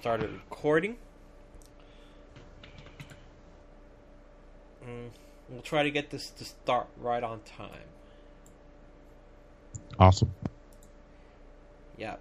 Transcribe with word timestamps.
started 0.00 0.30
recording. 0.30 0.98
Mm, 4.84 5.08
we'll 5.48 5.62
try 5.62 5.82
to 5.82 5.90
get 5.90 6.10
this 6.10 6.30
to 6.30 6.44
start 6.44 6.86
right 6.98 7.24
on 7.24 7.40
time. 7.40 7.88
Awesome. 9.98 10.32
Yeah. 11.96 12.16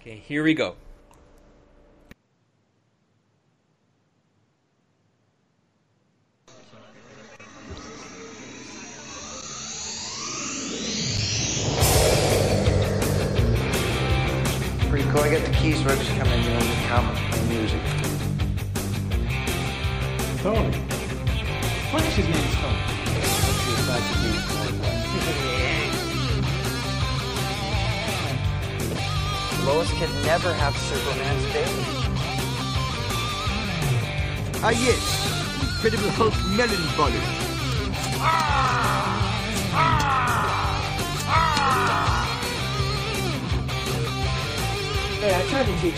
Okay, 0.00 0.16
here 0.16 0.44
we 0.44 0.52
go. 0.52 0.76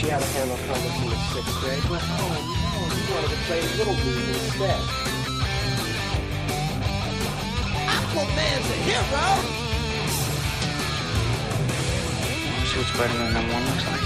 Teach 0.01 0.09
you 0.09 0.13
how 0.13 0.19
to 0.19 0.25
handle 0.27 0.57
comics 0.57 1.03
in 1.03 1.09
the 1.11 1.17
sixth 1.35 1.61
grade, 1.61 1.85
but 1.89 2.01
oh 2.01 2.09
no, 2.17 2.81
you 2.97 3.05
wanted 3.15 3.31
to 3.31 3.37
play 3.45 3.61
Little 3.77 3.95
Dude 3.97 4.29
instead. 4.29 4.81
Aquaman's 7.85 8.69
a 8.71 8.79
hero! 8.81 9.27
See 12.65 12.79
what 12.79 12.87
Spider-Man 12.87 13.31
number 13.35 13.53
one 13.53 13.65
looks 13.67 13.87
like? 13.87 14.05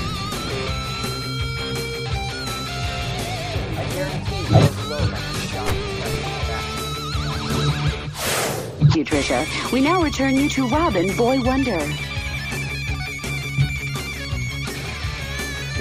I 3.78 3.84
guarantee 3.94 4.42
you 4.42 4.48
those 4.50 4.76
low 4.90 5.04
got 5.10 5.22
shot. 5.46 5.74
Thank 8.78 8.96
you, 8.96 9.04
Trisha. 9.04 9.72
We 9.72 9.80
now 9.80 10.02
return 10.02 10.34
you 10.34 10.48
to 10.48 10.66
Robin, 10.66 11.16
Boy 11.16 11.40
Wonder. 11.42 11.86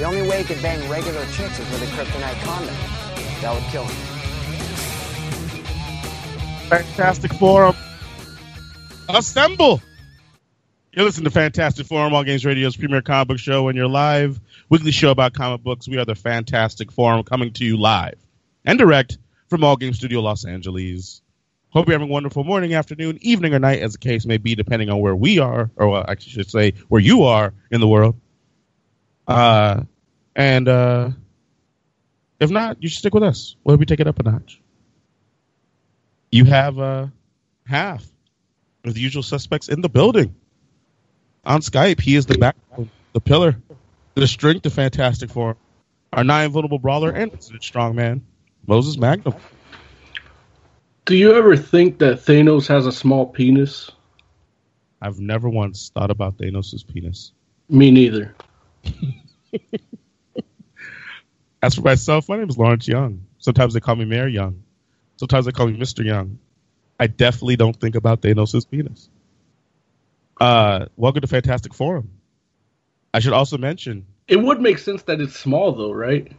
The 0.03 0.09
only 0.09 0.27
way 0.27 0.39
he 0.39 0.43
could 0.43 0.61
bang 0.61 0.89
regular 0.89 1.25
chicks 1.27 1.57
is 1.57 1.71
with 1.71 1.81
a 1.81 1.85
kryptonite 1.95 2.43
condom. 2.43 2.75
That 3.39 3.53
would 3.53 3.63
kill 3.71 3.85
him. 3.85 3.95
Fantastic 6.67 7.31
Forum. 7.35 7.73
Assemble. 9.07 9.81
You're 10.91 11.05
listening 11.05 11.23
to 11.23 11.31
Fantastic 11.31 11.87
Forum, 11.87 12.13
All 12.13 12.25
Games 12.25 12.43
Radio's 12.43 12.75
premier 12.75 13.01
comic 13.01 13.29
book 13.29 13.39
show, 13.39 13.69
and 13.69 13.77
your 13.77 13.87
live 13.87 14.41
weekly 14.67 14.91
show 14.91 15.09
about 15.09 15.31
comic 15.31 15.63
books. 15.63 15.87
We 15.87 15.97
are 15.97 16.03
the 16.03 16.15
Fantastic 16.15 16.91
Forum 16.91 17.23
coming 17.23 17.53
to 17.53 17.63
you 17.63 17.77
live 17.77 18.19
and 18.65 18.77
direct 18.77 19.17
from 19.47 19.63
All 19.63 19.77
Games 19.77 19.99
Studio 19.99 20.19
Los 20.19 20.43
Angeles. 20.43 21.21
Hope 21.69 21.87
you're 21.87 21.93
having 21.93 22.09
a 22.09 22.11
wonderful 22.11 22.43
morning, 22.43 22.73
afternoon, 22.73 23.19
evening, 23.21 23.53
or 23.53 23.59
night, 23.59 23.79
as 23.79 23.93
the 23.93 23.99
case 23.99 24.25
may 24.25 24.35
be, 24.35 24.53
depending 24.53 24.89
on 24.89 24.99
where 24.99 25.15
we 25.15 25.39
are, 25.39 25.71
or 25.77 25.87
well, 25.87 26.05
I 26.05 26.17
should 26.19 26.51
say, 26.51 26.73
where 26.89 26.99
you 26.99 27.23
are 27.23 27.53
in 27.71 27.79
the 27.79 27.87
world. 27.87 28.19
Uh, 29.25 29.83
and 30.35 30.67
uh, 30.67 31.09
if 32.39 32.49
not, 32.49 32.81
you 32.81 32.89
should 32.89 32.99
stick 32.99 33.13
with 33.13 33.23
us. 33.23 33.55
We'll 33.63 33.77
be 33.77 33.85
take 33.85 33.99
it 33.99 34.07
up 34.07 34.19
a 34.19 34.23
notch. 34.23 34.61
You 36.31 36.45
have 36.45 36.79
uh, 36.79 37.07
half 37.65 38.05
of 38.83 38.93
the 38.93 38.99
usual 38.99 39.23
suspects 39.23 39.69
in 39.69 39.81
the 39.81 39.89
building. 39.89 40.35
On 41.45 41.61
Skype, 41.61 41.99
he 41.99 42.15
is 42.15 42.25
the 42.25 42.37
backbone, 42.37 42.89
the 43.13 43.21
pillar, 43.21 43.57
the 44.15 44.27
strength 44.27 44.65
of 44.65 44.73
Fantastic 44.73 45.29
Four, 45.29 45.57
our 46.11 46.23
nine 46.23 46.51
vulnerable 46.51 46.79
brawler 46.79 47.11
and 47.11 47.31
strong 47.61 47.95
man, 47.95 48.25
Moses 48.65 48.97
Magnum. 48.97 49.35
Do 51.05 51.15
you 51.15 51.33
ever 51.33 51.57
think 51.57 51.99
that 51.99 52.19
Thanos 52.19 52.67
has 52.67 52.87
a 52.87 52.91
small 52.91 53.25
penis? 53.25 53.91
I've 55.01 55.19
never 55.19 55.49
once 55.49 55.91
thought 55.93 56.11
about 56.11 56.37
Thanos' 56.37 56.87
penis. 56.87 57.33
Me 57.67 57.91
neither. 57.91 58.33
As 61.63 61.75
for 61.75 61.81
myself, 61.81 62.27
my 62.27 62.35
name 62.35 62.49
is 62.49 62.57
Lawrence 62.57 62.89
Young. 62.89 63.25
Sometimes 63.37 63.73
they 63.73 63.79
call 63.79 63.95
me 63.95 64.03
Mayor 64.03 64.27
Young. 64.27 64.63
Sometimes 65.15 65.45
they 65.45 65.53
call 65.53 65.67
me 65.67 65.77
Mr. 65.77 66.03
Young. 66.03 66.37
I 66.99 67.07
definitely 67.07 67.55
don't 67.55 67.79
think 67.79 67.95
about 67.95 68.19
Thanos' 68.19 68.69
penis. 68.69 69.07
Uh, 70.41 70.87
welcome 70.97 71.21
to 71.21 71.27
Fantastic 71.27 71.73
Forum. 71.73 72.09
I 73.13 73.19
should 73.19 73.31
also 73.31 73.57
mention 73.57 74.05
It 74.27 74.35
would 74.35 74.59
make 74.59 74.77
sense 74.77 75.03
that 75.03 75.21
it's 75.21 75.39
small 75.39 75.71
though, 75.71 75.93
right? 75.93 76.29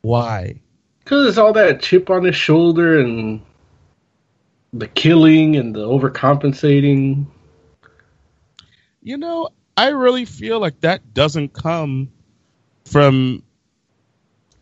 why. 0.00 0.62
Because 1.04 1.28
it's 1.28 1.38
all 1.38 1.52
that 1.52 1.80
chip 1.80 2.10
on 2.10 2.24
his 2.24 2.34
shoulder 2.34 2.98
and 2.98 3.40
the 4.72 4.88
killing 4.88 5.54
and 5.54 5.72
the 5.76 5.86
overcompensating. 5.86 7.26
You 9.00 9.16
know, 9.16 9.50
I 9.76 9.90
really 9.90 10.24
feel 10.24 10.58
like 10.58 10.80
that 10.80 11.14
doesn't 11.14 11.52
come 11.52 12.10
from 12.84 13.44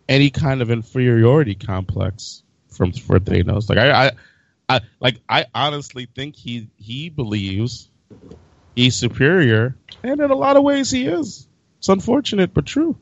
any 0.09 0.31
kind 0.31 0.63
of 0.63 0.71
inferiority 0.71 1.55
complex 1.55 2.43
from 2.69 2.93
for 2.93 3.19
Thanos. 3.19 3.69
Like 3.69 3.79
I, 3.79 4.07
I, 4.07 4.11
I 4.69 4.81
like 5.01 5.21
I 5.29 5.47
honestly 5.55 6.09
think 6.15 6.37
he 6.37 6.69
he 6.77 7.09
believes 7.09 7.89
he's 8.75 8.95
superior, 8.95 9.77
and 10.03 10.21
in 10.21 10.31
a 10.31 10.35
lot 10.35 10.57
of 10.57 10.63
ways 10.63 10.91
he 10.91 11.07
is. 11.07 11.47
It's 11.79 11.89
unfortunate 11.89 12.55
but 12.55 12.67
true. 12.67 12.97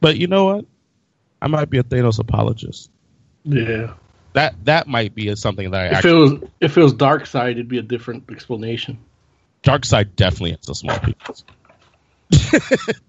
But 0.00 0.16
you 0.16 0.26
know 0.26 0.44
what? 0.44 0.64
I 1.40 1.48
might 1.48 1.70
be 1.70 1.78
a 1.78 1.82
Thanos 1.82 2.18
apologist. 2.18 2.90
Yeah. 3.44 3.94
That 4.34 4.54
that 4.64 4.86
might 4.86 5.14
be 5.14 5.34
something 5.36 5.70
that 5.70 5.94
I 5.94 5.98
If 5.98 6.04
it 6.04 6.12
was 6.12 6.32
if 6.60 6.76
it 6.76 6.82
was 6.82 6.94
Darkseid, 6.94 7.52
it'd 7.52 7.68
be 7.68 7.78
a 7.78 7.82
different 7.82 8.30
explanation. 8.30 8.98
Darkseid 9.62 10.14
definitely 10.14 10.52
has 10.52 10.68
a 10.68 10.74
small 10.74 10.98
penis. 10.98 11.44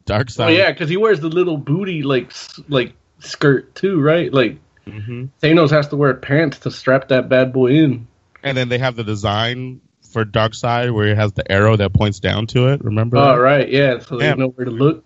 Dark 0.06 0.28
Oh 0.28 0.32
Side. 0.32 0.54
yeah, 0.56 0.72
because 0.72 0.90
he 0.90 0.98
wears 0.98 1.20
the 1.20 1.30
little 1.30 1.58
booty 1.58 2.04
like 2.04 2.32
like 2.70 2.94
skirt 3.20 3.74
too, 3.76 4.00
right? 4.02 4.32
Like 4.34 4.60
hmm 4.86 5.26
Thanos 5.42 5.70
has 5.72 5.88
to 5.90 5.96
wear 5.96 6.14
pants 6.14 6.60
to 6.60 6.72
strap 6.72 7.10
that 7.10 7.28
bad 7.30 7.52
boy 7.54 7.72
in. 7.72 8.08
And 8.44 8.58
then 8.58 8.70
they 8.70 8.78
have 8.78 8.96
the 8.96 9.04
design 9.04 9.82
for 10.12 10.24
Darkseid 10.24 10.94
where 10.94 11.08
it 11.08 11.18
has 11.18 11.34
the 11.34 11.50
arrow 11.52 11.76
that 11.76 11.92
points 11.94 12.20
down 12.20 12.48
to 12.48 12.70
it. 12.70 12.84
Remember? 12.84 13.18
Oh 13.18 13.22
that? 13.36 13.40
right, 13.42 13.70
yeah. 13.70 14.00
So 14.00 14.18
they 14.18 14.26
Yeah. 14.26 14.36
know 14.36 14.48
where 14.50 14.66
to 14.66 14.72
look. 14.72 15.04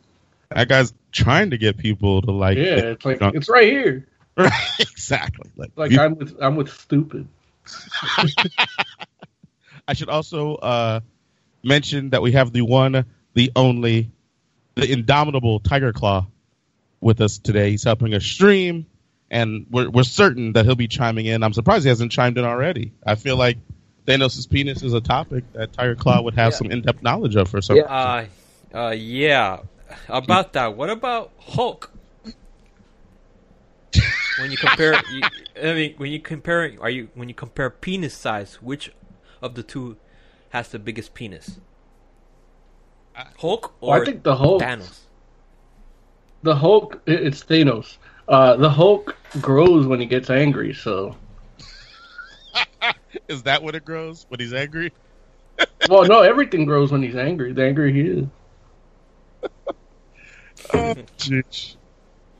That 0.50 0.68
guy's 0.68 0.94
trying 1.12 1.52
to 1.52 1.58
get 1.58 1.78
people 1.78 2.22
to 2.22 2.32
like. 2.32 2.58
Yeah, 2.58 2.92
it's 2.94 3.06
like 3.06 3.20
it's 3.22 3.50
right 3.50 3.72
here. 3.72 4.08
exactly. 4.80 5.50
Like, 5.56 5.72
Like 5.76 5.92
you- 5.92 6.00
I'm 6.00 6.16
with 6.18 6.36
I'm 6.42 6.56
with 6.58 6.70
stupid. 6.70 7.28
I 9.88 9.94
should 9.94 10.10
also 10.10 10.56
uh, 10.56 11.00
mention 11.64 12.12
that 12.12 12.22
we 12.22 12.34
have 12.34 12.54
the 12.54 12.62
one, 12.62 13.06
the 13.34 13.52
only, 13.56 14.12
the 14.76 14.92
indomitable 14.92 15.60
Tiger 15.60 15.94
Claw 15.94 16.28
with 17.00 17.22
us 17.22 17.38
today. 17.38 17.72
He's 17.72 17.84
helping 17.84 18.14
us 18.14 18.24
stream, 18.24 18.86
and 19.30 19.66
we're 19.72 19.90
we're 19.90 20.04
certain 20.04 20.54
that 20.54 20.66
he'll 20.66 20.76
be 20.76 20.88
chiming 20.88 21.26
in. 21.26 21.44
I'm 21.44 21.54
surprised 21.54 21.84
he 21.84 21.90
hasn't 21.90 22.12
chimed 22.12 22.38
in 22.38 22.46
already. 22.46 22.92
I 23.06 23.16
feel 23.16 23.38
like 23.38 23.58
Thanos' 24.06 24.50
penis 24.50 24.84
is 24.84 24.94
a 24.94 25.02
topic 25.02 25.44
that 25.54 25.74
Tiger 25.74 25.96
Claw 25.96 26.22
would 26.22 26.34
have 26.36 26.54
Yeah. 26.54 26.58
some 26.58 26.72
in-depth 26.72 27.02
knowledge 27.04 27.36
of 27.36 27.50
for 27.50 27.62
some. 27.62 27.78
Yeah. 27.78 27.84
Uh, 27.84 28.26
uh, 28.74 28.90
yeah. 28.92 29.60
About 30.08 30.54
that, 30.54 30.76
what 30.78 30.90
about 30.90 31.32
Hulk? 31.38 31.92
When 34.40 34.50
you 34.50 34.58
compare, 34.58 34.94
you, 35.12 35.22
I 35.62 35.74
mean, 35.74 35.94
when 35.98 36.12
you 36.12 36.20
compare, 36.20 36.72
are 36.80 36.90
you 36.90 37.10
when 37.14 37.28
you 37.30 37.36
compare 37.36 37.70
penis 37.70 38.14
size, 38.14 38.56
which 38.62 38.92
of 39.42 39.56
the 39.56 39.64
two 39.64 39.98
has 40.50 40.70
the 40.70 40.80
biggest 40.80 41.14
penis? 41.14 41.60
Hulk 43.38 43.74
Well, 43.82 43.92
or 43.92 44.02
I 44.02 44.06
think 44.06 44.24
the 44.24 44.36
Hulk. 44.36 44.62
Thanos? 44.62 45.00
The 46.44 46.56
Hulk. 46.56 47.02
It's 47.06 47.44
Thanos. 47.44 47.98
Uh, 48.28 48.56
the 48.56 48.70
Hulk 48.70 49.16
grows 49.42 49.86
when 49.86 50.00
he 50.00 50.06
gets 50.06 50.30
angry. 50.30 50.74
So, 50.74 51.16
Is 53.28 53.44
that 53.44 53.64
what 53.64 53.76
it 53.76 53.86
grows 53.86 54.26
when 54.30 54.40
he's 54.40 54.54
angry? 54.54 54.94
well, 55.90 56.06
no, 56.06 56.22
everything 56.22 56.66
grows 56.66 56.92
when 56.92 57.04
he's 57.04 57.16
angry. 57.16 57.54
The 57.54 57.66
angrier 57.66 57.94
he 57.94 58.02
is. 58.02 58.26
Oh. 60.74 60.94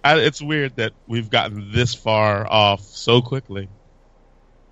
I, 0.04 0.20
it's 0.20 0.42
weird 0.42 0.76
that 0.76 0.94
we've 1.08 1.30
gotten 1.30 1.72
this 1.72 1.96
far 1.96 2.46
off 2.48 2.82
so 2.82 3.20
quickly. 3.22 3.68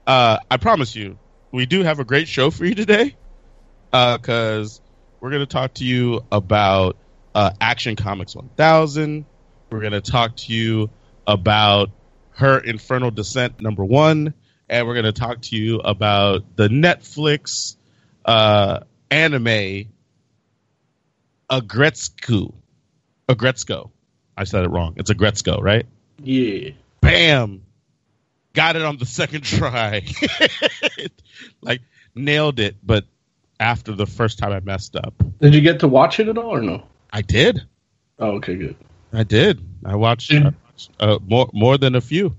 Uh, 0.06 0.38
I 0.52 0.58
promise 0.58 0.96
you, 0.96 1.18
we 1.52 1.66
do 1.66 1.84
have 1.84 2.00
a 2.00 2.06
great 2.06 2.28
show 2.28 2.52
for 2.52 2.66
you 2.66 2.76
today. 2.76 3.16
because 3.92 4.82
we're 5.20 5.30
going 5.30 5.42
to 5.42 5.46
talk 5.46 5.76
to 5.76 5.86
you 5.86 6.26
about 6.32 6.98
uh, 7.36 7.52
Action 7.60 7.96
Comics 7.96 8.36
1000. 8.36 9.26
We're 9.70 9.82
going 9.82 9.94
to 9.94 10.02
talk 10.02 10.38
to 10.38 10.54
you 10.54 10.90
about 11.28 11.92
her 12.32 12.58
Infernal 12.60 13.12
Descent 13.12 13.62
number 13.62 13.84
one, 13.84 14.34
and 14.70 14.88
we're 14.88 14.94
going 14.94 15.06
to 15.06 15.12
talk 15.12 15.42
to 15.44 15.58
you 15.58 15.80
about 15.80 16.56
the 16.56 16.68
Netflix 16.70 17.76
uh, 18.26 18.82
anime 19.12 19.86
Aggretsuko. 21.50 22.54
Aggretsuko. 23.28 23.92
I 24.38 24.46
said 24.46 24.64
it 24.64 24.70
wrong. 24.70 24.94
It's 24.98 25.12
Aggretsuko, 25.12 25.62
right? 25.62 25.86
Yeah. 26.24 26.72
Bam! 27.02 27.64
Got 28.54 28.76
it 28.76 28.82
on 28.82 28.98
the 28.98 29.06
second 29.06 29.44
try. 29.44 30.04
like, 31.62 31.82
nailed 32.16 32.60
it, 32.60 32.78
but 32.84 33.06
after 33.60 33.94
the 33.94 34.06
first 34.06 34.40
time 34.40 34.52
I 34.52 34.60
messed 34.60 34.96
up. 34.96 35.14
Did 35.40 35.54
you 35.54 35.62
get 35.62 35.82
to 35.82 35.88
watch 35.88 36.20
it 36.20 36.28
at 36.28 36.38
all 36.38 36.56
or 36.56 36.62
no? 36.62 36.84
I 37.12 37.22
did. 37.22 37.62
Oh, 38.18 38.32
okay, 38.38 38.56
good. 38.56 38.76
I 39.14 39.24
did. 39.24 39.62
I 39.86 39.96
watched, 39.96 40.32
I 40.34 40.44
watched 40.44 40.90
uh, 41.00 41.20
more 41.26 41.50
more 41.54 41.78
than 41.78 41.96
a 41.96 42.02
few. 42.02 42.36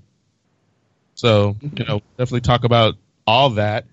So 1.14 1.56
you 1.60 1.84
know, 1.84 2.00
definitely 2.16 2.42
talk 2.42 2.64
about 2.64 2.94
all 3.26 3.50
that. 3.50 3.86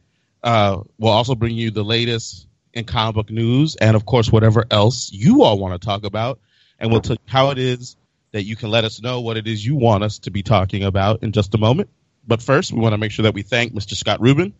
Uh, 0.43 0.81
we'll 0.97 1.11
also 1.11 1.35
bring 1.35 1.55
you 1.55 1.71
the 1.71 1.83
latest 1.83 2.47
in 2.73 2.85
comic 2.85 3.15
book 3.15 3.29
news, 3.29 3.75
and 3.75 3.95
of 3.95 4.05
course, 4.05 4.31
whatever 4.31 4.65
else 4.69 5.11
you 5.11 5.43
all 5.43 5.57
want 5.57 5.79
to 5.79 5.85
talk 5.85 6.05
about. 6.05 6.39
And 6.79 6.91
we'll 6.91 7.01
tell 7.01 7.15
you 7.15 7.21
how 7.25 7.49
it 7.49 7.57
is 7.57 7.95
that 8.31 8.43
you 8.43 8.55
can 8.55 8.69
let 8.69 8.85
us 8.85 9.01
know 9.01 9.21
what 9.21 9.35
it 9.35 9.47
is 9.47 9.65
you 9.65 9.75
want 9.75 10.03
us 10.03 10.19
to 10.19 10.31
be 10.31 10.43
talking 10.43 10.83
about 10.83 11.23
in 11.23 11.31
just 11.31 11.55
a 11.55 11.57
moment. 11.57 11.89
But 12.27 12.41
first, 12.41 12.71
we 12.71 12.79
want 12.79 12.93
to 12.93 12.97
make 12.97 13.11
sure 13.11 13.23
that 13.23 13.33
we 13.33 13.41
thank 13.41 13.73
Mr. 13.73 13.95
Scott 13.95 14.21
Rubin, 14.21 14.53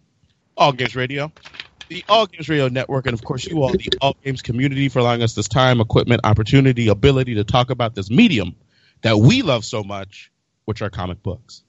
All 0.56 0.72
Games 0.72 0.96
Radio, 0.96 1.32
the 1.90 2.04
All 2.10 2.26
Games 2.26 2.50
Radio 2.50 2.68
Network, 2.68 3.06
and 3.06 3.14
of 3.14 3.24
course, 3.24 3.46
you 3.46 3.62
all, 3.62 3.72
the 3.72 3.90
All 4.02 4.16
Games 4.24 4.42
community, 4.42 4.90
for 4.90 5.00
allowing 5.00 5.24
us 5.24 5.34
this 5.34 5.48
time, 5.48 5.82
equipment, 5.82 6.22
opportunity, 6.24 6.88
ability 6.88 7.36
to 7.36 7.44
talk 7.44 7.70
about 7.70 7.96
this 7.96 8.10
medium 8.10 8.56
that 9.02 9.18
we 9.18 9.42
love 9.42 9.66
so 9.66 9.84
much, 9.84 10.32
which 10.66 10.82
are 10.82 10.90
comic 10.90 11.22
books. 11.24 11.64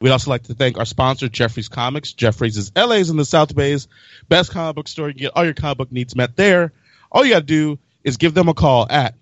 We'd 0.00 0.10
also 0.10 0.30
like 0.30 0.44
to 0.44 0.54
thank 0.54 0.78
our 0.78 0.84
sponsor, 0.84 1.28
Geoffrey's 1.28 1.68
Comics. 1.68 2.12
Geoffrey's 2.12 2.56
is 2.56 2.70
LA's 2.76 3.08
in 3.08 3.16
the 3.16 3.24
South 3.24 3.54
Bay's 3.54 3.88
best 4.28 4.50
comic 4.50 4.76
book 4.76 4.88
store. 4.88 5.08
You 5.08 5.14
can 5.14 5.22
get 5.22 5.32
all 5.34 5.44
your 5.44 5.54
comic 5.54 5.78
book 5.78 5.92
needs 5.92 6.14
met 6.14 6.36
there. 6.36 6.72
All 7.10 7.24
you 7.24 7.32
got 7.32 7.40
to 7.40 7.46
do 7.46 7.78
is 8.04 8.18
give 8.18 8.34
them 8.34 8.48
a 8.48 8.54
call 8.54 8.86
at 8.90 9.14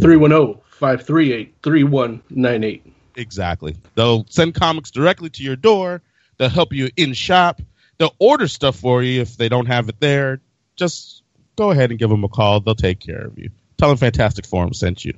310 0.00 0.60
538 0.70 1.54
3198. 1.62 2.92
Exactly. 3.16 3.76
They'll 3.96 4.24
send 4.28 4.54
comics 4.54 4.92
directly 4.92 5.30
to 5.30 5.42
your 5.42 5.56
door. 5.56 6.00
They'll 6.36 6.48
help 6.48 6.72
you 6.72 6.90
in 6.96 7.12
shop. 7.14 7.60
They'll 7.98 8.14
order 8.18 8.48
stuff 8.48 8.76
for 8.76 9.02
you 9.02 9.20
if 9.20 9.36
they 9.36 9.48
don't 9.48 9.66
have 9.66 9.88
it 9.88 9.98
there. 10.00 10.40
Just 10.76 11.22
go 11.56 11.70
ahead 11.70 11.90
and 11.90 11.98
give 11.98 12.10
them 12.10 12.24
a 12.24 12.28
call. 12.28 12.60
They'll 12.60 12.74
take 12.74 13.00
care 13.00 13.26
of 13.26 13.38
you. 13.38 13.50
Tell 13.76 13.88
them 13.88 13.98
Fantastic 13.98 14.46
Forum 14.46 14.72
sent 14.72 15.04
you. 15.04 15.14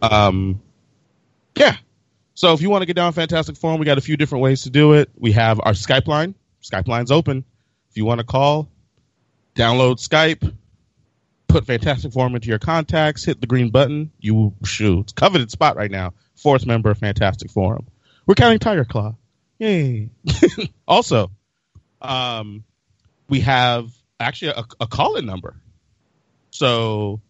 Um, 0.00 0.60
yeah. 1.56 1.76
So 2.34 2.52
if 2.52 2.60
you 2.60 2.70
want 2.70 2.82
to 2.82 2.86
get 2.86 2.96
down 2.96 3.12
Fantastic 3.12 3.56
Forum, 3.56 3.80
we 3.80 3.86
got 3.86 3.98
a 3.98 4.02
few 4.02 4.16
different 4.16 4.42
ways 4.42 4.62
to 4.62 4.70
do 4.70 4.92
it. 4.92 5.10
We 5.16 5.32
have 5.32 5.60
our 5.60 5.72
Skype 5.72 6.06
line. 6.06 6.34
Skype 6.62 6.86
line's 6.86 7.10
open. 7.10 7.44
If 7.90 7.96
you 7.96 8.04
want 8.04 8.18
to 8.18 8.26
call, 8.26 8.68
download 9.54 9.96
Skype, 9.96 10.52
put 11.48 11.66
Fantastic 11.66 12.12
Forum 12.12 12.34
into 12.34 12.48
your 12.48 12.58
contacts, 12.58 13.24
hit 13.24 13.40
the 13.40 13.46
green 13.46 13.70
button. 13.70 14.10
You 14.20 14.54
shoot. 14.64 15.00
It's 15.00 15.12
coveted 15.12 15.50
spot 15.50 15.76
right 15.76 15.90
now. 15.90 16.12
Fourth 16.34 16.66
member 16.66 16.90
of 16.90 16.98
Fantastic 16.98 17.50
Forum. 17.50 17.86
We're 18.26 18.34
counting 18.34 18.58
Tiger 18.58 18.84
Claw. 18.84 19.14
Yay. 19.58 20.10
also, 20.88 21.30
um, 22.06 22.64
we 23.28 23.40
have 23.40 23.90
actually 24.20 24.52
a, 24.52 24.64
a 24.80 24.86
call 24.86 25.16
in 25.16 25.26
number. 25.26 25.56
So 26.50 27.20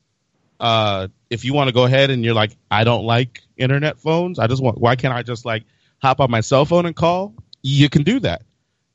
uh, 0.60 1.08
if 1.30 1.44
you 1.44 1.54
want 1.54 1.68
to 1.68 1.74
go 1.74 1.84
ahead 1.84 2.10
and 2.10 2.24
you're 2.24 2.34
like, 2.34 2.56
I 2.70 2.84
don't 2.84 3.04
like 3.04 3.42
internet 3.56 3.98
phones, 3.98 4.38
I 4.38 4.46
just 4.46 4.62
want, 4.62 4.78
why 4.78 4.96
can't 4.96 5.14
I 5.14 5.22
just 5.22 5.44
like 5.44 5.64
hop 6.00 6.20
on 6.20 6.30
my 6.30 6.40
cell 6.40 6.64
phone 6.64 6.86
and 6.86 6.94
call? 6.94 7.34
You 7.62 7.88
can 7.88 8.02
do 8.02 8.20
that. 8.20 8.42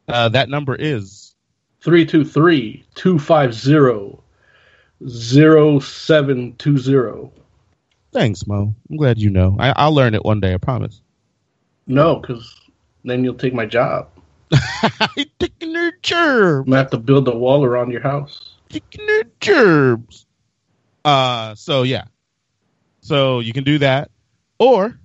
Uh, 0.08 0.30
that 0.30 0.50
number 0.50 0.76
is 0.76 1.36
323 1.82 2.86
250 2.96 4.18
0720. 5.08 7.32
thanks, 8.14 8.46
Mo. 8.46 8.76
I'm 8.90 8.98
glad 8.98 9.18
you 9.18 9.32
know. 9.32 9.56
I, 9.60 9.74
I'll 9.76 9.94
learn 9.94 10.14
it 10.14 10.24
one 10.24 10.40
day. 10.40 10.54
I 10.54 10.58
promise. 10.58 11.02
No, 11.88 12.18
because 12.18 12.56
then 13.04 13.24
you'll 13.24 13.34
take 13.34 13.54
my 13.54 13.66
job. 13.66 14.11
Taking 15.40 15.74
their 15.74 15.94
germs. 16.02 16.66
I'm 16.68 16.72
going 16.72 16.72
to 16.72 16.78
have 16.78 16.92
to 16.92 16.98
build 16.98 17.28
a 17.28 17.36
wall 17.36 17.64
around 17.64 17.92
your 17.92 18.02
house. 18.02 18.56
Taking 18.70 19.06
their 19.06 19.24
germs. 19.40 20.26
Uh, 21.04 21.56
so 21.56 21.84
yeah, 21.84 22.06
so 23.02 23.40
you 23.40 23.54
can 23.54 23.64
do 23.64 23.80
that, 23.80 24.12
or 24.60 25.00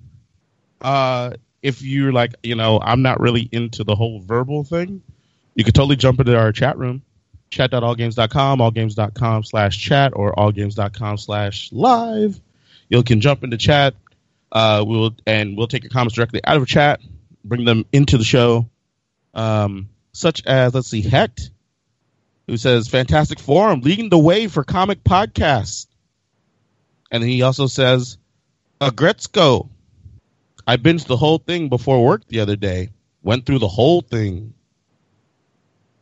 uh, 0.83 1.31
if 1.63 1.83
you're 1.83 2.13
like, 2.13 2.35
you 2.43 2.55
know, 2.55 2.79
I'm 2.81 3.03
not 3.03 3.21
really 3.21 3.49
into 3.51 3.83
the 3.83 3.95
whole 3.95 4.21
verbal 4.21 4.63
thing, 4.63 5.03
you 5.55 5.65
could 5.65 5.75
totally 5.75 5.97
jump 5.97 6.21
into 6.21 6.39
our 6.39 6.53
chat 6.53 6.77
room, 6.79 7.03
chat.allgames.com, 7.51 8.59
allgames.com 8.59 9.45
slash 9.45 9.79
chat, 9.79 10.13
or 10.15 10.35
allgames.com 10.35 11.17
slash 11.17 11.73
live. 11.73 12.39
You 12.89 13.03
can 13.03 13.21
jump 13.21 13.43
into 13.43 13.57
chat. 13.57 13.95
Uh, 14.53 14.85
we'll 14.87 15.17
and 15.27 15.57
we'll 15.57 15.67
take 15.67 15.83
your 15.83 15.91
comments 15.91 16.15
directly 16.15 16.41
out 16.45 16.57
of 16.57 16.67
chat, 16.67 17.01
bring 17.45 17.65
them 17.65 17.85
into 17.93 18.19
the 18.19 18.25
show. 18.25 18.69
Um, 19.37 19.91
such 20.13 20.45
as 20.47 20.75
let's 20.75 20.89
see, 20.89 21.03
Hecht, 21.03 21.51
who 22.47 22.57
says 22.57 22.89
fantastic 22.89 23.39
forum 23.39 23.83
leading 23.83 24.09
the 24.09 24.19
way 24.19 24.49
for 24.49 24.65
comic 24.65 25.05
podcasts, 25.05 25.87
and 27.13 27.23
he 27.23 27.43
also 27.43 27.67
says 27.67 28.19
Aggretsuko. 28.81 29.69
I 30.67 30.79
binged 30.79 31.07
the 31.07 31.17
whole 31.17 31.39
thing 31.39 31.69
before 31.69 32.05
work 32.05 32.27
the 32.27 32.41
other 32.41 32.57
day. 32.57 32.91
Went 33.23 33.47
through 33.47 33.61
the 33.61 33.69
whole 33.69 34.01
thing. 34.01 34.55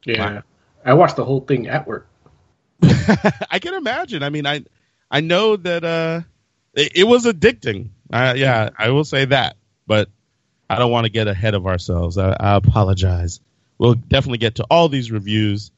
Yeah. 0.06 0.40
I 0.84 0.94
watched 0.94 1.16
the 1.16 1.24
whole 1.24 1.40
thing 1.40 1.66
at 1.66 1.86
work. 1.86 2.06
I 2.82 3.58
can 3.60 3.74
imagine. 3.74 4.22
I 4.22 4.30
mean, 4.30 4.46
I 4.46 4.64
I 5.10 5.20
know 5.20 5.56
that 5.56 5.84
uh, 5.84 6.20
it, 6.74 6.92
it 6.96 7.04
was 7.04 7.24
addicting. 7.24 7.88
Uh, 8.12 8.34
yeah, 8.36 8.70
I 8.78 8.90
will 8.90 9.04
say 9.04 9.24
that. 9.26 9.56
But 9.86 10.08
I 10.68 10.78
don't 10.78 10.90
want 10.90 11.04
to 11.04 11.10
get 11.10 11.28
ahead 11.28 11.54
of 11.54 11.66
ourselves. 11.66 12.18
I, 12.18 12.30
I 12.38 12.56
apologize. 12.56 13.40
We'll 13.78 13.94
definitely 13.94 14.38
get 14.38 14.56
to 14.56 14.66
all 14.70 14.88
these 14.88 15.10
reviews, 15.10 15.70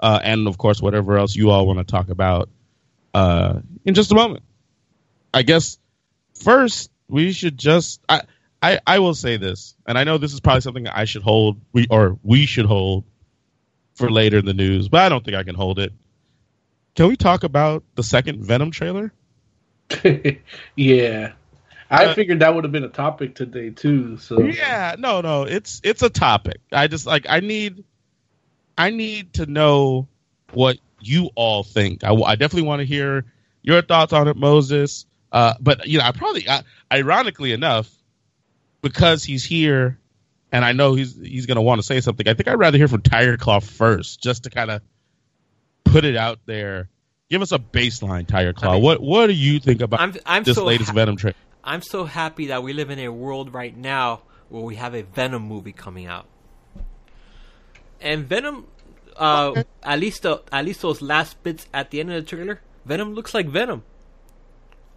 uh, 0.00 0.20
and 0.22 0.46
of 0.48 0.58
course, 0.58 0.80
whatever 0.80 1.16
else 1.16 1.34
you 1.34 1.50
all 1.50 1.66
want 1.66 1.78
to 1.78 1.84
talk 1.84 2.08
about 2.08 2.48
uh, 3.14 3.60
in 3.84 3.94
just 3.94 4.12
a 4.12 4.14
moment. 4.14 4.42
I 5.32 5.42
guess 5.42 5.78
first 6.34 6.90
we 7.08 7.32
should 7.32 7.58
just. 7.58 8.00
I, 8.08 8.22
I 8.60 8.80
I 8.86 8.98
will 8.98 9.14
say 9.14 9.36
this, 9.36 9.74
and 9.86 9.96
I 9.96 10.04
know 10.04 10.18
this 10.18 10.32
is 10.32 10.40
probably 10.40 10.62
something 10.62 10.88
I 10.88 11.04
should 11.04 11.22
hold. 11.22 11.60
We 11.72 11.86
or 11.88 12.18
we 12.22 12.46
should 12.46 12.66
hold 12.66 13.04
for 13.94 14.10
later 14.10 14.38
in 14.38 14.46
the 14.46 14.54
news, 14.54 14.88
but 14.88 15.00
I 15.00 15.08
don't 15.08 15.24
think 15.24 15.36
I 15.36 15.44
can 15.44 15.54
hold 15.54 15.78
it. 15.78 15.92
Can 16.94 17.08
we 17.08 17.16
talk 17.16 17.44
about 17.44 17.84
the 17.94 18.02
second 18.02 18.44
Venom 18.44 18.70
trailer? 18.70 19.12
yeah. 20.76 21.32
I 21.90 22.06
Uh, 22.06 22.14
figured 22.14 22.40
that 22.40 22.54
would 22.54 22.64
have 22.64 22.72
been 22.72 22.84
a 22.84 22.88
topic 22.88 23.34
today 23.34 23.70
too. 23.70 24.16
So 24.18 24.40
Yeah, 24.40 24.96
no, 24.98 25.20
no, 25.20 25.42
it's 25.42 25.80
it's 25.84 26.02
a 26.02 26.10
topic. 26.10 26.60
I 26.72 26.86
just 26.86 27.06
like 27.06 27.26
I 27.28 27.40
need 27.40 27.84
I 28.76 28.90
need 28.90 29.34
to 29.34 29.46
know 29.46 30.08
what 30.52 30.78
you 31.00 31.30
all 31.34 31.62
think. 31.62 32.02
I, 32.04 32.12
I 32.14 32.36
definitely 32.36 32.66
want 32.68 32.80
to 32.80 32.86
hear 32.86 33.24
your 33.62 33.82
thoughts 33.82 34.12
on 34.12 34.28
it, 34.28 34.36
Moses. 34.36 35.06
Uh, 35.30 35.54
but 35.60 35.86
you 35.86 35.98
know, 35.98 36.04
I 36.04 36.12
probably, 36.12 36.48
I, 36.48 36.62
ironically 36.92 37.52
enough, 37.52 37.90
because 38.82 39.24
he's 39.24 39.44
here, 39.44 39.98
and 40.52 40.64
I 40.64 40.72
know 40.72 40.94
he's 40.94 41.14
he's 41.20 41.46
going 41.46 41.56
to 41.56 41.62
want 41.62 41.80
to 41.80 41.82
say 41.86 42.00
something. 42.00 42.26
I 42.28 42.34
think 42.34 42.48
I'd 42.48 42.58
rather 42.58 42.78
hear 42.78 42.88
from 42.88 43.02
Tiger 43.02 43.36
Claw 43.36 43.60
first, 43.60 44.22
just 44.22 44.44
to 44.44 44.50
kind 44.50 44.70
of 44.70 44.82
put 45.84 46.04
it 46.04 46.16
out 46.16 46.38
there. 46.46 46.88
Give 47.30 47.42
us 47.42 47.52
a 47.52 47.58
baseline, 47.58 48.26
Tiger 48.26 48.52
Claw. 48.52 48.70
I 48.70 48.74
mean- 48.74 48.82
what 48.82 49.00
what 49.02 49.26
do 49.26 49.32
you 49.32 49.58
think 49.60 49.80
about 49.80 50.00
I'm 50.00 50.14
I'm 50.24 50.44
this 50.44 50.56
so 50.56 50.64
latest 50.64 50.90
ha- 50.90 50.94
Venom 50.94 51.16
trailer? 51.16 51.34
I'm 51.64 51.82
so 51.82 52.04
happy 52.04 52.46
that 52.46 52.62
we 52.62 52.72
live 52.72 52.90
in 52.90 52.98
a 52.98 53.08
world 53.08 53.52
right 53.54 53.76
now 53.76 54.22
where 54.48 54.62
we 54.62 54.76
have 54.76 54.94
a 54.94 55.02
Venom 55.02 55.42
movie 55.42 55.72
coming 55.72 56.06
out. 56.06 56.26
And 58.00 58.26
Venom, 58.26 58.66
uh, 59.16 59.62
at 59.82 59.98
least 59.98 60.22
the, 60.22 60.42
at 60.52 60.64
least 60.64 60.82
those 60.82 61.00
last 61.00 61.42
bits 61.42 61.66
at 61.72 61.90
the 61.90 62.00
end 62.00 62.12
of 62.12 62.22
the 62.22 62.28
trailer, 62.28 62.60
Venom 62.84 63.14
looks 63.14 63.32
like 63.32 63.46
Venom. 63.46 63.82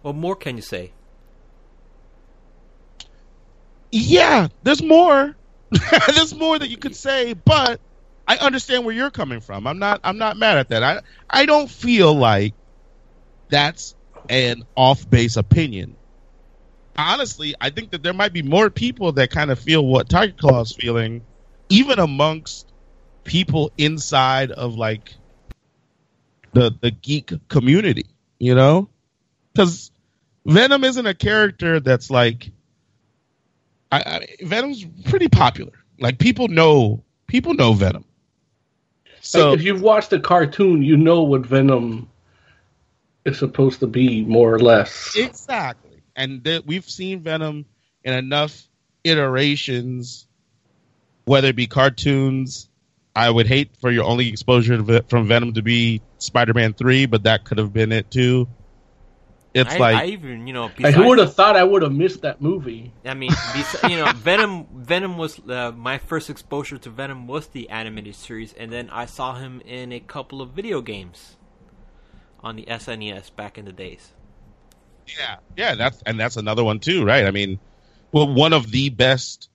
What 0.02 0.14
more 0.14 0.36
can 0.36 0.56
you 0.56 0.62
say? 0.62 0.92
Yeah, 3.90 4.48
there's 4.62 4.82
more. 4.82 5.34
there's 6.14 6.34
more 6.34 6.58
that 6.58 6.68
you 6.68 6.76
could 6.76 6.94
say, 6.94 7.32
but 7.32 7.80
I 8.26 8.36
understand 8.36 8.84
where 8.84 8.94
you're 8.94 9.10
coming 9.10 9.40
from. 9.40 9.66
I'm 9.66 9.78
not 9.78 10.00
I'm 10.04 10.18
not 10.18 10.36
mad 10.36 10.58
at 10.58 10.68
that. 10.68 10.82
I 10.82 11.00
I 11.28 11.46
don't 11.46 11.70
feel 11.70 12.14
like 12.14 12.54
that's 13.48 13.94
an 14.28 14.64
off 14.76 15.08
base 15.08 15.36
opinion. 15.36 15.96
Honestly, 16.98 17.54
I 17.60 17.70
think 17.70 17.92
that 17.92 18.02
there 18.02 18.12
might 18.12 18.32
be 18.32 18.42
more 18.42 18.70
people 18.70 19.12
that 19.12 19.30
kind 19.30 19.52
of 19.52 19.58
feel 19.58 19.86
what 19.86 20.08
Tiger 20.08 20.34
Claw 20.36 20.62
is 20.62 20.72
feeling, 20.72 21.22
even 21.68 22.00
amongst 22.00 22.66
people 23.22 23.70
inside 23.78 24.50
of 24.50 24.74
like 24.74 25.14
the 26.52 26.74
the 26.80 26.90
geek 26.90 27.32
community, 27.48 28.06
you 28.40 28.56
know? 28.56 28.88
Because 29.52 29.92
Venom 30.44 30.82
isn't 30.82 31.06
a 31.06 31.14
character 31.14 31.78
that's 31.78 32.10
like 32.10 32.50
I, 33.92 33.98
I, 34.00 34.44
Venom's 34.44 34.84
pretty 35.04 35.28
popular. 35.28 35.72
Like 36.00 36.18
people 36.18 36.48
know 36.48 37.04
people 37.28 37.54
know 37.54 37.74
Venom. 37.74 38.04
So 39.20 39.52
if 39.52 39.62
you've 39.62 39.82
watched 39.82 40.10
the 40.10 40.20
cartoon, 40.20 40.82
you 40.82 40.96
know 40.96 41.22
what 41.22 41.46
Venom 41.46 42.08
is 43.24 43.38
supposed 43.38 43.80
to 43.80 43.86
be, 43.86 44.24
more 44.24 44.52
or 44.52 44.58
less. 44.58 45.16
Exactly, 45.16 45.87
and 46.18 46.44
th- 46.44 46.64
we've 46.66 46.84
seen 46.84 47.22
Venom 47.22 47.64
in 48.04 48.12
enough 48.12 48.68
iterations, 49.04 50.26
whether 51.24 51.48
it 51.48 51.56
be 51.56 51.66
cartoons. 51.66 52.68
I 53.16 53.30
would 53.30 53.46
hate 53.46 53.76
for 53.80 53.90
your 53.90 54.04
only 54.04 54.28
exposure 54.28 55.02
from 55.08 55.26
Venom 55.26 55.54
to 55.54 55.62
be 55.62 56.02
Spider-Man 56.18 56.74
Three, 56.74 57.06
but 57.06 57.22
that 57.22 57.44
could 57.44 57.58
have 57.58 57.72
been 57.72 57.90
it 57.92 58.10
too. 58.10 58.48
It's 59.54 59.74
I, 59.74 59.78
like 59.78 59.96
I 59.96 60.06
even 60.06 60.46
you 60.46 60.52
know 60.52 60.70
besides, 60.76 60.94
who 60.94 61.08
would 61.08 61.18
have 61.18 61.34
thought 61.34 61.56
I 61.56 61.64
would 61.64 61.82
have 61.82 61.92
missed 61.92 62.22
that 62.22 62.40
movie? 62.40 62.92
I 63.04 63.14
mean, 63.14 63.30
besides, 63.54 63.92
you 63.92 63.98
know, 63.98 64.12
Venom. 64.16 64.66
Venom 64.74 65.18
was 65.18 65.40
uh, 65.48 65.72
my 65.74 65.98
first 65.98 66.28
exposure 66.28 66.78
to 66.78 66.90
Venom 66.90 67.26
was 67.26 67.48
the 67.48 67.68
animated 67.70 68.14
series, 68.14 68.52
and 68.52 68.70
then 68.72 68.90
I 68.90 69.06
saw 69.06 69.34
him 69.34 69.60
in 69.64 69.92
a 69.92 70.00
couple 70.00 70.42
of 70.42 70.50
video 70.50 70.80
games 70.80 71.36
on 72.40 72.56
the 72.56 72.64
SNES 72.64 73.34
back 73.34 73.58
in 73.58 73.64
the 73.64 73.72
days. 73.72 74.12
Yeah, 75.16 75.36
yeah, 75.56 75.74
that's 75.74 76.02
and 76.02 76.18
that's 76.18 76.36
another 76.36 76.64
one 76.64 76.80
too, 76.80 77.04
right? 77.04 77.24
I 77.24 77.30
mean, 77.30 77.58
well, 78.12 78.32
one 78.32 78.52
of 78.52 78.70
the 78.70 78.90
best 78.90 79.48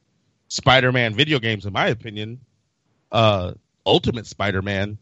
Spider-Man 0.47 1.15
video 1.15 1.39
games, 1.39 1.65
in 1.65 1.73
my 1.73 1.87
opinion, 1.87 2.39
uh, 3.11 3.53
Ultimate 3.85 4.27
Spider-Man, 4.27 4.97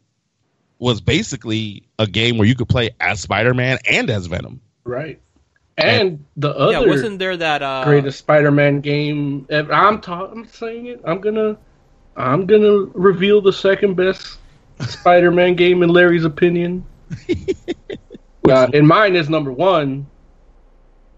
was 0.78 1.00
basically 1.00 1.84
a 1.98 2.06
game 2.06 2.38
where 2.38 2.48
you 2.48 2.54
could 2.54 2.68
play 2.68 2.90
as 3.00 3.20
Spider-Man 3.20 3.78
and 3.88 4.10
as 4.10 4.26
Venom. 4.26 4.60
Right. 4.84 5.20
And 5.78 6.24
the 6.36 6.50
other 6.50 6.72
yeah, 6.72 6.86
wasn't 6.86 7.18
there 7.18 7.36
that 7.36 7.62
uh... 7.62 7.84
greatest 7.84 8.18
Spider-Man 8.18 8.80
game? 8.80 9.46
I'm 9.50 10.00
ta- 10.00 10.26
I'm 10.26 10.46
saying 10.46 10.86
it. 10.86 11.00
I'm 11.04 11.20
gonna 11.20 11.56
I'm 12.16 12.46
gonna 12.46 12.90
reveal 12.94 13.40
the 13.40 13.52
second 13.52 13.94
best 13.94 14.38
Spider-Man 14.80 15.54
game 15.54 15.82
in 15.82 15.88
Larry's 15.88 16.24
opinion. 16.24 16.84
uh, 18.48 18.68
in 18.72 18.86
mine 18.86 19.16
is 19.16 19.28
number 19.30 19.52
one 19.52 20.06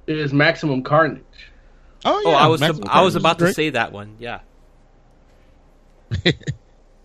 is 0.06 0.32
Maximum 0.32 0.82
Carnage. 0.82 1.22
Oh 2.04 2.20
yeah, 2.24 2.30
oh, 2.30 2.34
I 2.34 2.46
was 2.46 2.62
I 2.62 3.02
was 3.02 3.16
about 3.16 3.38
to 3.38 3.52
say 3.52 3.70
that 3.70 3.92
one. 3.92 4.16
Yeah. 4.18 4.40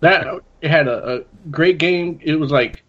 that 0.02 0.42
it 0.62 0.70
had 0.70 0.88
a, 0.88 1.20
a 1.20 1.24
great 1.50 1.78
game. 1.78 2.20
It 2.22 2.36
was 2.36 2.52
like 2.52 2.84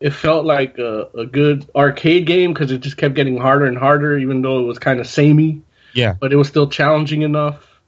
it 0.00 0.10
felt 0.10 0.44
like 0.44 0.78
a, 0.78 1.08
a 1.16 1.26
good 1.26 1.68
arcade 1.74 2.26
game 2.26 2.52
because 2.52 2.70
it 2.70 2.78
just 2.78 2.96
kept 2.96 3.14
getting 3.14 3.36
harder 3.36 3.66
and 3.66 3.76
harder, 3.76 4.18
even 4.18 4.42
though 4.42 4.60
it 4.60 4.64
was 4.64 4.78
kind 4.78 5.00
of 5.00 5.06
samey. 5.06 5.62
Yeah, 5.92 6.14
but 6.18 6.32
it 6.32 6.36
was 6.36 6.48
still 6.48 6.68
challenging 6.68 7.22
enough. 7.22 7.80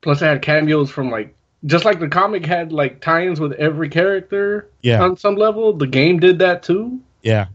Plus, 0.00 0.22
it 0.22 0.26
had 0.26 0.42
cameos 0.42 0.90
from 0.90 1.10
like 1.10 1.34
just 1.66 1.84
like 1.84 1.98
the 1.98 2.08
comic 2.08 2.46
had 2.46 2.72
like 2.72 3.00
tie-ins 3.00 3.40
with 3.40 3.52
every 3.52 3.88
character. 3.88 4.70
Yeah, 4.82 5.02
on 5.02 5.16
some 5.16 5.36
level, 5.36 5.72
the 5.72 5.86
game 5.86 6.20
did 6.20 6.38
that 6.38 6.62
too. 6.62 7.00
Yeah. 7.22 7.46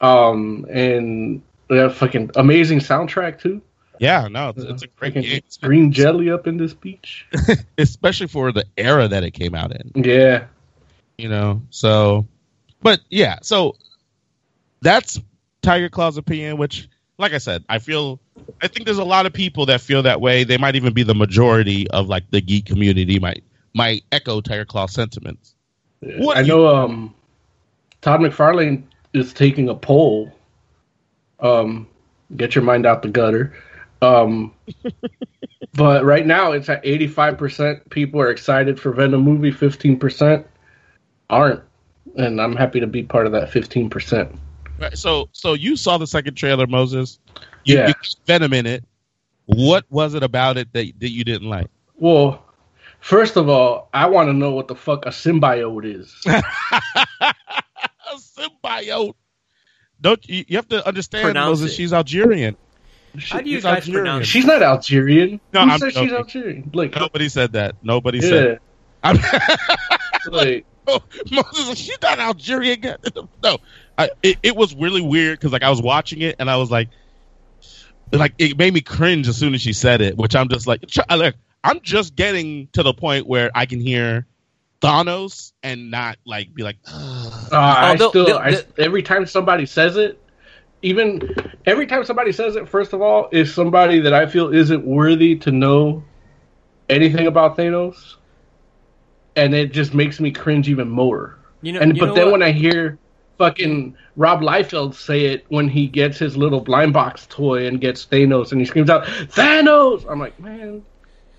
Um, 0.00 0.64
and 0.70 1.42
that 1.68 1.92
fucking 1.92 2.30
amazing 2.36 2.80
soundtrack 2.80 3.40
too. 3.40 3.62
Yeah, 4.00 4.28
no, 4.28 4.50
it's, 4.50 4.62
it's 4.62 4.82
a 4.82 4.86
great 4.86 5.14
game. 5.14 5.40
Green 5.60 5.92
jelly 5.92 6.30
up 6.30 6.46
in 6.46 6.56
this 6.56 6.72
beach, 6.72 7.26
especially 7.78 8.28
for 8.28 8.52
the 8.52 8.64
era 8.76 9.08
that 9.08 9.24
it 9.24 9.32
came 9.32 9.54
out 9.54 9.72
in. 9.72 10.04
Yeah, 10.04 10.44
you 11.16 11.28
know. 11.28 11.62
So, 11.70 12.26
but 12.80 13.00
yeah, 13.10 13.38
so 13.42 13.76
that's 14.80 15.20
Tiger 15.62 15.88
Claw's 15.88 16.16
opinion. 16.16 16.58
Which, 16.58 16.88
like 17.18 17.32
I 17.32 17.38
said, 17.38 17.64
I 17.68 17.80
feel, 17.80 18.20
I 18.62 18.68
think 18.68 18.86
there's 18.86 18.98
a 18.98 19.04
lot 19.04 19.26
of 19.26 19.32
people 19.32 19.66
that 19.66 19.80
feel 19.80 20.02
that 20.04 20.20
way. 20.20 20.44
They 20.44 20.58
might 20.58 20.76
even 20.76 20.92
be 20.92 21.02
the 21.02 21.14
majority 21.14 21.90
of 21.90 22.06
like 22.06 22.30
the 22.30 22.40
geek 22.40 22.66
community. 22.66 23.18
Might 23.18 23.42
might 23.74 24.04
echo 24.12 24.40
Tiger 24.40 24.64
Claw 24.64 24.86
sentiments. 24.86 25.54
What 26.00 26.36
I 26.36 26.42
know, 26.42 26.68
um, 26.68 27.14
Todd 28.00 28.20
McFarlane 28.20 28.84
is 29.12 29.32
taking 29.32 29.68
a 29.68 29.74
poll. 29.74 30.32
Um, 31.40 31.86
get 32.36 32.54
your 32.54 32.64
mind 32.64 32.84
out 32.84 33.02
the 33.02 33.08
gutter 33.08 33.54
um, 34.00 34.54
but 35.72 36.04
right 36.04 36.26
now 36.26 36.52
it's 36.52 36.68
at 36.68 36.84
85% 36.84 37.90
people 37.90 38.20
are 38.20 38.30
excited 38.30 38.78
for 38.78 38.92
Venom 38.92 39.22
movie, 39.22 39.52
15% 39.52 40.44
aren't. 41.30 41.62
And 42.16 42.40
I'm 42.40 42.56
happy 42.56 42.80
to 42.80 42.86
be 42.86 43.02
part 43.02 43.26
of 43.26 43.32
that 43.32 43.50
15%. 43.50 44.36
Right, 44.80 44.96
so 44.96 45.28
so 45.32 45.54
you 45.54 45.76
saw 45.76 45.98
the 45.98 46.06
second 46.06 46.36
trailer, 46.36 46.66
Moses. 46.66 47.18
You, 47.64 47.76
yeah. 47.76 47.88
You 47.88 47.94
Venom 48.26 48.52
in 48.52 48.66
it. 48.66 48.84
What 49.46 49.84
was 49.90 50.14
it 50.14 50.22
about 50.22 50.56
it 50.56 50.72
that, 50.72 50.92
that 51.00 51.10
you 51.10 51.24
didn't 51.24 51.48
like? 51.48 51.66
Well, 51.96 52.44
first 53.00 53.36
of 53.36 53.48
all, 53.48 53.88
I 53.92 54.06
want 54.06 54.28
to 54.28 54.32
know 54.32 54.52
what 54.52 54.68
the 54.68 54.76
fuck 54.76 55.04
a 55.06 55.10
symbiote 55.10 56.00
is. 56.00 56.14
a 56.26 57.34
symbiote. 58.16 59.14
Don't 60.00 60.26
you, 60.28 60.44
you 60.48 60.56
have 60.56 60.68
to 60.68 60.86
understand, 60.86 61.24
Pronounce 61.24 61.60
Moses? 61.60 61.72
It. 61.72 61.76
She's 61.76 61.92
Algerian. 61.92 62.56
How 63.28 63.40
do 63.40 63.50
you 63.50 63.60
guys 63.60 63.78
Algerian. 63.78 64.04
pronounce? 64.04 64.26
She's 64.26 64.44
not 64.44 64.62
Algerian. 64.62 65.40
No, 65.52 65.64
Who 65.64 65.70
I'm 65.70 65.78
said 65.78 65.92
she's 65.94 66.12
Algerian? 66.12 66.70
Like 66.72 66.94
nobody 66.94 67.28
said 67.28 67.52
that. 67.52 67.76
Nobody 67.82 68.18
yeah. 68.18 68.28
said. 68.28 68.60
like 70.30 70.66
oh, 70.86 71.02
Moses, 71.30 71.78
she's 71.78 72.00
not 72.02 72.18
Algerian. 72.18 72.96
No, 73.42 73.58
I, 73.96 74.10
it, 74.22 74.38
it 74.42 74.56
was 74.56 74.74
really 74.74 75.00
weird 75.00 75.38
because 75.38 75.52
like 75.52 75.62
I 75.62 75.70
was 75.70 75.82
watching 75.82 76.20
it 76.20 76.36
and 76.38 76.50
I 76.50 76.56
was 76.56 76.70
like, 76.70 76.88
like 78.12 78.34
it 78.38 78.58
made 78.58 78.74
me 78.74 78.80
cringe 78.80 79.28
as 79.28 79.36
soon 79.36 79.54
as 79.54 79.60
she 79.60 79.72
said 79.72 80.00
it. 80.00 80.16
Which 80.16 80.36
I'm 80.36 80.48
just 80.48 80.66
like, 80.66 80.82
like 81.10 81.34
I'm 81.64 81.80
just 81.80 82.14
getting 82.14 82.68
to 82.72 82.82
the 82.82 82.92
point 82.92 83.26
where 83.26 83.50
I 83.54 83.66
can 83.66 83.80
hear 83.80 84.26
Thanos 84.80 85.52
and 85.62 85.90
not 85.90 86.18
like 86.24 86.54
be 86.54 86.62
like. 86.62 86.76
Uh, 86.86 87.30
I 87.52 87.96
oh, 87.98 88.10
still, 88.10 88.38
I, 88.38 88.62
every 88.78 89.02
time 89.02 89.26
somebody 89.26 89.66
says 89.66 89.96
it, 89.96 90.20
even 90.82 91.34
every 91.66 91.86
time 91.86 92.04
somebody 92.04 92.32
says 92.32 92.56
it, 92.56 92.68
first 92.68 92.92
of 92.92 93.02
all, 93.02 93.28
is 93.32 93.52
somebody 93.52 94.00
that 94.00 94.14
I 94.14 94.26
feel 94.26 94.54
isn't 94.54 94.84
worthy 94.84 95.36
to 95.36 95.50
know 95.50 96.04
anything 96.88 97.26
about 97.26 97.56
Thanos, 97.56 98.16
and 99.36 99.54
it 99.54 99.72
just 99.72 99.94
makes 99.94 100.20
me 100.20 100.30
cringe 100.30 100.68
even 100.68 100.88
more. 100.88 101.38
You 101.62 101.72
know, 101.72 101.80
and 101.80 101.96
you 101.96 102.06
but 102.06 102.14
then 102.14 102.26
what? 102.26 102.32
when 102.32 102.42
I 102.42 102.52
hear 102.52 102.98
fucking 103.38 103.96
Rob 104.16 104.40
Liefeld 104.40 104.94
say 104.94 105.26
it 105.26 105.44
when 105.48 105.68
he 105.68 105.86
gets 105.86 106.18
his 106.18 106.36
little 106.36 106.60
blind 106.60 106.92
box 106.92 107.26
toy 107.28 107.66
and 107.66 107.80
gets 107.80 108.06
Thanos, 108.06 108.52
and 108.52 108.60
he 108.60 108.66
screams 108.66 108.90
out 108.90 109.04
Thanos, 109.04 110.04
I'm 110.08 110.20
like, 110.20 110.38
man, 110.38 110.84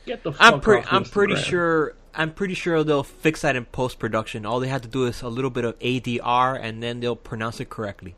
get 0.05 0.23
the 0.23 0.33
fuck 0.33 0.41
I'm 0.41 0.59
pretty, 0.59 0.87
I'm 0.89 1.05
pretty 1.05 1.35
sure. 1.35 1.95
I'm 2.13 2.33
pretty 2.33 2.53
sure 2.53 2.83
they'll 2.83 3.03
fix 3.03 3.41
that 3.41 3.55
in 3.55 3.65
post 3.65 3.99
production. 3.99 4.45
All 4.45 4.59
they 4.59 4.67
have 4.67 4.81
to 4.81 4.87
do 4.87 5.05
is 5.05 5.21
a 5.21 5.29
little 5.29 5.49
bit 5.49 5.65
of 5.65 5.77
ADR, 5.79 6.59
and 6.61 6.81
then 6.81 6.99
they'll 6.99 7.15
pronounce 7.15 7.59
it 7.59 7.69
correctly 7.69 8.15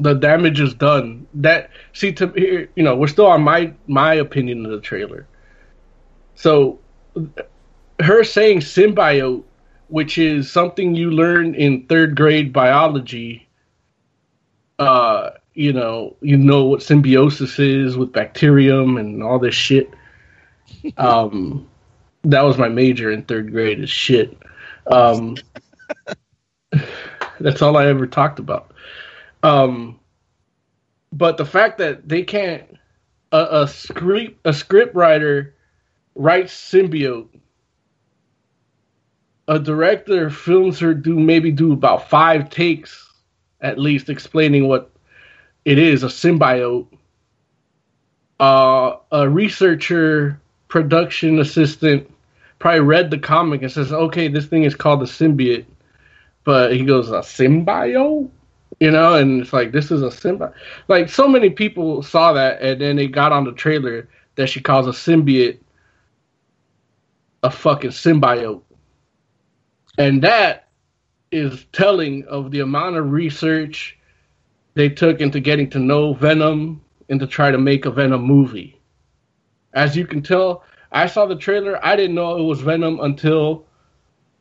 the 0.00 0.14
damage 0.14 0.60
is 0.60 0.74
done. 0.74 1.26
That 1.34 1.70
see 1.92 2.12
to 2.14 2.68
you 2.74 2.82
know, 2.82 2.96
we're 2.96 3.08
still 3.08 3.26
on 3.26 3.42
my 3.42 3.72
my 3.86 4.14
opinion 4.14 4.64
of 4.64 4.72
the 4.72 4.80
trailer. 4.80 5.26
So 6.34 6.78
her 8.00 8.24
saying 8.24 8.60
symbiote, 8.60 9.44
which 9.88 10.18
is 10.18 10.50
something 10.50 10.94
you 10.94 11.10
learn 11.10 11.54
in 11.54 11.86
third 11.86 12.16
grade 12.16 12.52
biology, 12.52 13.48
uh, 14.78 15.30
you 15.54 15.72
know, 15.72 16.16
you 16.20 16.36
know 16.36 16.64
what 16.64 16.82
symbiosis 16.82 17.58
is 17.58 17.96
with 17.96 18.12
bacterium 18.12 18.96
and 18.96 19.22
all 19.22 19.38
this 19.38 19.54
shit. 19.54 19.90
um, 20.96 21.68
that 22.24 22.42
was 22.42 22.58
my 22.58 22.68
major 22.68 23.10
in 23.10 23.22
third 23.22 23.50
grade 23.50 23.80
is 23.80 23.90
shit. 23.90 24.36
Um, 24.86 25.36
that's 27.40 27.62
all 27.62 27.76
I 27.76 27.86
ever 27.86 28.06
talked 28.06 28.38
about. 28.38 28.72
Um, 29.42 29.98
but 31.12 31.36
the 31.36 31.46
fact 31.46 31.78
that 31.78 32.08
they 32.08 32.22
can't 32.22 32.78
a, 33.32 33.62
a 33.62 33.68
script 33.68 34.40
a 34.44 34.52
script 34.52 34.94
writer 34.94 35.54
writes 36.14 36.52
symbiote, 36.52 37.28
a 39.48 39.58
director 39.58 40.30
films 40.30 40.78
her 40.80 40.94
do 40.94 41.18
maybe 41.18 41.50
do 41.50 41.72
about 41.72 42.08
five 42.08 42.50
takes 42.50 43.08
at 43.60 43.78
least 43.78 44.08
explaining 44.08 44.68
what 44.68 44.90
it 45.64 45.78
is 45.78 46.02
a 46.02 46.06
symbiote. 46.06 46.86
Uh, 48.38 48.96
a 49.12 49.28
researcher, 49.28 50.40
production 50.70 51.38
assistant, 51.38 52.10
probably 52.58 52.80
read 52.80 53.10
the 53.10 53.18
comic 53.18 53.62
and 53.62 53.70
says, 53.70 53.92
"Okay, 53.92 54.28
this 54.28 54.46
thing 54.46 54.64
is 54.64 54.74
called 54.74 55.02
a 55.02 55.06
symbiote," 55.06 55.66
but 56.44 56.72
he 56.72 56.84
goes, 56.84 57.10
"A 57.10 57.20
symbiote." 57.20 58.30
you 58.78 58.90
know, 58.90 59.14
and 59.14 59.42
it's 59.42 59.52
like 59.52 59.72
this 59.72 59.90
is 59.90 60.02
a 60.02 60.06
symbiote. 60.06 60.54
Like 60.88 61.08
so 61.10 61.28
many 61.28 61.50
people 61.50 62.02
saw 62.02 62.32
that, 62.32 62.62
and 62.62 62.80
then 62.80 62.96
they 62.96 63.06
got 63.06 63.32
on 63.32 63.44
the 63.44 63.52
trailer 63.52 64.08
that 64.36 64.48
she 64.48 64.60
calls 64.60 64.86
a 64.86 64.90
symbiote 64.90 65.58
a 67.42 67.50
fucking 67.50 67.90
symbiote, 67.90 68.62
and 69.98 70.22
that 70.22 70.68
is 71.30 71.64
telling 71.72 72.24
of 72.24 72.50
the 72.50 72.60
amount 72.60 72.96
of 72.96 73.10
research 73.10 73.98
they 74.74 74.88
took 74.88 75.20
into 75.20 75.40
getting 75.40 75.68
to 75.70 75.78
know 75.78 76.14
Venom 76.14 76.80
and 77.08 77.20
to 77.20 77.26
try 77.26 77.50
to 77.50 77.58
make 77.58 77.86
a 77.86 77.90
Venom 77.90 78.22
movie. 78.22 78.79
As 79.74 79.96
you 79.96 80.06
can 80.06 80.22
tell, 80.22 80.64
I 80.92 81.06
saw 81.06 81.26
the 81.26 81.36
trailer. 81.36 81.84
I 81.84 81.96
didn't 81.96 82.14
know 82.14 82.36
it 82.38 82.42
was 82.42 82.60
Venom 82.60 83.00
until 83.00 83.66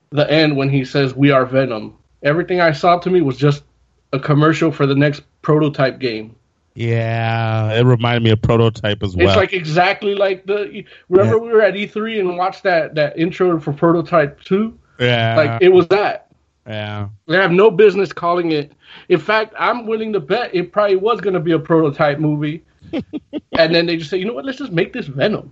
the 0.10 0.30
end 0.30 0.58
when 0.58 0.70
he 0.70 0.84
says, 0.86 1.14
We 1.14 1.32
are 1.32 1.46
Venom. 1.46 1.96
Everything 2.24 2.60
I 2.62 2.72
saw 2.72 2.98
to 3.00 3.10
me 3.10 3.22
was 3.22 3.38
just 3.38 3.64
a 4.12 4.20
commercial 4.20 4.72
for 4.72 4.86
the 4.88 4.96
next 4.96 5.24
prototype 5.42 6.00
game. 6.00 6.36
Yeah, 6.76 7.74
it 7.74 7.84
reminded 7.84 8.24
me 8.24 8.30
of 8.30 8.42
Prototype 8.42 9.04
as 9.04 9.16
well. 9.16 9.28
It's 9.28 9.36
like 9.36 9.54
exactly 9.54 10.16
like 10.16 10.46
the. 10.46 10.86
Remember, 11.10 11.38
we 11.38 11.50
were 11.50 11.62
at 11.62 11.74
E3 11.74 12.20
and 12.22 12.38
watched 12.38 12.64
that, 12.64 12.96
that 12.96 13.18
intro 13.20 13.60
for 13.60 13.74
Prototype 13.74 14.40
2? 14.42 14.78
yeah, 15.00 15.36
Like, 15.36 15.62
it 15.62 15.70
was 15.70 15.88
that. 15.90 16.28
yeah. 16.66 17.10
They 17.28 17.36
have 17.36 17.52
no 17.52 17.70
business 17.70 18.14
calling 18.14 18.52
it. 18.54 18.72
In 19.10 19.20
fact, 19.20 19.54
I'm 19.60 19.88
willing 19.88 20.14
to 20.14 20.20
bet 20.22 20.56
it 20.56 20.72
probably 20.72 20.96
was 20.96 21.20
going 21.20 21.34
to 21.34 21.40
be 21.42 21.52
a 21.52 21.60
prototype 21.60 22.20
movie. 22.20 22.64
And 22.94 23.76
then 23.76 23.86
they 23.86 23.98
just 23.98 24.10
say, 24.10 24.18
you 24.18 24.26
know 24.26 24.34
what, 24.34 24.46
let's 24.46 24.58
just 24.58 24.72
make 24.72 24.94
this 24.94 25.08
Venom. 25.08 25.52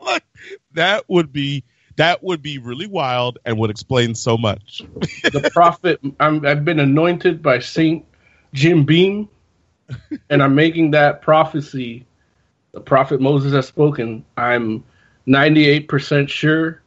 Look, 0.00 0.22
that 0.72 1.04
would 1.08 1.32
be 1.32 1.64
that 1.96 2.22
would 2.22 2.42
be 2.42 2.58
really 2.58 2.86
wild 2.86 3.38
and 3.44 3.58
would 3.58 3.70
explain 3.70 4.14
so 4.14 4.38
much. 4.38 4.82
The 5.32 5.50
prophet, 5.52 6.00
I'm, 6.20 6.46
I've 6.46 6.64
been 6.64 6.78
anointed 6.78 7.42
by 7.42 7.58
Saint 7.58 8.04
Jim 8.52 8.84
Beam, 8.84 9.28
and 10.30 10.40
I'm 10.40 10.54
making 10.54 10.92
that 10.92 11.22
prophecy. 11.22 12.06
The 12.70 12.80
prophet 12.80 13.20
Moses 13.20 13.52
has 13.52 13.66
spoken. 13.66 14.24
I'm 14.36 14.84
98% 15.26 16.28
sure 16.28 16.82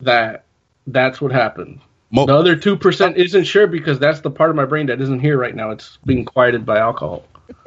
that 0.00 0.44
that's 0.86 1.20
what 1.20 1.32
happened. 1.32 1.80
Mo- 2.10 2.26
The 2.26 2.34
other 2.36 2.56
2% 2.56 3.16
isn't 3.16 3.44
sure 3.44 3.66
because 3.66 3.98
that's 3.98 4.20
the 4.20 4.30
part 4.30 4.50
of 4.50 4.56
my 4.56 4.64
brain 4.64 4.86
that 4.86 5.00
isn't 5.00 5.20
here 5.20 5.36
right 5.38 5.54
now. 5.54 5.70
It's 5.72 5.98
being 6.06 6.24
quieted 6.24 6.64
by 6.64 6.78
alcohol. 6.78 7.24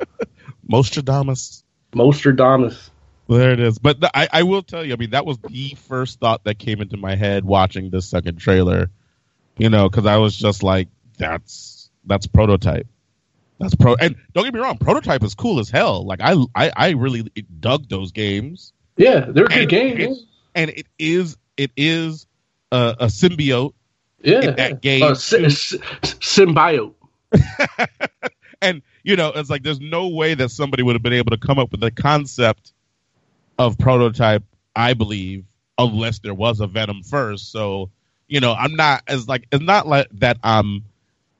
Mostradamus. 0.68 1.64
Mostradamus. 1.94 2.90
There 3.28 3.52
it 3.52 3.60
is. 3.60 3.80
But 3.80 4.00
the, 4.02 4.12
I, 4.18 4.28
I 4.32 4.44
will 4.44 4.62
tell 4.64 4.84
you, 4.86 4.94
I 4.94 4.96
mean, 4.98 5.12
that 5.12 5.26
was 5.26 5.38
the 5.40 5.76
first 5.88 6.20
thought 6.20 6.44
that 6.46 6.60
came 6.60 6.82
into 6.82 6.98
my 6.98 7.16
head 7.16 7.46
watching 7.46 7.90
this 7.90 8.10
second 8.10 8.38
trailer. 8.38 8.90
You 9.58 9.70
know, 9.70 9.90
because 9.90 10.06
I 10.06 10.18
was 10.18 10.36
just 10.36 10.64
like, 10.64 10.88
that's 11.18 11.90
that's 12.06 12.26
prototype. 12.26 12.88
That's 13.60 13.76
pro. 13.76 13.96
And 13.96 14.16
don't 14.34 14.46
get 14.46 14.54
me 14.54 14.60
wrong, 14.60 14.78
prototype 14.78 15.24
is 15.24 15.36
cool 15.36 15.60
as 15.60 15.70
hell. 15.70 16.04
Like 16.06 16.20
I 16.22 16.36
I, 16.56 16.72
I 16.76 16.90
really 16.92 17.24
dug 17.60 17.88
those 17.88 18.12
games. 18.12 18.74
Yeah, 18.98 19.20
they're 19.30 19.48
good 19.48 19.58
And 19.60 19.70
games. 19.70 20.18
it- 20.20 20.26
and 20.54 20.70
it 20.72 20.88
is 21.00 21.38
it 21.58 21.72
is 21.78 22.26
a, 22.72 22.96
a 23.02 23.06
symbiote 23.06 23.74
Yeah, 24.24 24.42
in 24.42 24.56
that 24.56 24.82
game, 24.82 25.04
Uh, 25.04 25.16
sy- 25.16 25.48
sy- 25.50 25.78
symbiote. 26.04 26.94
and 28.62 28.82
you 29.04 29.16
know 29.16 29.32
it's 29.34 29.50
like 29.50 29.64
there's 29.64 29.80
no 29.80 30.10
way 30.10 30.34
that 30.34 30.50
somebody 30.50 30.84
would 30.84 30.96
have 30.96 31.02
been 31.02 31.14
able 31.14 31.32
to 31.32 31.38
come 31.38 31.58
up 31.58 31.72
with 31.72 31.80
the 31.80 31.92
concept 31.92 32.74
of 33.58 33.78
prototype 33.78 34.44
i 34.76 34.94
believe 34.94 35.46
unless 35.78 36.20
there 36.20 36.34
was 36.34 36.60
a 36.60 36.68
venom 36.68 37.02
first. 37.04 37.52
So 37.52 37.90
you 38.28 38.40
know 38.40 38.54
i'm 38.54 38.76
not 38.76 39.04
as 39.08 39.28
like 39.28 39.48
it's 39.52 39.64
not 39.64 39.88
like 39.88 40.08
that 40.14 40.38
i'm 40.44 40.84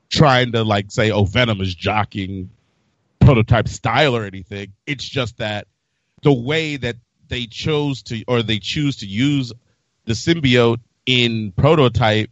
trying 0.10 0.54
to 0.54 0.64
like 0.64 0.92
say 0.92 1.12
oh 1.12 1.26
venom 1.26 1.62
is 1.62 1.76
jocking 1.76 2.48
prototype 3.20 3.68
style 3.68 4.16
or 4.16 4.26
anything. 4.26 4.74
It's 4.86 5.08
just 5.08 5.38
that 5.38 5.68
the 6.24 6.34
way 6.34 6.78
that 6.78 6.98
they 7.30 7.46
chose 7.46 8.02
to 8.04 8.24
or 8.28 8.44
they 8.44 8.60
choose 8.60 8.98
to 8.98 9.06
use 9.06 9.54
the 10.06 10.14
symbiote 10.14 10.80
in 11.06 11.52
prototype 11.54 12.30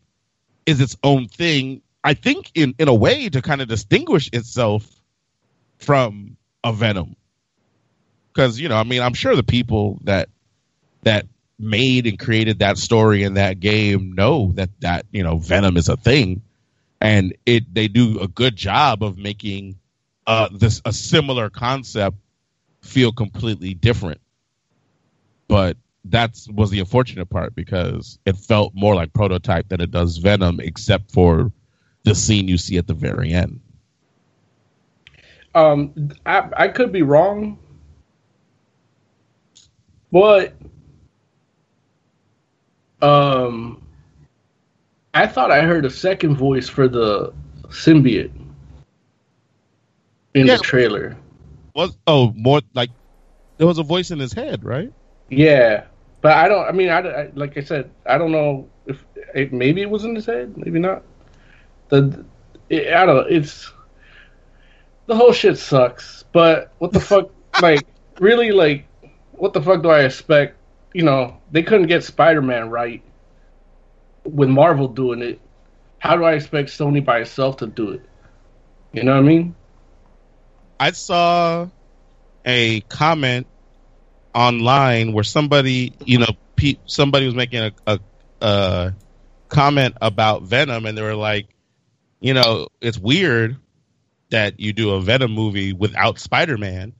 is 0.65 0.81
its 0.81 0.95
own 1.03 1.27
thing 1.27 1.81
i 2.03 2.13
think 2.13 2.51
in 2.55 2.75
in 2.79 2.87
a 2.87 2.93
way 2.93 3.29
to 3.29 3.41
kind 3.41 3.61
of 3.61 3.67
distinguish 3.67 4.29
itself 4.33 4.85
from 5.77 6.37
a 6.63 6.73
venom. 6.73 7.15
Because 8.33 8.59
you 8.59 8.69
know 8.69 8.75
i 8.75 8.83
mean 8.83 9.01
i'm 9.01 9.13
sure 9.13 9.35
the 9.35 9.43
people 9.43 9.99
that 10.03 10.29
that 11.03 11.25
made 11.57 12.07
and 12.07 12.17
created 12.17 12.59
that 12.59 12.77
story 12.77 13.23
in 13.23 13.33
that 13.35 13.59
game 13.59 14.13
know 14.13 14.51
that 14.53 14.69
that 14.79 15.05
you 15.11 15.23
know 15.23 15.37
venom 15.37 15.77
is 15.77 15.89
a 15.89 15.97
thing. 15.97 16.41
And 17.01 17.35
it 17.45 17.73
they 17.73 17.87
do 17.87 18.19
a 18.19 18.27
good 18.27 18.55
job 18.55 19.03
of 19.03 19.17
making 19.17 19.79
uh 20.27 20.49
this 20.51 20.81
a 20.85 20.93
similar 20.93 21.49
concept 21.49 22.17
feel 22.81 23.11
completely 23.11 23.73
different. 23.73 24.21
But 25.47 25.77
that's 26.09 26.47
was 26.49 26.69
the 26.69 26.79
unfortunate 26.79 27.29
part 27.29 27.55
because 27.55 28.19
it 28.25 28.35
felt 28.37 28.73
more 28.75 28.95
like 28.95 29.13
prototype 29.13 29.67
than 29.69 29.79
it 29.81 29.91
does 29.91 30.17
venom 30.17 30.59
except 30.59 31.11
for 31.11 31.51
the 32.03 32.15
scene 32.15 32.47
you 32.47 32.57
see 32.57 32.77
at 32.77 32.87
the 32.87 32.93
very 32.93 33.31
end 33.33 33.59
Um, 35.55 35.93
I 36.25 36.47
I 36.55 36.67
could 36.67 36.91
be 36.91 37.01
wrong, 37.01 37.57
but 40.11 40.53
um, 43.01 43.81
I 45.13 45.25
thought 45.27 45.51
I 45.51 45.61
heard 45.61 45.85
a 45.85 45.89
second 45.89 46.35
voice 46.35 46.69
for 46.69 46.87
the 46.87 47.33
symbiote 47.69 48.31
in 50.33 50.47
Yeah. 50.47 50.57
the 50.57 50.63
trailer. 50.63 51.17
was 51.75 51.97
oh 52.07 52.31
more 52.35 52.61
like 52.73 52.89
there 53.57 53.67
was 53.67 53.77
a 53.79 53.83
voice 53.83 54.11
in 54.11 54.19
his 54.19 54.33
head 54.33 54.63
right 54.63 54.91
Yeah, 55.29 55.85
but 56.21 56.33
I 56.33 56.47
don't. 56.47 56.65
I 56.67 56.71
mean, 56.71 56.89
I, 56.89 56.99
I- 56.99 57.31
like 57.33 57.57
I 57.57 57.61
said, 57.61 57.91
I 58.05 58.17
don't 58.17 58.31
know 58.31 58.69
if 58.85 59.03
it, 59.33 59.53
maybe 59.53 59.81
it 59.81 59.89
was 59.89 60.03
in 60.05 60.15
his 60.15 60.25
head, 60.25 60.57
maybe 60.57 60.79
not. 60.79 61.03
The 61.89 62.25
it, 62.69 62.93
I 62.93 63.05
don't 63.05 63.15
know. 63.15 63.21
It's 63.29 63.71
the 65.07 65.15
whole 65.15 65.33
shit 65.33 65.57
sucks. 65.57 66.23
But 66.31 66.71
what 66.79 66.91
the 66.93 66.99
fuck? 66.99 67.29
like 67.61 67.85
really? 68.19 68.51
Like 68.51 68.85
what 69.33 69.53
the 69.53 69.61
fuck 69.61 69.81
do 69.81 69.89
I 69.89 70.01
expect? 70.03 70.57
You 70.93 71.03
know, 71.03 71.37
they 71.51 71.63
couldn't 71.63 71.87
get 71.87 72.03
Spider 72.03 72.41
Man 72.41 72.69
right 72.69 73.01
with 74.23 74.49
Marvel 74.49 74.87
doing 74.87 75.21
it. 75.21 75.39
How 75.99 76.15
do 76.15 76.23
I 76.23 76.33
expect 76.33 76.69
Sony 76.69 77.03
by 77.03 77.19
itself 77.19 77.57
to 77.57 77.67
do 77.67 77.91
it? 77.91 78.01
You 78.93 79.03
know 79.03 79.13
what 79.13 79.19
I 79.19 79.27
mean? 79.27 79.55
i 80.79 80.91
saw 80.91 81.67
a 82.45 82.81
comment 82.81 83.47
online 84.33 85.13
where 85.13 85.23
somebody 85.23 85.93
you 86.05 86.19
know 86.19 86.27
pe- 86.55 86.77
somebody 86.85 87.25
was 87.25 87.35
making 87.35 87.59
a, 87.59 87.71
a, 87.87 87.99
a 88.41 88.93
comment 89.47 89.95
about 90.01 90.43
venom 90.43 90.85
and 90.85 90.97
they 90.97 91.01
were 91.01 91.15
like 91.15 91.47
you 92.19 92.33
know 92.33 92.67
it's 92.81 92.97
weird 92.97 93.57
that 94.29 94.59
you 94.59 94.71
do 94.73 94.91
a 94.91 95.01
venom 95.01 95.31
movie 95.31 95.73
without 95.73 96.19
spider-man 96.19 96.93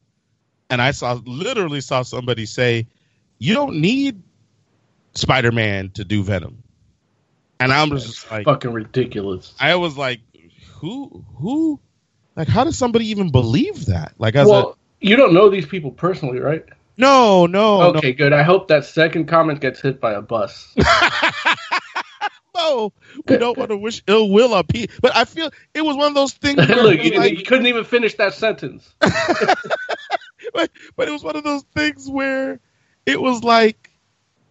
and 0.70 0.82
i 0.82 0.92
saw 0.92 1.20
literally 1.26 1.82
saw 1.82 2.02
somebody 2.02 2.46
say 2.46 2.88
you 3.38 3.54
don't 3.54 3.80
need 3.80 4.22
spider-man 5.14 5.92
to 5.92 6.04
do 6.04 6.24
venom 6.24 6.64
and 7.60 7.72
i'm 7.72 7.90
just 7.92 8.30
like 8.32 8.46
Fucking 8.46 8.74
ridiculous. 8.74 9.54
I 9.60 9.76
was 9.76 9.98
like, 9.98 10.22
who, 10.80 11.24
who, 11.36 11.80
like, 12.36 12.48
how 12.48 12.64
does 12.64 12.78
somebody 12.78 13.08
even 13.10 13.32
believe 13.32 13.88
that? 13.88 14.14
Like, 14.18 14.36
as 14.36 14.48
Well, 14.48 14.78
you 15.02 15.16
don't 15.16 15.34
know 15.34 15.50
these 15.50 15.66
people 15.66 15.92
personally, 15.92 16.40
right? 16.40 16.66
No, 17.00 17.46
no, 17.46 17.82
Okay, 17.96 18.12
good. 18.12 18.34
I 18.34 18.44
hope 18.44 18.68
that 18.68 18.84
second 18.84 19.28
comment 19.28 19.62
gets 19.62 19.80
hit 19.80 20.02
by 20.02 20.12
a 20.14 20.22
bus. 20.22 20.76
no, 22.56 22.92
we 23.26 23.38
don't 23.38 23.58
want 23.58 23.70
to 23.70 23.78
wish 23.78 24.04
ill 24.06 24.30
will 24.30 24.54
on 24.54 24.66
people. 24.66 24.98
But 25.02 25.16
I 25.16 25.24
feel 25.24 25.50
it 25.74 25.82
was 25.82 25.96
one 25.96 26.08
of 26.10 26.14
those 26.14 26.34
things. 26.34 26.58
Where 26.68 26.84
Look, 26.84 27.02
you, 27.02 27.18
like- 27.18 27.40
you 27.40 27.46
couldn't 27.46 27.68
even 27.68 27.86
finish 27.86 28.16
that 28.16 28.34
sentence. 28.34 28.94
but, 29.00 30.70
but 30.98 31.08
it 31.08 31.12
was 31.12 31.24
one 31.24 31.38
of 31.38 31.46
those 31.46 31.64
things 31.74 32.10
where 32.10 32.60
it 33.06 33.22
was 33.22 33.46
like, 33.46 33.92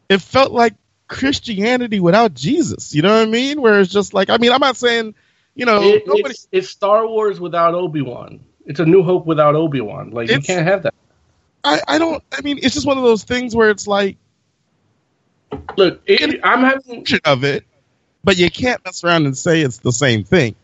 it 0.09 0.23
felt 0.23 0.51
like 0.51 0.75
Christianity 1.07 2.01
without 2.01 2.33
Jesus. 2.33 2.95
You 2.95 3.03
know 3.03 3.13
what 3.15 3.29
I 3.29 3.31
mean? 3.31 3.61
Where 3.61 3.79
it's 3.79 3.93
just 3.93 4.15
like, 4.15 4.31
I 4.31 4.39
mean, 4.39 4.53
I'm 4.53 4.61
not 4.61 4.79
saying, 4.79 5.15
you 5.55 5.67
know, 5.67 5.83
It- 5.83 6.07
nobody. 6.07 6.31
it's, 6.31 6.49
it's 6.51 6.69
Star 6.71 7.07
Wars 7.07 7.39
without 7.39 7.75
Obi 7.75 8.01
Wan. 8.01 8.41
It's 8.65 8.81
a 8.81 8.87
New 8.87 9.03
Hope 9.03 9.27
without 9.27 9.55
Obi 9.55 9.83
Wan. 9.83 10.13
Like 10.13 10.31
you 10.31 10.41
can't 10.41 10.67
have 10.67 10.85
that. 10.85 10.95
I, 11.65 11.81
I 11.87 11.99
don't. 11.99 12.23
I 12.33 12.41
mean, 12.43 12.59
it's 12.63 12.75
just 12.75 12.87
one 12.87 12.99
of 12.99 13.05
those 13.05 13.25
things 13.25 13.55
where 13.55 13.71
it's 13.71 13.87
like 13.87 14.17
Look, 15.77 16.03
it, 16.07 16.41
I'm 16.43 16.63
having 16.63 17.07
of 17.25 17.45
it, 17.45 17.65
but 18.25 18.37
you 18.37 18.51
can't 18.51 18.85
mess 18.85 19.05
around 19.05 19.27
and 19.27 19.37
say 19.37 19.61
it's 19.61 19.79
the 19.79 19.93
same 19.93 20.25
thing. 20.25 20.55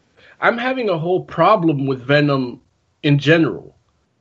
I'm 0.40 0.58
having 0.58 0.88
a 0.88 0.98
whole 0.98 1.22
problem 1.24 1.86
with 1.86 2.02
Venom 2.02 2.60
in 3.02 3.18
general 3.18 3.76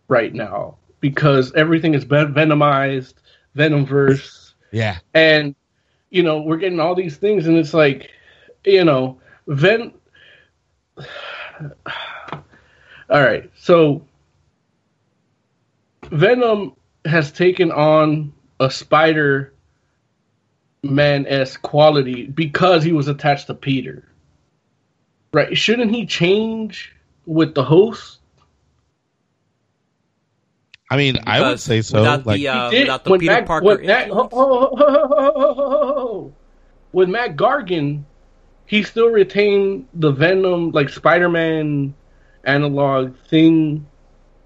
right 0.07 0.33
now 0.33 0.77
because 0.99 1.53
everything 1.53 1.93
is 1.95 2.05
venomized, 2.05 3.15
Venomverse. 3.55 4.53
Yeah. 4.71 4.97
and 5.13 5.53
you 6.09 6.23
know 6.23 6.41
we're 6.41 6.57
getting 6.57 6.79
all 6.79 6.95
these 6.95 7.17
things 7.17 7.45
and 7.45 7.57
it's 7.57 7.75
like 7.75 8.09
you 8.65 8.83
know 8.83 9.19
ven 9.45 9.93
all 10.97 12.41
right 13.09 13.51
so 13.55 14.03
Venom 16.13 16.75
has 17.05 17.31
taken 17.31 17.71
on 17.71 18.33
a 18.59 18.69
Spider 18.69 19.53
Man 20.83 21.25
esque 21.27 21.59
quality 21.61 22.27
because 22.27 22.83
he 22.83 22.91
was 22.91 23.07
attached 23.07 23.47
to 23.47 23.55
Peter. 23.55 24.07
Right? 25.31 25.57
Shouldn't 25.57 25.91
he 25.91 26.05
change 26.05 26.93
with 27.25 27.55
the 27.55 27.63
host? 27.63 28.19
I 30.91 30.97
mean, 30.97 31.15
because 31.15 31.27
I 31.27 31.41
would 31.41 31.59
say 31.59 31.81
so. 31.81 32.01
Without 32.01 32.27
like, 32.27 32.37
the, 32.37 32.49
uh, 32.49 32.69
the 32.69 33.17
Peter 33.17 33.41
Parker. 33.43 33.81
Oh, 34.11 36.31
with 36.91 37.09
Mac 37.09 37.35
Gargan, 37.35 38.03
he 38.67 38.83
still 38.83 39.09
retained 39.09 39.87
the 39.95 40.11
Venom, 40.11 40.69
like 40.71 40.89
Spider 40.89 41.29
Man 41.29 41.95
analog 42.43 43.17
thing, 43.29 43.87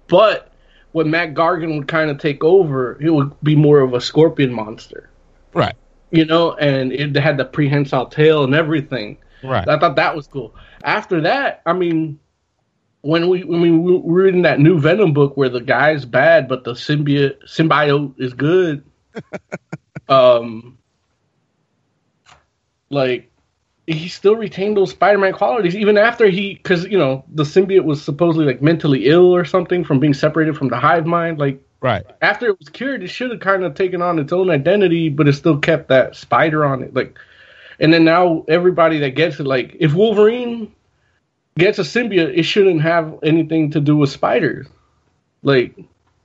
but 0.06 0.47
when 0.92 1.10
Mac 1.10 1.34
Gargan 1.34 1.76
would 1.76 1.88
kind 1.88 2.10
of 2.10 2.18
take 2.18 2.42
over, 2.42 2.96
he 3.00 3.10
would 3.10 3.32
be 3.42 3.54
more 3.54 3.80
of 3.80 3.94
a 3.94 4.00
Scorpion 4.00 4.52
monster, 4.52 5.10
right, 5.54 5.74
you 6.10 6.24
know, 6.24 6.54
and 6.54 6.92
it 6.92 7.14
had 7.16 7.36
the 7.36 7.44
prehensile 7.44 8.06
tail 8.06 8.44
and 8.44 8.54
everything. 8.54 9.18
right. 9.42 9.68
I 9.68 9.78
thought 9.78 9.96
that 9.96 10.16
was 10.16 10.26
cool. 10.26 10.54
After 10.84 11.20
that, 11.22 11.62
I 11.66 11.72
mean, 11.72 12.18
when 13.02 13.28
we 13.28 13.44
when 13.44 13.60
we 13.60 13.70
were 13.70 14.00
reading 14.00 14.42
that 14.42 14.60
new 14.60 14.78
Venom 14.78 15.12
book 15.12 15.36
where 15.36 15.48
the 15.48 15.60
guy's 15.60 16.04
bad 16.04 16.48
but 16.48 16.64
the 16.64 16.72
symbiote 16.72 17.36
symbiote 17.46 18.14
is 18.18 18.32
good, 18.32 18.84
um, 20.08 20.78
like 22.90 23.30
he 23.88 24.08
still 24.08 24.36
retained 24.36 24.76
those 24.76 24.90
Spider-Man 24.90 25.32
qualities 25.32 25.74
even 25.74 25.96
after 25.96 26.28
he, 26.28 26.54
because 26.54 26.84
you 26.84 26.98
know 26.98 27.24
the 27.32 27.44
symbiote 27.44 27.84
was 27.84 28.02
supposedly 28.02 28.46
like 28.46 28.60
mentally 28.62 29.06
ill 29.06 29.34
or 29.34 29.44
something 29.44 29.84
from 29.84 29.98
being 29.98 30.14
separated 30.14 30.56
from 30.56 30.68
the 30.68 30.78
hive 30.78 31.06
mind. 31.06 31.38
Like 31.38 31.62
Right. 31.80 32.04
after 32.20 32.46
it 32.46 32.58
was 32.58 32.68
cured, 32.68 33.02
it 33.04 33.08
should 33.08 33.30
have 33.30 33.40
kind 33.40 33.62
of 33.64 33.74
taken 33.74 34.02
on 34.02 34.18
its 34.18 34.32
own 34.32 34.50
identity, 34.50 35.08
but 35.10 35.28
it 35.28 35.34
still 35.34 35.58
kept 35.58 35.88
that 35.88 36.16
spider 36.16 36.64
on 36.64 36.82
it. 36.82 36.92
Like, 36.92 37.16
and 37.78 37.92
then 37.92 38.04
now 38.04 38.44
everybody 38.48 38.98
that 38.98 39.10
gets 39.10 39.38
it, 39.38 39.46
like, 39.46 39.76
if 39.78 39.94
Wolverine 39.94 40.74
gets 41.56 41.78
a 41.78 41.82
symbiote, 41.82 42.36
it 42.36 42.42
shouldn't 42.42 42.82
have 42.82 43.20
anything 43.22 43.70
to 43.70 43.80
do 43.80 43.96
with 43.96 44.10
spiders. 44.10 44.66
Like, 45.44 45.78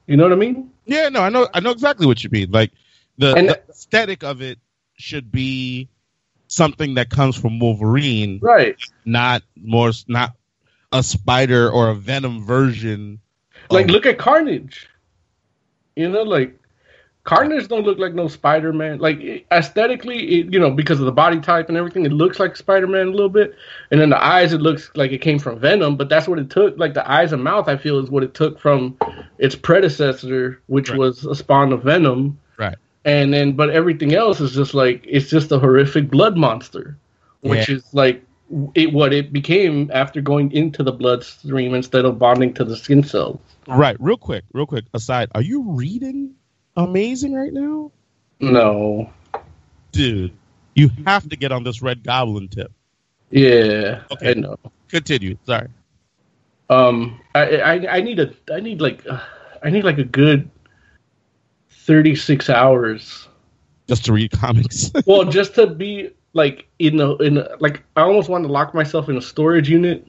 you 0.08 0.17
know 0.17 0.23
what 0.23 0.32
I 0.34 0.38
mean? 0.38 0.71
Yeah, 0.86 1.10
no, 1.10 1.21
I 1.21 1.30
know, 1.30 1.47
I 1.54 1.60
know 1.60 1.69
exactly 1.69 2.08
what 2.08 2.23
you 2.23 2.32
mean. 2.32 2.49
Like 2.49 2.71
the, 3.19 3.36
And- 3.36 3.49
the 3.49 3.62
aesthetic 3.69 4.23
of 4.23 4.41
it 4.41 4.58
should 4.97 5.32
be 5.32 5.88
something 6.53 6.93
that 6.95 7.09
comes 7.09 7.35
from 7.35 7.59
Wolverine, 7.59 8.39
Right. 8.41 8.75
not 9.05 9.43
more, 9.55 9.91
not 10.07 10.35
a 10.91 11.01
spider 11.03 11.69
or 11.69 11.89
a 11.89 11.95
Venom 11.95 12.45
version. 12.45 13.19
Like, 13.69 13.85
of- 13.85 13.91
look 13.91 14.05
at 14.05 14.17
Carnage. 14.17 14.87
You 15.95 16.09
know, 16.09 16.23
like 16.23 16.55
Carnage 17.23 17.67
don't 17.69 17.85
look 17.85 17.99
like 17.99 18.13
no 18.13 18.27
Spider 18.27 18.73
Man. 18.73 18.99
Like 18.99 19.19
it- 19.21 19.45
aesthetically, 19.51 20.39
it, 20.39 20.53
you 20.53 20.59
know, 20.59 20.69
because 20.71 20.99
of 20.99 21.05
the 21.05 21.11
body 21.11 21.39
type 21.39 21.69
and 21.69 21.77
everything, 21.77 22.05
it 22.05 22.11
looks 22.11 22.39
like 22.39 22.55
Spider 22.55 22.87
Man 22.87 23.07
a 23.07 23.11
little 23.11 23.29
bit. 23.29 23.55
And 23.91 23.99
then 24.01 24.09
the 24.09 24.23
eyes, 24.23 24.53
it 24.53 24.61
looks 24.61 24.91
like 24.95 25.11
it 25.11 25.19
came 25.19 25.39
from 25.39 25.59
Venom. 25.59 25.95
But 25.95 26.09
that's 26.09 26.27
what 26.27 26.37
it 26.39 26.49
took. 26.49 26.77
Like 26.77 26.93
the 26.93 27.09
eyes 27.09 27.31
and 27.31 27.43
mouth, 27.43 27.67
I 27.69 27.77
feel 27.77 27.97
is 27.99 28.09
what 28.11 28.23
it 28.23 28.33
took 28.33 28.59
from 28.59 28.97
its 29.39 29.55
predecessor, 29.55 30.61
which 30.67 30.89
Right. 30.89 30.99
was 30.99 31.25
a 31.25 31.33
spawn 31.35 31.71
of 31.73 31.83
Venom. 31.83 32.39
Right. 32.57 32.75
And 33.05 33.33
then, 33.33 33.53
but 33.53 33.69
everything 33.69 34.13
else 34.13 34.39
is 34.39 34.53
just 34.53 34.73
like 34.73 35.03
it's 35.07 35.29
just 35.29 35.51
a 35.51 35.59
horrific 35.59 36.09
blood 36.09 36.37
monster, 36.37 36.97
which 37.41 37.67
Yeah. 37.69 37.75
is 37.75 37.93
like 37.93 38.23
it 38.75 38.93
what 38.93 39.13
it 39.13 39.33
became 39.33 39.89
after 39.93 40.21
going 40.21 40.51
into 40.51 40.83
the 40.83 40.91
bloodstream 40.91 41.73
instead 41.73 42.05
of 42.05 42.17
bonding 42.19 42.53
to 42.55 42.63
the 42.63 42.77
skin 42.77 43.03
cells. 43.03 43.39
Right. 43.67 43.97
Real 43.99 44.17
quick, 44.17 44.43
real 44.53 44.65
quick. 44.65 44.85
Aside, 44.93 45.29
are 45.35 45.41
you 45.41 45.63
reading 45.71 46.35
Amazing 46.75 47.33
right 47.33 47.53
now, 47.53 47.91
No. 48.39 49.11
dude? 49.91 50.31
You 50.75 50.89
have 51.05 51.27
to 51.29 51.35
get 51.35 51.51
on 51.51 51.63
this 51.63 51.81
Red 51.83 52.03
Goblin 52.03 52.47
tip. 52.47 52.71
Yeah, 53.29 54.01
Okay. 54.11 54.31
I 54.31 54.33
know. 54.33 54.57
Continue. 54.89 55.37
Sorry. 55.45 55.67
Um, 56.69 57.19
I, 57.35 57.57
I 57.57 57.97
I 57.97 58.01
need 58.01 58.19
a 58.19 58.33
I 58.51 58.59
need 58.59 58.81
like 58.81 59.03
uh, 59.07 59.19
I 59.63 59.69
need 59.69 59.83
like 59.83 59.97
a 59.99 60.03
good 60.03 60.49
thirty 61.86 62.15
six 62.15 62.50
hours. 62.50 63.28
Just 63.88 64.06
to 64.06 64.13
read 64.13 64.32
comics. 64.32 64.91
Well, 65.06 65.26
just 65.26 65.56
to 65.56 65.67
be 65.67 66.12
like 66.34 66.67
in 66.80 67.00
a 67.00 67.15
in 67.17 67.38
a, 67.38 67.50
like 67.60 67.84
I 67.96 68.02
almost 68.02 68.30
want 68.30 68.46
to 68.46 68.52
lock 68.52 68.74
myself 68.74 69.10
in 69.10 69.17
a 69.17 69.22
storage 69.22 69.69
unit 69.69 70.08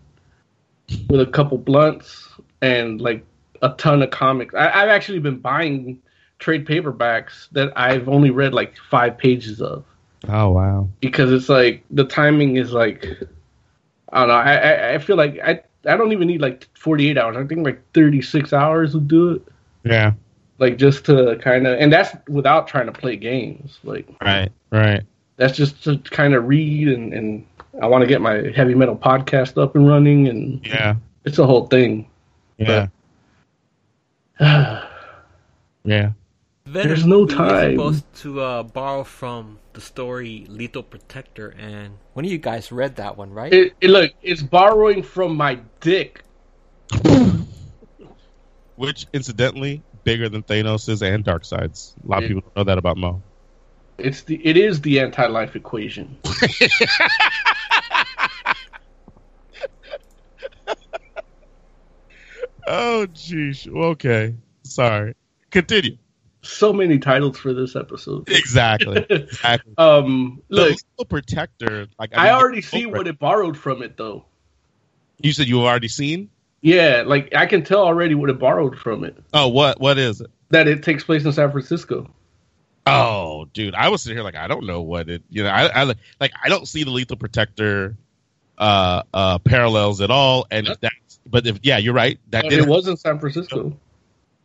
with 1.08 1.20
a 1.20 1.26
couple 1.26 1.58
blunts 1.58 2.28
and 2.62 3.00
like 3.00 3.24
a 3.62 3.70
ton 3.70 4.02
of 4.02 4.10
comics. 4.10 4.54
I, 4.54 4.68
I've 4.68 4.88
actually 4.88 5.18
been 5.18 5.38
buying 5.38 6.00
trade 6.38 6.66
paperbacks 6.66 7.48
that 7.52 7.72
I've 7.76 8.08
only 8.08 8.30
read 8.30 8.54
like 8.54 8.76
five 8.90 9.18
pages 9.18 9.60
of. 9.60 9.84
oh 10.28 10.50
wow. 10.50 10.88
because 11.00 11.32
it's 11.32 11.48
like 11.48 11.84
the 11.90 12.04
timing 12.04 12.56
is 12.56 12.72
like 12.72 13.06
I 14.12 14.20
don't 14.20 14.28
know. 14.28 14.34
I 14.34 14.54
I, 14.54 14.94
I 14.94 14.98
feel 14.98 15.16
like 15.16 15.38
I 15.42 15.60
I 15.86 15.96
don't 15.96 16.12
even 16.12 16.28
need 16.28 16.40
like 16.40 16.68
48 16.74 17.18
hours. 17.18 17.36
I 17.36 17.44
think 17.44 17.64
like 17.64 17.82
36 17.92 18.52
hours 18.52 18.94
would 18.94 19.08
do 19.08 19.32
it. 19.32 19.42
Yeah. 19.84 20.12
Like 20.58 20.78
just 20.78 21.04
to 21.06 21.36
kind 21.42 21.66
of, 21.66 21.78
and 21.78 21.92
that's 21.92 22.14
without 22.28 22.68
trying 22.68 22.86
to 22.86 22.92
play 22.92 23.16
games. 23.16 23.78
Like 23.82 24.08
Right. 24.22 24.50
Right. 24.70 25.02
that's 25.36 25.56
just 25.56 25.82
to 25.84 25.98
kind 25.98 26.34
of 26.34 26.46
read 26.46 26.88
and 26.88 27.12
and 27.12 27.46
I 27.82 27.86
want 27.86 28.02
to 28.02 28.06
get 28.06 28.20
my 28.20 28.52
heavy 28.54 28.74
metal 28.74 28.96
podcast 28.96 29.60
up 29.60 29.74
and 29.74 29.88
running, 29.88 30.28
and 30.28 30.64
Yeah. 30.64 30.94
it's 31.24 31.38
a 31.38 31.46
whole 31.46 31.66
thing. 31.66 32.08
Yeah. 32.56 32.86
yeah, 34.40 34.84
Yeah. 35.84 36.12
Venom 36.66 36.88
There's 36.88 37.04
no 37.04 37.24
is 37.26 37.34
time. 37.34 37.72
supposed 37.72 38.14
to 38.22 38.40
uh, 38.40 38.62
borrow 38.62 39.04
from 39.04 39.58
the 39.74 39.80
story 39.80 40.46
Lethal 40.48 40.82
Protector, 40.84 41.48
and 41.58 41.98
one 42.14 42.24
of 42.24 42.30
you 42.30 42.38
guys 42.38 42.70
read 42.72 42.96
that 42.96 43.16
one, 43.18 43.32
right? 43.32 43.52
it, 43.52 43.72
it 43.80 43.90
look 43.90 44.12
it's 44.22 44.40
borrowing 44.42 45.02
from 45.02 45.36
my 45.36 45.58
dick. 45.80 46.22
Which, 48.76 49.06
incidentally, 49.12 49.82
bigger 50.04 50.28
than 50.28 50.42
Thanos' 50.42 51.02
and 51.02 51.24
Darkseid's. 51.24 51.94
A 52.04 52.08
lot 52.08 52.22
of 52.22 52.28
people 52.28 52.42
don't 52.42 52.56
know 52.56 52.64
that 52.64 52.78
about 52.78 52.96
Mo. 52.96 53.22
It's 53.98 54.22
the 54.22 54.44
it 54.44 54.56
is 54.56 54.80
the 54.80 55.00
anti 55.00 55.26
life 55.26 55.56
equation. 55.56 56.18
Oh, 62.66 63.06
jeez. 63.12 63.68
Okay. 63.68 64.34
Sorry. 64.62 65.14
Continue. 65.50 65.98
So 66.42 66.72
many 66.72 66.98
titles 66.98 67.38
for 67.38 67.54
this 67.54 67.76
episode. 67.76 68.28
Exactly. 68.28 69.04
exactly. 69.10 69.74
Um, 69.78 70.42
The 70.48 70.56
look, 70.56 70.70
Lethal 70.70 71.04
Protector. 71.08 71.86
Like 71.98 72.10
I 72.14 72.24
mean, 72.24 72.34
already 72.34 72.62
see 72.62 72.86
what 72.86 73.06
it 73.06 73.18
borrowed 73.18 73.56
from 73.56 73.82
it, 73.82 73.96
though. 73.96 74.26
You 75.18 75.32
said 75.32 75.46
you 75.46 75.60
already 75.62 75.88
seen. 75.88 76.30
Yeah, 76.64 77.02
like 77.04 77.34
I 77.34 77.44
can 77.44 77.62
tell 77.62 77.80
already 77.80 78.14
what 78.14 78.30
it 78.30 78.38
borrowed 78.38 78.78
from 78.78 79.04
it. 79.04 79.14
Oh, 79.34 79.48
what? 79.48 79.78
What 79.78 79.98
is 79.98 80.22
it? 80.22 80.30
That 80.48 80.66
it 80.66 80.82
takes 80.82 81.04
place 81.04 81.22
in 81.22 81.30
San 81.34 81.50
Francisco. 81.52 82.10
Oh, 82.86 83.46
dude, 83.52 83.74
I 83.74 83.90
was 83.90 84.02
sitting 84.02 84.16
here 84.16 84.24
like 84.24 84.34
I 84.34 84.46
don't 84.46 84.64
know 84.64 84.80
what 84.80 85.10
it. 85.10 85.22
You 85.28 85.42
know, 85.44 85.50
I, 85.50 85.66
I 85.66 85.82
like 85.82 86.32
I 86.42 86.48
don't 86.48 86.66
see 86.66 86.82
the 86.82 86.90
Lethal 86.90 87.18
Protector 87.18 87.98
uh 88.56 89.02
uh 89.12 89.38
parallels 89.40 90.00
at 90.00 90.10
all. 90.10 90.46
And 90.50 90.66
if 90.68 90.80
that's, 90.80 91.20
but 91.26 91.46
if 91.46 91.58
yeah, 91.62 91.76
you're 91.76 91.92
right. 91.92 92.18
That 92.30 92.50
it 92.50 92.66
was 92.66 92.88
in 92.88 92.96
San 92.96 93.18
Francisco. 93.18 93.78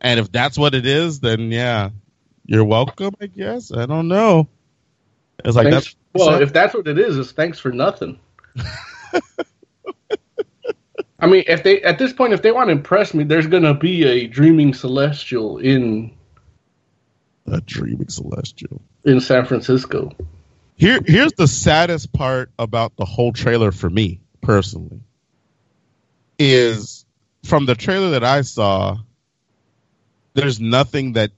And 0.02 0.20
if 0.20 0.30
that's 0.30 0.58
what 0.58 0.74
it 0.74 0.84
is, 0.84 1.20
then 1.20 1.50
yeah, 1.50 1.88
you're 2.44 2.66
welcome. 2.66 3.14
I 3.18 3.28
guess 3.28 3.72
I 3.72 3.86
don't 3.86 4.08
know. 4.08 4.46
It's 5.42 5.56
like 5.56 5.70
Thanks- 5.70 5.96
that's 6.12 6.26
well, 6.26 6.42
if 6.42 6.52
that's 6.52 6.74
what 6.74 6.86
it 6.86 6.98
is, 6.98 7.16
it's 7.16 7.32
thanks 7.32 7.58
for 7.58 7.72
nothing. 7.72 8.20
I 11.20 11.26
mean, 11.26 11.44
if 11.46 11.62
they 11.62 11.82
at 11.82 11.98
this 11.98 12.12
point, 12.12 12.32
if 12.32 12.42
they 12.42 12.52
want 12.52 12.68
to 12.68 12.72
impress 12.72 13.12
me, 13.14 13.24
there's 13.24 13.46
gonna 13.46 13.74
be 13.74 14.04
a 14.04 14.26
dreaming 14.26 14.74
celestial 14.74 15.58
in 15.58 16.12
a 17.46 17.60
dreaming 17.60 18.08
celestial. 18.08 18.80
in 19.04 19.20
San 19.20 19.44
Francisco. 19.44 20.12
Here, 20.76 21.00
here's 21.06 21.32
the 21.32 21.46
saddest 21.46 22.12
part 22.12 22.50
about 22.58 22.96
the 22.96 23.04
whole 23.04 23.32
trailer 23.32 23.70
for 23.70 23.90
me 23.90 24.20
personally. 24.40 25.00
Is 26.38 27.04
from 27.44 27.66
the 27.66 27.74
trailer 27.74 28.10
that 28.10 28.24
I 28.24 28.40
saw, 28.40 28.96
there's 30.32 30.58
nothing 30.58 31.14
that 31.14 31.32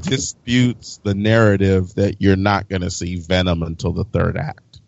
disputes 0.00 1.00
the 1.02 1.14
narrative 1.14 1.94
that 1.94 2.20
you're 2.20 2.36
not 2.36 2.68
going 2.68 2.82
to 2.82 2.90
see 2.90 3.16
Venom 3.16 3.62
until 3.62 3.92
the 3.92 4.04
third 4.04 4.36
act. 4.36 4.80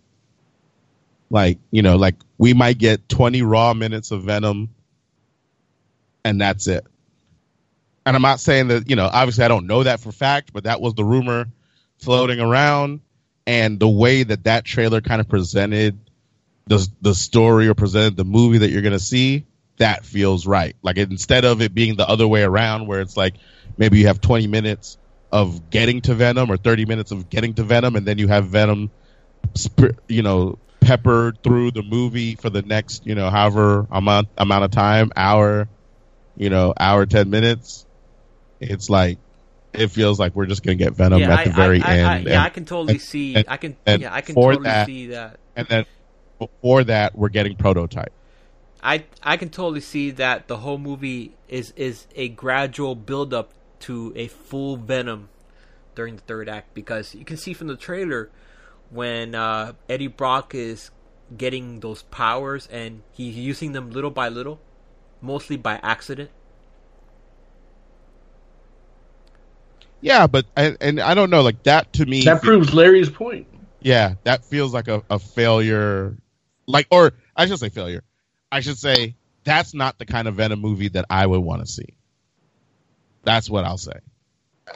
Like, 1.29 1.59
you 1.73 1.83
know, 1.83 1.97
like 1.97 2.15
we 2.39 2.55
might 2.55 2.79
get 2.79 3.09
20 3.09 3.43
raw 3.43 3.75
minutes 3.75 4.11
of 4.11 4.23
Venom 4.23 4.71
and 6.25 6.41
that's 6.41 6.67
it. 6.67 6.87
And 8.05 8.15
I'm 8.15 8.23
not 8.23 8.41
saying 8.41 8.69
that, 8.69 8.89
you 8.89 8.97
know, 8.97 9.09
obviously 9.13 9.45
I 9.45 9.49
don't 9.49 9.67
know 9.67 9.83
that 9.83 10.01
for 10.01 10.13
fact, 10.13 10.53
but 10.53 10.65
that 10.65 10.81
was 10.81 10.95
the 10.95 11.05
rumor 11.05 11.47
floating 11.99 12.41
around 12.41 13.01
and 13.47 13.81
the 13.81 13.89
way 13.89 14.23
that 14.23 14.45
that 14.45 14.65
trailer 14.65 15.01
kind 15.01 15.21
of 15.21 15.29
presented 15.29 15.99
the 16.67 16.87
the 17.01 17.15
story 17.15 17.69
or 17.69 17.75
presented 17.75 18.17
the 18.17 18.25
movie 18.25 18.59
that 18.59 18.71
you're 18.71 18.83
going 18.83 18.93
to 18.93 18.99
see 18.99 19.47
that 19.77 20.05
feels 20.05 20.47
right 20.47 20.75
like 20.83 20.97
instead 20.97 21.45
of 21.45 21.63
it 21.63 21.73
being 21.73 21.97
the 21.97 22.09
other 22.09 22.27
way 22.27 22.43
around 22.43 22.89
where 22.89 23.01
it's 23.01 23.17
like 23.17 23.35
maybe 23.77 23.99
you 23.99 24.09
have 24.09 24.21
20 24.21 24.49
minutes 24.49 24.99
of 25.33 25.71
getting 25.71 26.01
to 26.03 26.15
Venom 26.15 26.51
or 26.51 26.57
30 26.57 26.87
minutes 26.87 27.11
of 27.11 27.29
getting 27.29 27.55
to 27.55 27.63
Venom, 27.63 27.97
and 27.97 28.07
then 28.07 28.19
you 28.19 28.29
have 28.29 28.47
Venom, 28.47 28.91
you 30.09 30.23
know, 30.23 30.59
peppered 30.81 31.43
through 31.43 31.71
the 31.73 31.83
movie 31.83 32.35
for 32.37 32.51
the 32.51 32.63
next, 32.63 33.07
you 33.07 33.15
know, 33.15 33.31
however 33.31 33.87
amount 33.91 34.29
amount 34.39 34.65
of 34.65 34.71
time, 34.71 35.11
hour, 35.17 35.69
you 36.37 36.51
know, 36.51 36.75
hour 36.79 37.07
10 37.07 37.31
minutes. 37.31 37.87
It's 38.61 38.89
like 38.89 39.19
it 39.73 39.89
feels 39.89 40.19
like 40.19 40.35
we're 40.35 40.47
just 40.47 40.63
gonna 40.63 40.77
get 40.77 40.95
Venom 40.95 41.21
yeah, 41.21 41.33
at 41.33 41.39
I, 41.41 41.45
the 41.45 41.51
very 41.51 41.83
I, 41.83 41.87
I, 41.87 41.97
end. 41.97 42.07
I, 42.07 42.19
yeah, 42.19 42.31
and, 42.33 42.43
I 42.43 42.49
can 42.49 42.65
totally 42.65 42.95
and- 42.95 43.03
see. 43.03 43.35
and- 43.35 43.45
I 43.49 43.57
can. 43.57 43.77
yeah, 43.87 44.13
I 44.13 44.21
can 44.21 44.35
totally 44.35 44.65
that- 44.65 44.87
see 44.87 45.07
that. 45.09 45.39
and 45.55 45.67
then 45.69 45.85
before 46.39 46.85
that, 46.85 47.17
we're 47.17 47.29
getting 47.31 47.57
prototype. 47.57 48.13
I 48.83 49.05
I 49.23 49.37
can 49.37 49.49
totally 49.51 49.81
see 49.81 50.13
that 50.13 50.49
the 50.49 50.59
whole 50.59 50.79
movie 50.79 51.35
is 51.49 51.73
is 51.77 52.07
a 52.15 52.29
gradual 52.29 52.95
build 52.95 53.35
up 53.35 53.53
to 53.81 54.13
a 54.17 54.29
full 54.29 54.77
Venom 54.77 55.29
during 55.95 56.17
the 56.17 56.23
third 56.23 56.49
act 56.49 56.73
because 56.75 57.15
you 57.15 57.25
can 57.25 57.37
see 57.37 57.53
from 57.53 57.67
the 57.67 57.77
trailer 57.77 58.31
when 58.91 59.35
uh, 59.35 59.73
Eddie 59.89 60.07
Brock 60.09 60.55
is 60.55 60.91
getting 61.37 61.81
those 61.81 62.03
powers 62.05 62.69
and 62.69 63.03
he's 63.13 63.37
using 63.37 63.73
them 63.73 63.91
little 63.91 64.11
by 64.11 64.29
little, 64.29 64.61
mostly 65.21 65.57
by 65.57 65.81
accident. 65.83 66.31
Yeah, 70.01 70.27
but 70.27 70.47
and, 70.57 70.77
and 70.81 71.01
I 71.01 71.15
don't 71.15 71.31
know, 71.31 71.43
like 71.43 71.63
that 71.65 71.93
to 71.95 72.07
me. 72.07 72.25
That 72.25 72.43
proves 72.43 72.73
Larry's 72.75 73.11
point. 73.11 73.47
yeah, 73.81 74.15
that 74.25 74.45
feels 74.45 74.73
like 74.75 74.89
a, 74.89 75.03
a 75.11 75.19
failure. 75.19 76.17
Like, 76.67 76.87
or 76.91 77.13
I 77.35 77.47
should 77.47 77.59
say 77.59 77.71
failure. 77.71 78.03
I 78.53 78.61
should 78.61 78.79
say 78.79 79.17
that's 79.45 79.75
not 79.75 79.99
the 79.99 80.05
kind 80.07 80.29
of 80.29 80.35
Venom 80.37 80.61
movie 80.61 80.89
that 80.91 81.07
I 81.11 81.27
would 81.27 81.41
want 81.41 81.63
to 81.63 81.67
see. 81.67 81.97
That's 83.25 83.51
what 83.51 83.65
I'll 83.65 83.79
say. 83.79 83.99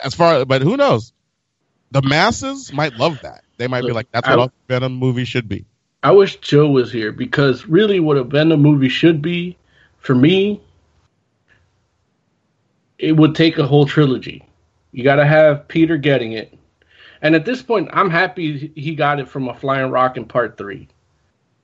As 0.03 0.15
far, 0.15 0.45
but 0.45 0.63
who 0.63 0.77
knows? 0.77 1.13
The 1.93 2.03
masses 2.03 2.73
might 2.73 2.95
love 2.95 3.21
that. 3.23 3.43
They 3.61 3.69
might 3.69 3.85
be 3.85 3.93
like, 3.93 4.11
"That's 4.11 4.27
I- 4.27 4.37
what 4.37 4.49
a 4.49 4.53
Venom 4.69 4.95
movie 4.95 5.27
should 5.27 5.47
be." 5.47 5.67
I 6.03 6.13
wish 6.13 6.37
Joe 6.37 6.71
was 6.71 6.91
here 6.91 7.13
because 7.13 7.67
really, 7.67 8.01
what 8.01 8.17
a 8.17 8.25
Venom 8.25 8.63
movie 8.63 8.89
should 8.89 9.21
be, 9.21 9.59
for 9.99 10.15
me, 10.15 10.63
it 12.99 13.13
would 13.13 13.35
take 13.35 13.59
a 13.59 13.67
whole 13.67 13.85
trilogy. 13.85 14.43
You 14.93 15.05
got 15.05 15.17
to 15.17 15.27
have 15.27 15.69
Peter 15.69 15.99
getting 15.99 16.33
it, 16.33 16.57
and 17.21 17.35
at 17.35 17.45
this 17.45 17.61
point, 17.61 17.91
I'm 17.93 18.09
happy 18.09 18.73
he 18.75 18.95
got 18.95 19.21
it 19.21 19.29
from 19.29 19.47
a 19.49 19.55
Flying 19.55 19.91
Rock 19.91 20.17
in 20.17 20.25
Part 20.25 20.57
Three. 20.57 20.89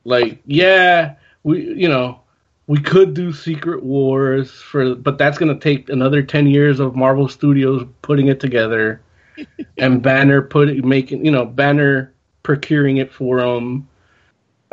Like, 0.04 0.42
yeah, 0.46 1.14
we, 1.44 1.62
you 1.62 1.88
know, 1.88 2.20
we 2.66 2.78
could 2.78 3.14
do 3.14 3.32
Secret 3.32 3.82
Wars 3.82 4.50
for, 4.50 4.94
but 4.96 5.16
that's 5.16 5.38
gonna 5.38 5.58
take 5.58 5.88
another 5.88 6.22
ten 6.22 6.46
years 6.46 6.78
of 6.78 6.94
Marvel 6.94 7.26
Studios 7.26 7.86
putting 8.02 8.26
it 8.26 8.38
together, 8.38 9.00
and 9.78 10.02
Banner 10.02 10.42
put 10.42 10.68
it, 10.68 10.84
making, 10.84 11.24
you 11.24 11.30
know, 11.30 11.44
Banner 11.44 12.12
procuring 12.42 12.98
it 12.98 13.12
for 13.12 13.38
him. 13.40 13.88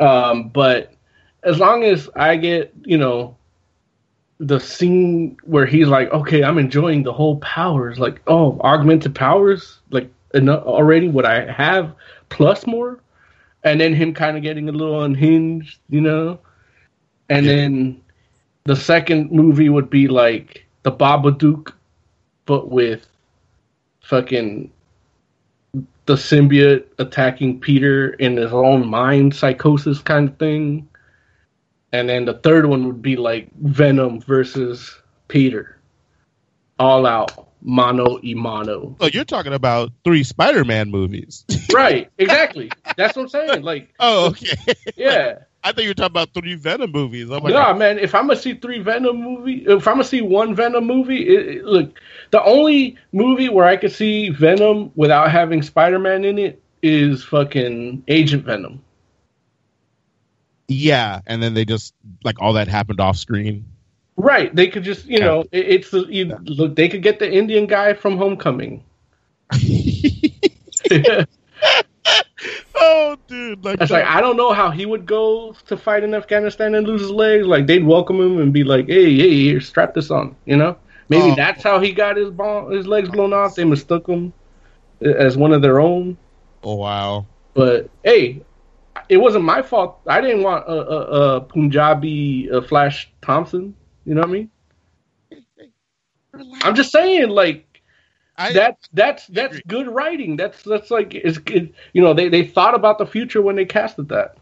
Um, 0.00 0.48
but 0.48 0.92
as 1.42 1.58
long 1.58 1.84
as 1.84 2.08
I 2.16 2.36
get, 2.36 2.72
you 2.84 2.98
know, 2.98 3.36
the 4.38 4.58
scene 4.58 5.36
where 5.44 5.66
he's 5.66 5.88
like, 5.88 6.10
okay, 6.12 6.42
I'm 6.42 6.58
enjoying 6.58 7.02
the 7.02 7.12
whole 7.12 7.38
powers, 7.38 7.98
like, 7.98 8.20
oh, 8.26 8.58
augmented 8.60 9.14
powers, 9.14 9.78
like 9.90 10.10
enough 10.34 10.64
already 10.64 11.08
what 11.08 11.24
I 11.24 11.50
have 11.50 11.94
plus 12.28 12.66
more, 12.66 13.00
and 13.62 13.80
then 13.80 13.94
him 13.94 14.12
kind 14.12 14.36
of 14.36 14.42
getting 14.42 14.68
a 14.68 14.72
little 14.72 15.02
unhinged, 15.02 15.78
you 15.88 16.00
know, 16.00 16.38
and 17.28 17.46
then 17.46 18.00
the 18.64 18.76
second 18.76 19.30
movie 19.30 19.68
would 19.68 19.88
be 19.88 20.08
like 20.08 20.64
the 20.82 20.92
Babadook, 20.92 21.72
but 22.46 22.70
with 22.70 23.06
fucking 24.04 24.70
the 26.06 26.14
symbiote 26.14 26.84
attacking 26.98 27.60
Peter 27.60 28.10
in 28.10 28.36
his 28.36 28.52
own 28.52 28.86
mind 28.86 29.34
psychosis 29.34 30.00
kind 30.00 30.28
of 30.28 30.38
thing. 30.38 30.88
And 31.92 32.08
then 32.08 32.24
the 32.24 32.34
third 32.34 32.66
one 32.66 32.86
would 32.86 33.02
be 33.02 33.16
like 33.16 33.48
Venom 33.54 34.20
versus 34.20 35.00
Peter. 35.28 35.78
All 36.78 37.06
out. 37.06 37.48
Mano 37.66 38.18
y 38.22 38.34
mano. 38.34 38.94
So 39.00 39.06
you're 39.06 39.24
talking 39.24 39.54
about 39.54 39.90
three 40.04 40.22
Spider-Man 40.22 40.90
movies. 40.90 41.46
Right, 41.72 42.10
exactly. 42.18 42.70
That's 42.98 43.16
what 43.16 43.22
I'm 43.22 43.28
saying. 43.30 43.62
Like, 43.62 43.94
oh, 43.98 44.26
okay. 44.28 44.74
yeah. 44.96 45.38
I 45.64 45.72
thought 45.72 45.82
you 45.84 45.90
were 45.90 45.94
talking 45.94 46.12
about 46.12 46.34
three 46.34 46.54
Venom 46.54 46.92
movies. 46.92 47.30
Oh 47.30 47.40
my 47.40 47.48
nah, 47.50 47.72
god. 47.72 47.78
man. 47.78 47.98
If 47.98 48.14
I'm 48.14 48.26
gonna 48.26 48.38
see 48.38 48.54
three 48.54 48.80
Venom 48.80 49.16
movie, 49.20 49.64
if 49.66 49.88
I'm 49.88 49.94
gonna 49.94 50.04
see 50.04 50.20
one 50.20 50.54
Venom 50.54 50.84
movie, 50.86 51.26
it, 51.26 51.48
it- 51.56 51.64
look, 51.64 51.98
the 52.30 52.42
only 52.44 52.96
movie 53.12 53.48
where 53.48 53.64
I 53.64 53.76
could 53.78 53.92
see 53.92 54.28
Venom 54.28 54.92
without 54.94 55.30
having 55.30 55.62
Spider-Man 55.62 56.24
in 56.24 56.38
it 56.38 56.62
is 56.82 57.24
fucking 57.24 58.04
Agent 58.08 58.44
Venom. 58.44 58.82
Yeah, 60.68 61.20
and 61.26 61.42
then 61.42 61.54
they 61.54 61.64
just 61.64 61.94
like 62.24 62.40
all 62.42 62.52
that 62.54 62.68
happened 62.68 63.00
off 63.00 63.16
screen. 63.16 63.64
Right. 64.16 64.54
They 64.54 64.68
could 64.68 64.84
just, 64.84 65.06
you 65.06 65.18
Yeah. 65.18 65.24
know, 65.26 65.40
it, 65.50 65.66
it's 65.68 65.90
the 65.90 66.00
you, 66.08 66.26
look. 66.44 66.76
They 66.76 66.88
could 66.88 67.02
get 67.02 67.18
the 67.18 67.30
Indian 67.32 67.66
guy 67.66 67.94
from 67.94 68.16
Homecoming. 68.18 68.84
it's 72.74 72.80
oh, 72.82 73.16
dude! 73.28 73.64
Like, 73.64 73.78
like 73.90 74.04
I 74.04 74.20
don't 74.20 74.36
know 74.36 74.52
how 74.52 74.70
he 74.70 74.86
would 74.86 75.06
go 75.06 75.54
to 75.66 75.76
fight 75.76 76.02
in 76.02 76.14
Afghanistan 76.14 76.74
and 76.74 76.86
lose 76.86 77.02
his 77.02 77.10
legs. 77.10 77.46
Like 77.46 77.66
they'd 77.66 77.84
welcome 77.84 78.20
him 78.20 78.40
and 78.40 78.52
be 78.52 78.64
like, 78.64 78.86
"Hey, 78.86 79.14
hey, 79.16 79.34
here, 79.34 79.60
strap 79.60 79.94
this 79.94 80.10
on." 80.10 80.36
You 80.46 80.56
know, 80.56 80.76
maybe 81.08 81.30
Oh. 81.30 81.34
that's 81.36 81.62
how 81.62 81.80
he 81.80 81.92
got 81.92 82.16
his 82.16 82.30
ball, 82.30 82.68
his 82.70 82.86
legs 82.86 83.08
blown 83.08 83.32
off. 83.32 83.54
They 83.54 83.64
mistook 83.64 84.06
him 84.06 84.32
as 85.00 85.36
one 85.36 85.52
of 85.52 85.62
their 85.62 85.80
own. 85.80 86.16
oh 86.62 86.74
wow. 86.76 87.26
But 87.54 87.88
hey, 88.02 88.42
it 89.08 89.18
wasn't 89.18 89.44
my 89.44 89.62
fault. 89.62 89.98
I 90.06 90.20
didn't 90.20 90.42
want 90.42 90.66
a, 90.66 90.72
a, 90.72 91.36
a 91.36 91.40
Punjabi 91.42 92.50
uh, 92.50 92.60
Flash 92.62 93.12
Thompson. 93.22 93.74
You 94.04 94.14
know 94.14 94.22
what 94.22 94.30
I 94.30 94.32
mean? 94.32 94.50
I'm 96.62 96.74
just 96.74 96.90
saying, 96.92 97.28
like. 97.28 97.63
I, 98.36 98.52
that 98.54 98.78
that's 98.92 99.26
that's 99.28 99.52
agree. 99.58 99.62
good 99.68 99.88
writing. 99.88 100.36
That's 100.36 100.62
that's 100.62 100.90
like 100.90 101.14
it's 101.14 101.38
it, 101.46 101.72
you 101.92 102.02
know 102.02 102.14
they 102.14 102.28
they 102.28 102.44
thought 102.46 102.74
about 102.74 102.98
the 102.98 103.06
future 103.06 103.40
when 103.40 103.54
they 103.56 103.64
casted 103.64 104.08
that. 104.08 104.36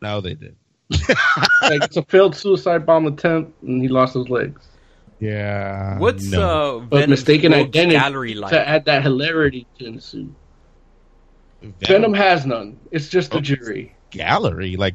no, 0.00 0.20
they 0.20 0.34
did. 0.34 0.56
Like 1.62 1.82
it's 1.84 1.96
a 1.98 2.02
failed 2.04 2.34
suicide 2.34 2.86
bomb 2.86 3.06
attempt, 3.06 3.62
and 3.62 3.82
he 3.82 3.88
lost 3.88 4.14
his 4.14 4.28
legs. 4.30 4.66
Yeah. 5.20 5.98
What's 5.98 6.30
no. 6.30 6.78
uh, 6.78 6.80
But 6.80 6.96
Venom's 7.00 7.10
mistaken 7.10 7.52
identity 7.52 7.98
gallery 7.98 8.34
like? 8.34 8.52
to 8.52 8.68
add 8.68 8.84
that 8.86 9.02
hilarity 9.02 9.66
to 9.80 9.84
ensue. 9.86 10.34
Venom 11.86 12.14
has 12.14 12.46
none. 12.46 12.78
It's 12.90 13.08
just 13.08 13.34
a 13.34 13.38
Oh. 13.38 13.40
jury. 13.40 13.94
gallery? 14.10 14.76
Like 14.76 14.94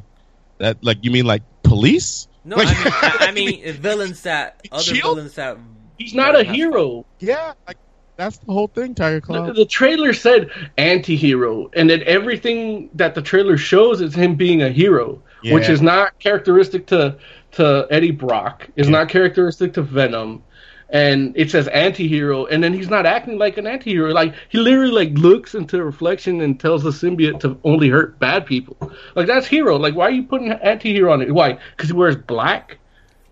that? 0.58 0.82
Like 0.82 0.98
you 1.02 1.10
mean 1.10 1.26
like 1.26 1.42
police? 1.62 2.26
No, 2.44 2.56
Like- 2.56 2.68
I 2.70 2.82
mean, 2.84 2.92
I, 2.92 3.16
I 3.28 3.32
mean 3.66 3.72
villains 3.74 4.22
that 4.22 4.66
other 4.72 4.82
Shield? 4.82 5.16
villains 5.16 5.34
that. 5.34 5.58
He's 5.98 6.14
not 6.14 6.34
a 6.34 6.38
Venom 6.38 6.46
has 6.48 6.56
hero. 6.56 7.06
Yeah, 7.20 7.52
like 7.68 7.76
that's 8.16 8.38
the 8.38 8.52
whole 8.52 8.68
thing, 8.68 8.94
Tiger 8.94 9.20
The, 9.20 9.52
the 9.52 9.64
trailer 9.66 10.12
said 10.12 10.50
anti-hero, 10.78 11.70
and 11.74 11.90
that 11.90 12.02
everything 12.02 12.90
that 12.94 13.14
the 13.14 13.22
trailer 13.22 13.56
shows 13.56 14.00
is 14.00 14.14
him 14.14 14.34
being 14.36 14.62
a 14.62 14.70
hero, 14.70 15.22
which 15.44 15.68
is 15.68 15.82
not 15.82 16.18
characteristic 16.18 16.86
to 16.86 17.16
to 17.52 17.86
Eddie 17.90 18.10
Brock. 18.10 18.68
Is 18.76 18.86
Yeah. 18.86 18.92
not 18.92 19.08
characteristic 19.08 19.74
to 19.74 19.82
Venom. 19.82 20.42
And 20.90 21.32
it 21.36 21.50
says 21.50 21.66
anti-hero, 21.68 22.46
and 22.46 22.62
then 22.62 22.72
he's 22.72 22.90
not 22.90 23.04
acting 23.06 23.36
like 23.38 23.56
an 23.58 23.66
anti-hero. 23.66 24.12
Like 24.12 24.34
he 24.48 24.58
literally 24.58 24.92
like 24.92 25.12
looks 25.18 25.54
into 25.54 25.78
a 25.78 25.84
reflection 25.84 26.40
and 26.40 26.60
tells 26.60 26.82
the 26.84 26.90
symbiote 26.90 27.40
to 27.40 27.58
only 27.64 27.88
hurt 27.88 28.18
bad 28.20 28.46
people. 28.46 28.76
Like 29.16 29.26
that's 29.26 29.46
hero. 29.46 29.76
Like 29.76 29.94
why 29.94 30.04
are 30.04 30.10
you 30.10 30.22
putting 30.24 30.52
anti-hero 30.52 31.12
on 31.12 31.22
it? 31.22 31.32
Why? 31.32 31.58
Because 31.76 31.90
he 31.90 31.94
wears 31.96 32.16
black. 32.16 32.78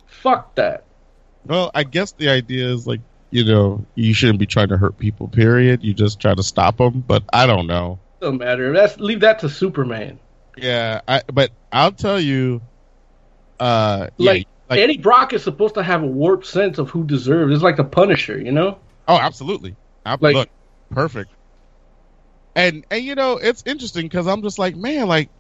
Fuck 0.07 0.55
that. 0.57 0.85
Well, 1.47 1.71
I 1.75 1.85
guess 1.85 2.13
the 2.13 2.29
idea 2.31 2.69
is 2.69 2.87
like 2.87 3.01
you 3.33 3.45
know 3.45 3.85
you 3.97 4.15
shouldn't 4.15 4.39
be 4.39 4.47
trying 4.47 4.69
to 4.69 4.77
hurt 4.77 4.97
people. 4.99 5.27
Period. 5.27 5.83
You 5.83 5.93
just 5.95 6.21
try 6.21 6.35
to 6.35 6.43
stop 6.43 6.77
them. 6.77 7.01
But 7.01 7.25
I 7.33 7.47
don't 7.47 7.67
know. 7.67 7.99
Doesn't 8.21 8.39
matter. 8.39 8.73
That's 8.73 8.99
leave 9.01 9.21
that 9.21 9.41
to 9.41 9.49
Superman. 9.49 10.21
Yeah, 10.57 11.01
I, 11.09 11.23
but 11.33 11.51
I'll 11.73 11.93
tell 11.93 12.21
you. 12.21 12.63
Uh, 13.59 14.09
yeah, 14.17 14.33
Like, 14.33 14.49
like 14.71 14.81
Eddie 14.81 14.99
Brock 14.99 15.33
is 15.33 15.43
supposed 15.43 15.75
to 15.75 15.83
have 15.83 16.03
a 16.03 16.07
warped 16.07 16.47
sense 16.47 16.79
of 16.79 16.91
who 16.91 17.05
deserves. 17.05 17.55
It's 17.55 17.63
like 17.63 17.77
the 17.77 17.85
Punisher, 17.85 18.39
you 18.39 18.53
know? 18.53 18.79
Oh, 19.09 19.19
absolutely. 19.19 19.77
I, 20.05 20.17
Like- 20.21 20.35
look, 20.35 20.49
perfect. 20.91 21.31
And 22.55 22.85
and 22.91 23.03
you 23.03 23.15
know 23.15 23.39
it's 23.39 23.63
interesting 23.65 24.05
because 24.05 24.27
I'm 24.27 24.43
just 24.43 24.59
like, 24.59 24.77
man, 24.77 25.07
like 25.09 25.31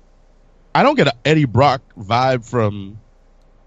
I 0.74 0.83
don't 0.83 0.94
get 0.94 1.09
an 1.09 1.14
Eddie 1.24 1.44
Brock 1.44 1.83
vibe 1.98 2.48
from 2.48 2.98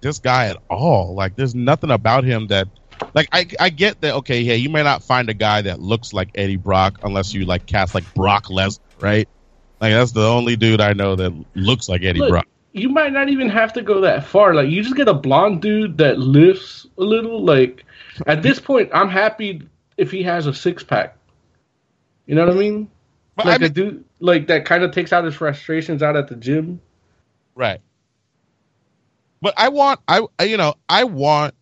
this 0.02 0.20
guy 0.20 0.48
at 0.48 0.58
all. 0.70 1.16
Like, 1.16 1.36
there's 1.36 1.56
nothing 1.56 1.92
about 1.92 2.24
him 2.24 2.48
that, 2.48 2.68
like, 3.14 3.30
I 3.32 3.48
I 3.60 3.70
get 3.70 4.02
that. 4.02 4.16
Okay, 4.16 4.42
yeah, 4.42 4.54
you 4.54 4.70
may 4.70 4.84
not 4.84 5.04
find 5.04 5.30
a 5.30 5.34
guy 5.34 5.62
that 5.64 5.80
looks 5.80 6.14
like 6.14 6.30
Eddie 6.36 6.56
Brock 6.58 7.00
unless 7.04 7.34
you 7.34 7.46
like 7.46 7.66
cast 7.66 7.96
like 7.96 8.14
Brock 8.14 8.46
Lesnar, 8.46 8.80
right? 9.00 9.28
Like 9.80 9.94
that's 9.94 10.12
the 10.12 10.28
only 10.28 10.56
dude 10.56 10.82
I 10.82 10.94
know 10.94 11.16
that 11.16 11.34
looks 11.56 11.90
like 11.90 12.04
Eddie 12.04 12.20
Look, 12.20 12.30
Brock. 12.30 12.48
You 12.74 12.90
might 12.90 13.14
not 13.14 13.30
even 13.30 13.50
have 13.50 13.74
to 13.74 13.82
go 13.82 14.02
that 14.02 14.26
far. 14.26 14.54
Like, 14.54 14.70
you 14.70 14.84
just 14.84 14.96
get 14.96 15.08
a 15.08 15.14
blonde 15.14 15.62
dude 15.62 15.98
that 16.00 16.20
lifts 16.20 16.86
a 16.98 17.04
little. 17.04 17.44
Like, 17.44 17.86
at 18.28 18.42
this 18.42 18.60
point, 18.60 18.90
I'm 18.94 19.10
happy 19.10 19.62
if 19.98 20.12
he 20.12 20.24
has 20.24 20.46
a 20.46 20.54
six 20.54 20.84
pack. 20.84 21.16
You 22.26 22.36
know 22.36 22.46
what 22.46 22.56
I 22.56 22.60
mean? 22.60 22.90
But 23.36 23.46
Like 23.46 23.62
I 23.62 23.64
mean, 23.64 23.74
dude, 23.74 24.06
like 24.20 24.48
that 24.48 24.66
kind 24.66 24.84
of 24.84 24.92
takes 24.92 25.14
out 25.14 25.24
his 25.24 25.36
frustrations 25.36 26.04
out 26.04 26.16
at 26.16 26.28
the 26.28 26.36
gym. 26.36 26.82
right. 27.56 27.80
But 29.42 29.54
I 29.58 29.70
want 29.70 30.00
I- 30.08 30.28
you 30.44 30.58
know 30.58 30.76
I 30.90 31.04
want 31.06 31.55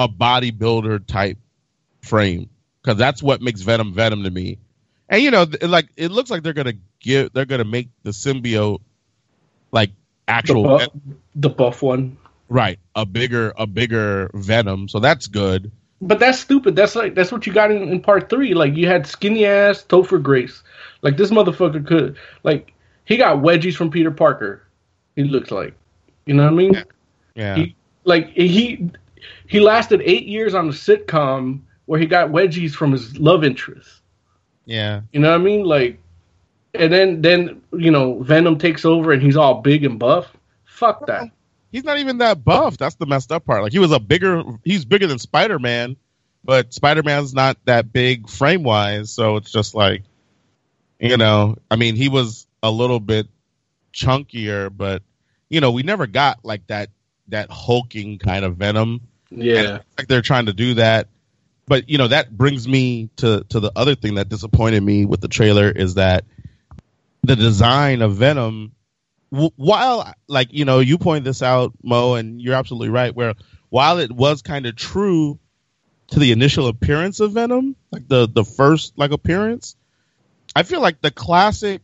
a 0.00 0.08
bodybuilder 0.08 1.06
type 1.06 1.36
frame 2.02 2.48
because 2.82 2.98
that's 2.98 3.22
what 3.22 3.42
makes 3.42 3.60
Venom 3.60 3.92
Venom 3.92 4.24
to 4.24 4.30
me. 4.30 4.58
And 5.10 5.22
you 5.22 5.30
know, 5.30 5.44
th- 5.44 5.62
like 5.62 5.90
it 5.96 6.10
looks 6.10 6.30
like 6.30 6.42
they're 6.42 6.54
gonna 6.54 6.74
give 7.00 7.32
they're 7.34 7.44
gonna 7.44 7.64
make 7.64 7.90
the 8.02 8.10
symbiote 8.10 8.80
like 9.70 9.90
The 10.26 10.32
actual 10.32 10.62
buff, 10.64 10.88
the 11.34 11.50
buff 11.50 11.82
one. 11.82 12.16
right 12.48 12.78
a 12.96 13.04
bigger 13.04 13.52
a 13.58 13.66
bigger 13.66 14.30
Venom. 14.32 14.88
So 14.88 15.00
that's 15.00 15.26
good. 15.26 15.70
But 16.00 16.18
that's 16.18 16.38
stupid. 16.38 16.76
That's 16.76 16.96
like 16.96 17.14
that's 17.14 17.30
what 17.30 17.46
you 17.46 17.52
got 17.52 17.70
in, 17.70 17.82
in 17.90 18.00
part 18.00 18.30
three. 18.30 18.54
Like 18.54 18.74
you 18.76 18.86
had 18.86 19.06
skinny 19.06 19.44
ass 19.44 19.84
Topher 19.86 20.22
Grace. 20.22 20.62
Like 21.02 21.18
this 21.18 21.30
motherfucker 21.30 21.86
could 21.86 22.16
like 22.42 22.72
he 23.04 23.18
got 23.18 23.38
wedgies 23.42 23.76
from 23.76 23.90
Peter 23.90 24.10
Parker. 24.10 24.62
He 25.14 25.24
looks 25.24 25.50
like, 25.50 25.74
you 26.24 26.32
know 26.32 26.44
what 26.44 26.52
I 26.52 26.56
mean? 26.56 26.84
Yeah. 27.34 27.54
He 27.56 27.76
like 28.04 28.30
he 28.30 28.90
he 29.50 29.58
lasted 29.58 30.00
eight 30.04 30.26
years 30.26 30.54
on 30.54 30.68
a 30.68 30.72
sitcom 30.72 31.62
where 31.86 31.98
he 31.98 32.06
got 32.06 32.30
wedgies 32.30 32.72
from 32.72 32.92
his 32.92 33.18
love 33.18 33.42
interest. 33.42 34.00
yeah. 34.64 35.00
You 35.12 35.18
know 35.18 35.32
what 35.32 35.40
I 35.40 35.42
mean? 35.42 35.64
Like, 35.64 35.98
and 36.72 36.92
then 36.92 37.20
then 37.20 37.60
you 37.72 37.90
know 37.90 38.22
Venom 38.22 38.58
takes 38.58 38.84
over 38.84 39.10
and 39.10 39.20
he's 39.20 39.36
all 39.36 39.60
big 39.60 39.84
and 39.84 39.98
buff. 39.98 40.32
Fuck 40.64 41.04
that. 41.08 41.30
He's 41.72 41.82
not 41.82 41.98
even 41.98 42.18
that 42.18 42.44
buff. 42.44 42.78
That's 42.78 42.94
the 42.94 43.06
messed 43.06 43.32
up 43.32 43.44
part. 43.44 43.64
Like 43.64 43.72
he 43.72 43.80
was 43.80 43.90
a 43.90 43.98
bigger 43.98 44.44
he's 44.64 44.84
bigger 44.84 45.08
than 45.08 45.18
Spider 45.18 45.58
Man, 45.58 45.96
but 46.44 46.72
Spider 46.72 47.02
Man's 47.02 47.34
not 47.34 47.56
that 47.64 47.92
big 47.92 48.28
frame 48.28 48.62
wise, 48.62 49.10
so 49.10 49.34
it's 49.34 49.50
just 49.50 49.74
like 49.74 50.04
you 51.00 51.16
know, 51.16 51.56
I 51.72 51.74
mean 51.74 51.96
he 51.96 52.08
was 52.08 52.46
a 52.62 52.70
little 52.70 53.00
bit 53.00 53.26
chunkier, 53.92 54.70
but 54.74 55.02
you 55.48 55.60
know, 55.60 55.72
we 55.72 55.82
never 55.82 56.06
got 56.06 56.44
like 56.44 56.64
that 56.68 56.90
that 57.28 57.50
hulking 57.50 58.20
kind 58.20 58.44
of 58.44 58.56
venom. 58.56 59.00
Yeah. 59.30 59.80
like 59.96 60.08
they're 60.08 60.22
trying 60.22 60.46
to 60.46 60.52
do 60.52 60.74
that. 60.74 61.08
But 61.66 61.88
you 61.88 61.98
know, 61.98 62.08
that 62.08 62.36
brings 62.36 62.66
me 62.66 63.10
to 63.16 63.44
to 63.50 63.60
the 63.60 63.72
other 63.76 63.94
thing 63.94 64.16
that 64.16 64.28
disappointed 64.28 64.82
me 64.82 65.04
with 65.04 65.20
the 65.20 65.28
trailer 65.28 65.70
is 65.70 65.94
that 65.94 66.24
the 67.22 67.36
design 67.36 68.02
of 68.02 68.16
Venom 68.16 68.72
while 69.30 70.12
like 70.26 70.48
you 70.52 70.64
know, 70.64 70.80
you 70.80 70.98
point 70.98 71.24
this 71.24 71.42
out 71.42 71.72
Mo 71.82 72.14
and 72.14 72.40
you're 72.40 72.54
absolutely 72.54 72.88
right 72.88 73.14
where 73.14 73.34
while 73.68 73.98
it 73.98 74.10
was 74.10 74.42
kind 74.42 74.66
of 74.66 74.74
true 74.74 75.38
to 76.08 76.18
the 76.18 76.32
initial 76.32 76.66
appearance 76.66 77.20
of 77.20 77.32
Venom, 77.32 77.76
like 77.92 78.08
the 78.08 78.28
the 78.28 78.44
first 78.44 78.94
like 78.96 79.12
appearance, 79.12 79.76
I 80.54 80.64
feel 80.64 80.80
like 80.80 81.00
the 81.00 81.12
classic 81.12 81.82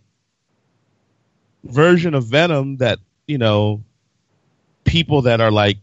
version 1.62 2.14
of 2.14 2.24
Venom 2.24 2.78
that, 2.78 2.98
you 3.26 3.38
know, 3.38 3.84
people 4.84 5.22
that 5.22 5.40
are 5.40 5.50
like 5.52 5.78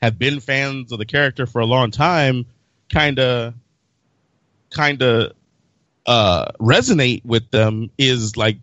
have 0.00 0.18
been 0.18 0.40
fans 0.40 0.92
of 0.92 0.98
the 0.98 1.06
character 1.06 1.46
for 1.46 1.60
a 1.60 1.66
long 1.66 1.90
time 1.90 2.46
kind 2.92 3.18
of 3.18 3.54
kind 4.70 5.02
of 5.02 5.32
uh 6.06 6.46
resonate 6.60 7.24
with 7.24 7.50
them 7.50 7.90
is 7.98 8.36
like 8.36 8.58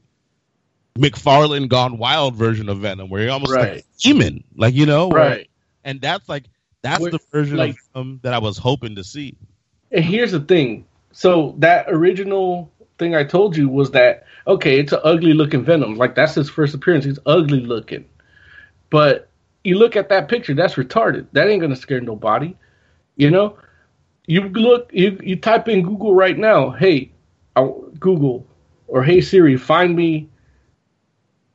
McFarlane 0.98 1.67
gone 1.67 1.98
wild 1.98 2.36
version 2.36 2.69
of 2.69 2.80
Venom 2.80 3.10
where 3.10 3.24
you're 3.24 3.32
almost 3.32 3.52
like 3.54 3.62
Right. 3.69 3.86
demon 4.00 4.43
like 4.56 4.74
you 4.74 4.86
know 4.86 5.08
where- 5.10 5.19
Right. 5.30 5.50
and 5.84 6.00
that's 6.02 6.28
like 6.30 6.45
that's 6.82 7.02
Where- 7.02 7.12
the 7.12 7.19
version 7.32 7.58
like- 7.58 7.71
of 7.71 7.78
Venom 7.93 8.19
that 8.24 8.34
I 8.34 8.39
was 8.39 8.58
hoping 8.58 8.95
to 8.95 9.04
see 9.04 9.36
And 9.91 10.04
here's 10.04 10.32
the 10.32 10.39
thing. 10.39 10.86
So 11.12 11.56
that 11.60 11.86
original 11.89 12.71
thing 12.98 13.15
I 13.15 13.24
told 13.24 13.56
you 13.58 13.67
was 13.69 13.91
that 13.91 14.26
okay, 14.48 14.80
it's 14.80 14.91
an 14.93 15.00
ugly 15.04 15.34
looking 15.34 15.63
Venom. 15.63 15.95
Like 15.95 16.15
that's 16.15 16.36
his 16.36 16.50
first 16.50 16.74
appearance. 16.76 17.06
He's 17.06 17.19
ugly 17.26 17.60
looking. 17.62 18.06
But 18.89 19.24
you 19.65 19.78
look 19.78 19.95
at 19.95 20.10
that 20.10 20.30
picture, 20.30 20.54
that's 20.54 20.75
retarded. 20.75 21.28
That 21.32 21.47
ain't 21.47 21.62
gonna 21.62 21.75
scare 21.75 22.01
nobody. 22.01 22.56
You 23.15 23.32
know? 23.32 23.58
You 24.28 24.49
look 24.49 24.89
you 24.93 25.19
you 25.21 25.36
type 25.36 25.67
in 25.67 25.84
Google 25.84 26.15
right 26.15 26.38
now, 26.38 26.71
hey, 26.71 27.12
I, 27.56 27.69
Google 27.99 28.45
or 28.88 29.04
hey 29.04 29.21
Siri, 29.21 29.58
find 29.58 29.95
me 29.95 30.30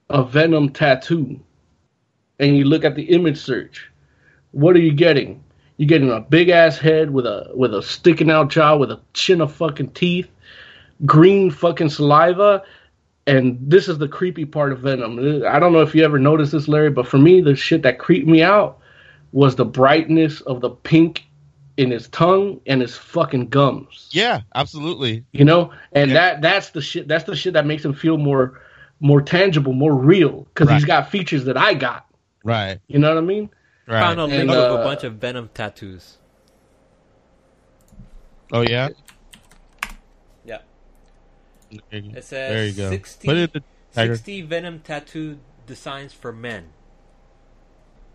a 0.09 0.25
Venom 0.25 0.71
tattoo. 0.71 1.41
And 2.39 2.57
you 2.57 2.65
look 2.65 2.85
at 2.85 2.95
the 2.95 3.03
image 3.03 3.39
search. 3.39 3.91
What 4.53 4.75
are 4.77 4.81
you 4.81 4.93
getting? 4.93 5.43
You're 5.77 5.89
getting 5.89 6.11
a 6.11 6.21
big 6.21 6.49
ass 6.49 6.79
head 6.79 7.11
with 7.11 7.27
a 7.27 7.51
with 7.55 7.75
a 7.75 7.83
sticking 7.83 8.31
out 8.31 8.51
jaw 8.51 8.77
with 8.77 8.91
a 8.91 9.01
chin 9.15 9.41
of 9.41 9.53
fucking 9.53 9.93
teeth, 9.93 10.29
green 11.07 11.51
fucking 11.51 11.91
saliva, 11.91 12.63
and 13.37 13.59
this 13.61 13.89
is 13.89 13.99
the 13.99 14.09
creepy 14.09 14.45
part 14.45 14.73
of 14.73 14.81
Venom. 14.81 15.19
I 15.47 15.59
don't 15.59 15.73
know 15.73 15.81
if 15.83 15.95
you 15.95 16.05
ever 16.05 16.19
noticed 16.19 16.53
this, 16.53 16.69
Larry, 16.69 16.91
but 16.91 17.07
for 17.07 17.19
me, 17.19 17.41
the 17.41 17.55
shit 17.55 17.83
that 17.83 17.99
creeped 17.99 18.27
me 18.29 18.43
out 18.43 18.79
was 19.33 19.55
the 19.57 19.65
brightness 19.65 20.41
of 20.43 20.61
the 20.61 20.71
pink 20.71 21.27
in 21.77 21.91
his 21.91 22.09
tongue 22.09 22.61
and 22.67 22.81
his 22.83 22.97
fucking 22.97 23.49
gums. 23.49 24.09
yeah 24.13 24.41
absolutely 24.55 25.25
You 25.33 25.45
know, 25.45 25.73
and 25.93 26.11
Yeah. 26.11 26.15
that 26.33 26.43
that's 26.43 26.71
the 26.71 26.83
shit. 26.83 27.09
That's 27.09 27.25
the 27.25 27.37
shit 27.37 27.55
that 27.55 27.65
makes 27.67 27.85
him 27.85 27.95
feel 27.95 28.19
more 28.19 28.61
more 29.03 29.23
tangible, 29.23 29.73
more 29.73 29.95
real, 29.95 30.43
because 30.53 30.69
he's 30.69 30.85
got 30.85 31.11
features 31.11 31.45
that 31.47 31.57
I 31.57 31.73
got. 31.75 32.05
right 32.45 32.79
You 32.89 32.99
know 32.99 33.09
what 33.09 33.17
I 33.19 33.23
mean? 33.23 33.49
right 33.87 34.01
Found 34.01 34.21
a 34.21 34.25
link 34.27 34.41
And, 34.43 34.51
of 34.51 34.73
a 34.73 34.83
uh, 34.83 34.85
bunch 34.85 35.05
of 35.05 35.15
Venom 35.15 35.49
tattoos. 35.55 36.19
oh 38.53 38.63
yeah 38.63 38.89
Yeah. 38.89 38.95
There 41.91 42.01
you, 42.01 42.13
It 42.17 42.25
says 42.25 42.53
there 42.53 42.67
you 42.67 42.73
go 42.73 42.91
60, 42.91 43.27
Put 43.29 43.37
it 43.37 43.51
in- 43.55 43.63
Tiger. 43.95 44.15
60 44.17 44.43
Venom 44.43 44.81
tattoo 44.81 45.39
designs 45.67 46.13
for 46.13 46.33
men. 46.33 46.69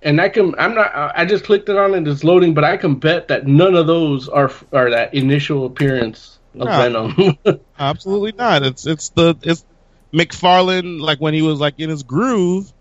and 0.01 0.21
I 0.21 0.29
can 0.29 0.53
I'm 0.57 0.75
not 0.75 0.93
I 0.95 1.11
I 1.17 1.25
just 1.25 1.43
clicked 1.45 1.69
it 1.69 1.77
on 1.77 1.93
and 1.93 2.07
it's 2.07 2.23
loading, 2.23 2.53
but 2.53 2.63
I 2.63 2.77
can 2.77 2.95
bet 2.95 3.27
that 3.29 3.47
none 3.47 3.75
of 3.75 3.87
those 3.87 4.27
are 4.29 4.51
are 4.71 4.89
that 4.91 5.13
initial 5.13 5.65
appearance 5.65 6.39
of 6.53 6.67
No. 6.67 6.77
Venom. 6.77 7.59
Absolutely 7.79 8.31
not. 8.33 8.63
It's 8.63 8.85
it's 8.85 9.09
the 9.09 9.35
it's 9.41 9.65
McFarlane 10.13 10.99
like 11.01 11.19
when 11.19 11.33
he 11.33 11.41
was 11.41 11.59
like 11.59 11.75
in 11.79 11.89
his 11.89 12.03
groove, 12.03 12.71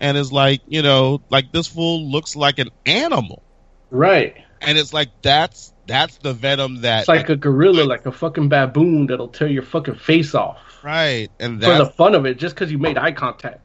and 0.00 0.16
is 0.16 0.32
like 0.32 0.60
you 0.66 0.82
know 0.82 1.20
like 1.30 1.52
this 1.52 1.66
fool 1.68 2.10
looks 2.10 2.34
like 2.34 2.58
an 2.58 2.70
animal, 2.86 3.42
right. 3.90 4.36
And 4.66 4.78
it's 4.78 4.92
like 4.92 5.10
that's 5.22 5.72
that's 5.86 6.18
the 6.18 6.32
Venom 6.32 6.82
that 6.82 7.00
It's 7.00 7.08
like 7.08 7.28
a 7.28 7.36
gorilla, 7.36 7.84
like 7.84 8.06
a 8.06 8.12
fucking 8.12 8.48
baboon 8.48 9.06
that'll 9.06 9.28
tear 9.28 9.48
your 9.48 9.62
fucking 9.62 9.96
face 9.96 10.34
off 10.34 10.58
right, 10.82 11.28
and 11.38 11.62
for 11.62 11.76
the 11.76 11.86
fun 11.86 12.14
of 12.14 12.26
it, 12.26 12.38
just 12.38 12.54
because 12.54 12.70
you 12.70 12.78
made 12.78 12.98
eye 12.98 13.12
contact. 13.12 13.60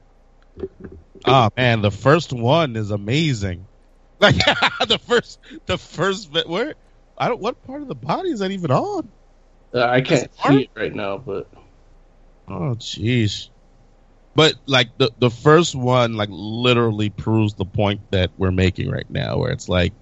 oh 1.25 1.49
man, 1.55 1.81
the 1.81 1.91
first 1.91 2.33
one 2.33 2.75
is 2.75 2.91
amazing. 2.91 3.65
Like 4.21 4.35
the 4.35 4.99
first 5.07 5.39
the 5.65 5.77
first 5.77 6.29
ve- 6.33 6.43
where 6.45 6.75
I 7.17 7.29
don't 7.29 7.39
what 7.39 7.63
part 7.63 7.81
of 7.81 7.87
the 7.87 7.95
body 7.95 8.31
is 8.31 8.39
that 8.39 8.51
even 8.51 8.69
on? 8.69 9.09
Uh, 9.73 9.85
I 9.85 10.01
can't 10.01 10.29
see 10.35 10.63
it 10.63 10.69
right 10.75 10.93
now, 10.93 11.17
but 11.17 11.47
Oh 12.49 12.75
jeez. 12.75 13.49
But 14.35 14.55
like 14.65 14.89
the 14.97 15.09
the 15.19 15.29
first 15.29 15.73
one 15.73 16.15
like 16.15 16.29
literally 16.31 17.09
proves 17.09 17.53
the 17.53 17.65
point 17.65 18.01
that 18.11 18.31
we're 18.37 18.51
making 18.51 18.89
right 18.89 19.09
now 19.09 19.37
where 19.37 19.51
it's 19.51 19.69
like 19.69 19.93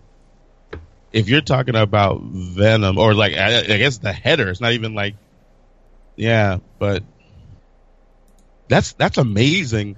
if 1.18 1.30
you're 1.30 1.42
talking 1.42 1.76
about 1.76 2.22
Venom 2.22 3.00
or 3.00 3.16
like 3.16 3.34
I, 3.34 3.62
I 3.62 3.78
guess 3.78 3.98
the 3.98 4.14
header 4.14 4.50
it's 4.50 4.62
not 4.62 4.74
even 4.74 4.94
like 4.94 5.16
yeah, 6.16 6.58
but 6.78 7.02
that's 8.68 8.94
that's 8.94 9.18
amazing 9.18 9.98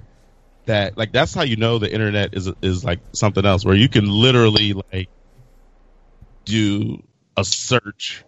that 0.66 0.98
like 0.98 1.12
that's 1.12 1.34
how 1.34 1.44
you 1.44 1.58
know 1.58 1.78
the 1.78 1.92
internet 1.92 2.34
is 2.36 2.50
is 2.62 2.86
like 2.86 3.00
something 3.14 3.46
else 3.46 3.66
where 3.66 3.76
you 3.76 3.90
can 3.90 4.06
literally 4.06 4.74
like 4.94 5.10
do 6.46 7.04
a 7.36 7.44
search 7.44 8.24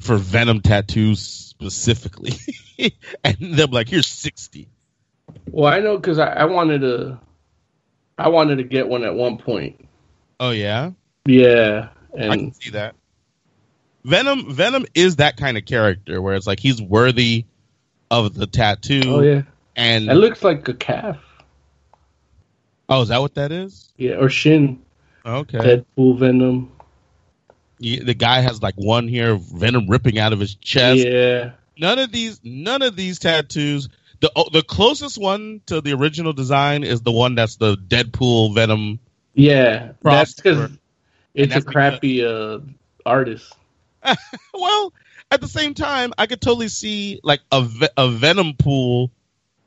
for 0.00 0.16
Venom 0.16 0.60
tattoos 0.60 1.20
specifically, 1.20 2.34
and 3.24 3.36
they'll 3.40 3.66
be 3.66 3.74
like, 3.74 3.88
"Here's 3.88 4.06
60. 4.06 4.68
well, 5.50 5.72
I 5.72 5.80
know 5.80 5.96
because 5.96 6.20
I, 6.20 6.28
I 6.28 6.44
wanted 6.44 6.82
to, 6.82 7.20
I 8.16 8.28
wanted 8.28 8.56
to 8.56 8.64
get 8.64 8.88
one 8.88 9.02
at 9.04 9.16
one 9.16 9.36
point. 9.36 9.88
Oh 10.38 10.50
yeah, 10.50 10.92
Yeah, 11.26 11.90
I 12.18 12.36
can 12.36 12.52
see 12.54 12.70
that. 12.70 12.94
Venom, 14.04 14.52
Venom 14.54 14.86
is 14.94 15.16
that 15.16 15.36
kind 15.36 15.58
of 15.58 15.64
character 15.66 16.22
where 16.22 16.34
it's 16.34 16.46
like 16.46 16.60
he's 16.60 16.80
worthy 16.80 17.44
of 18.10 18.34
the 18.34 18.46
tattoo. 18.46 19.02
oh 19.06 19.20
yeah, 19.20 19.42
and 19.76 20.08
it 20.08 20.14
looks 20.14 20.42
like 20.42 20.66
a 20.68 20.74
calf. 20.74 21.18
oh, 22.88 23.02
is 23.02 23.08
that 23.08 23.20
what 23.20 23.34
that 23.34 23.52
is? 23.52 23.92
Yeah, 23.96 24.14
or 24.14 24.28
shin. 24.28 24.82
Okay, 25.24 25.58
Deadpool 25.98 26.18
Venom. 26.18 26.72
You- 27.78 28.04
the 28.04 28.14
guy 28.14 28.40
has 28.40 28.62
like 28.62 28.74
one 28.76 29.06
here, 29.08 29.36
Venom 29.36 29.88
ripping 29.88 30.18
out 30.18 30.32
of 30.32 30.40
his 30.40 30.54
chest. 30.54 31.00
Yeah. 31.06 31.52
None 31.78 31.98
of 31.98 32.12
these, 32.12 32.40
none 32.44 32.82
of 32.82 32.94
these 32.96 33.18
tattoos. 33.18 33.88
The 34.20 34.30
oh, 34.36 34.48
the 34.52 34.62
closest 34.62 35.16
one 35.18 35.62
to 35.66 35.80
the 35.80 35.92
original 35.94 36.32
design 36.34 36.84
is 36.84 37.00
the 37.00 37.12
one 37.12 37.34
that's 37.34 37.56
the 37.56 37.76
Deadpool 37.76 38.54
Venom. 38.54 38.98
Yeah, 39.34 39.92
that's 40.02 40.34
because 40.34 40.58
Crossover. 40.70 40.78
It's 41.34 41.56
a 41.56 41.60
that's 41.60 41.64
crappy 41.64 42.24
uh, 42.24 42.60
artist. 43.06 43.54
Well, 44.54 44.92
at 45.30 45.40
the 45.40 45.48
same 45.48 45.74
time, 45.74 46.12
I 46.18 46.26
could 46.26 46.40
totally 46.40 46.68
see 46.68 47.20
like 47.22 47.40
a 47.52 47.66
a 47.96 48.10
Venom 48.10 48.54
pool 48.58 49.10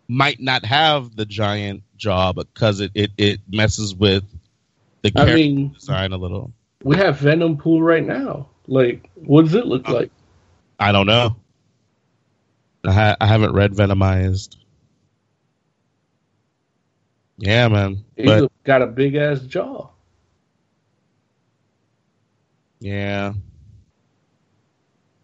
might 0.07 0.39
not 0.39 0.65
have 0.65 1.15
the 1.15 1.25
giant 1.25 1.83
jaw 1.97 2.33
because 2.33 2.79
it 2.81 2.91
it, 2.93 3.11
it 3.17 3.39
messes 3.49 3.95
with 3.95 4.23
the 5.01 5.11
I 5.15 5.25
mean, 5.25 5.69
design 5.73 6.11
a 6.13 6.17
little. 6.17 6.51
we 6.83 6.97
have 6.97 7.17
Venom 7.17 7.57
Pool 7.57 7.81
right 7.81 8.05
now. 8.05 8.49
Like, 8.67 9.09
what 9.15 9.43
does 9.43 9.55
it 9.55 9.65
look 9.65 9.87
like? 9.87 10.11
I 10.79 10.91
don't 10.91 11.07
know. 11.07 11.35
I, 12.85 12.91
ha- 12.91 13.17
I 13.19 13.25
haven't 13.27 13.53
read 13.53 13.71
Venomized. 13.73 14.57
Yeah, 17.37 17.67
man. 17.67 18.03
He's 18.15 18.25
But 18.25 18.51
got 18.63 18.81
a 18.81 18.87
big 18.87 19.15
ass 19.15 19.41
jaw. 19.41 19.89
Yeah. 22.83 23.33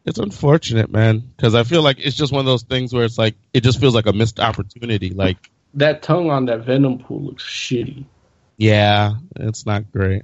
It's 0.05 0.17
unfortunate, 0.17 0.89
man, 0.89 1.19
because 1.19 1.53
I 1.53 1.63
feel 1.63 1.83
like 1.83 1.99
it's 1.99 2.15
just 2.15 2.31
one 2.31 2.39
of 2.39 2.45
those 2.45 2.63
things 2.63 2.93
where 2.93 3.03
it's 3.05 3.17
like 3.17 3.35
it 3.53 3.61
just 3.61 3.79
feels 3.79 3.93
like 3.93 4.07
a 4.07 4.13
missed 4.13 4.39
opportunity. 4.39 5.09
Like, 5.11 5.51
That 5.75 6.01
tongue 6.01 6.31
on 6.31 6.45
that 6.45 6.61
Venom 6.61 6.97
Pool 6.99 7.21
looks 7.21 7.43
shitty. 7.43 8.05
yeah, 8.57 9.15
it's 9.35 9.65
not 9.65 9.91
great. 9.91 10.23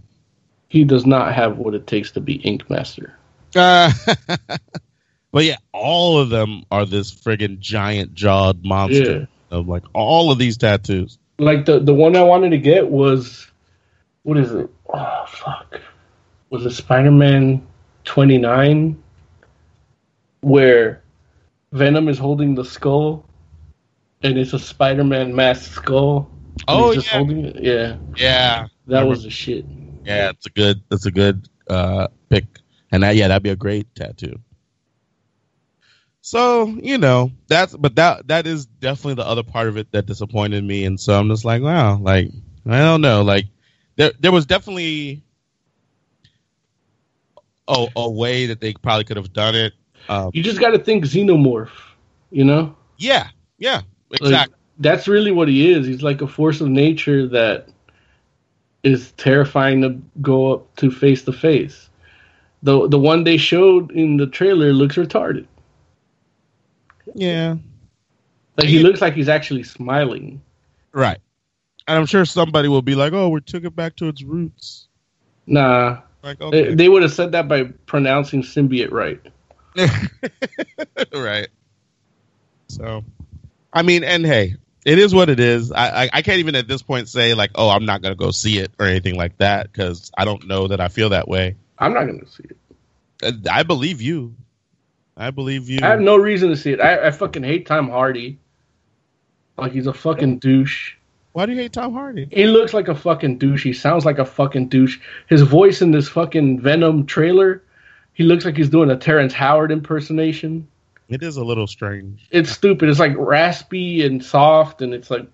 He 0.70 0.86
does 0.86 1.06
not 1.06 1.34
have 1.36 1.58
what 1.58 1.76
it 1.76 1.86
takes 1.86 2.12
to 2.14 2.22
be 2.22 2.36
Ink 2.36 2.68
Master. 2.70 3.18
Uh, 3.56 3.92
but 5.32 5.44
yeah, 5.46 5.58
all 5.72 6.18
of 6.20 6.30
them 6.30 6.64
are 6.72 6.86
this 6.86 7.14
friggin' 7.14 7.60
giant 7.60 8.14
jawed 8.16 8.64
monster 8.66 9.28
Yeah. 9.52 9.58
of 9.58 9.68
like 9.68 9.84
all 9.94 10.32
of 10.32 10.40
these 10.40 10.58
tattoos. 10.58 11.20
Like 11.38 11.66
the 11.66 11.80
the 11.80 11.94
one 11.94 12.16
I 12.16 12.24
wanted 12.24 12.52
to 12.52 12.58
get 12.58 12.90
was 12.90 13.46
what 14.24 14.38
is 14.38 14.52
it? 14.52 14.70
Oh 14.92 15.26
fuck. 15.28 15.80
Was 16.56 16.66
it 16.66 16.72
Spider 16.72 17.12
Man 17.12 17.68
twenty 18.06 18.38
nine? 18.38 19.02
Where 20.40 21.04
Venom 21.74 22.08
is 22.08 22.18
holding 22.18 22.56
the 22.56 22.64
skull 22.64 23.26
and 24.24 24.38
it's 24.38 24.54
a 24.54 24.60
Spider 24.60 25.04
Man 25.04 25.36
masked 25.36 25.74
skull. 25.74 26.32
Oh, 26.70 26.94
yeah. 26.94 27.02
holding 27.02 27.44
it. 27.46 27.62
Yeah. 27.62 27.98
Yeah, 28.16 28.62
That 28.62 28.70
Remember- 28.88 29.10
was 29.10 29.24
the 29.24 29.30
shit. 29.30 29.66
yeah, 30.06 30.30
it's 30.30 30.46
a 30.46 30.50
good, 30.50 30.82
it's 30.92 31.06
a 31.06 31.12
good 31.12 31.50
uh 31.70 32.08
pick, 32.30 32.46
and 32.90 33.04
that 33.04 33.18
yeah, 33.18 33.28
that'd 33.28 33.44
be 33.44 33.50
a 33.50 33.56
great 33.58 33.94
tattoo. 33.94 34.40
So 36.22 36.68
you 36.82 36.98
know 36.98 37.32
that's, 37.48 37.76
but 37.76 37.96
that 37.98 38.28
that 38.30 38.48
is 38.48 38.66
definitely 38.66 39.16
the 39.16 39.28
other 39.28 39.44
part 39.44 39.68
of 39.68 39.76
it 39.76 39.92
that 39.92 40.06
disappointed 40.06 40.64
me, 40.64 40.86
and 40.86 40.98
so 41.00 41.20
I'm 41.20 41.28
just 41.28 41.44
like, 41.44 41.62
wow, 41.62 41.98
like 41.98 42.30
I 42.66 42.78
don't 42.80 43.02
know, 43.02 43.24
like 43.24 43.46
there 43.98 44.14
there 44.22 44.32
was 44.32 44.46
definitely 44.46 45.22
a, 47.68 47.88
a 47.96 48.10
way 48.10 48.48
that 48.48 48.62
they 48.62 48.74
probably 48.74 49.04
could 49.06 49.18
have 49.18 49.34
done 49.34 49.56
it. 49.56 49.74
Um, 50.10 50.32
You 50.34 50.44
just 50.44 50.60
gotta 50.60 50.80
think 50.80 51.06
xenomorph, 51.06 51.70
you 52.32 52.44
know? 52.44 52.76
yeah, 52.98 53.30
yeah, 53.58 53.82
Like, 54.20 54.22
exactly. 54.22 54.56
that's 54.80 55.08
really 55.08 55.32
what 55.32 55.48
he 55.48 55.72
is. 55.72 55.86
He's 55.88 56.04
like 56.04 56.22
a 56.22 56.28
force 56.28 56.62
of 56.62 56.70
nature 56.70 57.28
that 57.30 57.70
is 58.84 59.12
terrifying 59.14 59.82
to 59.82 60.02
go 60.22 60.54
up 60.54 60.76
to 60.78 60.92
face 60.92 61.24
to 61.24 61.34
face. 61.34 61.90
The 62.64 62.88
the 62.88 63.00
one 63.00 63.24
they 63.24 63.38
showed 63.38 63.92
in 63.92 64.18
the 64.18 64.28
trailer 64.28 64.74
looks 64.74 64.96
retarded. 64.96 65.48
yeah, 67.14 67.56
Like 68.58 68.68
he 68.68 68.80
looks 68.80 69.02
like 69.02 69.14
he's 69.14 69.30
actually 69.30 69.64
smiling. 69.64 70.42
right. 70.94 71.20
And 71.88 71.98
I'm 71.98 72.06
sure 72.06 72.26
somebody 72.26 72.68
will 72.68 72.82
be 72.82 72.96
like, 72.96 73.14
"Oh, 73.14 73.30
we 73.30 73.42
took 73.42 73.64
it 73.64 73.76
back 73.76 73.96
to 73.98 74.08
its 74.08 74.24
roots." 74.24 74.88
Nah, 75.48 76.02
Like, 76.26 76.40
they, 76.40 76.46
okay, 76.46 76.74
they 76.74 76.90
would 76.90 77.04
have 77.04 77.14
said 77.14 77.34
that 77.34 77.48
by 77.48 77.66
pronouncing 77.86 78.42
symbiote 78.42 78.92
right. 78.92 79.22
right. 81.14 81.48
So, 82.68 83.04
I 83.72 83.84
mean, 83.84 84.04
and 84.04 84.26
hey, 84.26 84.56
it 84.86 84.98
is 84.98 85.14
what 85.14 85.30
it 85.30 85.40
is. 85.40 85.72
I, 85.72 86.06
I 86.06 86.10
I 86.14 86.22
can't 86.24 86.40
even 86.40 86.56
at 86.56 86.68
this 86.68 86.82
point 86.82 87.10
say 87.10 87.36
like, 87.36 87.52
"Oh, 87.54 87.70
I'm 87.70 87.86
not 87.86 88.02
gonna 88.02 88.16
go 88.16 88.32
see 88.32 88.58
it" 88.58 88.72
or 88.80 88.88
anything 88.88 89.16
like 89.16 89.38
that 89.38 89.72
because 89.72 90.12
I 90.18 90.26
don't 90.26 90.48
know 90.48 90.68
that 90.70 90.82
I 90.82 90.88
feel 90.88 91.10
that 91.10 91.28
way. 91.28 91.58
I'm 91.78 91.94
not 91.94 92.06
gonna 92.06 92.28
see 92.28 92.46
it. 92.50 92.58
Uh, 93.22 93.52
I 93.52 93.62
believe 93.62 94.02
you. 94.02 94.36
I 95.16 95.30
believe 95.30 95.70
you. 95.70 95.80
I 95.84 95.90
have 95.90 96.02
no 96.02 96.18
reason 96.18 96.50
to 96.50 96.58
see 96.58 96.72
it. 96.72 96.82
I, 96.82 97.08
I 97.08 97.12
fucking 97.12 97.44
hate 97.44 97.68
Tom 97.68 97.88
Hardy. 97.88 98.40
Like 99.60 99.74
he's 99.74 99.86
a 99.86 99.94
fucking 99.94 100.40
douche. 100.40 100.96
Why 101.36 101.46
do 101.46 101.52
you 101.52 101.58
hate 101.58 101.74
Tom 101.74 101.92
Hardy? 101.92 102.30
He 102.32 102.48
looks 102.48 102.74
like 102.74 102.88
a 102.88 102.96
fucking 102.96 103.40
douche. 103.40 103.62
He 103.62 103.74
sounds 103.74 104.06
like 104.06 104.20
a 104.20 104.26
fucking 104.26 104.70
douche. 104.70 105.00
His 105.28 105.42
voice 105.42 105.82
in 105.82 105.92
this 105.92 106.08
fucking 106.08 106.62
Venom 106.62 107.06
trailer, 107.06 107.62
he 108.14 108.24
looks 108.24 108.46
like 108.46 108.56
he's 108.56 108.70
doing 108.70 108.90
a 108.90 108.96
Terrence 108.96 109.34
Howard 109.34 109.70
impersonation. 109.70 110.66
It 111.10 111.22
is 111.22 111.36
a 111.36 111.44
little 111.44 111.68
strange. 111.68 112.26
It's 112.32 112.50
stupid. 112.50 112.88
It's 112.88 113.02
like 113.02 113.18
raspy 113.18 114.06
and 114.06 114.24
soft, 114.24 114.82
and 114.82 114.94
it's 114.94 115.12
like, 115.12 115.28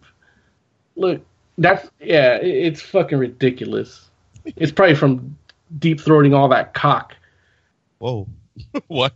look, 0.95 1.23
that's 1.59 1.87
yeah, 1.99 2.37
it's 2.37 2.81
fucking 2.81 3.19
ridiculous. 3.19 4.09
It's 4.55 4.71
probably 4.71 4.95
from 4.95 5.37
deep 5.77 6.01
throating 6.01 6.35
all 6.35 6.49
that 6.49 6.73
cock. 6.73 7.15
Whoa, 7.99 8.27
what? 8.87 9.13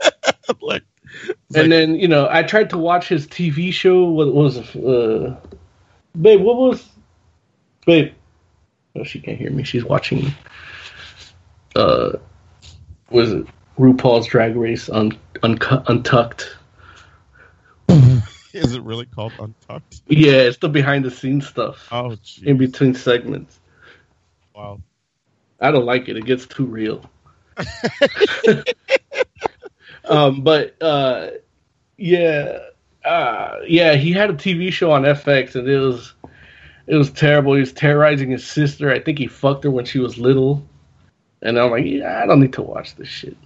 like, 0.60 0.82
and 1.22 1.36
like- 1.54 1.68
then 1.68 1.94
you 1.94 2.08
know, 2.08 2.26
I 2.28 2.42
tried 2.42 2.70
to 2.70 2.78
watch 2.78 3.06
his 3.06 3.28
TV 3.28 3.72
show. 3.72 4.02
What 4.06 4.34
was 4.34 4.56
it? 4.56 4.84
Uh, 4.84 5.36
babe? 6.20 6.40
What 6.40 6.56
was 6.56 6.88
babe? 7.86 8.12
Oh, 8.96 9.04
she 9.04 9.20
can't 9.20 9.38
hear 9.38 9.50
me. 9.50 9.64
She's 9.64 9.84
watching. 9.84 10.32
Uh, 11.74 12.12
was 13.10 13.32
it 13.32 13.46
RuPaul's 13.78 14.26
Drag 14.26 14.54
Race 14.56 14.88
un, 14.90 15.16
uncut, 15.42 15.88
untucked? 15.88 16.56
is 17.88 18.74
it 18.74 18.82
really 18.82 19.06
called 19.06 19.32
Untucked? 19.38 20.02
Yeah, 20.08 20.32
it's 20.32 20.58
the 20.58 20.68
behind 20.68 21.04
the 21.04 21.10
scenes 21.10 21.46
stuff 21.48 21.88
Oh, 21.90 22.16
in 22.42 22.56
between 22.58 22.94
segments. 22.94 23.60
wow. 24.54 24.80
I 25.60 25.70
don't 25.70 25.86
like 25.86 26.08
it. 26.08 26.16
It 26.16 26.26
gets 26.26 26.46
too 26.46 26.66
real. 26.66 27.08
um, 30.04 30.42
but 30.42 30.80
uh, 30.82 31.28
yeah, 31.96 32.58
uh, 33.04 33.56
yeah, 33.66 33.94
he 33.94 34.12
had 34.12 34.30
a 34.30 34.34
TV 34.34 34.72
show 34.72 34.90
on 34.92 35.02
FX, 35.02 35.54
and 35.54 35.68
it 35.68 35.78
was 35.78 36.14
it 36.86 36.96
was 36.96 37.10
terrible. 37.10 37.54
He 37.54 37.60
was 37.60 37.72
terrorizing 37.72 38.30
his 38.30 38.46
sister. 38.46 38.90
I 38.90 39.00
think 39.00 39.18
he 39.18 39.26
fucked 39.26 39.64
her 39.64 39.70
when 39.70 39.84
she 39.84 39.98
was 39.98 40.18
little, 40.18 40.66
and 41.42 41.58
I'm 41.58 41.70
like, 41.70 41.84
yeah, 41.84 42.20
I 42.22 42.26
don't 42.26 42.40
need 42.40 42.52
to 42.54 42.62
watch 42.62 42.96
this 42.96 43.08
shit. 43.08 43.36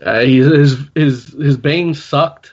Uh, 0.00 0.20
he, 0.20 0.38
his 0.38 0.78
his 0.94 1.26
his 1.32 1.56
Bane 1.56 1.94
sucked. 1.94 2.52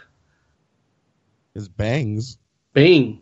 His 1.53 1.69
bangs. 1.69 2.37
Bane, 2.73 3.21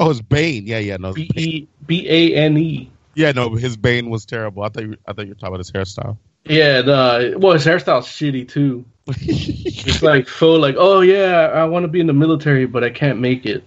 Oh, 0.00 0.08
his 0.08 0.22
Bane. 0.22 0.66
Yeah, 0.66 0.78
yeah, 0.78 0.96
no. 0.96 1.12
B 1.12 1.30
E 1.36 1.68
B 1.86 2.06
A 2.08 2.34
N 2.34 2.56
E. 2.56 2.90
Yeah, 3.14 3.32
no. 3.32 3.54
His 3.54 3.76
Bane 3.76 4.08
was 4.08 4.24
terrible. 4.24 4.62
I 4.62 4.70
thought 4.70 4.84
you, 4.84 4.96
I 5.06 5.12
thought 5.12 5.26
you 5.26 5.32
were 5.32 5.34
talking 5.34 5.48
about 5.48 5.58
his 5.58 5.70
hairstyle. 5.70 6.16
Yeah, 6.46 6.80
the, 6.80 7.34
well, 7.38 7.52
his 7.52 7.66
hairstyle's 7.66 8.06
shitty 8.06 8.48
too. 8.48 8.86
It's 9.18 10.02
like 10.02 10.28
faux, 10.28 10.60
like, 10.60 10.76
oh 10.78 11.00
yeah, 11.00 11.50
I 11.52 11.64
want 11.64 11.84
to 11.84 11.88
be 11.88 12.00
in 12.00 12.06
the 12.06 12.12
military, 12.12 12.66
but 12.66 12.84
I 12.84 12.90
can't 12.90 13.18
make 13.18 13.46
it. 13.46 13.66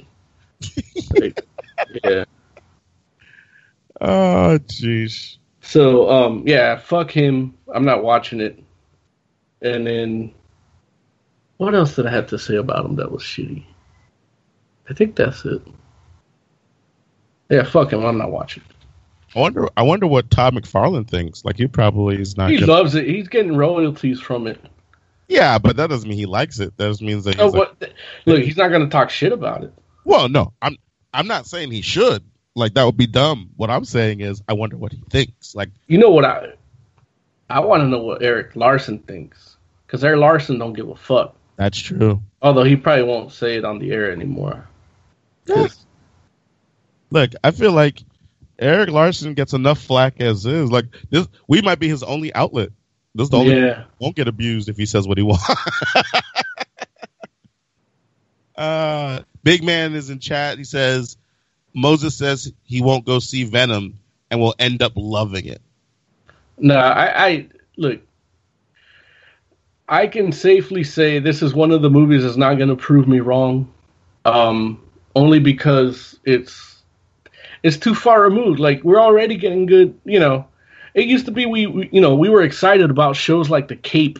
Like, 1.19 1.45
yeah. 2.03 2.25
oh, 4.01 4.59
jeez. 4.65 5.37
So, 5.61 6.09
um, 6.09 6.43
yeah, 6.45 6.77
fuck 6.77 7.09
him. 7.09 7.55
I'm 7.73 7.85
not 7.85 8.03
watching 8.03 8.41
it. 8.41 8.61
And 9.61 9.87
then, 9.87 10.33
what 11.57 11.73
else 11.73 11.95
did 11.95 12.05
I 12.05 12.11
have 12.11 12.27
to 12.27 12.37
say 12.37 12.55
about 12.55 12.85
him 12.85 12.95
that 12.97 13.11
was 13.11 13.23
shitty? 13.23 13.63
I 14.89 14.93
think 14.93 15.15
that's 15.15 15.45
it. 15.45 15.61
Yeah, 17.49 17.63
fuck 17.63 17.93
him. 17.93 18.03
I'm 18.03 18.17
not 18.17 18.31
watching. 18.31 18.63
I 19.35 19.39
wonder. 19.39 19.69
I 19.77 19.83
wonder 19.83 20.05
what 20.05 20.29
Todd 20.29 20.53
McFarlane 20.53 21.07
thinks. 21.07 21.43
Like 21.45 21.57
he 21.57 21.67
probably 21.67 22.19
is 22.19 22.37
not. 22.37 22.51
He 22.51 22.59
Gonna, 22.59 22.71
loves 22.71 22.95
it. 22.95 23.07
He's 23.07 23.27
getting 23.27 23.55
royalties 23.55 24.19
from 24.19 24.47
it. 24.47 24.59
Yeah, 25.27 25.57
but 25.57 25.77
that 25.77 25.87
doesn't 25.89 26.07
mean 26.07 26.17
he 26.17 26.25
likes 26.25 26.59
it. 26.59 26.75
That 26.77 26.89
just 26.89 27.01
means 27.01 27.23
that. 27.23 27.35
He's 27.35 27.41
Oh, 27.41 27.47
like, 27.47 27.79
what? 27.79 27.91
Look, 28.25 28.43
he's 28.43 28.57
not 28.57 28.69
going 28.69 28.83
to 28.83 28.89
talk 28.89 29.09
shit 29.09 29.31
about 29.31 29.63
it. 29.63 29.73
well, 30.05 30.27
no, 30.29 30.53
I'm. 30.61 30.77
I'm 31.13 31.27
not 31.27 31.45
saying 31.45 31.71
he 31.71 31.81
should. 31.81 32.23
Like 32.55 32.73
that 32.75 32.83
would 32.85 32.97
be 32.97 33.07
dumb. 33.07 33.51
What 33.55 33.69
I'm 33.69 33.85
saying 33.85 34.21
is, 34.21 34.41
I 34.47 34.53
wonder 34.53 34.77
what 34.77 34.91
he 34.91 35.01
thinks. 35.09 35.53
Like, 35.55 35.69
You 35.87 35.97
know 35.97 36.09
what 36.09 36.25
I? 36.25 36.53
I 37.49 37.59
want 37.59 37.81
to 37.81 37.87
know 37.87 38.01
what 38.01 38.21
Erik 38.23 38.55
Larsen 38.55 38.99
thinks 38.99 39.57
because 39.85 40.03
Erik 40.03 40.19
Larsen 40.19 40.57
don't 40.59 40.73
give 40.73 40.89
a 40.89 40.95
fuck. 40.95 41.35
that's 41.55 41.77
true. 41.79 42.21
Although 42.41 42.63
he 42.63 42.75
probably 42.75 43.03
won't 43.05 43.31
say 43.31 43.57
it 43.57 43.63
on 43.65 43.77
the 43.79 43.91
air 43.91 44.11
anymore. 44.11 44.67
'Cause- 45.47 45.85
Look, 47.11 47.31
I 47.43 47.51
feel 47.51 47.71
like 47.73 48.01
Erik 48.57 48.89
Larsen 48.89 49.33
gets 49.35 49.53
enough 49.53 49.79
flack 49.79 50.19
as 50.19 50.45
is. 50.45 50.71
Like 50.71 50.85
this, 51.09 51.27
we 51.47 51.61
might 51.61 51.79
be 51.79 51.87
his 51.89 52.01
only 52.03 52.33
outlet. 52.33 52.69
This 53.15 53.25
is 53.25 53.29
the 53.29 53.37
only 53.37 53.59
yeah, 53.59 53.83
won't 53.99 54.15
get 54.15 54.27
abused 54.27 54.69
if 54.69 54.77
he 54.77 54.85
says 54.85 55.07
what 55.07 55.17
he 55.17 55.23
wants. 55.23 55.43
uh, 58.55 59.21
Big 59.43 59.63
Man 59.63 59.93
is 59.93 60.09
in 60.09 60.19
chat. 60.19 60.57
He 60.57 60.63
says 60.63 61.17
Moses 61.75 62.15
says 62.15 62.51
he 62.63 62.81
won't 62.81 63.05
go 63.05 63.19
see 63.19 63.43
Venom 63.43 63.99
and 64.31 64.39
will 64.39 64.55
end 64.57 64.81
up 64.81 64.93
loving 64.95 65.45
it. 65.45 65.61
no, 66.57 66.75
I, 66.75 67.27
I 67.27 67.47
look. 67.77 68.01
I 69.87 70.07
can 70.07 70.31
safely 70.31 70.83
say 70.83 71.19
this 71.19 71.43
is 71.43 71.53
one 71.53 71.71
of 71.71 71.81
the 71.81 71.89
movies 71.89 72.23
that's 72.23 72.37
not 72.37 72.55
going 72.55 72.69
to 72.69 72.75
prove 72.75 73.07
me 73.07 73.19
wrong, 73.19 73.71
um, 74.25 74.81
only 75.15 75.39
because 75.39 76.19
it's 76.23 76.81
it's 77.61 77.77
too 77.77 77.93
far 77.93 78.23
removed. 78.23 78.59
Like 78.59 78.83
we're 78.83 78.99
already 78.99 79.37
getting 79.37 79.67
good. 79.67 79.99
You 80.03 80.19
know, 80.19 80.47
it 80.93 81.05
used 81.05 81.25
to 81.25 81.31
be 81.31 81.45
we, 81.45 81.65
we 81.67 81.89
you 81.91 82.01
know 82.01 82.15
we 82.15 82.29
were 82.29 82.41
excited 82.43 82.89
about 82.89 83.15
shows 83.15 83.49
like 83.49 83.67
The 83.67 83.75
Cape 83.75 84.19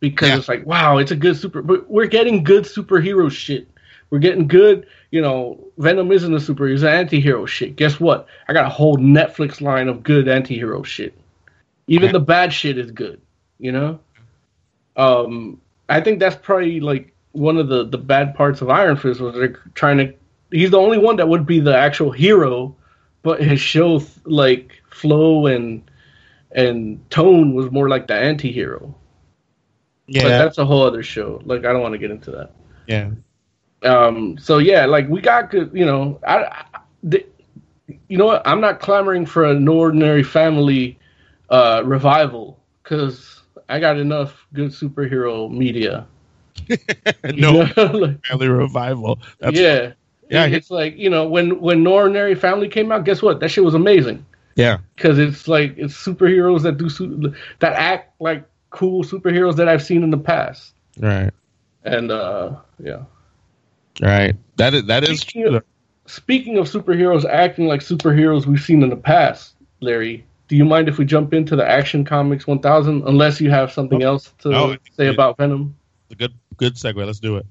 because 0.00 0.28
Yeah. 0.28 0.36
it's 0.38 0.48
like 0.48 0.66
wow, 0.66 0.98
it's 0.98 1.10
a 1.10 1.16
good 1.16 1.36
super. 1.36 1.62
But 1.62 1.88
we're 1.90 2.06
getting 2.06 2.42
good 2.44 2.64
superhero 2.64 3.30
shit. 3.30 3.68
We're 4.10 4.18
getting 4.18 4.46
good. 4.46 4.86
You 5.10 5.22
know, 5.22 5.58
Venom 5.78 6.12
isn't 6.12 6.32
a 6.32 6.38
superhero; 6.38 6.70
he's 6.72 6.82
an 6.82 6.88
anti-hero 6.92 7.46
shit. 7.46 7.76
Guess 7.76 7.98
what? 8.00 8.26
I 8.48 8.52
got 8.52 8.66
a 8.66 8.68
whole 8.70 8.96
Netflix 8.96 9.60
line 9.60 9.88
of 9.88 10.02
good 10.02 10.28
anti-hero 10.28 10.82
shit. 10.82 11.14
Even 11.86 12.06
Yeah. 12.06 12.12
the 12.12 12.20
bad 12.20 12.52
shit 12.52 12.78
is 12.78 12.90
good. 12.90 13.20
You 13.58 13.72
know. 13.72 13.98
Um, 14.96 15.60
I 15.88 16.00
think 16.00 16.20
that's 16.20 16.36
probably 16.36 16.80
like 16.80 17.12
one 17.32 17.56
of 17.56 17.68
the 17.68 17.84
the 17.84 17.98
bad 17.98 18.34
parts 18.34 18.60
of 18.60 18.70
Iron 18.70 18.96
Fist 18.96 19.20
was 19.20 19.34
they're 19.34 19.60
trying 19.74 19.98
to. 19.98 20.14
He's 20.52 20.70
the 20.70 20.78
only 20.78 20.98
one 20.98 21.16
that 21.16 21.28
would 21.28 21.46
be 21.46 21.58
the 21.60 21.76
actual 21.76 22.10
hero, 22.12 22.74
but 23.22 23.42
his 23.42 23.60
show 23.60 24.02
like 24.24 24.80
flow 24.94 25.46
and 25.46 25.82
and 26.52 27.10
tone 27.10 27.54
was 27.54 27.70
more 27.70 27.88
like 27.88 28.06
the 28.06 28.14
anti-hero. 28.14 28.94
But 30.06 30.14
Yeah, 30.14 30.38
that's 30.38 30.58
a 30.58 30.64
whole 30.64 30.82
other 30.82 31.02
show. 31.02 31.42
Like 31.44 31.64
I 31.64 31.72
don't 31.72 31.82
want 31.82 31.92
to 31.92 31.98
get 31.98 32.10
into 32.10 32.30
that. 32.30 32.52
yeah, 32.86 33.10
Um, 33.82 34.38
so 34.38 34.58
yeah, 34.58 34.86
like 34.86 35.08
we 35.08 35.20
got 35.20 35.50
good. 35.50 35.70
You 35.74 35.84
know, 35.84 36.20
I, 36.26 36.44
I 36.44 36.64
the, 37.02 37.26
you 38.08 38.16
know 38.16 38.26
what? 38.26 38.42
I'm 38.46 38.60
not 38.60 38.80
clamoring 38.80 39.26
for 39.26 39.44
an 39.44 39.66
ordinary 39.66 40.22
family 40.22 40.98
uh, 41.50 41.82
revival 41.84 42.60
because 42.82 43.42
I 43.68 43.80
got 43.80 43.98
enough 43.98 44.46
good 44.52 44.70
superhero 44.70 45.50
media. 45.50 46.06
no? 47.34 47.66
Like, 47.76 48.24
family 48.26 48.48
revival. 48.48 49.18
That's, 49.40 49.58
yeah, 49.58 49.92
Yeah, 50.30 50.46
It's 50.46 50.70
like 50.70 50.96
you 50.96 51.10
know 51.10 51.26
when 51.26 51.60
when 51.60 51.82
No 51.82 51.94
Ordinary 51.94 52.34
Family 52.36 52.68
came 52.68 52.92
out. 52.92 53.04
Guess 53.04 53.22
what? 53.22 53.40
That 53.40 53.48
shit 53.48 53.64
was 53.64 53.74
amazing 53.74 54.24
yeah, 54.56 54.78
because 54.96 55.18
it's 55.18 55.46
like 55.48 55.74
it's 55.76 55.94
superheroes 55.94 56.62
that 56.62 56.78
do 56.78 56.88
su- 56.88 57.32
that 57.60 57.72
act 57.74 58.20
like 58.20 58.44
cool 58.70 59.02
superheroes 59.04 59.56
that 59.56 59.68
I've 59.68 59.82
seen 59.82 60.02
in 60.02 60.10
the 60.10 60.18
past. 60.18 60.74
right, 60.98 61.30
And 61.84 62.10
uh, 62.10 62.56
yeah. 62.82 63.04
right. 64.02 64.34
That 64.56 64.74
is 64.74 64.84
that 64.86 65.04
is 65.04 65.20
Speaking 65.20 65.42
true. 65.48 65.56
of, 65.56 65.64
speaking 66.06 66.58
of 66.58 66.68
superheroes 66.70 67.24
acting 67.24 67.66
like 67.66 67.80
superheroes 67.80 68.46
we've 68.46 68.60
seen 68.60 68.82
in 68.82 68.90
the 68.90 68.96
past, 68.96 69.54
Larry, 69.80 70.24
do 70.48 70.56
you 70.56 70.64
mind 70.64 70.88
if 70.88 70.98
we 70.98 71.04
jump 71.04 71.32
into 71.34 71.56
the 71.56 71.66
Action 71.68 72.04
Comics 72.04 72.46
1000? 72.46 73.02
Unless 73.06 73.40
you 73.40 73.50
have 73.50 73.72
something 73.72 74.02
else 74.02 74.32
to 74.40 74.48
No, 74.50 74.76
say 74.92 75.08
we- 75.08 75.14
about 75.14 75.36
Venom. 75.36 75.76
It's 76.10 76.12
a 76.14 76.16
good 76.16 76.34
good 76.56 76.74
segue. 76.74 77.04
Let's 77.04 77.18
do 77.20 77.36
it. 77.36 77.46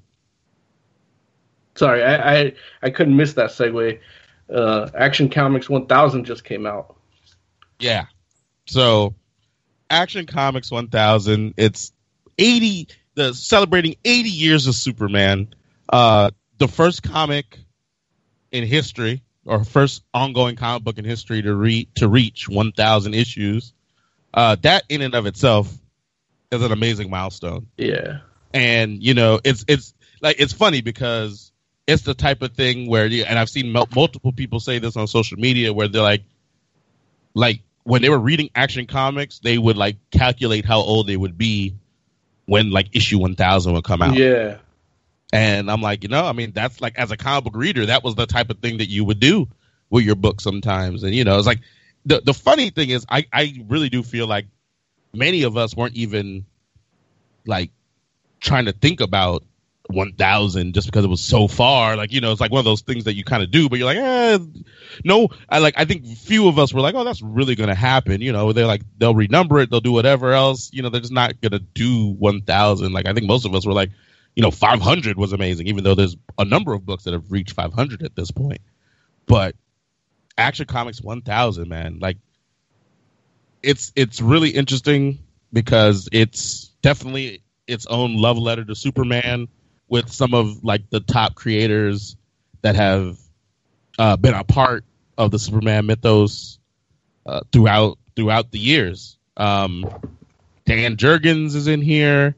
Sorry, 1.74 2.02
I, 2.04 2.36
I 2.38 2.52
I 2.84 2.90
couldn't 2.90 3.16
miss 3.16 3.32
that 3.34 3.50
segue. 3.50 3.98
Uh, 4.52 4.88
Action 4.94 5.28
Comics 5.30 5.68
1000 5.68 6.24
just 6.24 6.44
came 6.44 6.66
out. 6.66 6.96
Yeah. 7.78 8.06
So, 8.66 9.14
Action 9.90 10.26
Comics 10.26 10.70
1000. 10.70 11.54
It's 11.56 11.92
80. 12.38 12.88
The 13.14 13.32
celebrating 13.34 13.96
80 14.04 14.28
years 14.28 14.66
of 14.66 14.74
Superman. 14.74 15.54
Uh, 15.88 16.30
the 16.58 16.68
first 16.68 17.02
comic 17.02 17.58
in 18.50 18.66
history, 18.66 19.22
or 19.44 19.64
first 19.64 20.02
ongoing 20.12 20.56
comic 20.56 20.84
book 20.84 20.98
in 20.98 21.04
history 21.04 21.42
to 21.42 21.54
read 21.54 21.94
to 21.96 22.08
reach 22.08 22.48
1,000 22.48 23.14
issues. 23.14 23.72
Uh, 24.32 24.56
that 24.62 24.84
in 24.88 25.02
and 25.02 25.14
of 25.14 25.26
itself 25.26 25.72
is 26.50 26.62
an 26.62 26.72
amazing 26.72 27.10
milestone. 27.10 27.66
Yeah. 27.76 28.18
and 28.52 29.02
you 29.02 29.14
know 29.14 29.40
it's 29.44 29.64
it's 29.68 29.94
like 30.22 30.36
it's 30.38 30.52
funny 30.52 30.80
because 30.80 31.43
it's 31.86 32.02
the 32.02 32.14
type 32.14 32.42
of 32.42 32.52
thing 32.52 32.88
where 32.88 33.06
you, 33.06 33.24
and 33.24 33.38
I've 33.38 33.50
seen 33.50 33.70
mul- 33.72 33.88
multiple 33.94 34.32
people 34.32 34.60
say 34.60 34.78
this 34.78 34.96
on 34.96 35.06
social 35.06 35.38
media 35.38 35.72
where 35.72 35.88
they're 35.88 36.02
like 36.02 36.22
like 37.34 37.60
when 37.82 38.00
they 38.02 38.08
were 38.08 38.18
reading 38.18 38.50
action 38.54 38.86
comics 38.86 39.40
they 39.40 39.58
would 39.58 39.76
like 39.76 39.96
calculate 40.10 40.64
how 40.64 40.78
old 40.80 41.06
they 41.06 41.16
would 41.16 41.36
be 41.36 41.74
when 42.46 42.70
like 42.70 42.94
issue 42.94 43.18
1000 43.18 43.72
would 43.72 43.84
come 43.84 44.02
out 44.02 44.16
Yeah. 44.16 44.58
and 45.32 45.70
I'm 45.70 45.82
like 45.82 46.02
you 46.02 46.08
know 46.08 46.24
I 46.24 46.32
mean 46.32 46.52
that's 46.52 46.80
like 46.80 46.96
as 46.96 47.10
a 47.10 47.16
comic 47.16 47.44
book 47.44 47.56
reader 47.56 47.86
that 47.86 48.02
was 48.04 48.14
the 48.14 48.26
type 48.26 48.50
of 48.50 48.58
thing 48.58 48.78
that 48.78 48.88
you 48.88 49.04
would 49.04 49.20
do 49.20 49.48
with 49.90 50.04
your 50.04 50.14
book 50.14 50.40
sometimes 50.40 51.02
and 51.02 51.14
you 51.14 51.24
know 51.24 51.36
it's 51.36 51.46
like 51.46 51.60
the 52.06 52.20
the 52.24 52.34
funny 52.34 52.70
thing 52.70 52.90
is 52.90 53.04
I 53.08 53.26
I 53.32 53.62
really 53.68 53.88
do 53.88 54.02
feel 54.02 54.26
like 54.26 54.46
many 55.12 55.42
of 55.42 55.56
us 55.56 55.76
weren't 55.76 55.94
even 55.94 56.44
like 57.46 57.70
trying 58.40 58.66
to 58.66 58.72
think 58.72 59.00
about 59.00 59.42
1000 59.88 60.72
just 60.72 60.86
because 60.86 61.04
it 61.04 61.08
was 61.08 61.20
so 61.20 61.46
far. 61.46 61.96
Like 61.96 62.12
you 62.12 62.20
know 62.20 62.32
it's 62.32 62.40
like 62.40 62.50
one 62.50 62.58
of 62.58 62.64
those 62.64 62.80
things 62.80 63.04
that 63.04 63.14
you 63.14 63.24
kind 63.24 63.42
of 63.42 63.50
do 63.50 63.68
but 63.68 63.78
you're 63.78 63.86
like 63.86 63.98
eh, 63.98 64.38
no. 65.04 65.28
I 65.48 65.58
like 65.58 65.74
i 65.76 65.84
think 65.84 66.06
few 66.06 66.48
of 66.48 66.58
us 66.58 66.72
were 66.72 66.80
like 66.80 66.94
oh 66.94 67.04
that's 67.04 67.22
really 67.22 67.54
gonna 67.54 67.74
happen 67.74 68.20
you 68.20 68.32
know? 68.32 68.52
They're 68.52 68.66
like 68.66 68.82
they'll 68.98 69.14
renumber 69.14 69.62
it 69.62 69.70
they'll 69.70 69.80
do 69.80 69.92
whatever 69.92 70.32
else 70.32 70.70
you 70.72 70.82
know? 70.82 70.88
They're 70.88 71.00
just 71.00 71.12
not 71.12 71.40
gonna 71.40 71.58
do 71.58 72.12
1000 72.14 72.92
like 72.92 73.06
i 73.06 73.12
think 73.12 73.26
most 73.26 73.44
of 73.44 73.54
us 73.54 73.66
were 73.66 73.72
like 73.72 73.90
you 74.34 74.42
know 74.42 74.50
500 74.50 75.16
was 75.16 75.32
amazing 75.32 75.66
even 75.66 75.84
though 75.84 75.94
there's 75.94 76.16
a 76.38 76.44
number 76.44 76.72
of 76.72 76.86
books 76.86 77.04
that 77.04 77.12
have 77.12 77.30
reached 77.30 77.52
500 77.52 78.02
at 78.02 78.16
this 78.16 78.30
point. 78.30 78.60
But 79.26 79.54
action 80.36 80.66
comics 80.66 81.00
1000 81.00 81.68
man 81.68 81.98
like 82.00 82.18
it's 83.62 83.92
it's 83.94 84.20
really 84.20 84.50
interesting 84.50 85.18
because 85.52 86.08
it's 86.10 86.72
definitely 86.82 87.42
its 87.66 87.86
own 87.86 88.16
love 88.16 88.36
letter 88.36 88.64
to 88.64 88.74
Superman 88.74 89.48
with 89.88 90.10
some 90.10 90.34
of 90.34 90.64
like 90.64 90.88
the 90.90 91.00
top 91.00 91.34
creators 91.34 92.16
that 92.62 92.76
have 92.76 93.18
uh, 93.98 94.16
been 94.16 94.34
a 94.34 94.44
part 94.44 94.84
of 95.18 95.30
the 95.30 95.38
Superman 95.38 95.86
mythos 95.86 96.58
uh, 97.26 97.40
throughout 97.52 97.98
throughout 98.16 98.50
the 98.50 98.58
years. 98.58 99.18
Um, 99.36 99.84
Dan 100.64 100.96
Jurgens 100.96 101.54
is 101.54 101.66
in 101.66 101.82
here. 101.82 102.34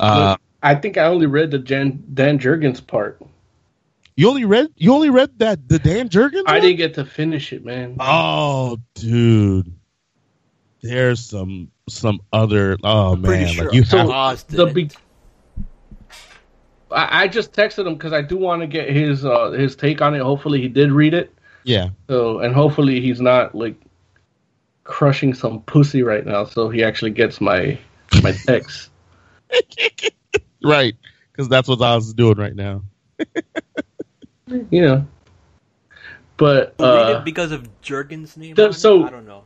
Uh, 0.00 0.36
I 0.62 0.74
think 0.74 0.96
I 0.98 1.04
only 1.06 1.26
read 1.26 1.50
the 1.50 1.58
Jan, 1.58 2.04
Dan 2.12 2.38
Jurgens 2.38 2.84
part. 2.84 3.20
you 4.16 4.28
only 4.28 4.44
read 4.44 4.68
you 4.76 4.92
only 4.92 5.10
read 5.10 5.38
that 5.38 5.68
the 5.68 5.78
Dan 5.78 6.08
Jurgens. 6.08 6.44
I 6.46 6.54
one? 6.54 6.62
didn't 6.62 6.76
get 6.76 6.94
to 6.94 7.04
finish 7.04 7.52
it, 7.52 7.64
man. 7.64 7.96
Oh, 8.00 8.78
dude, 8.94 9.72
there's 10.82 11.24
some 11.24 11.70
some 11.88 12.20
other. 12.32 12.76
Oh 12.84 13.16
man, 13.16 13.22
Pretty 13.24 13.60
like 13.60 13.72
you 13.72 13.84
So, 13.84 14.10
have 14.10 14.46
the 14.48 14.66
did 14.66 14.74
be- 14.74 14.82
it. 14.84 14.96
I, 16.90 17.22
I 17.24 17.28
just 17.28 17.52
texted 17.52 17.86
him 17.86 17.94
because 17.94 18.12
I 18.12 18.22
do 18.22 18.36
want 18.36 18.62
to 18.62 18.66
get 18.66 18.88
his 18.90 19.24
uh, 19.24 19.50
his 19.50 19.76
take 19.76 20.00
on 20.02 20.14
it. 20.14 20.20
Hopefully, 20.22 20.60
he 20.60 20.68
did 20.68 20.90
read 20.92 21.14
it. 21.14 21.32
yeah. 21.64 21.90
So, 22.08 22.40
and 22.40 22.54
hopefully, 22.54 23.00
he's 23.00 23.20
not 23.20 23.54
like 23.54 23.76
crushing 24.84 25.34
some 25.34 25.60
pussy 25.62 26.02
right 26.02 26.24
now. 26.24 26.44
So 26.44 26.68
he 26.70 26.82
actually 26.82 27.10
gets 27.12 27.40
my 27.40 27.78
my 28.22 28.32
text. 28.46 28.90
right 30.64 30.94
because 31.32 31.48
that's 31.48 31.68
what 31.68 31.80
Oz 31.80 32.06
is 32.08 32.14
doing 32.14 32.36
right 32.36 32.54
now. 32.56 32.82
You 34.70 34.80
know. 34.80 35.06
But 36.38 36.74
Read 36.80 36.86
uh, 36.88 37.18
it 37.18 37.24
because 37.26 37.52
of 37.52 37.68
Jurgen's 37.82 38.34
name. 38.38 38.54
the- 38.54 38.64
on 38.64 38.70
it? 38.70 38.74
so- 38.74 39.04
I 39.04 39.10
don't 39.10 39.26
know. 39.26 39.44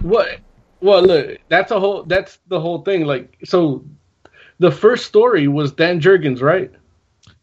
what? 0.00 0.38
Well, 0.80 1.02
look, 1.02 1.38
that's 1.48 1.70
a 1.70 1.78
whole. 1.78 2.04
That's 2.04 2.38
the 2.46 2.58
whole 2.60 2.80
thing. 2.82 3.04
Like, 3.04 3.36
so 3.44 3.84
the 4.58 4.70
first 4.70 5.06
story 5.06 5.48
was 5.48 5.72
Dan 5.72 6.00
Jurgens, 6.00 6.40
right? 6.40 6.70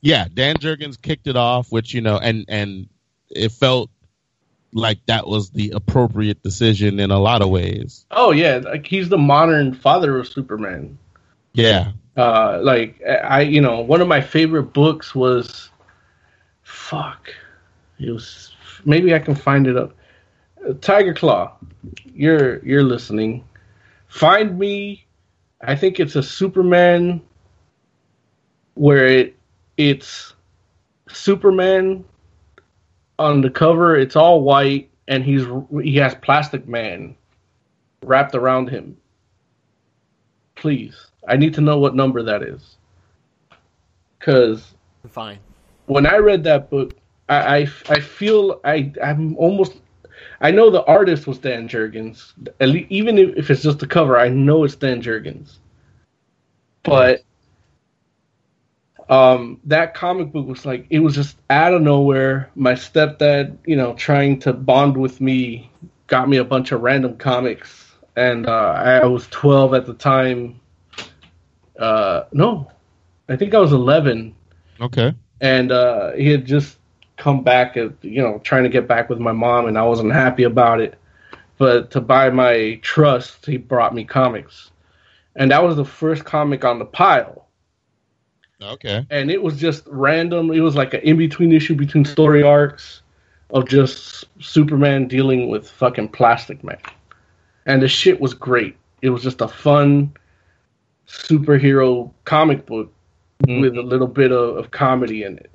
Yeah, 0.02 0.28
Dan 0.34 0.56
Jurgens 0.56 1.00
kicked 1.02 1.28
it 1.28 1.36
off, 1.36 1.72
which 1.72 1.94
you 1.94 2.02
know, 2.02 2.18
and 2.18 2.46
and 2.48 2.90
it 3.30 3.52
felt 3.52 3.90
like 4.74 5.06
that 5.08 5.28
was 5.28 5.50
the 5.50 5.72
appropriate 5.76 6.42
decision 6.44 7.00
in 7.00 7.12
a 7.12 7.20
lot 7.20 7.42
of 7.42 7.50
ways. 7.50 8.06
Oh 8.12 8.32
yeah, 8.32 8.58
like 8.58 8.88
he's 8.88 9.10
the 9.10 9.18
modern 9.18 9.74
father 9.74 10.18
of 10.18 10.28
Superman. 10.28 10.98
Yeah, 11.54 11.92
uh 12.18 12.60
like 12.62 13.02
i 13.24 13.42
you 13.42 13.62
know 13.62 13.80
one 13.80 14.02
of 14.02 14.08
my 14.08 14.22
favorite 14.22 14.74
books 14.74 15.16
was 15.16 15.70
fuck 16.64 17.34
it 18.00 18.12
was 18.12 18.52
maybe 18.84 19.14
i 19.14 19.20
can 19.20 19.36
find 19.36 19.68
it 19.68 19.78
up 19.78 19.96
tiger 20.82 21.14
claw 21.14 21.56
you're 22.14 22.64
you're 22.66 22.84
listening 22.84 23.44
find 24.08 24.60
me 24.60 25.06
i 25.64 25.76
think 25.76 26.00
it's 26.00 26.16
a 26.16 26.24
superman 26.24 27.22
where 28.76 29.06
it 29.06 29.36
it's 29.78 30.34
superman 31.10 32.04
on 33.20 33.42
the 33.42 33.50
cover 33.50 33.96
it's 33.96 34.16
all 34.16 34.42
white 34.42 34.90
and 35.08 35.24
he's 35.24 35.46
he 35.84 35.96
has 35.98 36.16
plastic 36.16 36.68
man 36.68 37.16
wrapped 38.04 38.36
around 38.36 38.70
him. 38.70 38.98
Please. 40.56 41.08
I 41.28 41.38
need 41.38 41.54
to 41.56 41.62
know 41.62 41.78
what 41.78 41.96
number 41.96 42.24
that 42.24 42.42
is. 42.42 42.78
Because 44.18 44.74
Fine. 45.08 45.40
when 45.86 46.06
I 46.06 46.18
read 46.18 46.44
that 46.46 46.70
book, 46.70 46.94
I, 47.30 47.58
I, 47.58 47.60
I 47.90 48.00
feel 48.00 48.60
I 48.64 48.92
I'm 49.04 49.36
almost 49.38 49.74
I 50.42 50.52
know 50.52 50.70
the 50.72 50.84
artist 50.86 51.28
was 51.28 51.38
Dan 51.38 51.68
Jurgens. 51.70 52.34
At 52.60 52.70
le- 52.70 52.88
even 52.90 53.18
if, 53.18 53.38
if 53.38 53.52
it's 53.52 53.62
just 53.64 53.80
the 53.80 53.88
cover, 53.88 54.18
I 54.18 54.28
know 54.30 54.64
it's 54.64 54.76
Dan 54.76 55.02
Jurgens. 55.02 55.58
but 56.84 57.24
um, 59.10 59.60
that 59.66 59.94
comic 59.94 60.32
book 60.32 60.48
was 60.48 60.66
like 60.66 60.88
it 60.90 61.00
was 61.00 61.16
just 61.16 61.38
out 61.50 61.74
of 61.74 61.82
nowhere. 61.82 62.50
My 62.56 62.74
stepdad, 62.74 63.58
you 63.66 63.76
know, 63.76 63.94
trying 63.94 64.40
to 64.40 64.54
bond 64.54 64.98
with 64.98 65.20
me, 65.22 65.70
got 66.08 66.30
me 66.30 66.38
a 66.38 66.44
bunch 66.46 66.72
of 66.72 66.82
random 66.82 67.18
comics, 67.18 67.94
and 68.16 68.48
uh, 68.48 68.74
I 68.76 69.06
was 69.06 69.28
12 69.28 69.74
at 69.74 69.86
the 69.86 69.94
time. 69.94 70.60
Uh, 71.78 72.24
no, 72.32 72.72
I 73.30 73.36
think 73.36 73.54
I 73.54 73.60
was 73.60 73.74
11 73.74 74.36
Okay. 74.80 75.14
and 75.40 75.72
uh, 75.72 76.12
he 76.14 76.30
had 76.30 76.46
just 76.46 76.78
come 77.22 77.44
back, 77.44 77.78
at, 77.78 77.92
you 78.02 78.20
know, 78.20 78.40
trying 78.44 78.64
to 78.64 78.70
get 78.70 78.88
back 78.88 79.08
with 79.08 79.20
my 79.20 79.32
mom, 79.32 79.68
and 79.68 79.78
I 79.78 79.84
wasn't 79.84 80.12
happy 80.12 80.42
about 80.42 80.82
it. 80.82 80.96
But 81.60 81.92
to 81.92 82.02
buy 82.02 82.32
my 82.32 82.80
trust, 82.82 83.46
he 83.46 83.58
brought 83.58 83.94
me 83.94 84.04
comics, 84.04 84.72
and 85.36 85.52
that 85.52 85.64
was 85.64 85.76
the 85.76 85.86
first 85.86 86.26
comic 86.26 86.66
on 86.66 86.80
the 86.80 86.86
pile. 86.86 87.48
Okay. 88.60 89.06
And 89.12 89.30
it 89.30 89.42
was 89.42 89.60
just 89.60 89.84
random. 89.88 90.52
It 90.52 90.62
was 90.62 90.76
like 90.76 90.96
an 90.96 91.02
in 91.02 91.18
between 91.18 91.52
issue 91.52 91.76
between 91.76 92.06
story 92.06 92.42
arcs 92.42 93.04
of 93.52 93.68
just 93.68 94.26
Superman 94.40 95.08
dealing 95.08 95.50
with 95.50 95.70
fucking 95.70 96.10
Plastic 96.10 96.64
Man, 96.64 96.80
and 97.68 97.84
the 97.84 97.88
shit 97.88 98.20
was 98.20 98.34
great. 98.34 98.76
It 99.04 99.12
was 99.12 99.22
just 99.22 99.42
a 99.42 99.48
fun 99.48 100.12
superhero 101.08 102.12
comic 102.26 102.66
book 102.66 102.92
mm-hmm. 103.44 103.62
with 103.62 103.78
a 103.78 103.84
little 103.84 104.08
bit 104.08 104.32
of, 104.32 104.58
of 104.58 104.72
comedy 104.72 105.24
in 105.24 105.38
it. 105.38 105.51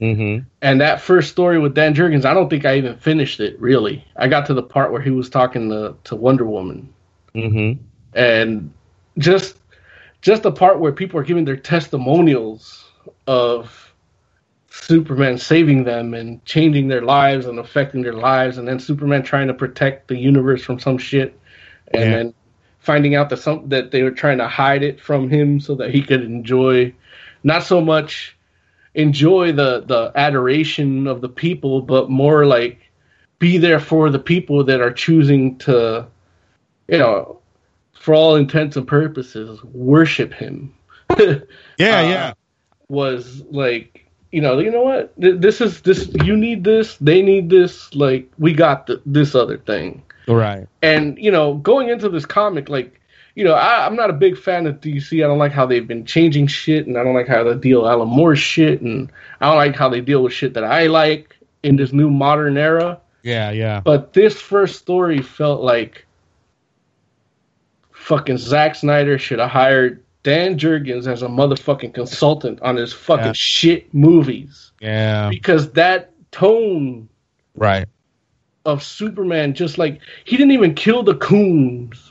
Mm-hmm. 0.00 0.44
And 0.62 0.80
that 0.80 1.00
first 1.00 1.30
story 1.30 1.58
with 1.58 1.74
Dan 1.74 1.94
Jurgens, 1.94 2.24
I 2.24 2.32
don't 2.32 2.48
think 2.48 2.64
I 2.64 2.76
even 2.76 2.96
finished 2.98 3.40
it 3.40 3.60
really. 3.60 4.04
I 4.16 4.28
got 4.28 4.46
to 4.46 4.54
the 4.54 4.62
part 4.62 4.92
where 4.92 5.00
he 5.02 5.10
was 5.10 5.28
talking 5.28 5.68
to, 5.70 5.96
to 6.04 6.16
Wonder 6.16 6.44
Woman, 6.44 6.92
Mm-hmm. 7.34 7.82
and 8.14 8.72
just 9.18 9.56
just 10.22 10.42
the 10.42 10.52
part 10.52 10.80
where 10.80 10.92
people 10.92 11.20
are 11.20 11.24
giving 11.24 11.44
their 11.44 11.56
testimonials 11.56 12.84
of 13.26 13.92
Superman 14.70 15.38
saving 15.38 15.84
them 15.84 16.14
and 16.14 16.44
changing 16.44 16.88
their 16.88 17.02
lives 17.02 17.46
and 17.46 17.58
affecting 17.58 18.02
their 18.02 18.14
lives, 18.14 18.58
and 18.58 18.66
then 18.66 18.78
Superman 18.80 19.22
trying 19.22 19.48
to 19.48 19.54
protect 19.54 20.08
the 20.08 20.16
universe 20.16 20.62
from 20.62 20.78
some 20.78 20.98
shit, 20.98 21.38
and 21.92 22.02
Yeah. 22.02 22.10
then 22.16 22.34
finding 22.78 23.14
out 23.16 23.28
that 23.30 23.38
some 23.38 23.68
that 23.68 23.90
they 23.90 24.02
were 24.04 24.12
trying 24.12 24.38
to 24.38 24.48
hide 24.48 24.82
it 24.82 25.00
from 25.00 25.28
him 25.28 25.58
so 25.60 25.74
that 25.74 25.90
he 25.90 26.02
could 26.02 26.22
enjoy, 26.22 26.92
not 27.42 27.64
so 27.64 27.80
much 27.80 28.36
enjoy 28.94 29.52
the 29.52 29.80
the 29.86 30.12
adoration 30.14 31.06
of 31.06 31.20
the 31.20 31.28
people, 31.28 31.82
but 31.82 32.10
more 32.10 32.46
like 32.46 32.80
be 33.38 33.58
there 33.58 33.80
for 33.80 34.10
the 34.10 34.18
people 34.18 34.64
that 34.64 34.80
are 34.80 34.92
choosing 34.92 35.56
to, 35.58 36.06
you 36.88 36.98
know, 36.98 37.40
for 37.92 38.14
all 38.14 38.34
intents 38.36 38.76
and 38.76 38.86
purposes, 38.86 39.62
worship 39.64 40.32
him. 40.32 40.74
Yeah, 41.18 42.00
Uh, 42.00 42.10
yeah. 42.10 42.32
was 42.88 43.42
like 43.50 44.04
you 44.32 44.40
know 44.42 44.58
you 44.58 44.70
know 44.70 44.82
what 44.82 45.12
this 45.16 45.60
is 45.60 45.80
this 45.82 46.10
you 46.24 46.36
need 46.36 46.64
this 46.64 46.96
they 46.98 47.22
need 47.22 47.48
this 47.48 47.94
like 47.94 48.30
we 48.38 48.52
got 48.52 48.86
th- 48.86 49.00
this 49.06 49.34
other 49.34 49.56
thing 49.58 50.02
Right. 50.26 50.66
and 50.82 51.16
you 51.18 51.30
know 51.30 51.54
going 51.54 51.88
into 51.88 52.08
this 52.10 52.26
comic 52.26 52.68
like 52.68 52.97
you 53.38 53.44
know 53.44 53.54
I, 53.54 53.86
i'm 53.86 53.94
not 53.94 54.10
a 54.10 54.14
big 54.14 54.36
fan 54.36 54.66
of 54.66 54.80
dc 54.80 55.12
i 55.12 55.26
don't 55.28 55.38
like 55.38 55.52
how 55.52 55.64
they've 55.64 55.86
been 55.86 56.04
changing 56.04 56.48
shit 56.48 56.88
and 56.88 56.98
i 56.98 57.04
don't 57.04 57.14
like 57.14 57.28
how 57.28 57.44
they 57.44 57.54
deal 57.54 57.82
with 57.82 57.90
alan 57.90 58.08
moore's 58.08 58.40
shit 58.40 58.80
and 58.80 59.12
i 59.40 59.46
don't 59.46 59.56
like 59.56 59.76
how 59.76 59.88
they 59.88 60.00
deal 60.00 60.24
with 60.24 60.32
shit 60.32 60.54
that 60.54 60.64
i 60.64 60.88
like 60.88 61.36
in 61.62 61.76
this 61.76 61.92
new 61.92 62.10
modern 62.10 62.56
era 62.58 63.00
Yeah, 63.22 63.52
yeah. 63.52 63.80
but 63.80 64.12
this 64.12 64.40
first 64.40 64.80
story 64.80 65.22
felt 65.22 65.60
like 65.62 66.04
fucking 67.92 68.38
Zack 68.38 68.74
Snyder 68.74 69.18
should 69.18 69.38
have 69.38 69.50
hired 69.50 70.02
Dan 70.22 70.58
Jurgens 70.58 71.06
as 71.06 71.22
a 71.22 71.26
motherfucking 71.28 71.94
consultant 71.94 72.60
on 72.62 72.76
his 72.76 72.92
fucking 72.92 73.26
Yeah. 73.26 73.32
shit 73.34 73.94
movies 73.94 74.72
Yeah. 74.80 75.28
because 75.30 75.72
that 75.72 76.10
tone 76.30 77.08
Right. 77.54 77.86
of 78.64 78.82
Superman 78.82 79.54
just 79.54 79.78
like 79.78 80.00
he 80.24 80.36
didn't 80.36 80.52
even 80.52 80.74
kill 80.74 81.02
the 81.02 81.14
coons. 81.16 82.07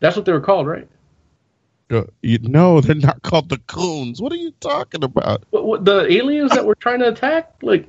That's 0.00 0.16
what 0.16 0.24
they 0.24 0.32
were 0.32 0.40
called, 0.40 0.66
right? 0.66 0.88
Uh, 1.90 2.04
You, 2.22 2.38
no, 2.42 2.80
they're 2.80 2.94
not 2.96 3.22
called 3.22 3.48
the 3.48 3.58
coons. 3.58 4.20
What 4.20 4.32
are 4.32 4.36
you 4.36 4.52
talking 4.60 5.04
about? 5.04 5.44
What, 5.50 5.64
what, 5.64 5.84
the 5.84 6.10
aliens 6.12 6.50
that 6.52 6.66
were 6.66 6.74
trying 6.74 6.98
to 7.00 7.08
attack, 7.08 7.54
like 7.62 7.86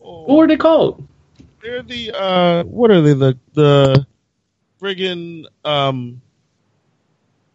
Oh. 0.00 0.22
what 0.24 0.36
were 0.38 0.46
they 0.46 0.56
called? 0.56 1.06
They're 1.60 1.82
the 1.82 2.12
uh 2.14 2.64
what 2.64 2.90
are 2.90 3.00
they? 3.00 3.14
The 3.14 3.38
the 3.52 4.06
friggin' 4.80 5.44
um 5.64 6.22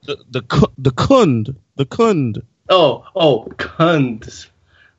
the 0.04 0.18
the 0.30 0.70
the 0.78 0.92
Khund. 0.92 1.56
The 1.78 1.86
Khund. 1.86 2.44
Oh, 2.70 3.06
oh, 3.16 3.46
cunts. 3.58 4.48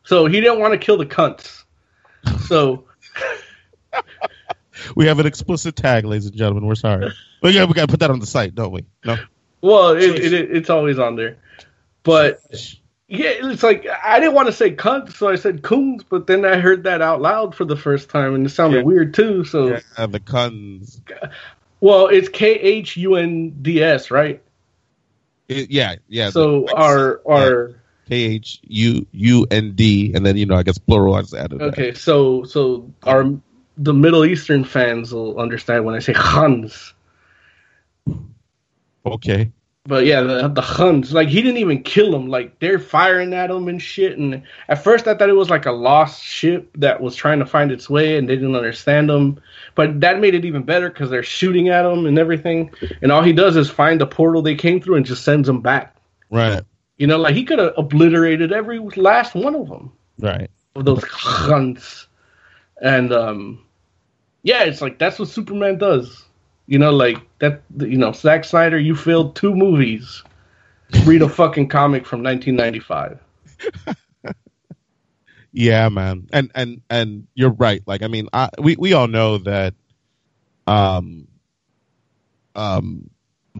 So 0.04 0.26
he 0.26 0.40
didn't 0.40 0.58
want 0.58 0.72
to 0.72 0.78
kill 0.78 0.96
the 0.96 1.06
cunts. 1.06 1.64
So 2.46 2.84
We 4.96 5.06
have 5.06 5.18
an 5.18 5.26
explicit 5.26 5.76
tag, 5.76 6.04
ladies 6.04 6.26
and 6.26 6.34
gentlemen. 6.36 6.66
We're 6.66 6.74
sorry. 6.74 7.12
But 7.40 7.52
yeah, 7.52 7.64
we 7.64 7.74
gotta 7.74 7.88
put 7.88 8.00
that 8.00 8.10
on 8.10 8.20
the 8.20 8.26
site, 8.26 8.54
don't 8.54 8.72
we? 8.72 8.84
No. 9.04 9.16
Well, 9.60 9.90
it, 9.96 10.02
it, 10.02 10.32
it's 10.32 10.68
always 10.70 10.98
on 10.98 11.16
there, 11.16 11.38
but 12.02 12.40
yeah, 13.08 13.30
it's 13.30 13.62
like 13.62 13.86
I 14.04 14.20
didn't 14.20 14.34
want 14.34 14.46
to 14.48 14.52
say 14.52 14.74
cunt, 14.74 15.12
so 15.14 15.28
I 15.28 15.36
said 15.36 15.62
coons, 15.62 16.02
but 16.04 16.26
then 16.26 16.44
I 16.44 16.56
heard 16.58 16.84
that 16.84 17.00
out 17.00 17.22
loud 17.22 17.54
for 17.54 17.64
the 17.64 17.76
first 17.76 18.10
time, 18.10 18.34
and 18.34 18.44
it 18.46 18.50
sounded 18.50 18.78
Yeah. 18.78 18.82
weird 18.84 19.14
too. 19.14 19.44
So, 19.44 19.68
Yeah, 19.68 19.80
uh, 19.96 20.06
the 20.06 20.20
kuns. 20.20 21.00
well, 21.80 22.08
it's 22.08 22.28
K 22.28 22.46
H 22.54 22.96
U 22.98 23.16
N 23.16 23.50
D 23.62 23.82
S, 23.82 24.10
right? 24.10 24.42
It- 25.48 25.70
yeah, 25.70 25.96
yeah. 26.08 26.30
so 26.30 26.62
the- 26.66 26.74
our 26.74 27.20
our 27.26 27.70
K 28.08 28.16
H 28.16 28.60
U 28.64 29.06
U 29.12 29.46
N 29.50 29.72
D, 29.74 30.12
and 30.14 30.26
then 30.26 30.36
you 30.36 30.44
know 30.46 30.56
I 30.56 30.62
guess 30.62 30.76
plural 30.78 31.16
is 31.18 31.32
added. 31.32 31.58
there. 31.60 31.68
okay, 31.68 31.94
so 31.94 32.44
so 32.44 32.90
our 33.02 33.30
the 33.76 33.94
Middle 33.94 34.24
Eastern 34.24 34.64
fans 34.64 35.12
will 35.12 35.38
understand 35.38 35.84
when 35.84 35.94
I 35.94 35.98
say 35.98 36.12
Hans. 36.12 36.94
Okay. 39.06 39.50
But 39.86 40.06
yeah, 40.06 40.22
the, 40.22 40.48
the 40.48 40.62
Huns, 40.62 41.12
like 41.12 41.28
he 41.28 41.42
didn't 41.42 41.58
even 41.58 41.82
kill 41.82 42.14
him. 42.16 42.28
Like 42.28 42.58
they're 42.58 42.78
firing 42.78 43.34
at 43.34 43.50
him 43.50 43.68
and 43.68 43.82
shit. 43.82 44.16
And 44.16 44.42
at 44.68 44.82
first, 44.82 45.06
I 45.06 45.14
thought 45.14 45.28
it 45.28 45.34
was 45.34 45.50
like 45.50 45.66
a 45.66 45.72
lost 45.72 46.22
ship 46.22 46.70
that 46.78 47.02
was 47.02 47.14
trying 47.14 47.38
to 47.40 47.44
find 47.44 47.70
its 47.70 47.90
way, 47.90 48.16
and 48.16 48.26
they 48.26 48.34
didn't 48.34 48.56
understand 48.56 49.10
him. 49.10 49.38
But 49.74 50.00
that 50.00 50.20
made 50.20 50.34
it 50.34 50.46
even 50.46 50.62
better 50.62 50.88
because 50.88 51.10
they're 51.10 51.22
shooting 51.22 51.68
at 51.68 51.84
him 51.84 52.06
and 52.06 52.18
everything. 52.18 52.72
And 53.02 53.12
all 53.12 53.22
he 53.22 53.34
does 53.34 53.56
is 53.56 53.68
find 53.68 54.00
the 54.00 54.06
portal 54.06 54.40
they 54.40 54.54
came 54.54 54.80
through 54.80 54.96
and 54.96 55.04
just 55.04 55.22
sends 55.22 55.46
them 55.46 55.60
back. 55.60 55.94
Right. 56.30 56.62
You 56.96 57.06
know, 57.06 57.18
like 57.18 57.34
he 57.34 57.44
could 57.44 57.58
have 57.58 57.74
obliterated 57.76 58.52
every 58.52 58.78
last 58.78 59.34
one 59.34 59.54
of 59.54 59.68
them 59.68 59.92
Right. 60.18 60.50
of 60.76 60.86
those 60.86 61.04
Huns. 61.04 62.06
And 62.80 63.12
um, 63.12 63.64
yeah, 64.42 64.64
it's 64.64 64.80
like 64.80 64.98
that's 64.98 65.18
what 65.18 65.28
Superman 65.28 65.78
does. 65.78 66.24
You 66.66 66.78
know, 66.78 66.90
like 66.92 67.18
that. 67.38 67.62
You 67.78 67.98
know, 67.98 68.12
Zack 68.12 68.44
Snyder, 68.44 68.78
you 68.78 68.94
failed 68.96 69.36
two 69.36 69.54
movies. 69.54 70.22
Read 71.04 71.22
a 71.22 71.28
fucking 71.28 71.68
comic 71.68 72.06
from 72.06 72.22
1995. 72.22 73.18
Yeah, 75.54 75.88
man. 75.88 76.26
And 76.32 76.50
and 76.56 76.82
and 76.90 77.28
you're 77.34 77.52
right. 77.52 77.80
Like 77.86 78.02
I 78.02 78.08
mean, 78.08 78.28
I, 78.32 78.50
we 78.58 78.74
we 78.74 78.92
all 78.92 79.06
know 79.06 79.38
that 79.38 79.74
um 80.66 81.28
um 82.56 83.08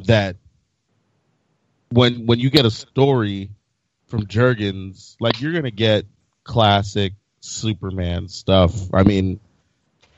that 0.05 0.37
when 1.91 2.27
when 2.27 2.41
you 2.41 2.51
get 2.51 2.67
a 2.67 2.71
story 2.71 3.51
from 4.09 4.27
Jurgens, 4.27 5.15
like 5.21 5.41
you're 5.41 5.53
to 5.62 5.71
get 5.71 6.05
classic 6.43 7.12
Superman 7.45 8.29
stuff. 8.29 8.73
I 8.93 9.03
mean, 9.03 9.41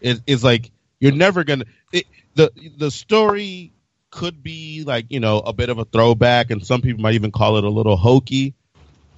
it, 0.00 0.20
it's 0.26 0.44
like 0.44 0.70
you're 1.00 1.12
never 1.12 1.44
going 1.44 1.64
to 1.92 2.04
the 2.34 2.52
the 2.78 2.90
story 2.90 3.72
could 4.10 4.42
be 4.42 4.84
like, 4.86 5.06
you 5.08 5.20
know, 5.20 5.38
a 5.38 5.52
bit 5.52 5.68
of 5.68 5.78
a 5.78 5.84
throwback 5.84 6.50
and 6.50 6.64
some 6.64 6.80
people 6.80 7.02
might 7.02 7.14
even 7.14 7.32
call 7.32 7.56
it 7.56 7.64
a 7.64 7.68
little 7.68 7.96
hokey 7.96 8.54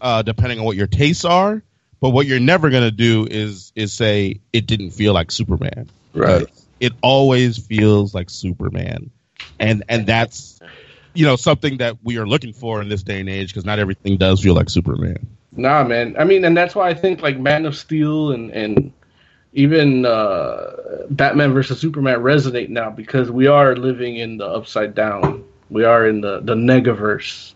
uh 0.01 0.23
depending 0.23 0.59
on 0.59 0.65
what 0.65 0.77
your 0.77 0.87
tastes 0.87 1.25
are. 1.25 1.63
But 2.01 2.11
what 2.11 2.27
you're 2.27 2.41
never 2.41 2.71
gonna 2.71 2.91
do 2.91 3.27
is 3.31 3.73
is 3.75 3.93
say 3.93 4.41
it 4.53 4.67
didn't 4.67 4.91
feel 4.91 5.13
like 5.13 5.31
Superman. 5.31 5.89
Right. 6.15 6.47
It 6.81 6.93
always 7.03 7.59
feels 7.59 8.15
like 8.15 8.31
Superman, 8.31 9.11
and 9.59 9.83
and 9.89 10.07
that's 10.07 10.61
you 11.13 11.27
know 11.27 11.35
something 11.35 11.79
that 11.79 11.97
we 12.05 12.19
are 12.19 12.27
looking 12.27 12.53
for 12.53 12.81
in 12.81 12.89
this 12.89 13.03
day 13.03 13.19
and 13.19 13.29
age 13.29 13.49
because 13.49 13.65
not 13.65 13.81
everything 13.81 14.17
does 14.17 14.41
feel 14.41 14.55
like 14.55 14.71
Superman. 14.71 15.38
Nah, 15.53 15.85
man. 15.85 16.17
I 16.19 16.25
mean, 16.25 16.45
and 16.45 16.57
that's 16.57 16.75
why 16.75 16.89
I 16.89 16.95
think 16.95 17.23
like 17.23 17.39
Man 17.39 17.67
of 17.67 17.77
Steel 17.77 18.33
and 18.33 18.51
and 18.51 18.93
even 19.53 20.05
uh, 20.07 21.07
Batman 21.11 21.53
versus 21.53 21.81
Superman 21.81 22.21
resonate 22.21 22.69
now 22.69 22.91
because 22.91 23.31
we 23.31 23.47
are 23.47 23.77
living 23.77 24.17
in 24.17 24.39
the 24.39 24.47
upside 24.47 24.95
down. 24.95 25.45
We 25.71 25.85
are 25.85 26.07
in 26.07 26.21
the 26.21 26.41
the 26.41 26.55
negaverse. 26.55 27.55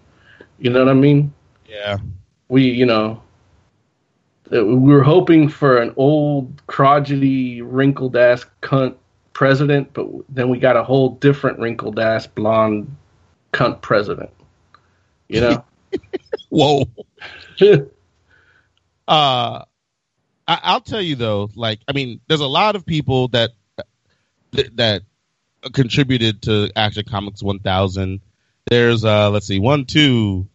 You 0.58 0.70
know 0.70 0.80
what 0.84 0.90
I 0.90 0.94
mean? 0.94 1.32
Yeah, 1.68 1.98
we 2.48 2.64
you 2.64 2.86
know 2.86 3.22
uh, 4.52 4.64
we 4.64 4.92
were 4.92 5.02
hoping 5.02 5.48
for 5.48 5.78
an 5.78 5.92
old 5.96 6.62
crotchety 6.66 7.62
wrinkled 7.62 8.16
ass 8.16 8.44
cunt 8.62 8.94
president 9.32 9.92
but 9.94 10.06
then 10.28 10.48
we 10.48 10.58
got 10.58 10.76
a 10.76 10.82
whole 10.82 11.10
different 11.16 11.58
wrinkled 11.58 11.98
ass 11.98 12.26
blonde 12.26 12.94
cunt 13.52 13.80
president 13.80 14.30
You 15.28 15.40
know. 15.40 15.64
Whoa. 16.50 16.84
uh, 19.08 19.64
I, 20.48 20.60
I'll 20.62 20.80
tell 20.80 21.02
you 21.02 21.16
though, 21.16 21.50
like, 21.54 21.80
I 21.88 21.92
mean, 21.92 22.20
there's 22.28 22.40
a 22.40 22.46
lot 22.46 22.76
of 22.76 22.86
people 22.86 23.28
that 23.28 23.50
that, 24.52 24.76
that 24.76 25.02
contributed 25.72 26.42
to 26.42 26.70
Action 26.76 27.04
Comics 27.08 27.42
1000. 27.42 28.20
There's, 28.68 29.04
uh, 29.04 29.30
let's 29.30 29.46
see, 29.46 29.58
one, 29.58 29.86
two, 29.86 30.48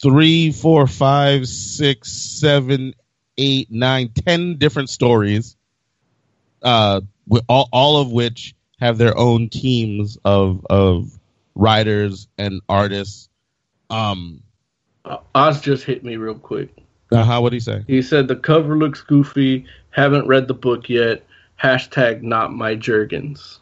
three, 0.00 0.52
four, 0.52 0.86
five, 0.86 1.48
six, 1.48 2.12
seven, 2.12 2.94
eight, 3.38 3.70
nine, 3.70 4.10
ten 4.10 4.56
different 4.56 4.90
stories. 4.90 5.56
Uh, 6.62 7.00
all, 7.48 7.68
all 7.72 8.00
of 8.00 8.10
which 8.10 8.54
have 8.80 8.98
their 8.98 9.16
own 9.16 9.48
teams 9.48 10.18
of 10.24 10.66
of 10.68 11.18
writers 11.54 12.28
and 12.38 12.60
artists. 12.68 13.28
Um, 13.90 14.42
Oz 15.34 15.60
just 15.60 15.84
hit 15.84 16.04
me 16.04 16.16
real 16.16 16.34
quick. 16.34 16.70
uh, 17.12 17.24
how 17.24 17.42
would 17.42 17.52
he 17.52 17.60
say? 17.60 17.84
He 17.86 18.02
said 18.02 18.28
the 18.28 18.36
cover 18.36 18.76
looks 18.76 19.02
goofy. 19.02 19.66
Haven't 19.90 20.26
read 20.26 20.48
the 20.48 20.54
book 20.54 20.88
yet. 20.88 21.24
Hashtag 21.62 22.22
not 22.22 22.52
my 22.52 22.74
Jergens. 22.74 23.60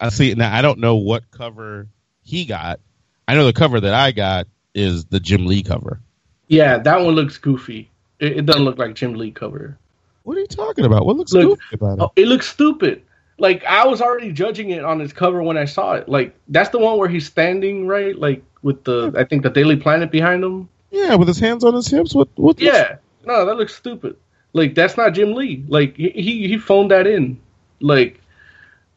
I 0.00 0.08
see. 0.10 0.34
Now 0.34 0.54
I 0.54 0.62
don't 0.62 0.78
know 0.78 0.96
what 0.96 1.30
cover 1.30 1.88
he 2.22 2.44
got. 2.44 2.80
I 3.26 3.34
know 3.34 3.44
the 3.46 3.52
cover 3.52 3.80
that 3.80 3.94
I 3.94 4.12
got 4.12 4.46
is 4.74 5.06
the 5.06 5.20
Jim 5.20 5.46
Lee 5.46 5.62
cover. 5.62 6.00
Yeah, 6.48 6.78
that 6.78 7.00
one 7.00 7.14
looks 7.14 7.38
goofy. 7.38 7.90
It, 8.18 8.38
it 8.38 8.46
doesn't 8.46 8.64
look 8.64 8.78
like 8.78 8.94
Jim 8.94 9.14
Lee 9.14 9.30
cover. 9.30 9.78
What 10.24 10.36
are 10.36 10.40
you 10.40 10.46
talking 10.46 10.84
about? 10.84 11.06
What 11.06 11.16
looks 11.16 11.32
Look, 11.32 11.58
goofy 11.58 11.74
about 11.74 11.98
it? 11.98 12.02
Oh, 12.02 12.12
it 12.14 12.28
looks 12.28 12.48
stupid. 12.48 13.02
Like 13.38 13.64
I 13.64 13.86
was 13.86 14.00
already 14.00 14.32
judging 14.32 14.70
it 14.70 14.84
on 14.84 15.00
its 15.00 15.12
cover 15.12 15.42
when 15.42 15.56
I 15.56 15.64
saw 15.64 15.94
it. 15.94 16.08
Like 16.08 16.34
that's 16.48 16.70
the 16.70 16.78
one 16.78 16.98
where 16.98 17.08
he's 17.08 17.26
standing 17.26 17.86
right, 17.86 18.16
like 18.16 18.44
with 18.62 18.84
the 18.84 19.12
I 19.16 19.24
think 19.24 19.42
the 19.42 19.50
Daily 19.50 19.76
Planet 19.76 20.10
behind 20.10 20.42
him. 20.42 20.68
Yeah, 20.90 21.14
with 21.14 21.28
his 21.28 21.38
hands 21.38 21.64
on 21.64 21.74
his 21.74 21.88
hips. 21.88 22.14
What? 22.14 22.28
What? 22.36 22.60
Yeah, 22.60 22.96
no, 23.24 23.46
that 23.46 23.56
looks 23.56 23.74
stupid. 23.74 24.16
Like 24.52 24.74
that's 24.74 24.96
not 24.96 25.14
Jim 25.14 25.32
Lee. 25.32 25.64
Like 25.68 25.96
he 25.96 26.10
he, 26.10 26.48
he 26.48 26.58
phoned 26.58 26.90
that 26.90 27.06
in. 27.06 27.40
Like, 27.80 28.20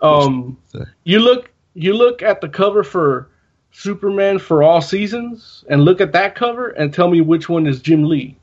um, 0.02 0.58
you 1.04 1.20
look 1.20 1.52
you 1.74 1.94
look 1.94 2.22
at 2.22 2.42
the 2.42 2.50
cover 2.50 2.84
for 2.84 3.30
Superman 3.72 4.40
for 4.40 4.64
all 4.64 4.82
seasons, 4.82 5.64
and 5.70 5.84
look 5.84 6.02
at 6.02 6.12
that 6.14 6.36
cover 6.36 6.70
and 6.70 6.94
tell 6.94 7.10
me 7.10 7.22
which 7.22 7.50
one 7.50 7.68
is 7.68 7.82
Jim 7.82 8.06
Lee. 8.06 8.38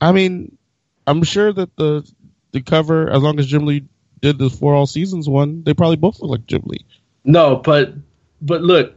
I 0.00 0.12
mean, 0.12 0.56
I'm 1.06 1.22
sure 1.22 1.52
that 1.52 1.74
the 1.76 2.08
the 2.52 2.62
cover, 2.62 3.10
as 3.10 3.22
long 3.22 3.38
as 3.38 3.46
Jim 3.46 3.66
Lee 3.66 3.84
did 4.20 4.38
the 4.38 4.48
For 4.48 4.74
All 4.74 4.86
Seasons 4.86 5.28
one, 5.28 5.62
they 5.64 5.74
probably 5.74 5.96
both 5.96 6.20
look 6.20 6.30
like 6.30 6.46
Jim 6.46 6.62
Lee. 6.64 6.84
No, 7.24 7.56
but 7.56 7.94
but 8.40 8.62
look, 8.62 8.96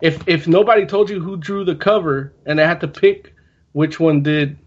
if 0.00 0.26
if 0.28 0.46
nobody 0.46 0.86
told 0.86 1.10
you 1.10 1.20
who 1.20 1.36
drew 1.36 1.64
the 1.64 1.74
cover 1.74 2.32
and 2.46 2.60
I 2.60 2.66
had 2.66 2.80
to 2.82 2.88
pick 2.88 3.34
which 3.72 3.98
one 4.00 4.22
did 4.22 4.58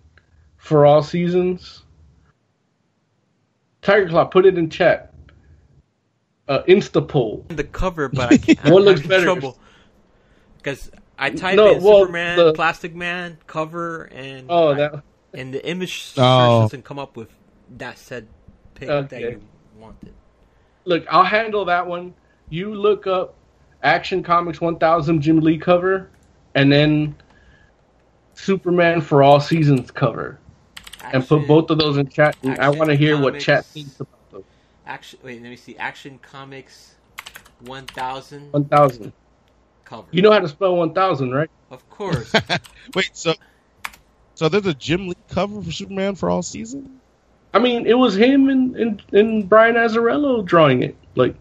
for 0.57 0.85
all 0.85 1.01
seasons, 1.01 1.83
Tiger 3.81 4.09
Claw, 4.09 4.25
put 4.25 4.45
it 4.45 4.57
in 4.57 4.69
chat. 4.69 5.13
Uh, 6.47 6.63
Insta 6.67 7.07
poll. 7.07 7.45
The 7.49 7.63
cover, 7.63 8.09
but 8.09 8.33
I 8.33 8.37
can't. 8.39 8.63
What 8.65 8.79
I'm 8.79 8.85
looks 8.85 9.01
having 9.01 9.09
better? 9.09 9.23
Trouble. 9.25 9.57
Because 10.57 10.91
I 11.17 11.29
type 11.29 11.55
No, 11.55 11.75
in 11.75 11.81
well, 11.83 11.99
Superman, 12.01 12.37
the- 12.37 12.53
Plastic 12.53 12.93
Man 12.93 13.37
cover, 13.47 14.03
and 14.11 14.47
Oh, 14.49 14.69
I- 14.69 14.73
that 14.75 15.03
and 15.33 15.53
the 15.53 15.65
image 15.65 16.01
search 16.03 16.23
Oh. 16.23 16.63
doesn't 16.63 16.83
come 16.83 16.99
up 16.99 17.15
with 17.15 17.29
that 17.77 17.97
said 17.97 18.27
pic 18.75 18.89
that 18.89 19.05
Okay. 19.13 19.31
you 19.31 19.41
wanted. 19.79 20.13
look. 20.83 21.05
I'll 21.09 21.23
handle 21.23 21.63
that 21.65 21.87
one. 21.87 22.13
You 22.49 22.75
look 22.75 23.07
up 23.07 23.35
Action 23.83 24.23
Comics 24.23 24.61
1000 24.61 25.21
Jim 25.21 25.39
Lee 25.39 25.57
cover, 25.57 26.09
and 26.55 26.71
then 26.71 27.15
Superman 28.33 29.01
for 29.01 29.23
all 29.23 29.39
seasons 29.39 29.91
cover, 29.91 30.39
and 31.11 31.27
put 31.27 31.47
both 31.47 31.69
of 31.69 31.77
those 31.77 31.97
in 31.97 32.07
chat. 32.07 32.35
And 32.43 32.57
I 32.59 32.69
want 32.69 32.89
to 32.89 32.95
hear 32.95 33.15
what 33.15 33.33
Comics. 33.33 33.45
chat 33.45 33.65
thinks 33.65 33.99
about 33.99 34.31
those. 34.31 34.43
Action. 34.85 35.19
Wait, 35.23 35.41
let 35.41 35.49
me 35.49 35.55
see. 35.55 35.77
Action 35.77 36.19
Comics 36.21 36.95
1000 37.65 38.51
1000. 38.51 39.13
cover. 39.85 40.07
You 40.11 40.21
know 40.21 40.31
how 40.31 40.39
to 40.39 40.47
spell 40.47 40.75
1000, 40.75 41.31
right? 41.31 41.49
of 41.69 41.87
course. 41.89 42.31
Wait, 42.95 43.09
so 43.13 43.33
so 44.35 44.49
there's 44.49 44.65
a 44.65 44.73
Jim 44.73 45.07
Lee 45.07 45.15
cover 45.29 45.61
for 45.61 45.71
Superman 45.71 46.15
for 46.15 46.29
all 46.29 46.41
Seasons. 46.41 46.89
I 47.53 47.59
mean, 47.59 47.85
it 47.85 47.93
was 47.95 48.15
him 48.15 48.47
and, 48.49 48.75
and, 48.77 49.01
and 49.11 49.47
Brian 49.49 49.75
Azzarello 49.75 50.43
drawing 50.45 50.83
it. 50.83 50.95
Like, 51.15 51.35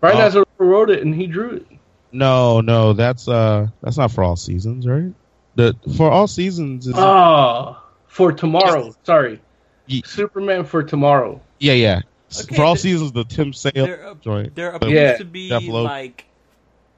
Brian 0.00 0.16
Oh. 0.18 0.20
Azzarello 0.28 0.46
wrote 0.64 0.90
it 0.90 1.02
and 1.02 1.14
he 1.14 1.26
drew 1.26 1.50
it. 1.56 1.66
No, 2.12 2.60
no, 2.60 2.92
that's 2.92 3.26
uh 3.28 3.66
that's 3.82 3.96
not 3.96 4.10
for 4.10 4.22
all 4.24 4.36
seasons, 4.36 4.86
right? 4.86 5.12
The 5.54 5.74
for 5.96 6.10
all 6.10 6.26
seasons 6.26 6.86
is 6.86 6.94
Oh, 6.96 7.80
for 8.06 8.32
tomorrow. 8.32 8.94
Sorry. 9.04 9.40
Ye- 9.86 10.02
Superman 10.06 10.64
for 10.64 10.82
tomorrow. 10.82 11.40
yeah, 11.58 11.72
yeah. 11.72 12.00
Okay, 12.40 12.54
for 12.56 12.62
all 12.64 12.74
th- 12.74 12.82
seasons 12.82 13.12
the 13.12 13.24
Tim 13.24 13.52
Sale 13.52 13.72
there, 13.74 14.06
uh, 14.08 14.14
joint. 14.14 14.54
there 14.54 14.72
But- 14.72 14.84
appears 14.88 14.92
Yeah. 15.12 15.16
to 15.18 15.24
be 15.24 15.48
Jeph 15.50 15.66
Loeb. 15.68 15.84
like 15.84 16.26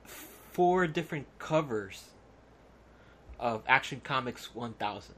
four 0.04 0.86
different 0.86 1.26
covers 1.38 2.04
of 3.40 3.62
Action 3.66 4.00
Comics 4.04 4.54
1000. 4.54 5.14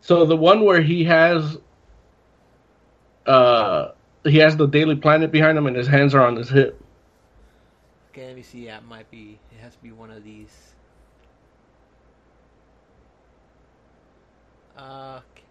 So 0.00 0.24
the 0.24 0.36
one 0.36 0.64
where 0.64 0.80
he 0.80 1.04
has, 1.04 1.58
uh, 3.26 3.88
he 4.24 4.38
has 4.38 4.56
the 4.56 4.66
Daily 4.66 4.96
Planet 4.96 5.32
behind 5.32 5.58
him 5.58 5.66
and 5.66 5.76
his 5.76 5.88
hands 5.88 6.14
are 6.14 6.22
on 6.26 6.36
his 6.36 6.50
hip. 6.50 6.80
Okay, 8.10 8.26
let 8.28 8.36
me 8.36 8.42
see. 8.42 8.66
Yeah, 8.66 8.78
it 8.78 8.84
might 8.84 9.10
be. 9.10 9.40
It 9.50 9.60
has 9.60 9.74
to 9.76 9.82
be 9.82 9.92
one 9.92 10.10
of 10.10 10.24
these. 10.24 10.74
Uh, 14.76 15.20
okay. 15.32 15.44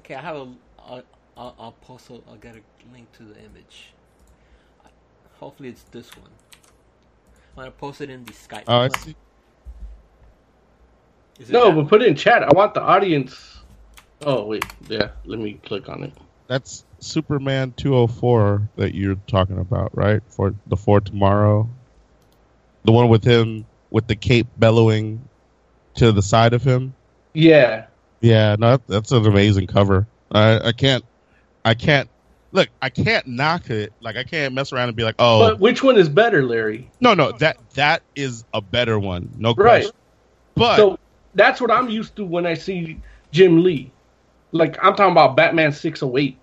okay, 0.00 0.14
I 0.16 0.22
have 0.22 0.36
a. 0.36 0.54
I'll, 0.78 1.02
I'll, 1.36 1.56
I'll 1.58 1.72
post. 1.72 2.10
A, 2.10 2.20
I'll 2.28 2.36
get 2.36 2.56
a 2.56 2.62
link 2.92 3.12
to 3.14 3.24
the 3.24 3.38
image. 3.44 3.94
Hopefully, 5.34 5.70
it's 5.70 5.84
this 5.84 6.16
one. 6.16 6.30
I'm 7.56 7.62
gonna 7.62 7.72
post 7.72 8.00
it 8.02 8.10
in 8.10 8.24
the 8.24 8.32
Skype. 8.32 8.66
Oh, 8.68 8.78
I 8.80 8.88
see. 8.88 9.16
Is 11.38 11.50
it 11.50 11.58
No, 11.58 11.72
but 11.72 11.88
one? 11.88 11.90
put 11.90 12.02
it 12.02 12.08
in 12.08 12.16
chat. 12.16 12.42
I 12.44 12.52
want 12.54 12.74
the 12.74 12.82
audience. 12.82 13.64
Oh 14.22 14.46
wait, 14.46 14.66
yeah. 14.88 15.12
Let 15.26 15.40
me 15.40 15.60
click 15.64 15.88
on 15.90 16.04
it. 16.04 16.14
That's 16.48 16.85
Superman 16.98 17.72
204 17.76 18.68
that 18.76 18.94
you're 18.94 19.16
talking 19.26 19.58
about, 19.58 19.96
right? 19.96 20.22
For 20.28 20.54
the 20.66 20.76
for 20.76 21.00
tomorrow. 21.00 21.68
The 22.84 22.92
one 22.92 23.08
with 23.08 23.24
him 23.24 23.66
with 23.90 24.06
the 24.06 24.16
cape 24.16 24.46
bellowing 24.58 25.28
to 25.94 26.12
the 26.12 26.22
side 26.22 26.52
of 26.52 26.62
him. 26.62 26.94
Yeah. 27.34 27.86
Yeah, 28.20 28.56
no, 28.58 28.70
that- 28.72 28.86
that's 28.86 29.12
an 29.12 29.26
amazing 29.26 29.66
cover. 29.66 30.06
I, 30.32 30.68
I 30.68 30.72
can't, 30.72 31.04
I 31.64 31.74
can't 31.74 32.08
look. 32.52 32.68
I 32.82 32.90
can't 32.90 33.26
knock 33.26 33.70
it. 33.70 33.92
Like 34.00 34.16
I 34.16 34.24
can't 34.24 34.54
mess 34.54 34.72
around 34.72 34.88
and 34.88 34.96
be 34.96 35.04
like, 35.04 35.16
oh, 35.18 35.38
But 35.50 35.60
which 35.60 35.82
one 35.82 35.96
is 35.96 36.08
better, 36.08 36.42
Larry? 36.44 36.90
no, 37.00 37.14
no, 37.14 37.32
that 37.32 37.56
that 37.74 38.02
is 38.14 38.44
a 38.54 38.60
better 38.60 38.98
one, 38.98 39.30
no 39.38 39.50
Right. 39.50 39.82
question. 39.82 39.92
But 40.54 40.76
So 40.76 40.98
that's 41.34 41.60
what 41.60 41.70
I'm 41.70 41.88
used 41.88 42.16
to 42.16 42.24
when 42.24 42.46
I 42.46 42.54
see 42.54 43.00
Jim 43.30 43.62
Lee. 43.62 43.92
Like 44.52 44.76
I'm 44.82 44.94
talking 44.96 45.12
about 45.12 45.36
Batman 45.36 45.72
608. 45.72 46.38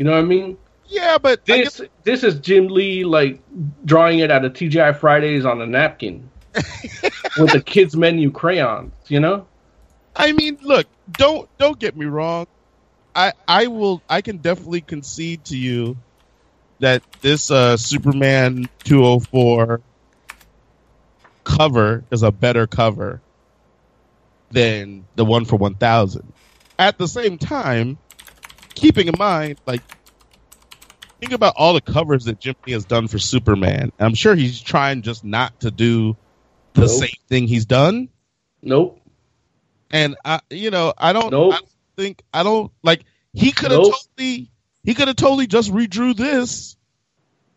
You 0.00 0.04
know 0.04 0.12
what 0.12 0.20
I 0.20 0.22
mean? 0.22 0.56
yeah, 0.86 1.18
but 1.18 1.44
This 1.44 1.82
this 2.04 2.24
is 2.24 2.40
Jim 2.40 2.68
Lee 2.68 3.04
like 3.04 3.38
drawing 3.84 4.20
it 4.20 4.30
at 4.30 4.46
a 4.46 4.48
TGI 4.48 4.96
Fridays 4.96 5.44
on 5.44 5.60
a 5.60 5.66
napkin 5.66 6.30
with 6.54 7.52
the 7.52 7.62
kids 7.62 7.94
menu 7.94 8.30
crayons. 8.30 8.94
You 9.08 9.20
know? 9.20 9.46
I 10.16 10.32
mean, 10.32 10.56
look, 10.62 10.86
don't 11.12 11.50
don't 11.58 11.78
get 11.78 11.98
me 11.98 12.06
wrong. 12.06 12.46
I 13.14 13.34
I 13.46 13.66
will 13.66 14.00
I 14.08 14.22
can 14.22 14.38
definitely 14.38 14.80
concede 14.80 15.44
to 15.44 15.56
you 15.58 15.98
that 16.78 17.02
this 17.20 17.50
uh 17.50 17.76
Superman 17.76 18.70
204 18.84 19.82
cover 21.44 22.04
is 22.10 22.22
a 22.22 22.32
better 22.32 22.66
cover 22.66 23.20
than 24.50 25.04
the 25.14 25.26
one 25.26 25.44
for 25.44 25.56
1000. 25.56 26.32
At 26.78 26.96
the 26.96 27.06
same 27.06 27.36
time, 27.36 27.98
keeping 28.80 29.08
in 29.08 29.14
mind 29.18 29.60
like 29.66 29.82
think 31.20 31.32
about 31.32 31.52
all 31.56 31.74
the 31.74 31.80
covers 31.82 32.24
that 32.24 32.40
Jim 32.40 32.54
Lee 32.66 32.72
has 32.72 32.86
done 32.86 33.06
for 33.08 33.18
Superman. 33.18 33.92
I'm 33.98 34.14
sure 34.14 34.34
he's 34.34 34.60
trying 34.60 35.02
just 35.02 35.22
not 35.22 35.60
to 35.60 35.70
do 35.70 36.16
the 36.72 36.82
Nope. 36.82 36.90
same 36.90 37.16
thing 37.28 37.46
he's 37.46 37.66
done. 37.66 38.08
Nope. 38.62 38.98
And 39.90 40.16
I, 40.24 40.40
you 40.50 40.70
know, 40.70 40.94
I 40.96 41.12
don't, 41.12 41.30
Nope. 41.30 41.52
I 41.52 41.56
don't 41.58 41.68
think 41.96 42.22
I 42.32 42.42
don't 42.42 42.72
like 42.82 43.04
he 43.34 43.52
could 43.52 43.70
have 43.70 43.82
Nope. 43.82 43.92
totally 44.16 44.50
he 44.82 44.94
could 44.94 45.08
have 45.08 45.16
totally 45.16 45.46
just 45.46 45.70
redrew 45.70 46.16
this. 46.16 46.76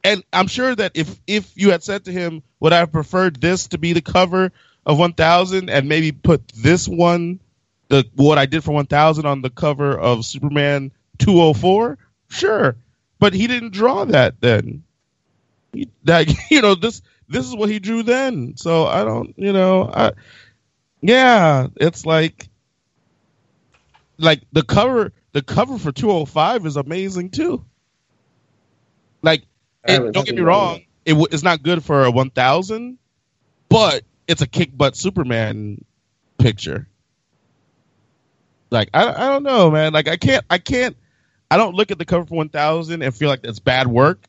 And 0.03 0.24
I'm 0.34 0.47
sure 0.47 0.76
that 0.76 0.91
if 0.95 1.17
if 1.26 1.53
you 1.55 1.71
had 1.71 1.84
said 1.84 2.05
to 2.05 2.11
him, 2.11 2.43
would 2.59 2.74
I 2.74 2.80
have 2.80 2.91
preferred 2.91 3.39
this 3.39 3.67
to 3.69 3.78
be 3.78 3.93
the 3.93 4.01
cover 4.01 4.51
of 4.86 4.99
1000 4.99 5.69
and 5.69 5.88
maybe 5.88 6.11
put 6.11 6.45
this 6.49 6.86
one, 6.86 7.39
the 7.88 8.05
what 8.15 8.38
I 8.38 8.45
did 8.45 8.65
for 8.65 8.74
1000 8.74 9.26
on 9.26 9.41
the 9.41 9.49
cover 9.49 9.97
of 9.97 10.26
Superman 10.26 10.91
204? 11.20 11.97
Sure, 12.30 12.76
but 13.20 13.34
he 13.34 13.47
didn't 13.47 13.74
draw 13.74 14.05
that 14.05 14.41
then. 14.41 14.84
He, 15.74 15.89
that 16.03 16.34
you 16.51 16.61
know 16.61 16.76
this 16.76 17.01
this 17.34 17.45
is 17.45 17.55
what 17.55 17.70
he 17.70 17.80
drew 17.80 18.03
then. 18.03 18.55
So 18.57 18.86
I 18.86 19.03
don't, 19.03 19.34
you 19.38 19.53
know, 19.53 19.89
I, 19.91 20.11
yeah, 21.01 21.68
it's 21.78 22.05
like, 22.05 22.47
like 24.18 24.41
the 24.51 24.64
cover, 24.64 25.11
the 25.32 25.41
cover 25.41 25.78
for 25.78 25.91
205 25.91 26.66
is 26.66 26.78
amazing 26.78 27.32
too. 27.32 27.66
Like, 29.22 29.43
it, 29.88 30.11
don't 30.11 30.26
get 30.26 30.36
me 30.36 30.41
wrong, 30.41 30.82
it 31.05 31.11
w- 31.11 31.28
it's 31.32 31.43
not 31.43 31.64
good 31.64 31.84
for 31.84 32.03
a 32.05 32.11
1000, 32.11 32.97
but 33.70 34.03
it's 34.28 34.41
a 34.41 34.47
kick 34.47 34.76
butt 34.78 34.95
Superman 34.95 35.84
picture. 36.38 36.88
Like 38.70 38.89
I, 38.93 39.07
I 39.07 39.28
don't 39.30 39.43
know, 39.43 39.72
man. 39.72 39.93
Like 39.93 40.07
I 40.07 40.18
can't, 40.18 40.45
I 40.49 40.57
can't, 40.57 40.95
I 41.54 41.58
don't 41.58 41.76
look 41.76 41.91
at 41.91 41.99
the 41.99 42.06
cover 42.06 42.26
for 42.26 42.34
1000 42.34 43.04
and 43.04 43.16
feel 43.16 43.30
like 43.30 43.43
that's 43.43 43.60
bad 43.60 43.86
work. 43.86 44.26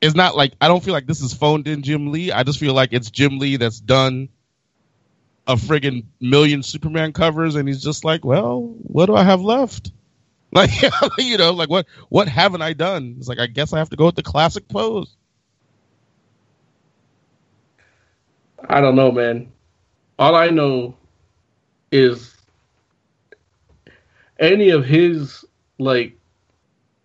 It's 0.00 0.16
not 0.16 0.36
like 0.36 0.52
I 0.60 0.66
don't 0.66 0.82
feel 0.82 0.92
like 0.92 1.06
this 1.06 1.20
is 1.20 1.32
phoned 1.32 1.68
in 1.68 1.82
Jim 1.82 2.10
Lee. 2.10 2.32
I 2.32 2.42
just 2.42 2.58
feel 2.58 2.74
like 2.74 2.92
it's 2.92 3.08
Jim 3.08 3.38
Lee 3.38 3.54
that's 3.54 3.78
done 3.78 4.28
a 5.46 5.54
friggin' 5.54 6.06
million 6.20 6.64
Superman 6.64 7.12
covers, 7.12 7.54
and 7.54 7.68
he's 7.68 7.80
just 7.80 8.04
like, 8.04 8.24
well, 8.24 8.62
what 8.78 9.06
do 9.06 9.14
I 9.14 9.22
have 9.22 9.40
left? 9.42 9.92
Like, 10.50 10.70
you 11.18 11.36
know, 11.36 11.52
like 11.52 11.68
what 11.68 11.86
what 12.08 12.26
haven't 12.26 12.62
I 12.62 12.72
done? 12.72 13.16
It's 13.18 13.28
like 13.28 13.38
I 13.38 13.46
guess 13.46 13.72
I 13.74 13.78
have 13.78 13.90
to 13.90 13.96
go 13.96 14.06
with 14.06 14.16
the 14.16 14.22
classic 14.22 14.66
pose. 14.66 15.14
I 18.68 18.80
don't 18.80 18.96
know, 18.96 19.12
man. 19.12 19.52
All 20.18 20.34
I 20.34 20.48
know 20.48 20.96
is 21.92 22.34
any 24.40 24.70
of 24.70 24.86
his 24.86 25.44
like 25.78 26.16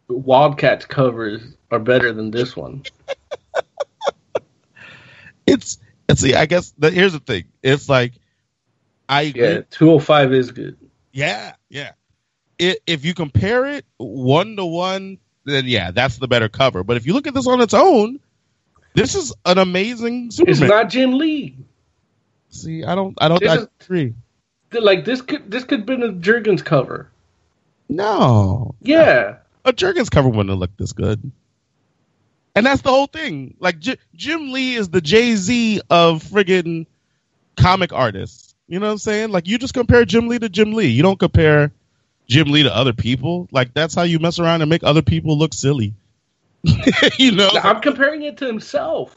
Wildcats 0.08 0.86
covers 0.86 1.42
are 1.72 1.80
better 1.80 2.12
than 2.14 2.32
this 2.32 2.56
one. 2.56 2.84
It's 5.46 5.78
it's 6.08 6.22
see, 6.22 6.36
I 6.36 6.46
guess 6.46 6.74
the, 6.78 6.90
here's 6.90 7.14
the 7.14 7.20
thing. 7.20 7.46
It's 7.62 7.90
like 7.90 8.14
I 9.10 9.24
agree. 9.24 9.42
Yeah, 9.44 9.62
205 9.72 10.34
is 10.34 10.52
good. 10.52 10.78
Yeah, 11.12 11.54
yeah. 11.70 11.92
If, 12.58 12.78
if 12.88 13.06
you 13.06 13.14
compare 13.14 13.66
it 13.66 13.86
one 13.98 14.56
to 14.56 14.66
one, 14.66 15.18
then 15.44 15.66
yeah, 15.66 15.92
that's 15.92 16.18
the 16.18 16.28
better 16.28 16.48
cover. 16.48 16.84
But 16.84 16.98
if 16.98 17.06
you 17.06 17.14
look 17.14 17.28
at 17.28 17.34
this 17.34 17.48
on 17.48 17.60
its 17.60 17.74
own, 17.74 18.20
this 18.94 19.16
is 19.16 19.34
an 19.46 19.58
amazing 19.58 20.32
It's 20.40 20.62
not 20.62 20.90
Jim 20.90 21.12
Lee. 21.18 21.58
See, 22.50 22.84
I 22.86 22.96
don't, 22.96 23.18
I 23.20 23.28
don't 23.28 23.42
This 23.42 23.50
I 23.52 23.56
is- 23.58 23.68
agree. 23.82 24.14
Like 24.72 25.04
this 25.06 25.22
could 25.22 25.52
this 25.52 25.66
could 25.66 25.80
have 25.80 25.86
been 25.86 26.04
a 26.04 26.14
Jurgens 26.14 26.64
cover. 26.64 27.10
No, 27.94 28.76
Yeah. 28.82 29.38
a 29.66 29.72
Jurgens 29.74 30.10
cover 30.10 30.28
wouldn't 30.30 30.50
have 30.50 30.60
looked 30.60 30.78
this 30.78 30.94
good. 30.94 31.32
And 32.56 32.66
that's 32.66 32.82
the 32.82 32.90
whole 32.90 33.08
thing. 33.08 33.56
Like 33.60 33.80
J- 33.80 33.98
Jim 34.16 34.52
Lee 34.52 34.76
is 34.76 34.90
the 34.90 35.02
Jay 35.02 35.36
Z 35.36 35.82
of 35.90 36.24
friggin' 36.24 36.86
comic 37.58 37.94
artists. 37.94 38.54
You 38.68 38.80
know 38.80 38.88
what 38.88 38.94
I'm 38.94 38.98
saying? 39.00 39.32
Like 39.32 39.48
you 39.48 39.58
just 39.58 39.74
compare 39.74 40.06
Jim 40.06 40.28
Lee 40.28 40.40
to 40.40 40.50
Jim 40.50 40.74
Lee. 40.74 40.88
You 40.88 41.04
don't 41.04 41.20
compare 41.20 41.72
Jim 42.28 42.50
Lee 42.52 42.64
to 42.64 42.76
other 42.76 42.94
people. 42.94 43.48
Like 43.52 43.74
that's 43.74 43.94
how 43.96 44.04
you 44.04 44.20
mess 44.20 44.40
around 44.40 44.62
and 44.62 44.70
make 44.70 44.84
other 44.84 45.02
people 45.02 45.38
look 45.38 45.54
silly. 45.54 45.94
you 47.18 47.32
know? 47.34 47.50
I'm 47.62 47.82
comparing 47.82 48.24
it 48.24 48.38
to 48.38 48.46
himself. 48.48 49.16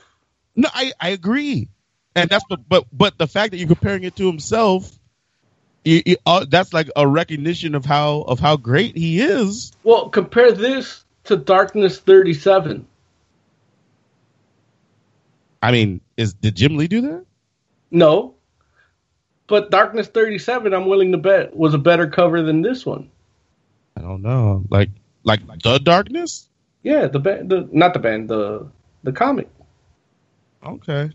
No, 0.56 0.68
I, 0.72 0.92
I 1.00 1.10
agree, 1.10 1.68
and 2.14 2.30
that's 2.30 2.44
the 2.48 2.56
but 2.56 2.86
but 2.92 3.18
the 3.18 3.26
fact 3.26 3.50
that 3.50 3.58
you're 3.58 3.68
comparing 3.68 4.04
it 4.04 4.16
to 4.16 4.26
himself, 4.26 4.90
you, 5.86 6.02
you- 6.04 6.16
uh, 6.26 6.44
that's 6.48 6.72
like 6.72 6.90
a 6.96 7.06
recognition 7.06 7.74
of 7.74 7.84
how 7.84 8.22
of 8.22 8.40
how 8.40 8.56
great 8.56 8.96
he 8.96 9.20
is. 9.20 9.72
Well, 9.84 10.08
compare 10.10 10.52
this 10.52 11.04
to 11.24 11.36
Darkness 11.36 11.98
37. 11.98 12.86
I 15.62 15.72
mean, 15.72 16.00
is 16.16 16.34
did 16.34 16.56
Jim 16.56 16.76
Lee 16.76 16.88
do 16.88 17.00
that? 17.02 17.24
No. 17.90 18.34
But 19.46 19.70
Darkness 19.70 20.08
37, 20.08 20.74
I'm 20.74 20.86
willing 20.86 21.12
to 21.12 21.18
bet, 21.18 21.56
was 21.56 21.72
a 21.72 21.78
better 21.78 22.08
cover 22.08 22.42
than 22.42 22.62
this 22.62 22.84
one. 22.84 23.10
I 23.96 24.00
don't 24.00 24.22
know. 24.22 24.64
Like 24.68 24.90
like 25.22 25.40
the 25.62 25.78
darkness. 25.78 26.48
Yeah, 26.82 27.06
the 27.06 27.18
band, 27.20 27.50
the 27.50 27.68
not 27.72 27.94
the 27.94 28.00
band, 28.00 28.28
the 28.28 28.68
the 29.02 29.12
comic. 29.12 29.48
Okay. 30.64 31.10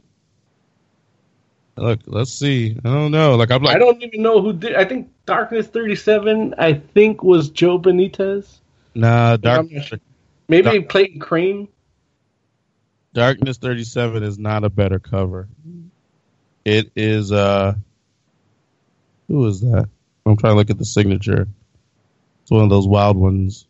Look, 1.78 2.02
let's 2.06 2.32
see. 2.32 2.78
I 2.84 2.90
don't 2.90 3.12
know. 3.12 3.36
Like 3.36 3.52
I'm 3.52 3.64
like 3.64 3.76
I 3.76 3.80
don't 3.80 4.02
even 4.04 4.22
know 4.22 4.42
who 4.42 4.54
did. 4.54 4.76
I 4.76 4.86
think 4.86 5.10
Darkness 5.26 5.68
37, 5.68 6.56
I 6.58 6.74
think 6.74 7.24
was 7.24 7.50
Joe 7.50 7.80
Benitez. 7.80 8.60
nah. 8.94 9.38
Dark 9.38 9.68
sure. 9.84 10.00
Maybe 10.48 10.84
Clayton 10.84 11.20
Crain. 11.20 11.68
Darkness 13.14 13.58
37 13.58 14.24
is 14.24 14.38
not 14.38 14.64
a 14.64 14.70
better 14.70 15.00
cover. 15.00 15.48
It 16.64 16.92
is 16.96 17.32
uh 17.32 17.76
who 19.28 19.48
is 19.48 19.62
that? 19.62 19.90
I'm 20.26 20.38
trying 20.38 20.54
to 20.54 20.58
look 20.58 20.70
at 20.70 20.78
the 20.78 20.86
signature. 20.86 21.48
It's 22.42 22.52
one 22.52 22.64
of 22.64 22.70
those 22.70 22.88
wild 22.88 23.18
ones. 23.18 23.66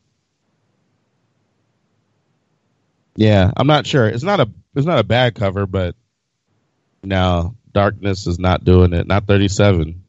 Yeah, 3.15 3.51
I'm 3.55 3.67
not 3.67 3.85
sure. 3.85 4.07
It's 4.07 4.23
not 4.23 4.39
a 4.39 4.49
it's 4.75 4.85
not 4.85 4.99
a 4.99 5.03
bad 5.03 5.35
cover, 5.35 5.65
but 5.65 5.95
no, 7.03 7.55
Darkness 7.73 8.27
is 8.27 8.39
not 8.39 8.63
doing 8.63 8.93
it. 8.93 9.07
Not 9.07 9.27
37. 9.27 10.03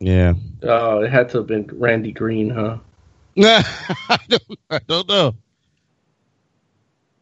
Yeah. 0.00 0.34
Oh, 0.62 1.00
it 1.00 1.10
had 1.10 1.28
to 1.30 1.38
have 1.38 1.46
been 1.46 1.68
Randy 1.72 2.12
Green, 2.12 2.50
huh? 2.50 2.78
I 3.38 4.18
don't, 4.28 4.58
I 4.70 4.80
don't 4.86 5.08
know. 5.08 5.34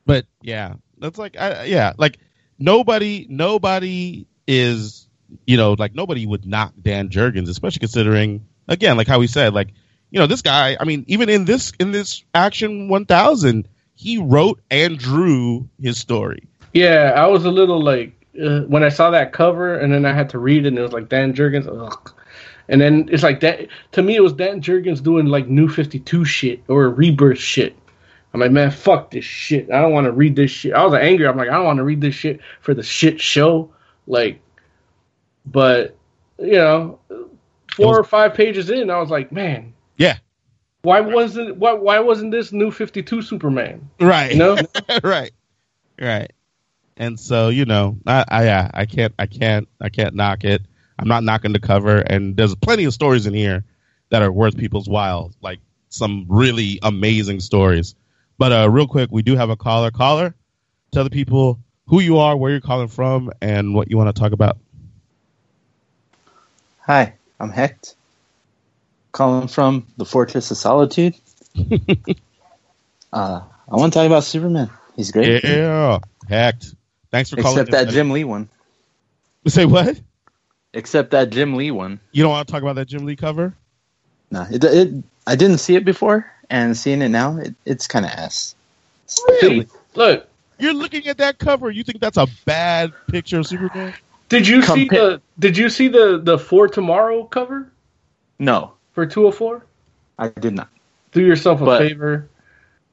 But 0.04 0.26
yeah, 0.42 0.74
that's 0.98 1.18
like, 1.18 1.36
I, 1.36 1.64
yeah, 1.64 1.92
like 1.98 2.18
nobody, 2.58 3.26
nobody 3.28 4.26
is, 4.46 5.08
you 5.46 5.56
know, 5.56 5.74
like 5.78 5.94
nobody 5.94 6.26
would 6.26 6.46
knock 6.46 6.74
Dan 6.80 7.08
Jurgens, 7.08 7.48
especially 7.48 7.80
considering, 7.80 8.46
again, 8.68 8.96
like 8.96 9.08
how 9.08 9.18
we 9.18 9.26
said, 9.26 9.52
like, 9.52 9.68
you 10.10 10.20
know, 10.20 10.26
this 10.26 10.42
guy. 10.42 10.76
I 10.78 10.84
mean, 10.84 11.04
even 11.08 11.28
in 11.28 11.44
this 11.44 11.72
in 11.78 11.90
this 11.92 12.24
Action 12.34 12.88
1000, 12.88 13.68
he 13.94 14.18
wrote 14.18 14.60
and 14.70 14.98
drew 14.98 15.68
his 15.80 15.98
story. 15.98 16.44
Yeah, 16.76 17.12
I 17.16 17.26
was 17.26 17.44
a 17.44 17.50
little 17.50 17.82
like 17.82 18.12
uh, 18.42 18.60
when 18.62 18.82
I 18.84 18.90
saw 18.90 19.10
that 19.10 19.32
cover, 19.32 19.78
and 19.78 19.92
then 19.92 20.04
I 20.04 20.12
had 20.12 20.28
to 20.30 20.38
read 20.38 20.64
it, 20.66 20.68
and 20.68 20.78
it 20.78 20.82
was 20.82 20.92
like 20.92 21.08
Dan 21.08 21.32
Jurgens. 21.34 21.66
Ugh. 21.66 22.12
And 22.68 22.80
then 22.80 23.08
it's 23.10 23.22
like 23.22 23.40
that. 23.40 23.68
To 23.92 24.02
me, 24.02 24.16
it 24.16 24.22
was 24.22 24.32
Dan 24.32 24.60
Jurgens 24.60 25.02
doing 25.02 25.26
like 25.26 25.46
New 25.48 25.68
Fifty 25.68 26.00
Two 26.00 26.24
shit 26.24 26.60
or 26.68 26.90
Rebirth 26.90 27.38
shit. 27.38 27.74
I'm 28.34 28.40
like, 28.40 28.50
man, 28.50 28.70
fuck 28.70 29.10
this 29.10 29.24
shit. 29.24 29.70
I 29.70 29.80
don't 29.80 29.92
want 29.92 30.04
to 30.04 30.12
read 30.12 30.36
this 30.36 30.50
shit. 30.50 30.74
I 30.74 30.84
was 30.84 30.92
angry. 30.92 31.26
I'm 31.26 31.36
like, 31.38 31.48
I 31.48 31.52
don't 31.54 31.64
want 31.64 31.78
to 31.78 31.84
read 31.84 32.02
this 32.02 32.14
shit 32.14 32.40
for 32.60 32.74
the 32.74 32.82
shit 32.82 33.18
show. 33.20 33.72
Like, 34.06 34.40
but 35.46 35.96
you 36.38 36.52
know, 36.52 36.98
four 37.74 37.88
was- 37.88 37.98
or 37.98 38.04
five 38.04 38.34
pages 38.34 38.68
in, 38.68 38.90
I 38.90 38.98
was 39.00 39.08
like, 39.10 39.32
man, 39.32 39.72
Yeah, 39.96 40.18
why 40.82 41.00
wasn't 41.00 41.56
why 41.56 41.72
why 41.72 42.00
wasn't 42.00 42.32
this 42.32 42.52
New 42.52 42.70
Fifty 42.70 43.02
Two 43.02 43.22
Superman? 43.22 43.88
right. 44.00 44.32
You 44.32 44.38
know? 44.38 44.58
right, 45.02 45.32
right. 46.00 46.30
And 46.96 47.20
so 47.20 47.48
you 47.48 47.64
know, 47.64 47.98
I, 48.06 48.24
I 48.28 48.44
yeah, 48.44 48.70
I 48.72 48.86
can't, 48.86 49.14
I 49.18 49.26
can't, 49.26 49.68
I 49.80 49.88
can't 49.88 50.14
knock 50.14 50.44
it. 50.44 50.62
I'm 50.98 51.08
not 51.08 51.24
knocking 51.24 51.52
the 51.52 51.60
cover, 51.60 51.98
and 51.98 52.36
there's 52.36 52.54
plenty 52.54 52.84
of 52.84 52.94
stories 52.94 53.26
in 53.26 53.34
here 53.34 53.64
that 54.08 54.22
are 54.22 54.32
worth 54.32 54.56
people's 54.56 54.88
while, 54.88 55.32
like 55.42 55.58
some 55.90 56.26
really 56.28 56.78
amazing 56.82 57.40
stories. 57.40 57.94
But 58.38 58.52
uh, 58.52 58.70
real 58.70 58.86
quick, 58.86 59.10
we 59.10 59.22
do 59.22 59.36
have 59.36 59.50
a 59.50 59.56
caller. 59.56 59.90
Caller, 59.90 60.34
tell 60.92 61.04
the 61.04 61.10
people 61.10 61.58
who 61.86 62.00
you 62.00 62.18
are, 62.18 62.36
where 62.36 62.50
you're 62.50 62.60
calling 62.60 62.88
from, 62.88 63.30
and 63.42 63.74
what 63.74 63.90
you 63.90 63.96
want 63.96 64.14
to 64.14 64.18
talk 64.18 64.32
about. 64.32 64.58
Hi, 66.80 67.14
I'm 67.40 67.50
Hecht. 67.50 67.94
Calling 69.12 69.48
from 69.48 69.86
the 69.96 70.04
Fortress 70.04 70.50
of 70.50 70.56
Solitude. 70.56 71.16
uh, 73.12 73.40
I 73.42 73.76
want 73.76 73.92
to 73.92 73.98
talk 73.98 74.06
about 74.06 74.24
Superman. 74.24 74.70
He's 74.94 75.10
great. 75.10 75.42
Yeah, 75.42 75.98
hacked. 76.28 76.75
Thanks 77.16 77.30
for 77.30 77.36
calling. 77.36 77.58
Except 77.60 77.70
that 77.70 77.88
Jim 77.88 78.10
Lee 78.10 78.24
one. 78.24 78.46
Say 79.46 79.64
what? 79.64 79.98
Except 80.74 81.12
that 81.12 81.30
Jim 81.30 81.54
Lee 81.54 81.70
one. 81.70 81.98
You 82.12 82.22
don't 82.22 82.30
want 82.30 82.46
to 82.46 82.52
talk 82.52 82.60
about 82.60 82.74
that 82.74 82.88
Jim 82.88 83.06
Lee 83.06 83.16
cover? 83.16 83.54
No, 84.30 84.44
it, 84.50 84.62
it, 84.62 84.92
I 85.26 85.34
didn't 85.34 85.58
see 85.58 85.76
it 85.76 85.86
before, 85.86 86.30
and 86.50 86.76
seeing 86.76 87.00
it 87.00 87.08
now, 87.08 87.38
it, 87.38 87.54
it's 87.64 87.86
kind 87.86 88.04
of 88.04 88.10
ass. 88.10 88.54
Really? 89.28 89.66
Look, 89.94 90.28
You're 90.58 90.74
looking 90.74 91.06
at 91.06 91.16
that 91.16 91.38
cover. 91.38 91.70
You 91.70 91.84
think 91.84 92.00
that's 92.00 92.18
a 92.18 92.26
bad 92.44 92.92
picture 93.06 93.38
of 93.38 93.46
Superman? 93.46 93.94
Did 94.28 94.46
you 94.46 94.60
see 94.60 94.86
Compa- 94.86 94.90
the 94.90 95.22
Did 95.38 95.56
you 95.56 95.70
see 95.70 95.88
the 95.88 96.20
the 96.22 96.38
For 96.38 96.68
Tomorrow 96.68 97.24
cover 97.24 97.70
No, 98.38 98.72
for 98.92 99.06
204? 99.06 99.64
I 100.18 100.28
did 100.28 100.52
not. 100.52 100.68
Do 101.12 101.22
yourself 101.22 101.62
a 101.62 101.64
But- 101.64 101.78
favor, 101.78 102.28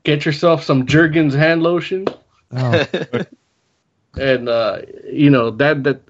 get 0.03 0.23
yourself 0.23 0.63
some 0.63 0.85
Jergens 0.85 1.33
hand 1.33 1.61
lotion, 1.61 2.05
Oh, 2.55 2.85
and 4.19 4.49
uh, 4.49 4.81
you 5.11 5.29
know 5.29 5.51
that 5.51 5.83
that 5.83 6.01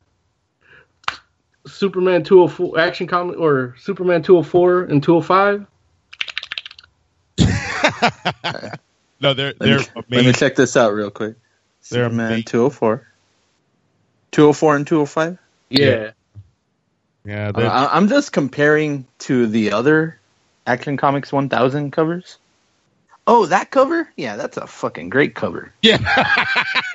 Superman 1.65 2.23
204 2.23 2.79
action 2.79 3.07
comic 3.07 3.37
or 3.37 3.75
Superman 3.79 4.21
204 4.21 4.83
and 4.83 5.01
205. 5.01 5.65
no, 9.21 9.33
they're 9.33 9.53
Let 9.59 9.59
me, 9.61 9.67
they're 9.67 9.77
let 9.77 10.09
me 10.09 10.17
amazing. 10.19 10.33
check 10.33 10.55
this 10.55 10.75
out 10.75 10.93
real 10.93 11.09
quick. 11.09 11.35
They're 11.89 12.05
Superman 12.05 12.27
amazing. 12.27 12.43
204. 12.45 13.07
204 14.31 14.75
and 14.75 14.87
205? 14.87 15.37
Yeah. 15.69 16.11
Yeah, 17.25 17.51
uh, 17.55 17.89
I'm 17.89 18.09
just 18.09 18.33
comparing 18.33 19.05
to 19.19 19.47
the 19.47 19.71
other 19.71 20.19
Action 20.67 20.97
Comics 20.97 21.31
1000 21.31 21.91
covers. 21.91 22.37
Oh, 23.25 23.45
that 23.45 23.71
cover? 23.71 24.09
Yeah, 24.17 24.35
that's 24.35 24.57
a 24.57 24.67
fucking 24.67 25.09
great 25.09 25.33
cover. 25.33 25.71
yeah. 25.81 25.97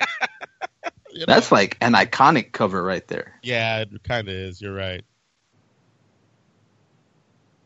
You 1.19 1.25
know, 1.25 1.33
That's 1.33 1.51
like 1.51 1.75
an 1.81 1.95
iconic 1.95 2.53
cover 2.53 2.81
right 2.81 3.05
there. 3.09 3.33
yeah, 3.43 3.79
it 3.79 3.89
kind 4.03 4.29
of 4.29 4.33
is. 4.33 4.61
You're 4.61 4.73
right. 4.73 5.03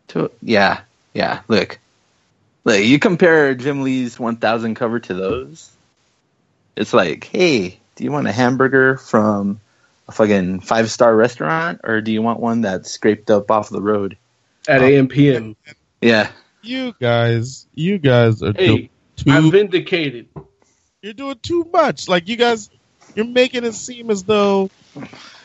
To, 0.10 0.32
yeah, 0.42 0.82
yeah. 1.14 1.42
Look, 1.48 1.78
look. 2.64 2.80
You 2.80 2.98
compare 2.98 3.54
Jim 3.54 3.84
Lee's 3.84 4.20
1000 4.20 4.74
cover 4.74 5.00
to 5.02 5.14
those. 5.14 5.70
It's 6.76 6.94
like, 6.94 7.26
hey, 7.26 7.78
do 7.96 8.04
you 8.04 8.12
want 8.12 8.26
a 8.28 8.32
hamburger 8.32 8.98
from 8.98 9.60
a 10.08 10.12
fucking 10.12 10.62
five 10.62 10.90
star 10.90 11.16
restaurant, 11.16 11.82
or 11.84 12.02
do 12.02 12.12
you 12.12 12.24
want 12.24 12.40
one 12.40 12.62
that's 12.62 12.90
scraped 12.90 13.30
up 13.30 13.52
off 13.52 13.70
the 13.70 13.82
road? 13.84 14.18
At. 14.68 14.82
Oh. 14.82 14.86
AM 14.86 15.08
PM. 15.08 15.56
Yeah, 16.02 16.32
You 16.64 16.96
guys, 17.00 17.68
you 17.76 18.00
guys 18.00 18.42
are 18.42 18.54
Hey, 18.54 18.90
too. 19.16 19.30
I'm 19.32 19.52
vindicated. 19.52 20.28
you're 21.04 21.14
doing 21.14 21.38
too 21.44 21.70
much. 21.72 22.10
Like 22.10 22.28
you 22.28 22.36
guys, 22.36 22.70
you're 23.16 23.26
making 23.26 23.64
it 23.64 23.74
seem 23.74 24.10
as 24.10 24.24
though 24.24 24.70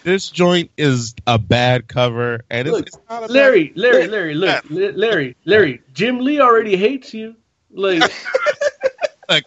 this 0.05 0.29
joint 0.31 0.71
is 0.77 1.15
a 1.27 1.39
bad 1.39 1.89
cover, 1.89 2.41
and 2.51 2.69
it's, 2.69 2.77
Look, 2.77 2.87
it's 2.87 2.99
not 3.09 3.25
a 3.25 3.27
bad- 3.27 3.31
Larry, 3.31 3.73
Larry, 3.75 4.07
Larry, 4.07 4.35
look, 4.35 4.65
Larry, 4.71 5.37
Larry. 5.45 5.83
Jim 5.95 6.21
Lee 6.21 6.41
already 6.41 6.77
hates 6.77 7.13
you. 7.15 7.37
Like, 7.71 8.03
like, 9.29 9.45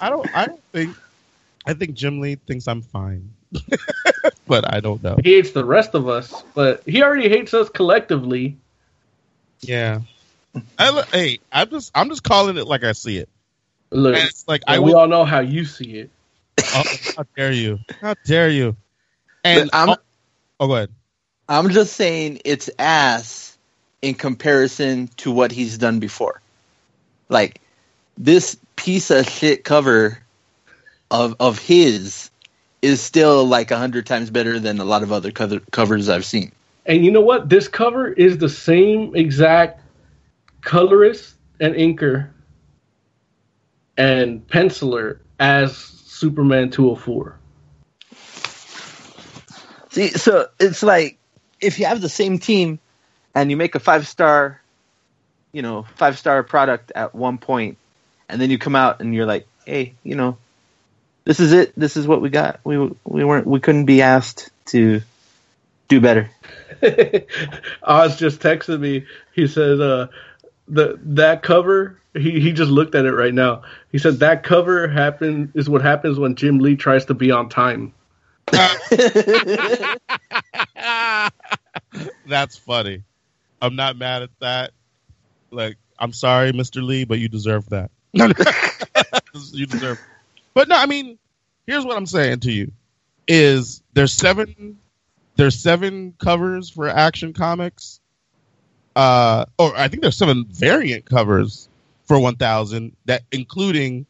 I 0.00 0.10
don't. 0.10 0.36
I 0.36 0.46
don't 0.46 0.62
think. 0.72 0.96
I 1.64 1.74
think 1.74 1.94
Jim 1.94 2.20
Lee 2.20 2.34
thinks 2.34 2.66
I'm 2.66 2.82
fine, 2.82 3.30
but 4.48 4.72
I 4.72 4.80
don't 4.80 5.02
know. 5.02 5.16
he 5.22 5.34
hates 5.34 5.52
the 5.52 5.64
rest 5.64 5.94
of 5.94 6.08
us, 6.08 6.42
but 6.54 6.82
he 6.86 7.02
already 7.02 7.28
hates 7.28 7.54
us 7.54 7.68
collectively. 7.68 8.56
Yeah. 9.60 10.00
I, 10.78 11.04
hey, 11.12 11.38
I'm 11.52 11.70
just. 11.70 11.92
I'm 11.94 12.08
just 12.08 12.24
calling 12.24 12.56
it 12.58 12.66
like 12.66 12.82
I 12.84 12.92
see 12.92 13.18
it. 13.18 13.28
Look, 13.90 14.16
And 14.16 14.24
it's 14.28 14.46
like 14.48 14.62
I 14.66 14.80
we 14.80 14.92
all 14.92 15.06
know 15.06 15.24
how 15.24 15.40
you 15.40 15.64
see 15.64 15.98
it. 15.98 16.10
Oh, 16.74 16.84
how 17.16 17.24
dare 17.36 17.52
you? 17.52 17.78
How 18.00 18.14
dare 18.24 18.48
you? 18.48 18.76
And 19.44 19.70
But 19.70 19.78
I'm- 19.78 19.88
oh, 19.90 19.96
oh, 20.60 20.66
go 20.68 20.74
ahead. 20.76 20.90
I'm 21.48 21.70
just 21.70 21.94
saying 21.94 22.40
it's 22.44 22.70
ass 22.78 23.58
in 24.00 24.14
comparison 24.14 25.08
to 25.18 25.30
what 25.30 25.52
he's 25.52 25.76
done 25.78 25.98
before. 25.98 26.40
Like 27.28 27.60
this 28.16 28.56
piece 28.76 29.10
of 29.10 29.28
shit 29.28 29.64
cover 29.64 30.18
of 31.10 31.36
of 31.40 31.58
his 31.58 32.30
is 32.80 33.00
still 33.00 33.44
like 33.44 33.70
a 33.70 33.76
hundred 33.78 34.06
times 34.06 34.30
better 34.30 34.58
than 34.58 34.80
a 34.80 34.84
lot 34.84 35.02
of 35.02 35.12
other 35.12 35.30
cover, 35.30 35.60
covers 35.70 36.08
I've 36.08 36.24
seen. 36.24 36.52
And 36.86 37.04
you 37.04 37.10
know 37.10 37.20
what? 37.20 37.48
This 37.48 37.68
cover 37.68 38.08
is 38.12 38.38
the 38.38 38.48
same 38.48 39.14
exact 39.14 39.80
colorist 40.62 41.34
and 41.60 41.74
inker 41.74 42.28
and 43.96 44.46
penciler 44.48 45.18
as 45.38 46.01
Superman 46.22 46.70
204. 46.70 47.36
See, 49.90 50.08
so 50.10 50.46
it's 50.60 50.84
like 50.84 51.18
if 51.60 51.80
you 51.80 51.86
have 51.86 52.00
the 52.00 52.08
same 52.08 52.38
team 52.38 52.78
and 53.34 53.50
you 53.50 53.56
make 53.56 53.74
a 53.74 53.80
five 53.80 54.06
star, 54.06 54.60
you 55.50 55.62
know, 55.62 55.84
five 55.96 56.16
star 56.16 56.44
product 56.44 56.92
at 56.94 57.12
one 57.12 57.38
point, 57.38 57.76
and 58.28 58.40
then 58.40 58.50
you 58.50 58.58
come 58.58 58.76
out 58.76 59.00
and 59.00 59.12
you're 59.12 59.26
like, 59.26 59.48
hey, 59.66 59.94
you 60.04 60.14
know, 60.14 60.38
this 61.24 61.40
is 61.40 61.52
it. 61.52 61.72
This 61.76 61.96
is 61.96 62.06
what 62.06 62.22
we 62.22 62.30
got. 62.30 62.60
We 62.62 62.78
we 63.04 63.24
weren't 63.24 63.48
we 63.48 63.58
couldn't 63.58 63.86
be 63.86 64.02
asked 64.02 64.50
to 64.66 65.02
do 65.88 66.00
better. 66.00 66.30
Oz 67.82 68.16
just 68.16 68.38
texted 68.38 68.78
me. 68.78 69.06
He 69.34 69.48
says, 69.48 69.80
uh, 69.80 70.06
the 70.68 70.98
that 71.02 71.42
cover. 71.42 71.98
He 72.14 72.40
he 72.40 72.52
just 72.52 72.70
looked 72.70 72.94
at 72.94 73.06
it 73.06 73.12
right 73.12 73.32
now. 73.32 73.62
He 73.90 73.98
said 73.98 74.18
that 74.20 74.42
cover 74.42 74.86
happen 74.86 75.50
is 75.54 75.68
what 75.68 75.82
happens 75.82 76.18
when 76.18 76.34
Jim 76.34 76.58
Lee 76.58 76.76
tries 76.76 77.06
to 77.06 77.14
be 77.14 77.30
on 77.30 77.48
time. 77.48 77.94
That's 82.26 82.56
funny. 82.58 83.02
I'm 83.60 83.76
not 83.76 83.96
mad 83.96 84.22
at 84.22 84.30
that. 84.40 84.72
Like, 85.50 85.76
I'm 85.98 86.12
sorry, 86.12 86.52
Mr. 86.52 86.82
Lee, 86.82 87.04
but 87.04 87.18
you 87.18 87.28
deserve 87.28 87.68
that. 87.70 87.90
you 88.12 89.66
deserve. 89.66 90.00
But 90.54 90.68
no, 90.68 90.76
I 90.76 90.86
mean, 90.86 91.18
here's 91.66 91.84
what 91.84 91.96
I'm 91.96 92.06
saying 92.06 92.40
to 92.40 92.52
you: 92.52 92.72
is 93.28 93.82
there's 93.94 94.12
seven, 94.12 94.78
there's 95.36 95.58
seven 95.58 96.14
covers 96.18 96.68
for 96.68 96.88
Action 96.88 97.32
Comics, 97.32 98.00
uh, 98.96 99.44
or 99.58 99.76
I 99.76 99.88
think 99.88 100.02
there's 100.02 100.16
seven 100.16 100.46
variant 100.48 101.04
covers 101.04 101.68
for 102.04 102.18
1000 102.18 102.96
that 103.06 103.22
including 103.32 104.06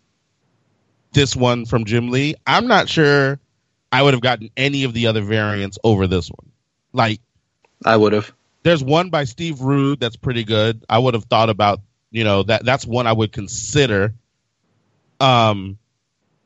this 1.12 1.36
one 1.36 1.66
from 1.66 1.84
Jim 1.84 2.10
Lee. 2.10 2.34
I'm 2.46 2.66
not 2.66 2.88
sure 2.88 3.38
I 3.90 4.02
would 4.02 4.14
have 4.14 4.22
gotten 4.22 4.50
any 4.56 4.84
of 4.84 4.94
the 4.94 5.06
other 5.06 5.20
variants 5.20 5.78
over 5.84 6.06
this 6.06 6.28
one. 6.28 6.50
Like, 6.92 7.20
I 7.84 7.96
would 7.96 8.12
have. 8.12 8.32
there's 8.62 8.82
one 8.82 9.10
by 9.10 9.24
Steve 9.24 9.60
Rude 9.60 10.00
that's 10.00 10.16
pretty 10.16 10.44
good. 10.44 10.84
I 10.88 10.98
would 10.98 11.14
have 11.14 11.24
thought 11.24 11.50
about, 11.50 11.80
you 12.10 12.24
know, 12.24 12.42
that 12.44 12.64
that's 12.64 12.86
one 12.86 13.06
I 13.06 13.12
would 13.12 13.32
consider. 13.32 14.14
Um, 15.20 15.78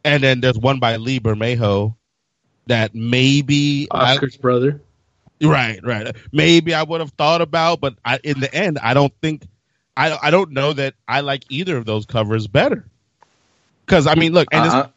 and 0.05 0.23
then 0.23 0.41
there's 0.41 0.59
one 0.59 0.79
by 0.81 0.97
Lee 0.97 1.21
Bermejo 1.21 1.95
that 2.67 2.95
maybe 2.95 3.89
I, 3.91 4.15
Oscar's 4.15 4.37
brother. 4.37 4.83
Right, 5.43 5.81
right, 5.83 6.17
maybe 6.33 6.73
I 6.75 6.83
would 6.83 7.01
have 7.01 7.11
thought 7.11 7.43
about, 7.43 7.81
but 7.81 7.95
I, 8.05 8.19
in 8.25 8.41
the 8.41 8.53
end, 8.55 8.79
I 8.79 8.95
don't 8.95 9.13
think 9.21 9.47
I 9.97 10.17
I 10.23 10.31
don't 10.31 10.53
know 10.53 10.73
that 10.73 10.95
I 11.07 11.21
like 11.21 11.45
either 11.51 11.77
of 11.77 11.85
those 11.85 12.07
covers 12.07 12.47
better. 12.47 12.87
Because 13.85 14.07
I 14.07 14.15
mean, 14.15 14.33
look, 14.33 14.49
and 14.53 14.65
it's, 14.65 14.75
Uh-uh. 14.75 14.89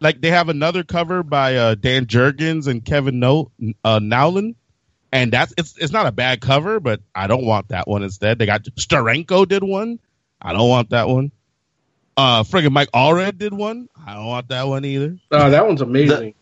like 0.00 0.20
they 0.20 0.30
have 0.30 0.48
another 0.48 0.84
cover 0.84 1.22
by 1.22 1.56
uh, 1.56 1.74
Dan 1.74 2.06
Jurgens 2.06 2.66
and 2.66 2.84
Kevin 2.84 3.18
no- 3.18 3.50
uh, 3.84 3.98
Nowlan, 3.98 4.54
and 5.12 5.32
that's 5.32 5.52
it's 5.56 5.76
it's 5.78 5.92
not 5.92 6.06
a 6.06 6.12
bad 6.12 6.40
cover, 6.40 6.80
but 6.80 7.00
I 7.14 7.26
don't 7.26 7.44
want 7.44 7.68
that 7.68 7.88
one 7.88 8.02
instead. 8.02 8.38
They 8.38 8.46
got 8.46 8.62
Steranko 8.62 9.48
did 9.48 9.64
one, 9.64 9.98
I 10.40 10.52
don't 10.52 10.68
want 10.68 10.90
that 10.90 11.08
one. 11.08 11.32
Uh, 12.16 12.42
friggin' 12.42 12.72
Mike 12.72 12.90
Allred 12.92 13.38
did 13.38 13.54
one, 13.54 13.88
I 14.06 14.14
don't 14.14 14.26
want 14.26 14.48
that 14.48 14.66
one 14.66 14.84
either. 14.84 15.18
Oh, 15.30 15.50
that 15.50 15.66
one's 15.66 15.80
amazing. 15.80 16.34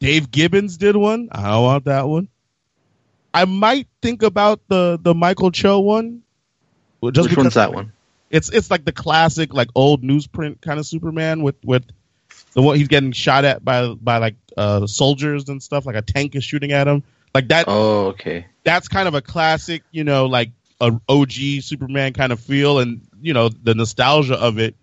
Dave 0.00 0.30
Gibbons 0.30 0.76
did 0.76 0.96
one, 0.96 1.28
I 1.32 1.50
don't 1.50 1.62
want 1.64 1.84
that 1.86 2.08
one. 2.08 2.28
I 3.34 3.44
might 3.44 3.86
think 4.02 4.22
about 4.22 4.60
the 4.68 4.98
the 5.00 5.14
Michael 5.14 5.50
Cho 5.50 5.78
one. 5.80 6.22
well, 7.00 7.12
Just 7.12 7.28
Which 7.28 7.36
one's 7.36 7.54
that 7.54 7.72
one? 7.72 7.92
it's 8.30 8.50
it's 8.50 8.70
like 8.70 8.84
the 8.84 8.92
classic 8.92 9.54
like 9.54 9.68
old 9.74 10.02
newsprint 10.02 10.60
kind 10.60 10.78
of 10.78 10.86
Superman 10.86 11.42
with 11.42 11.56
with 11.64 11.84
the 12.52 12.62
one 12.62 12.76
he's 12.76 12.88
getting 12.88 13.12
shot 13.12 13.44
at 13.44 13.64
by 13.64 13.88
by 13.94 14.18
like 14.18 14.34
uh 14.56 14.86
soldiers 14.86 15.48
and 15.48 15.62
stuff 15.62 15.86
like 15.86 15.96
a 15.96 16.02
tank 16.02 16.34
is 16.34 16.44
shooting 16.44 16.72
at 16.72 16.86
him 16.88 17.02
like 17.34 17.48
that 17.48 17.64
Oh, 17.68 18.06
okay. 18.08 18.46
that's 18.64 18.88
kind 18.88 19.08
of 19.08 19.14
a 19.14 19.22
classic 19.22 19.82
you 19.92 20.04
know 20.04 20.26
like 20.26 20.50
a 20.80 20.92
OG 21.08 21.32
Superman 21.62 22.12
kind 22.12 22.32
of 22.32 22.40
feel 22.40 22.78
and 22.80 23.00
you 23.20 23.32
know 23.32 23.48
the 23.48 23.74
nostalgia 23.74 24.34
of 24.38 24.58
it 24.58 24.74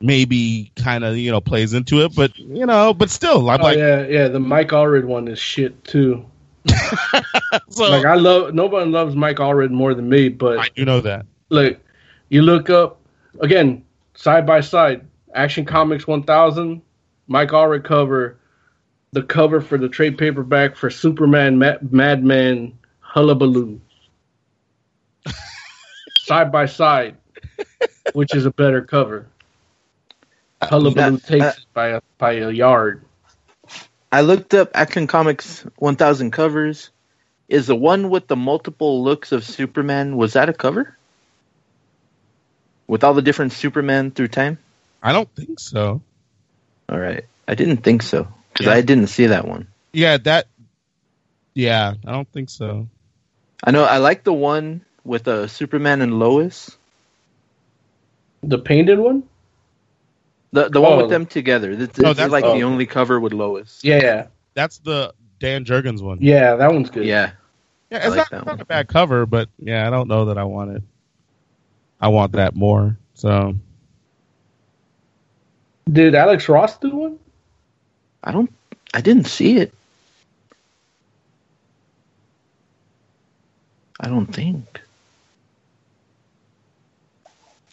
maybe 0.00 0.72
kind 0.76 1.04
of 1.04 1.16
you 1.18 1.30
know 1.30 1.40
plays 1.40 1.74
into 1.74 2.02
it 2.02 2.14
but 2.14 2.36
you 2.38 2.64
know 2.64 2.94
but 2.94 3.10
still 3.10 3.48
I'm 3.50 3.60
oh 3.60 3.64
like 3.64 3.76
yeah, 3.78 4.06
yeah. 4.06 4.28
The 4.28 4.40
Mike 4.40 4.68
Allred 4.68 5.04
one 5.04 5.28
is 5.28 5.38
shit 5.38 5.84
too. 5.84 6.24
so 7.70 7.90
Like 7.90 8.04
I 8.04 8.14
love 8.14 8.54
nobody 8.54 8.90
loves 8.90 9.14
Mike 9.14 9.36
Allred 9.36 9.70
more 9.70 9.94
than 9.94 10.08
me, 10.08 10.28
but 10.28 10.58
I 10.58 10.68
do 10.74 10.84
know 10.84 11.00
that. 11.00 11.26
Like 11.48 11.80
you 12.28 12.42
look 12.42 12.70
up 12.70 13.00
again 13.40 13.84
side 14.14 14.46
by 14.46 14.60
side 14.60 15.06
action 15.34 15.64
comics 15.64 16.06
1000 16.06 16.82
mike 17.28 17.50
allred 17.50 17.84
cover 17.84 18.38
the 19.12 19.22
cover 19.22 19.60
for 19.60 19.78
the 19.78 19.88
trade 19.88 20.18
paperback 20.18 20.76
for 20.76 20.90
superman 20.90 21.58
Ma- 21.58 21.78
madman 21.90 22.76
hullabaloo. 23.00 23.80
Side 26.18 26.52
by 26.52 26.66
side 26.66 27.16
which 28.12 28.34
is 28.34 28.46
a 28.46 28.50
better 28.50 28.82
cover. 28.82 29.26
Hullabaloo 30.62 31.16
Uh, 31.16 31.26
takes 31.26 31.46
uh, 31.46 31.52
it 31.58 31.64
by 31.74 31.88
a 31.88 32.00
by 32.18 32.32
a 32.32 32.50
yard 32.50 33.04
I 34.12 34.22
looked 34.22 34.54
up 34.54 34.70
Action 34.74 35.06
Comics 35.06 35.64
1000 35.76 36.30
covers. 36.32 36.90
Is 37.48 37.66
the 37.66 37.76
one 37.76 38.10
with 38.10 38.26
the 38.26 38.36
multiple 38.36 39.02
looks 39.04 39.32
of 39.32 39.44
Superman 39.44 40.16
was 40.16 40.34
that 40.34 40.48
a 40.48 40.52
cover? 40.52 40.96
With 42.86 43.04
all 43.04 43.14
the 43.14 43.22
different 43.22 43.52
Superman 43.52 44.10
through 44.10 44.28
time? 44.28 44.58
I 45.02 45.12
don't 45.12 45.32
think 45.34 45.58
so 45.60 46.02
All 46.88 46.98
right. 46.98 47.24
I 47.48 47.54
didn't 47.54 47.78
think 47.78 48.02
so 48.02 48.26
cuz 48.54 48.66
Yeah. 48.66 48.72
I 48.72 48.80
didn't 48.82 49.08
see 49.08 49.26
that 49.26 49.46
one. 49.46 49.66
yeah 49.92 50.16
that 50.18 50.46
yeah 51.54 51.94
I 52.06 52.12
don't 52.12 52.30
think 52.32 52.50
so 52.50 52.88
I 53.64 53.70
know 53.72 53.84
I 53.84 53.98
like 53.98 54.24
the 54.24 54.32
one 54.32 54.84
with 55.04 55.26
uh, 55.28 55.46
Superman 55.48 56.00
and 56.02 56.18
Lois. 56.18 56.76
the 58.42 58.58
painted 58.58 58.98
one 58.98 59.22
The 60.52 60.68
the 60.68 60.80
one 60.80 60.94
Oh. 60.94 60.96
with 60.98 61.10
them 61.10 61.26
together. 61.26 61.76
This, 61.76 61.88
Oh, 61.90 61.92
this 62.02 62.10
is 62.10 62.16
that's- 62.16 62.30
like 62.30 62.44
oh. 62.44 62.54
the 62.54 62.62
only 62.64 62.86
cover 62.86 63.20
with 63.20 63.32
Lois. 63.32 63.80
Yeah, 63.82 64.00
yeah, 64.02 64.26
That's 64.54 64.78
the 64.78 65.14
Dan 65.38 65.64
Jurgens 65.64 66.02
one. 66.02 66.18
yeah. 66.20 66.56
That 66.56 66.72
one's 66.72 66.90
good. 66.90 67.06
Yeah. 67.06 67.30
Yeah, 67.90 68.06
it's 68.06 68.16
like 68.16 68.30
not, 68.30 68.46
not 68.46 68.46
one. 68.46 68.60
a 68.60 68.64
bad 68.64 68.88
cover, 68.88 69.26
but 69.26 69.48
yeah, 69.58 69.86
I 69.86 69.90
don't 69.90 70.06
know 70.08 70.26
that 70.26 70.38
I 70.38 70.44
want 70.44 70.72
it. 70.76 70.82
I 72.00 72.08
want 72.08 72.32
that 72.32 72.54
more. 72.54 72.96
So 73.14 73.54
Did 75.90 76.14
Alex 76.14 76.48
Ross 76.48 76.76
do 76.78 76.94
one? 76.94 77.18
I 78.24 78.32
don't. 78.32 78.52
I 78.94 79.00
didn't 79.00 79.24
see 79.26 79.56
it. 79.58 79.72
I 84.00 84.08
don't 84.08 84.26
think. 84.32 84.80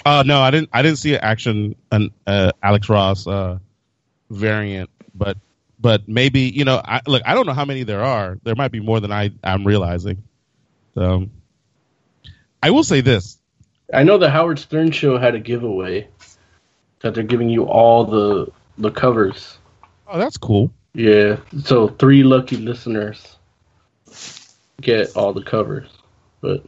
Uh 0.08 0.24
no, 0.24 0.40
I 0.40 0.52
didn't. 0.52 0.70
I 0.72 0.82
didn't 0.84 1.00
see 1.00 1.16
an 1.16 1.20
action 1.22 1.76
an 1.92 2.12
uh, 2.26 2.54
Alex 2.64 2.88
Ross 2.88 3.28
uh, 3.28 3.60
variant, 4.30 4.90
but 5.14 5.36
but 5.82 6.08
maybe 6.08 6.40
you 6.40 6.64
know. 6.64 6.82
I, 6.82 7.02
look, 7.06 7.22
I 7.26 7.34
don't 7.34 7.46
know 7.46 7.52
how 7.52 7.66
many 7.66 7.84
there 7.84 8.02
are. 8.02 8.40
There 8.44 8.56
might 8.56 8.72
be 8.72 8.80
more 8.80 9.02
than 9.02 9.12
I 9.12 9.32
I'm 9.44 9.68
realizing. 9.68 10.24
So 10.96 11.28
I 12.64 12.72
will 12.72 12.86
say 12.86 13.02
this. 13.02 13.38
I 13.94 14.04
know 14.04 14.18
the 14.18 14.30
Howard 14.30 14.60
Stern 14.60 14.92
show 14.92 15.18
had 15.18 15.36
a 15.36 15.40
giveaway 15.40 16.08
that 17.02 17.14
they're 17.14 17.24
giving 17.24 17.50
you 17.50 17.66
all 17.66 18.06
the 18.06 18.50
the 18.78 18.92
covers. 18.92 19.58
Oh, 20.08 20.18
that's 20.18 20.38
cool. 20.38 20.72
Yeah, 20.94 21.36
so 21.66 21.90
three 21.90 22.24
lucky 22.24 22.56
listeners 22.56 23.36
get 24.80 25.18
all 25.18 25.34
the 25.34 25.44
covers, 25.44 25.90
but 26.40 26.64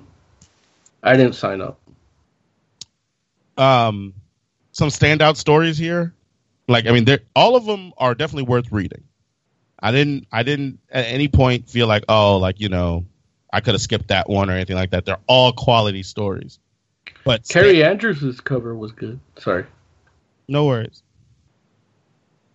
I 1.04 1.16
didn't 1.16 1.36
sign 1.36 1.62
up. 1.62 1.80
Um, 3.60 4.14
some 4.72 4.90
standout 4.90 5.36
stories 5.36 5.78
here. 5.78 6.14
Like 6.68 6.88
I 6.88 6.92
mean, 6.92 7.06
they're 7.06 7.20
all 7.36 7.56
of 7.56 7.66
them 7.66 7.94
are 7.98 8.16
definitely 8.16 8.44
worth 8.44 8.72
reading. 8.72 9.04
I 9.80 9.92
didn't. 9.92 10.28
I 10.32 10.44
didn't 10.44 10.80
at 10.90 11.06
any 11.06 11.28
point 11.28 11.70
feel 11.70 11.88
like 11.88 12.06
oh, 12.08 12.38
like 12.38 12.60
you 12.60 12.70
know, 12.70 13.06
I 13.52 13.62
could 13.62 13.74
have 13.74 13.82
skipped 13.82 14.10
that 14.10 14.30
one 14.30 14.50
or 14.50 14.54
anything 14.54 14.76
like 14.76 14.92
that. 14.92 15.06
They're 15.06 15.20
all 15.28 15.52
quality 15.52 16.04
stories. 16.04 16.60
But 17.24 17.44
Kaare 17.44 17.84
Andrews' 17.84 18.40
cover 18.40 18.76
was 18.76 18.92
good. 18.92 19.20
Sorry. 19.38 19.66
No 20.48 20.66
worries. 20.66 21.04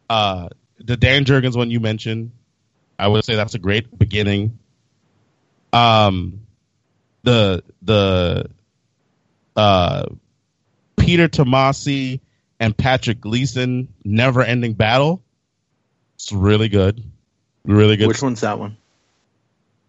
Uh, 0.08 0.48
the 0.78 0.96
Dan 0.96 1.24
Jurgens 1.24 1.56
one 1.56 1.70
you 1.70 1.80
mentioned, 1.80 2.32
I 2.98 3.08
would 3.08 3.24
say 3.24 3.34
that's 3.34 3.54
a 3.54 3.58
great 3.58 3.98
beginning. 3.98 4.58
Um, 5.72 6.46
the 7.24 7.62
the 7.82 8.50
uh 9.56 10.06
Peter 11.04 11.28
Tomasi 11.28 12.20
and 12.58 12.76
Patrick 12.76 13.20
Gleason 13.20 13.88
never 14.04 14.42
ending 14.42 14.72
battle. 14.72 15.22
It's 16.14 16.32
really 16.32 16.68
good, 16.68 17.02
really 17.64 17.96
good. 17.96 18.08
Which 18.08 18.22
one's 18.22 18.40
that 18.40 18.58
one? 18.58 18.76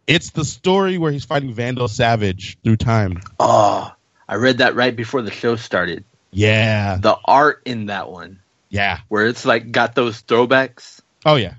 It's 0.07 0.31
the 0.31 0.45
story 0.45 0.97
where 0.97 1.11
he's 1.11 1.25
fighting 1.25 1.53
Vandal 1.53 1.87
Savage 1.87 2.57
through 2.63 2.75
time. 2.77 3.21
Oh, 3.39 3.91
I 4.27 4.35
read 4.35 4.59
that 4.59 4.75
right 4.75 4.95
before 4.95 5.21
the 5.21 5.31
show 5.31 5.55
started. 5.55 6.03
Yeah, 6.31 6.97
The 6.99 7.17
art 7.23 7.61
in 7.63 7.85
that 7.85 8.11
one, 8.11 8.39
yeah. 8.69 8.99
where 9.07 9.25
it's 9.25 9.45
like 9.45 9.71
got 9.71 9.95
those 9.95 10.21
throwbacks. 10.21 10.99
Oh 11.25 11.35
yeah, 11.35 11.53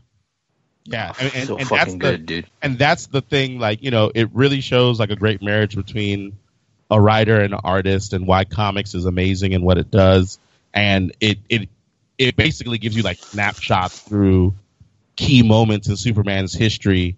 yeah. 0.85 1.13
Oh, 1.15 1.19
and, 1.25 1.35
and, 1.35 1.47
so 1.49 1.57
and 1.57 1.67
that's 1.67 1.71
fucking 1.71 1.99
the, 1.99 2.11
good, 2.11 2.27
dude. 2.27 2.47
and 2.61 2.79
that's 2.79 3.07
the 3.07 3.23
thing 3.23 3.59
like 3.59 3.83
you 3.83 3.91
know 3.91 4.13
it 4.15 4.29
really 4.35 4.61
shows 4.61 5.01
like 5.01 5.09
a 5.11 5.17
great 5.17 5.41
marriage 5.41 5.75
between 5.75 6.37
a 6.91 7.01
writer 7.01 7.41
and 7.41 7.55
an 7.55 7.61
artist 7.65 8.13
and 8.13 8.27
why 8.27 8.45
comics 8.45 8.95
is 8.95 9.05
amazing 9.05 9.55
and 9.55 9.65
what 9.65 9.79
it 9.79 9.91
does. 9.91 10.39
And 10.75 11.15
it 11.21 11.39
it 11.49 11.69
it 12.19 12.37
basically 12.37 12.79
gives 12.79 12.97
you 12.97 13.03
like 13.03 13.19
snapshots 13.19 14.01
through 14.01 14.55
key 15.17 15.43
moments 15.43 15.89
in 15.89 15.97
superman's 15.97 16.53
history 16.55 17.17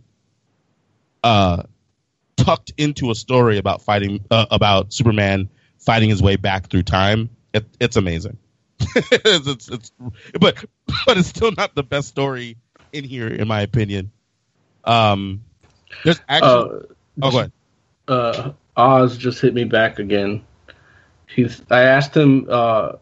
uh 1.24 1.62
tucked 2.36 2.72
into 2.78 3.10
a 3.10 3.14
story 3.14 3.58
about 3.58 3.82
fighting 3.82 4.24
uh, 4.30 4.46
about 4.50 4.92
superman 4.92 5.48
fighting 5.78 6.08
his 6.10 6.22
way 6.22 6.36
back 6.36 6.68
through 6.68 6.82
time. 6.82 7.30
It, 7.52 7.66
it's 7.80 7.96
amazing. 7.96 8.38
It's, 9.10 9.46
it's, 9.48 9.68
it's 9.68 9.92
but 10.40 10.64
but 11.06 11.18
it's 11.18 11.28
still 11.28 11.52
not 11.52 11.74
the 11.74 11.82
best 11.82 12.08
story 12.08 12.56
in 12.92 13.04
here 13.04 13.28
in 13.28 13.48
my 13.48 13.62
opinion. 13.62 14.12
Um 14.84 15.42
there's 16.04 16.20
actually 16.28 16.70
Uh, 16.70 16.78
oh 17.22 17.30
go 17.30 17.38
ahead. 17.38 17.52
uh, 18.08 18.52
Oz 18.78 19.18
just 19.18 19.40
hit 19.40 19.52
me 19.52 19.64
back 19.64 19.98
again. 19.98 20.42
He's. 21.26 21.60
I 21.70 21.82
asked 21.82 22.16
him 22.16 22.46
uh, 22.48 22.92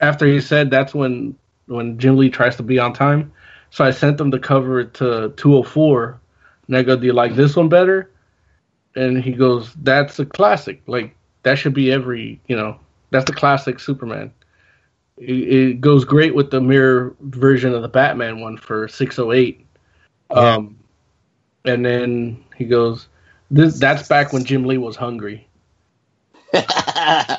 after 0.00 0.26
he 0.26 0.40
said 0.40 0.70
that's 0.70 0.94
when 0.94 1.36
when 1.66 1.98
Jim 1.98 2.16
Lee 2.16 2.30
tries 2.30 2.56
to 2.56 2.62
be 2.62 2.78
on 2.78 2.94
time. 2.94 3.32
So 3.70 3.84
I 3.84 3.90
sent 3.90 4.20
him 4.20 4.30
the 4.30 4.38
cover 4.38 4.84
to 4.84 5.32
204, 5.36 6.20
and 6.68 6.76
I 6.76 6.82
go, 6.82 6.96
"Do 6.96 7.06
you 7.06 7.12
like 7.12 7.34
this 7.34 7.56
one 7.56 7.68
better?" 7.68 8.10
And 8.94 9.22
he 9.22 9.32
goes, 9.32 9.74
"That's 9.82 10.18
a 10.18 10.24
classic. 10.24 10.80
Like 10.86 11.14
that 11.42 11.56
should 11.56 11.74
be 11.74 11.90
every. 11.90 12.40
You 12.46 12.56
know, 12.56 12.78
that's 13.10 13.26
the 13.26 13.34
classic 13.34 13.80
Superman." 13.80 14.32
It, 15.18 15.30
it 15.30 15.80
goes 15.80 16.04
great 16.04 16.34
with 16.34 16.50
the 16.50 16.60
mirror 16.60 17.14
version 17.20 17.74
of 17.74 17.82
the 17.82 17.88
Batman 17.88 18.40
one 18.40 18.56
for 18.56 18.88
608. 18.88 19.66
Um, 20.30 20.78
and 21.64 21.84
then 21.84 22.42
he 22.56 22.64
goes, 22.64 23.08
"This 23.52 23.78
that's 23.78 24.08
back 24.08 24.32
when 24.32 24.44
Jim 24.44 24.64
Lee 24.64 24.78
was 24.78 24.96
hungry." 24.96 25.46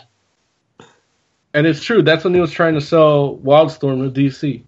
And 1.56 1.68
it's 1.68 1.84
true. 1.84 2.02
That's 2.02 2.24
when 2.24 2.34
he 2.34 2.40
was 2.42 2.52
trying 2.52 2.74
to 2.74 2.82
sell 2.82 3.38
Wildstorm 3.38 4.12
to 4.12 4.22
DC. 4.22 4.64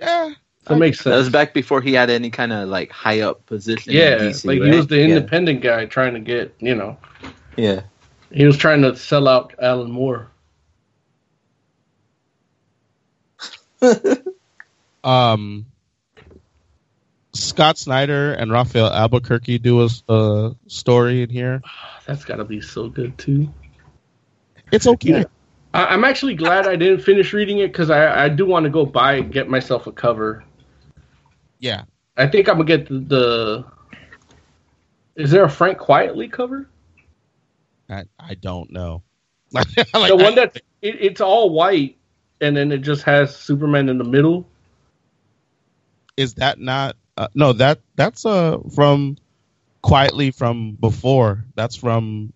yeah 0.00 0.32
That 0.64 0.74
it 0.74 0.76
makes 0.76 1.04
That 1.04 1.10
was 1.16 1.26
sense. 1.26 1.32
back 1.32 1.52
before 1.52 1.82
he 1.82 1.92
had 1.92 2.08
any 2.08 2.30
kind 2.30 2.50
of 2.52 2.68
like 2.70 2.90
high 2.90 3.20
up 3.20 3.44
position. 3.44 3.90
in 3.92 3.96
Yeah, 3.98 4.16
DC, 4.16 4.46
like 4.46 4.60
right? 4.60 4.70
he 4.70 4.76
was 4.76 4.86
the 4.86 4.96
Yeah. 4.98 5.16
independent 5.16 5.60
guy 5.60 5.84
trying 5.84 6.14
to 6.14 6.20
get, 6.20 6.54
you 6.60 6.74
know, 6.74 6.96
Yeah. 7.58 7.82
he 8.32 8.46
was 8.46 8.56
trying 8.56 8.80
to 8.82 8.96
sell 8.96 9.28
out 9.28 9.52
Alan 9.60 9.90
Moore. 9.90 10.28
um 15.04 15.66
Scott 17.44 17.78
Snyder 17.78 18.32
and 18.34 18.50
Rafael 18.50 18.86
Albuquerque 18.86 19.58
do 19.58 19.82
a, 19.82 19.88
a 20.08 20.56
story 20.66 21.22
in 21.22 21.30
here. 21.30 21.62
That's 22.06 22.24
got 22.24 22.36
to 22.36 22.44
be 22.44 22.60
so 22.60 22.88
good 22.88 23.16
too. 23.18 23.52
It's 24.72 24.86
okay. 24.86 25.24
I, 25.72 25.86
I'm 25.86 26.04
actually 26.04 26.34
glad 26.34 26.66
I 26.66 26.76
didn't 26.76 27.00
finish 27.00 27.32
reading 27.32 27.58
it 27.58 27.68
because 27.68 27.90
I, 27.90 28.24
I 28.24 28.28
do 28.28 28.46
want 28.46 28.64
to 28.64 28.70
go 28.70 28.84
buy 28.84 29.14
and 29.14 29.32
get 29.32 29.48
myself 29.48 29.86
a 29.86 29.92
cover. 29.92 30.44
Yeah. 31.58 31.82
I 32.16 32.26
think 32.26 32.48
I'm 32.48 32.56
gonna 32.56 32.66
get 32.66 32.88
the. 32.88 32.98
the 33.00 33.64
is 35.16 35.30
there 35.30 35.44
a 35.44 35.50
Frank 35.50 35.78
Quitely 35.78 36.30
cover? 36.30 36.68
I, 37.88 38.04
I 38.18 38.34
don't 38.34 38.70
know. 38.72 39.02
the 39.52 40.16
one 40.16 40.32
I- 40.32 40.34
that 40.34 40.56
it, 40.82 40.96
it's 41.00 41.20
all 41.20 41.50
white 41.50 41.96
and 42.40 42.56
then 42.56 42.72
it 42.72 42.78
just 42.78 43.02
has 43.04 43.34
Superman 43.36 43.88
in 43.88 43.98
the 43.98 44.04
middle. 44.04 44.46
is 46.16 46.34
that 46.34 46.58
not 46.58 46.96
uh, 47.16 47.28
no 47.34 47.52
that 47.52 47.80
that's 47.96 48.24
uh 48.26 48.58
from 48.74 49.16
Quitely 49.82 50.34
from 50.34 50.72
before. 50.72 51.44
That's 51.54 51.76
from 51.76 52.32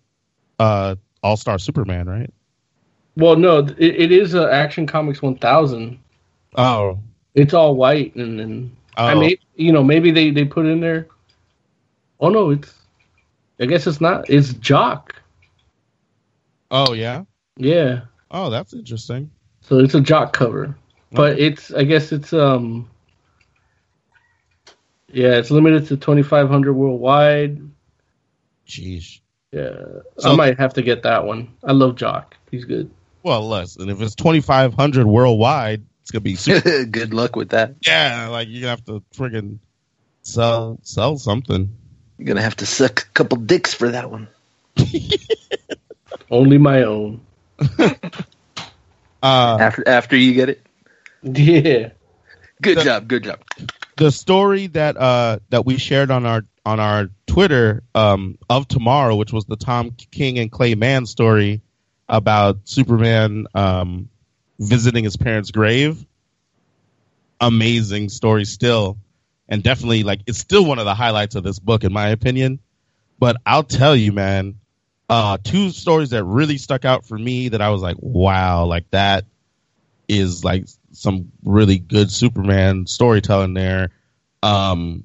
uh 0.59 0.95
All 1.23 1.37
Star 1.37 1.57
Superman, 1.57 2.07
right? 2.07 2.31
Well, 3.17 3.35
no, 3.35 3.59
it, 3.59 3.79
it 3.79 4.11
is 4.11 4.35
a 4.35 4.51
Action 4.51 4.85
Comics 4.85 5.21
1000. 5.21 5.99
Oh. 6.55 6.99
It's 7.33 7.53
all 7.53 7.75
white 7.75 8.15
and 8.15 8.39
then 8.39 8.75
Oh. 8.99 9.05
I 9.05 9.15
mean, 9.15 9.37
you 9.55 9.71
know, 9.71 9.81
maybe 9.81 10.11
they 10.11 10.29
they 10.29 10.43
put 10.43 10.65
in 10.65 10.81
there. 10.81 11.07
Oh 12.19 12.29
no, 12.29 12.49
it's. 12.49 12.73
I 13.59 13.65
guess 13.65 13.87
it's 13.87 14.01
not. 14.01 14.29
It's 14.29 14.53
Jock. 14.55 15.15
Oh 16.69 16.91
yeah. 16.93 17.23
Yeah. 17.55 18.01
Oh, 18.29 18.49
that's 18.49 18.73
interesting. 18.73 19.31
So 19.61 19.79
it's 19.79 19.93
a 19.93 20.01
Jock 20.01 20.33
cover, 20.33 20.75
but 21.13 21.39
it's. 21.39 21.71
I 21.73 21.85
guess 21.85 22.11
it's 22.11 22.33
um. 22.33 22.89
Yeah, 25.11 25.37
it's 25.37 25.49
limited 25.51 25.87
to 25.87 25.97
2,500 25.97 26.73
worldwide. 26.73 27.59
Jeez. 28.67 29.19
Yeah, 29.51 29.71
So- 30.19 30.31
I 30.31 30.35
might 30.35 30.59
have 30.59 30.73
to 30.75 30.81
get 30.83 31.03
that 31.03 31.25
one. 31.25 31.49
I 31.63 31.71
love 31.71 31.95
Jock. 31.95 32.35
He's 32.51 32.65
good. 32.65 32.89
Well, 33.23 33.47
less. 33.47 33.75
And 33.75 33.89
if 33.91 33.99
it's 34.01 34.15
twenty 34.15 34.39
five 34.41 34.73
hundred 34.73 35.05
worldwide, 35.07 35.83
it's 36.01 36.11
gonna 36.11 36.21
be 36.21 36.35
super. 36.35 36.85
Good 36.85 37.13
luck 37.13 37.35
with 37.35 37.49
that. 37.49 37.75
yeah, 37.85 38.27
like 38.29 38.47
you're 38.49 38.61
gonna 38.61 38.69
have 38.69 38.85
to 38.85 39.03
friggin' 39.13 39.57
sell 40.21 40.79
sell 40.83 41.17
something. 41.17 41.69
You're 42.17 42.27
gonna 42.27 42.41
have 42.41 42.55
to 42.57 42.65
suck 42.65 43.01
a 43.01 43.05
couple 43.13 43.37
dicks 43.39 43.73
for 43.73 43.89
that 43.89 44.09
one. 44.09 44.27
Only 46.31 46.57
my 46.59 46.83
own. 46.83 47.21
Uh, 49.21 49.57
After 49.59 49.85
after 49.85 50.15
you 50.15 50.33
get 50.33 50.47
it. 50.47 50.65
Yeah. 51.23 51.89
Good 52.61 52.77
The- 52.77 52.83
job. 52.85 53.07
Good 53.09 53.23
job. 53.25 53.39
The 53.99 54.11
story 54.11 54.67
that 54.67 54.97
uh 54.97 55.39
that 55.49 55.65
we 55.65 55.77
shared 55.77 56.09
on 56.09 56.25
our 56.25 56.43
on 56.65 56.79
our 56.79 57.09
Twitter 57.27 57.83
um 57.93 58.37
of 58.49 58.67
tomorrow, 58.67 59.15
which 59.15 59.33
was 59.33 59.45
the 59.45 59.57
Tom 59.57 59.91
King 60.11 60.39
and 60.39 60.49
Clay 60.49 60.73
Mann 60.73 61.05
story 61.05 61.61
about 62.07 62.61
Superman 62.63 63.45
um 63.53 64.09
visiting 64.57 65.03
his 65.03 65.17
parents' 65.17 65.51
grave. 65.51 66.03
Amazing 67.41 68.09
story 68.09 68.45
still, 68.45 68.97
and 69.49 69.61
definitely 69.61 70.03
like 70.03 70.21
it's 70.27 70.39
still 70.39 70.65
one 70.65 70.79
of 70.79 70.85
the 70.85 70.95
highlights 70.95 71.35
of 71.35 71.43
this 71.43 71.59
book 71.59 71.83
in 71.83 71.91
my 71.91 72.09
opinion. 72.09 72.59
But 73.19 73.35
I'll 73.45 73.63
tell 73.63 73.97
you, 73.97 74.13
man, 74.13 74.55
uh, 75.09 75.37
two 75.43 75.71
stories 75.71 76.11
that 76.11 76.23
really 76.23 76.57
stuck 76.57 76.85
out 76.85 77.05
for 77.05 77.17
me 77.17 77.49
that 77.49 77.61
I 77.61 77.69
was 77.69 77.81
like, 77.81 77.97
wow, 77.99 78.63
like 78.65 78.89
that 78.91 79.25
is 80.07 80.45
like 80.45 80.67
some 80.91 81.31
really 81.43 81.77
good 81.77 82.11
Superman 82.11 82.87
storytelling 82.87 83.53
there. 83.53 83.89
Um, 84.43 85.03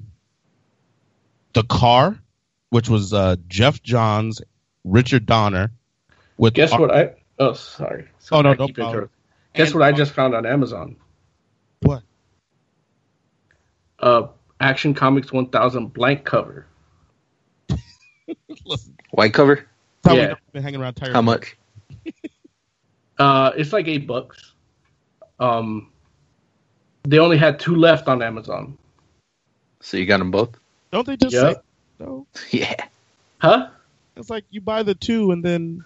the 1.53 1.63
car, 1.63 2.17
which 2.69 2.89
was 2.89 3.13
uh, 3.13 3.35
Geoff 3.47 3.81
Johns, 3.81 4.41
Richard 4.83 5.25
Donner. 5.25 5.71
With 6.37 6.53
Guess 6.53 6.71
what 6.71 6.93
I? 6.93 7.13
Oh, 7.39 7.53
sorry. 7.53 8.07
Oh, 8.31 8.41
no, 8.41 8.51
I 8.51 8.55
no 8.55 8.67
keep 8.67 8.75
problem. 8.75 8.95
interrupting. 8.95 9.19
Guess 9.53 9.73
what 9.73 9.83
I 9.83 9.91
just 9.91 10.11
found 10.11 10.35
on 10.35 10.45
Amazon? 10.45 10.97
What? 11.81 12.03
Uh, 13.99 14.27
Action 14.59 14.93
Comics 14.93 15.31
1000 15.31 15.93
blank 15.93 16.25
cover. 16.25 16.65
White 19.11 19.33
cover? 19.33 19.65
tell 20.03 20.15
Yeah. 20.15 20.35
been 20.51 20.63
hanging 20.63 20.81
around 20.81 20.95
Tiger. 20.95 21.13
How 21.13 21.21
much? 21.21 21.57
Uh, 23.17 23.51
it's 23.55 23.71
like 23.71 23.87
eight 23.87 24.07
bucks. 24.07 24.53
Um, 25.39 25.91
they 27.03 27.19
only 27.19 27.37
had 27.37 27.59
two 27.59 27.75
left 27.75 28.07
on 28.07 28.21
Amazon. 28.21 28.77
So 29.81 29.97
you 29.97 30.05
got 30.05 30.17
them 30.19 30.31
both? 30.31 30.57
Don't 30.91 31.05
they 31.05 31.17
just 31.17 31.33
Yeah. 31.33 31.53
say 31.53 31.55
no? 31.99 32.27
Yeah. 32.51 32.87
Huh? 33.39 33.69
It's 34.15 34.29
like 34.29 34.45
you 34.49 34.61
buy 34.61 34.83
the 34.83 34.95
two 34.95 35.31
and 35.31 35.43
then 35.43 35.83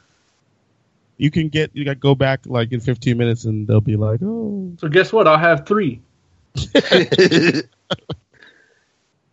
you 1.18 1.32
can 1.32 1.50
get 1.50 1.72
you 1.74 1.84
got 1.84 2.00
go 2.00 2.16
back 2.16 2.42
like 2.46 2.72
in 2.72 2.80
15 2.80 3.18
minutes 3.18 3.46
and 3.46 3.68
they'll 3.68 3.82
be 3.82 3.96
like, 3.98 4.22
oh. 4.24 4.72
So 4.80 4.88
guess 4.88 5.12
what? 5.12 5.28
I'll 5.28 5.38
have 5.38 5.66
three. 5.66 6.02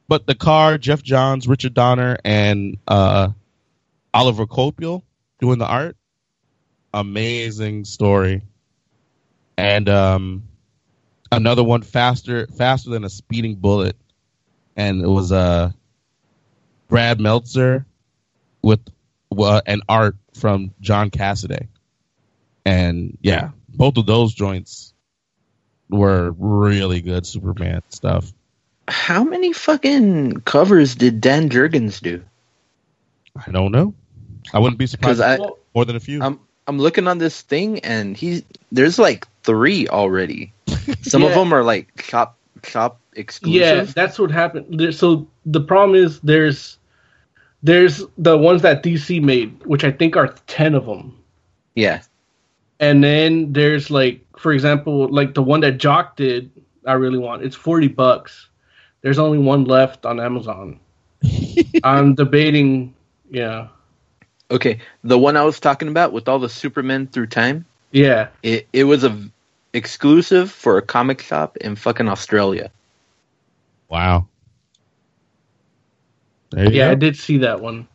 But 0.08 0.26
the 0.26 0.34
car, 0.36 0.78
Geoff 0.78 1.02
Johns, 1.02 1.48
Richard 1.48 1.74
Donner, 1.74 2.16
and 2.24 2.78
uh, 2.86 3.30
Olivier 4.14 4.46
Coipel 4.46 5.02
doing 5.40 5.58
the 5.58 5.66
art. 5.66 5.96
Amazing 6.94 7.84
story. 7.84 8.42
And 9.56 9.88
um, 9.88 10.42
another 11.32 11.64
one 11.64 11.82
faster 11.82 12.46
faster 12.46 12.90
than 12.90 13.04
a 13.04 13.10
speeding 13.10 13.56
bullet. 13.56 13.96
And 14.76 15.02
it 15.02 15.08
was 15.08 15.32
uh, 15.32 15.72
Brad 16.88 17.20
Meltzer 17.20 17.86
with 18.62 18.80
uh, 19.36 19.62
an 19.66 19.80
art 19.88 20.16
from 20.34 20.74
John 20.80 21.10
Cassaday. 21.10 21.68
And 22.64 23.16
yeah, 23.22 23.50
both 23.68 23.96
of 23.96 24.06
those 24.06 24.34
joints 24.34 24.92
were 25.88 26.34
really 26.36 27.00
good 27.00 27.26
Superman 27.26 27.82
stuff. 27.88 28.32
How 28.88 29.24
many 29.24 29.52
fucking 29.52 30.40
covers 30.40 30.94
did 30.94 31.20
Dan 31.20 31.48
Jurgens 31.48 32.00
do? 32.00 32.22
I 33.46 33.50
don't 33.50 33.72
know. 33.72 33.94
I 34.52 34.58
wouldn't 34.58 34.78
be 34.78 34.86
surprised. 34.86 35.20
I, 35.20 35.38
more 35.74 35.84
than 35.84 35.96
a 35.96 36.00
few. 36.00 36.22
I'm 36.22 36.40
I'm 36.66 36.78
looking 36.78 37.06
on 37.06 37.18
this 37.18 37.42
thing 37.42 37.78
and 37.80 38.16
he's 38.16 38.42
there's 38.72 38.98
like 38.98 39.26
three 39.42 39.86
already. 39.88 40.52
Some 41.02 41.22
of 41.22 41.32
them 41.34 41.52
are 41.52 41.62
like 41.62 42.00
shop 42.02 42.36
shop 42.64 43.00
exclusive. 43.14 43.60
Yeah, 43.60 43.82
that's 43.84 44.18
what 44.18 44.30
happened. 44.30 44.78
There, 44.80 44.92
so 44.92 45.26
the 45.44 45.60
problem 45.60 45.96
is 45.96 46.20
there's 46.20 46.78
there's 47.62 48.02
the 48.18 48.36
ones 48.36 48.62
that 48.62 48.82
DC 48.82 49.22
made, 49.22 49.64
which 49.64 49.84
I 49.84 49.90
think 49.92 50.16
are 50.16 50.28
ten 50.46 50.74
of 50.74 50.86
them, 50.86 51.16
Yeah. 51.74 52.02
and 52.80 53.02
then 53.02 53.52
there's 53.52 53.90
like, 53.90 54.20
for 54.38 54.52
example, 54.52 55.08
like 55.08 55.34
the 55.34 55.42
one 55.42 55.60
that 55.60 55.78
Jock 55.78 56.16
did. 56.16 56.50
I 56.86 56.92
really 56.92 57.18
want. 57.18 57.42
It's 57.42 57.56
forty 57.56 57.88
bucks. 57.88 58.48
There's 59.02 59.18
only 59.18 59.38
one 59.38 59.64
left 59.64 60.06
on 60.06 60.20
Amazon. 60.20 60.78
I'm 61.84 62.14
debating. 62.14 62.94
Yeah, 63.30 63.68
Okay. 64.50 64.78
The 65.04 65.18
one 65.18 65.36
I 65.36 65.42
was 65.42 65.58
talking 65.60 65.88
about 65.88 66.12
with 66.12 66.28
all 66.28 66.38
the 66.38 66.48
Supermen 66.48 67.06
through 67.08 67.26
time, 67.28 67.64
yeah. 67.90 68.28
it 68.42 68.68
it 68.72 68.84
was 68.84 69.02
a 69.04 69.08
v- 69.10 69.30
exclusive 69.72 70.50
for 70.52 70.78
a 70.78 70.82
comic 70.82 71.20
shop 71.20 71.56
in 71.58 71.74
fucking 71.76 72.08
Australia. 72.08 72.70
wow. 73.88 74.26
There 76.50 76.64
you 76.70 76.78
Yeah, 76.78 76.90
I 76.90 76.94
did 76.94 77.16
see 77.16 77.38
that 77.38 77.60
one, 77.60 77.88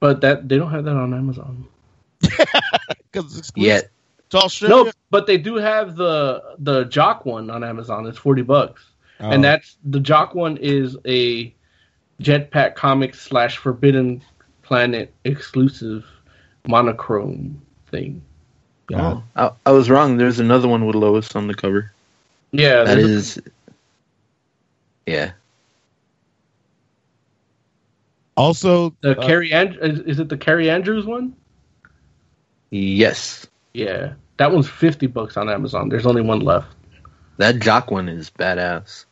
but 0.00 0.20
that 0.20 0.48
they 0.48 0.58
don't 0.58 0.70
have 0.70 0.84
that 0.84 0.96
on 0.96 1.14
Amazon. 1.14 1.66
'Cause 2.20 3.24
it's 3.24 3.38
exclusive 3.38 3.54
Yet. 3.66 3.90
to 4.30 4.38
Australia. 4.38 4.84
No, 4.84 4.92
but 5.10 5.26
they 5.26 5.38
do 5.38 5.54
have 5.56 5.96
the 5.96 6.42
the 6.58 6.84
Jock 6.84 7.24
one 7.24 7.48
on 7.50 7.64
Amazon. 7.64 8.06
It's 8.06 8.18
forty 8.18 8.42
bucks, 8.42 8.84
Oh. 9.20 9.30
and 9.30 9.42
that's 9.42 9.78
the 9.84 10.00
Jock 10.00 10.34
one 10.34 10.58
is 10.58 10.96
a 11.06 11.52
Jetpack 12.22 12.74
Comics 12.74 13.20
slash 13.22 13.56
Forbidden 13.56 14.22
Planet 14.68 15.10
exclusive 15.24 16.04
monochrome 16.66 17.62
thing. 17.90 18.20
God. 18.84 19.22
Oh, 19.34 19.54
I, 19.64 19.70
I 19.70 19.72
was 19.72 19.88
wrong. 19.88 20.18
There's 20.18 20.40
another 20.40 20.68
one 20.68 20.84
with 20.84 20.94
Lois 20.94 21.34
on 21.34 21.46
the 21.46 21.54
cover. 21.54 21.90
Yeah, 22.52 22.84
that 22.84 22.98
is. 22.98 23.38
a- 23.38 23.42
Yeah. 25.06 25.30
Also, 28.36 28.94
the 29.00 29.18
uh, 29.18 29.26
Kaare 29.26 29.50
and 29.54 29.74
is, 29.80 30.00
is 30.00 30.20
it 30.20 30.28
the 30.28 30.36
Kaare 30.36 30.70
Andrews 30.70 31.06
one? 31.06 31.34
Yes. 32.68 33.46
Yeah, 33.72 34.12
that 34.36 34.52
one's 34.52 34.68
fifty 34.68 35.06
bucks 35.06 35.38
on 35.38 35.48
Amazon. 35.48 35.88
There's 35.88 36.04
only 36.04 36.20
one 36.20 36.40
left. 36.40 36.68
That 37.38 37.58
Jock 37.58 37.90
one 37.90 38.10
is 38.10 38.30
badass. 38.30 39.06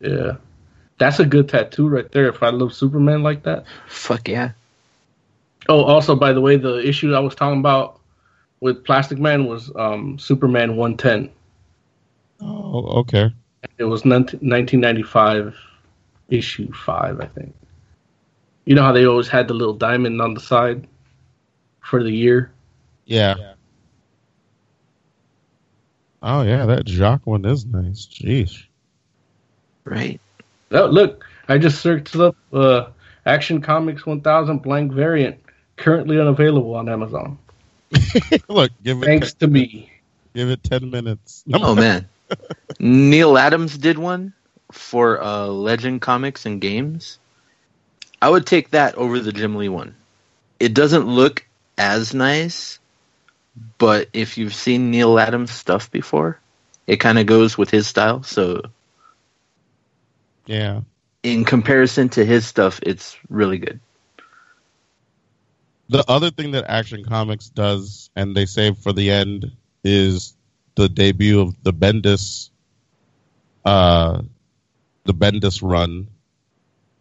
Yeah, 0.00 0.36
that's 0.98 1.18
a 1.18 1.26
good 1.26 1.48
tattoo 1.48 1.88
right 1.88 2.10
there. 2.12 2.28
If 2.28 2.44
I 2.44 2.50
love 2.50 2.72
Superman 2.72 3.24
like 3.24 3.42
that. 3.42 3.64
Fuck 3.88 4.28
yeah. 4.28 4.52
Oh, 5.70 5.84
also 5.84 6.16
by 6.16 6.32
the 6.32 6.40
way, 6.40 6.56
the 6.56 6.86
issue 6.86 7.14
I 7.14 7.20
was 7.20 7.36
talking 7.36 7.60
about 7.60 8.00
with 8.58 8.84
Plastic 8.84 9.18
Man 9.18 9.46
was 9.46 9.70
um, 9.76 10.18
Superman 10.18 10.76
110. 10.76 11.30
oh, 12.40 13.00
okay. 13.00 13.32
It 13.78 13.84
was 13.84 14.02
19- 14.02 14.42
1995 14.42 15.54
issue 16.28 16.72
five, 16.72 17.20
I 17.20 17.26
think. 17.26 17.54
You 18.64 18.74
know 18.74 18.82
how 18.82 18.90
they 18.90 19.06
always 19.06 19.28
had 19.28 19.46
the 19.46 19.54
little 19.54 19.74
diamond 19.74 20.20
on 20.20 20.34
the 20.34 20.40
side 20.40 20.88
for 21.80 22.02
the 22.02 22.10
year. 22.10 22.50
Yeah. 23.04 23.54
Oh 26.20 26.42
yeah, 26.42 26.66
that 26.66 26.84
Jock 26.84 27.26
one 27.28 27.44
is 27.44 27.64
nice. 27.64 28.06
Jeez. 28.06 28.64
Right. 29.84 30.20
Oh, 30.72 30.86
look, 30.86 31.24
I 31.48 31.58
just 31.58 31.80
searched 31.80 32.16
up 32.16 32.36
uh, 32.52 32.86
Action 33.24 33.60
Comics 33.60 34.04
1000 34.04 34.62
blank 34.62 34.92
variant, 34.92 35.38
currently 35.80 36.20
unavailable 36.20 36.74
on 36.76 36.88
Amazon. 36.88 37.38
Look, 38.48 38.70
give 38.84 39.02
it 39.02 39.06
Thanks 39.06 39.32
to 39.34 39.48
me. 39.48 39.90
give 40.34 40.48
it 40.48 40.62
ten 40.62 40.90
minutes. 40.90 41.42
Oh 41.52 41.74
man. 41.74 42.08
Neal 42.78 43.36
Adams 43.36 43.76
did 43.76 43.98
one 43.98 44.32
for 44.70 45.20
uh, 45.20 45.46
Legend 45.46 46.00
Comics 46.00 46.46
and 46.46 46.60
Games. 46.60 47.18
I 48.22 48.28
would 48.28 48.46
take 48.46 48.70
that 48.70 48.94
over 48.94 49.18
the 49.18 49.32
Jim 49.32 49.56
Lee 49.56 49.68
one. 49.68 49.94
It 50.60 50.74
doesn't 50.74 51.06
look 51.08 51.44
as 51.78 52.14
nice, 52.14 52.78
but 53.78 54.08
if 54.12 54.38
you've 54.38 54.54
seen 54.54 54.90
Neal 54.90 55.18
Adams 55.18 55.50
stuff 55.50 55.90
before, 55.90 56.38
it 56.86 56.96
kind 56.98 57.18
of 57.18 57.26
goes 57.26 57.58
with 57.58 57.70
his 57.70 57.86
style. 57.88 58.22
So 58.22 58.62
Yeah. 60.46 60.82
in 61.22 61.44
comparison 61.44 62.08
to 62.10 62.24
his 62.24 62.46
stuff, 62.46 62.78
it's 62.82 63.16
really 63.28 63.58
good. 63.58 63.80
The 65.90 66.08
other 66.08 66.30
thing 66.30 66.52
that 66.52 66.66
Action 66.68 67.04
Comics 67.04 67.48
does, 67.48 68.10
and 68.14 68.36
they 68.36 68.46
save 68.46 68.78
for 68.78 68.92
the 68.92 69.10
end, 69.10 69.50
is 69.82 70.36
the 70.76 70.88
debut 70.88 71.40
of 71.40 71.60
the 71.64 71.72
Bendis, 71.72 72.50
uh, 73.64 74.22
the 75.02 75.12
Bendis 75.12 75.68
run, 75.68 76.06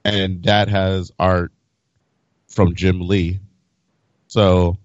and 0.04 0.42
that 0.46 0.70
has 0.70 1.12
art 1.20 1.52
from 2.48 2.74
Jim 2.74 3.08
Lee. 3.08 3.40
So, 4.26 4.80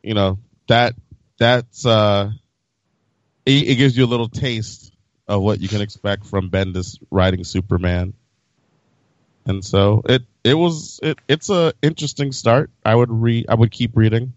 you 0.00 0.14
know 0.14 0.38
that 0.68 0.94
that's 1.36 1.84
uh, 1.84 2.30
it, 3.44 3.70
it 3.70 3.74
gives 3.74 3.96
you 3.98 4.04
a 4.04 4.06
little 4.06 4.28
taste 4.28 4.94
of 5.26 5.42
what 5.42 5.60
you 5.60 5.66
can 5.66 5.80
expect 5.80 6.26
from 6.26 6.48
Bendis 6.48 7.02
writing 7.10 7.42
Superman 7.42 8.14
and 9.48 9.64
so 9.64 10.02
it 10.04 10.22
it 10.48 10.54
was 10.54 11.00
it 11.02 11.18
it's 11.28 11.50
a 11.50 11.72
interesting 11.82 12.32
start. 12.32 12.70
I 12.84 12.94
would 12.94 13.10
read. 13.10 13.46
I 13.48 13.54
would 13.54 13.70
keep 13.70 13.92
reading. 13.96 14.32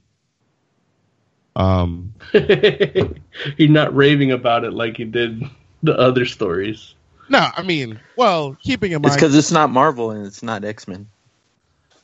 Um, 1.55 2.13
You're 2.33 3.69
not 3.69 3.93
raving 3.95 4.31
about 4.31 4.63
it 4.63 4.71
like 4.73 4.99
you 4.99 5.05
did 5.05 5.43
the 5.83 5.93
other 5.97 6.25
stories. 6.25 6.93
no, 7.27 7.45
I 7.55 7.61
mean, 7.61 7.99
well, 8.15 8.55
keeping 8.61 8.91
in 8.93 8.97
It's 9.01 9.09
mind, 9.09 9.15
because 9.19 9.35
it's 9.35 9.51
not 9.51 9.69
Marvel 9.69 10.11
and 10.11 10.25
it's 10.25 10.41
not 10.43 10.63
X 10.63 10.88
Men. 10.88 11.07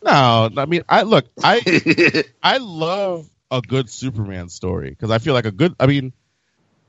no, 0.03 0.49
I 0.57 0.65
mean, 0.65 0.83
I 0.89 1.03
look, 1.03 1.25
I 1.41 1.61
I 2.43 2.57
love 2.57 3.29
a 3.49 3.61
good 3.61 3.89
Superman 3.89 4.49
story 4.49 4.89
because 4.89 5.11
I 5.11 5.19
feel 5.19 5.33
like 5.33 5.45
a 5.45 5.51
good. 5.51 5.75
I 5.79 5.85
mean, 5.87 6.11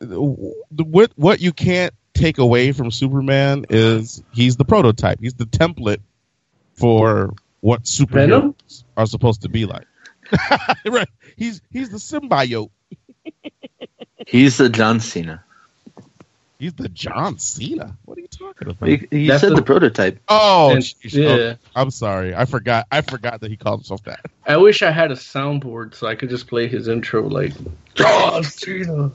the- 0.00 0.20
what 0.20 1.12
what 1.14 1.40
you 1.40 1.52
can't 1.52 1.94
take 2.14 2.38
away 2.38 2.72
from 2.72 2.90
Superman 2.90 3.66
is 3.70 4.20
he's 4.32 4.56
the 4.56 4.64
prototype. 4.64 5.20
He's 5.20 5.34
the 5.34 5.46
template 5.46 6.00
for 6.78 7.34
what 7.60 7.82
superheroes 7.84 8.28
Venom? 8.28 8.54
are 8.96 9.06
supposed 9.06 9.42
to 9.42 9.48
be 9.48 9.66
like. 9.66 9.86
right. 10.86 11.08
He's 11.36 11.60
he's 11.72 11.90
the 11.90 11.98
symbiote. 11.98 12.70
He's 14.26 14.58
the 14.58 14.68
John 14.68 15.00
Cena. 15.00 15.42
He's 16.58 16.74
the 16.74 16.88
John 16.88 17.38
Cena. 17.38 17.96
What 18.04 18.18
are 18.18 18.20
you 18.20 18.26
talking 18.26 18.68
about? 18.68 18.88
He, 18.88 19.06
he 19.10 19.28
said 19.28 19.50
the- 19.52 19.56
the 19.56 19.62
prototype. 19.62 20.18
Oh, 20.28 20.72
And- 20.74 20.94
yeah. 21.04 21.54
Oh, 21.76 21.80
I'm 21.80 21.90
sorry. 21.92 22.34
I 22.34 22.44
forgot. 22.46 22.86
I 22.90 23.00
forgot 23.02 23.40
that 23.40 23.50
he 23.50 23.56
called 23.56 23.80
himself 23.80 24.02
that. 24.04 24.20
I 24.44 24.56
wish 24.56 24.82
I 24.82 24.90
had 24.90 25.12
a 25.12 25.14
soundboard 25.14 25.94
so 25.94 26.06
I 26.08 26.14
could 26.16 26.30
just 26.30 26.48
play 26.48 26.66
his 26.66 26.88
intro 26.88 27.22
like 27.28 27.52
John 27.94 28.42
Cena. 28.44 29.12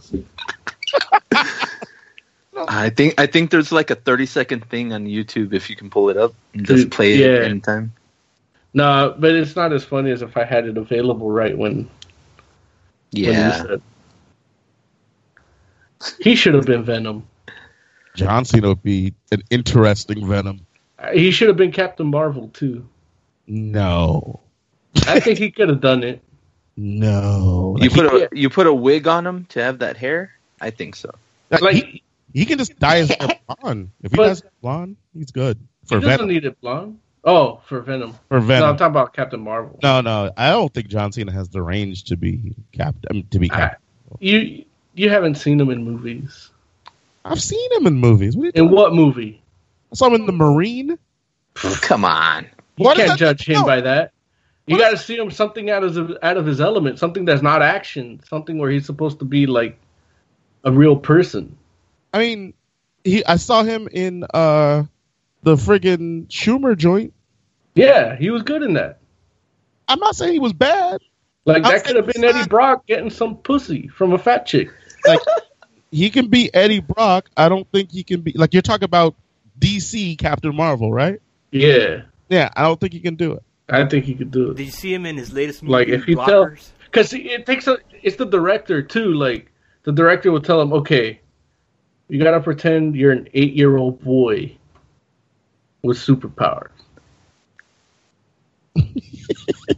Oh. 2.64 2.68
I 2.70 2.90
think 2.90 3.20
I 3.20 3.26
think 3.26 3.52
there's 3.52 3.72
like 3.72 3.90
a 3.90 3.96
30 3.96 4.26
second 4.26 4.66
thing 4.70 4.94
on 4.94 5.06
YouTube 5.06 5.54
if 5.54 5.70
you 5.70 5.76
can 5.76 5.90
pull 5.90 6.10
it 6.10 6.18
up 6.18 6.34
and 6.54 6.66
just 6.66 6.88
mm, 6.88 6.92
play 6.92 7.16
yeah. 7.16 7.26
it 7.28 7.44
anytime. 7.46 7.94
No, 8.74 9.14
but 9.18 9.32
it's 9.32 9.56
not 9.56 9.72
as 9.74 9.84
funny 9.84 10.12
as 10.12 10.22
if 10.22 10.36
I 10.36 10.44
had 10.46 10.66
it 10.66 10.78
available 10.78 11.30
right 11.30 11.56
when, 11.58 11.76
when 11.78 11.90
Yeah. 13.12 13.52
said. 13.64 13.82
He 16.20 16.36
should 16.36 16.54
have 16.56 16.66
been 16.66 16.84
Venom. 16.84 17.28
John 18.16 18.46
Cena 18.46 18.70
would 18.70 18.84
be 18.84 19.14
an 19.32 19.42
interesting 19.50 20.28
Venom. 20.28 20.66
Uh, 21.00 21.12
he 21.12 21.32
should 21.32 21.48
have 21.48 21.58
been 21.58 21.72
Captain 21.72 22.08
Marvel 22.08 22.50
too. 22.50 22.88
No, 23.48 24.40
I 25.08 25.20
think 25.20 25.38
he 25.40 25.52
could 25.52 25.70
have 25.70 25.82
done 25.82 26.04
it. 26.04 26.22
no. 26.78 27.76
You 27.80 27.90
Like, 27.90 27.94
put 27.94 28.14
a 28.14 28.20
Yeah. 28.20 28.28
you 28.32 28.50
put 28.50 28.68
a 28.68 28.74
wig 28.74 29.08
on 29.08 29.26
him 29.28 29.46
to 29.50 29.62
have 29.64 29.80
that 29.80 29.98
hair? 29.98 30.32
I 30.62 30.70
think 30.72 30.96
so. 30.96 31.14
he, 31.52 31.58
Like 31.58 31.76
he, 31.76 32.04
he 32.34 32.46
can 32.46 32.58
just 32.58 32.78
dye 32.80 32.98
his 33.00 33.10
hair 33.10 33.30
blonde. 33.62 33.92
If 34.02 34.12
he 34.12 34.18
But- 34.18 34.28
does 34.28 34.44
blonde, 34.62 34.98
he's 35.14 35.32
good 35.32 35.60
for 35.86 35.96
he 36.00 36.02
doesn't 36.02 36.18
Venom. 36.20 36.28
need 36.34 36.46
it 36.46 36.60
blonde. 36.62 37.00
Oh, 37.26 37.62
for 37.68 37.80
Venom. 37.82 38.14
for 38.28 38.42
No, 38.42 38.46
Venom. 38.46 38.70
I'm 38.70 38.78
talking 38.78 38.92
about 38.92 39.14
Captain 39.14 39.40
Marvel. 39.42 39.80
No, 39.82 40.02
no, 40.02 40.32
I 40.36 40.50
don't 40.50 40.74
think 40.74 40.88
John 40.90 41.12
Cena 41.14 41.32
has 41.32 41.48
the 41.50 41.62
range 41.62 42.04
to 42.06 42.18
be 42.18 42.54
Captain. 42.74 43.02
I 43.10 43.14
mean, 43.14 43.28
to 43.32 43.40
be 43.40 43.50
I- 43.52 43.56
Captain. 43.56 43.80
You 44.20 44.66
you 44.96 45.10
haven't 45.10 45.36
seen 45.36 45.60
him 45.60 45.70
in 45.70 45.84
movies. 45.84 46.50
I've 47.26 47.42
seen 47.42 47.72
him 47.74 47.88
in 47.88 47.96
movies. 47.96 48.36
What 48.36 48.48
In 48.48 48.66
talking 48.66 48.76
what 48.76 48.94
movie? 48.94 49.42
I 49.92 49.96
saw 49.96 50.08
him 50.08 50.16
in 50.16 50.26
the 50.26 50.34
Marine. 50.34 50.98
Come 51.56 52.04
on. 52.04 52.44
You 52.78 52.84
What 52.86 53.00
is 53.00 53.06
can't 53.08 53.20
judge 53.20 53.46
him 53.48 53.56
no. 53.62 53.66
by 53.66 53.80
that. 53.82 54.12
You 54.68 54.76
What? 54.76 54.82
got 54.82 54.90
to 54.92 54.98
see 54.98 55.16
him 55.18 55.32
something 55.32 55.70
out 55.70 55.84
of 55.84 56.12
out 56.22 56.38
of 56.38 56.46
his 56.46 56.60
element, 56.62 57.00
something 57.00 57.26
that's 57.26 57.42
not 57.42 57.62
action, 57.62 58.20
something 58.28 58.58
where 58.58 58.70
he's 58.70 58.86
supposed 58.86 59.20
to 59.20 59.26
be 59.26 59.46
like 59.46 59.78
a 60.64 60.72
real 60.72 60.96
person. 60.98 61.56
I 62.14 62.20
mean, 62.20 62.54
he. 63.04 63.26
I 63.26 63.38
saw 63.38 63.64
him 63.64 63.88
in 63.92 64.24
uh 64.34 64.84
the 65.42 65.56
friggin' 65.56 66.28
Schumer 66.28 66.78
joint. 66.78 67.14
Yeah, 67.76 68.16
he 68.16 68.30
was 68.30 68.44
good 68.44 68.62
in 68.64 68.74
that. 68.74 69.00
I'm 69.88 70.00
not 70.00 70.16
saying 70.16 70.34
he 70.34 70.40
was 70.40 70.54
bad. 70.54 71.02
Like 71.46 71.66
I'm 71.66 71.72
that 71.72 71.84
could 71.84 71.96
have 71.96 72.06
been 72.08 72.24
Eddie 72.24 72.40
not- 72.40 72.50
Brock 72.50 72.88
getting 72.88 73.10
some 73.10 73.38
pussy 73.38 73.88
from 73.90 74.14
a 74.14 74.18
fat 74.18 74.46
chick. 74.46 74.70
Like 75.06 75.20
he 75.92 76.10
can 76.10 76.28
be 76.28 76.54
Eddie 76.54 76.80
Brock. 76.80 77.30
I 77.36 77.50
don't 77.50 77.70
think 77.72 77.92
he 77.92 78.04
can 78.04 78.22
be 78.22 78.32
like 78.34 78.54
you're 78.54 78.62
talking 78.62 78.86
about 78.86 79.16
DC 79.60 80.18
Captain 80.18 80.56
Marvel, 80.56 80.94
right? 80.94 81.20
Yeah, 81.52 82.04
Yeah, 82.30 82.50
I 82.56 82.64
don't 82.64 82.80
think 82.80 82.94
he 82.94 83.00
can 83.00 83.16
do 83.16 83.34
it. 83.34 83.44
I 83.70 83.86
think 83.86 84.06
he 84.06 84.16
could 84.16 84.32
do 84.32 84.52
it. 84.52 84.58
Did 84.58 84.66
you 84.66 84.72
see 84.72 84.94
him 84.94 85.06
in 85.06 85.18
his 85.18 85.32
latest 85.34 85.62
movie? 85.64 85.74
Like, 85.74 85.88
if 85.88 86.04
he 86.06 86.16
tell- 86.16 86.56
Because 86.86 87.14
it 87.14 87.46
takes 87.46 87.68
a. 87.68 87.78
It's 88.02 88.16
the 88.18 88.26
director 88.26 88.82
too. 88.82 89.14
Like 89.14 89.52
the 89.84 89.92
director 89.92 90.32
will 90.32 90.42
tell 90.42 90.62
him, 90.62 90.74
okay, 90.74 91.20
you 92.14 92.24
gotta 92.24 92.40
pretend 92.40 92.96
you're 92.96 93.12
an 93.12 93.28
eight-year-old 93.34 94.04
boy 94.04 94.56
with 95.82 95.98
superpowers, 95.98 96.70
yeah. 98.76 98.84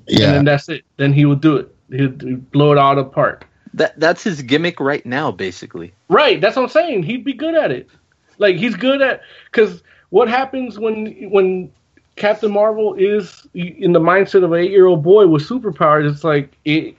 and 0.08 0.36
then 0.36 0.46
that's 0.46 0.68
it. 0.68 0.84
Then 0.98 1.14
he 1.14 1.24
would 1.24 1.40
do 1.40 1.56
it. 1.56 1.74
He'd, 1.90 2.22
he'd 2.22 2.52
blow 2.52 2.74
it 2.74 2.78
out 2.78 2.98
apart. 2.98 3.46
That 3.74 3.98
that's 3.98 4.22
his 4.22 4.42
gimmick 4.42 4.82
right 4.82 5.06
now, 5.06 5.32
basically. 5.32 5.94
Right. 6.10 6.42
That's 6.42 6.58
what 6.58 6.64
I'm 6.64 6.70
saying. 6.70 7.04
He'd 7.04 7.24
be 7.24 7.32
good 7.32 7.56
at 7.56 7.72
it. 7.72 7.90
Like 8.38 8.58
he's 8.58 8.76
good 8.76 9.02
at 9.02 9.22
because 9.46 9.82
what 10.10 10.28
happens 10.28 10.78
when 10.78 11.30
when 11.30 11.72
Captain 12.18 12.52
Marvel 12.52 12.96
is 12.96 13.48
in 13.54 13.94
the 13.94 14.02
mindset 14.02 14.44
of 14.44 14.52
an 14.52 14.60
eight 14.60 14.72
year 14.72 14.88
old 14.88 15.04
boy 15.04 15.26
with 15.28 15.48
superpowers? 15.48 16.12
It's 16.12 16.26
like 16.26 16.52
it 16.66 16.98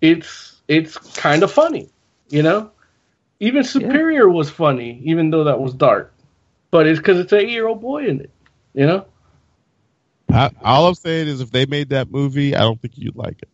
it's 0.00 0.60
it's 0.66 0.96
kind 1.16 1.44
of 1.44 1.52
funny, 1.52 1.88
you 2.30 2.42
know. 2.42 2.72
Even 3.40 3.64
Superior 3.64 4.28
was 4.28 4.48
funny, 4.50 5.00
even 5.04 5.30
though 5.30 5.44
that 5.44 5.60
was 5.60 5.74
dark. 5.74 6.12
But 6.70 6.86
it's 6.86 6.98
because 6.98 7.18
it's 7.18 7.32
an 7.32 7.40
eight 7.40 7.50
year 7.50 7.66
old 7.66 7.80
boy 7.80 8.06
in 8.06 8.20
it, 8.20 8.30
you 8.74 8.86
know. 8.86 9.06
I, 10.32 10.50
all 10.62 10.88
I'm 10.88 10.94
saying 10.94 11.28
is, 11.28 11.40
if 11.40 11.50
they 11.50 11.66
made 11.66 11.90
that 11.90 12.10
movie, 12.10 12.56
I 12.56 12.60
don't 12.60 12.80
think 12.80 12.98
you'd 12.98 13.16
like 13.16 13.40
it. 13.42 13.48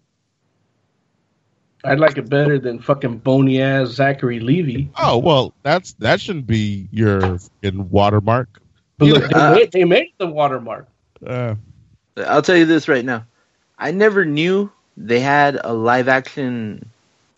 I'd 1.84 1.98
like 2.00 2.16
it 2.16 2.28
better 2.28 2.58
than 2.58 2.78
fucking 2.78 3.18
bony 3.18 3.60
ass 3.60 3.88
Zachary 3.88 4.38
Levi. 4.40 4.88
Oh 4.96 5.18
well, 5.18 5.52
that's 5.62 5.94
that 5.94 6.20
shouldn't 6.20 6.46
be 6.46 6.88
your 6.92 7.38
fucking 7.38 7.90
watermark. 7.90 8.48
But 8.98 9.08
look, 9.08 9.28
they, 9.28 9.34
Uh, 9.34 9.54
made, 9.54 9.72
they 9.72 9.84
made 9.84 10.12
the 10.18 10.28
watermark. 10.28 10.86
Uh, 11.26 11.56
I'll 12.16 12.42
tell 12.42 12.56
you 12.56 12.66
this 12.66 12.86
right 12.88 13.04
now. 13.04 13.26
I 13.78 13.90
never 13.90 14.24
knew 14.24 14.70
they 14.96 15.18
had 15.18 15.58
a 15.62 15.72
live 15.72 16.08
action 16.08 16.88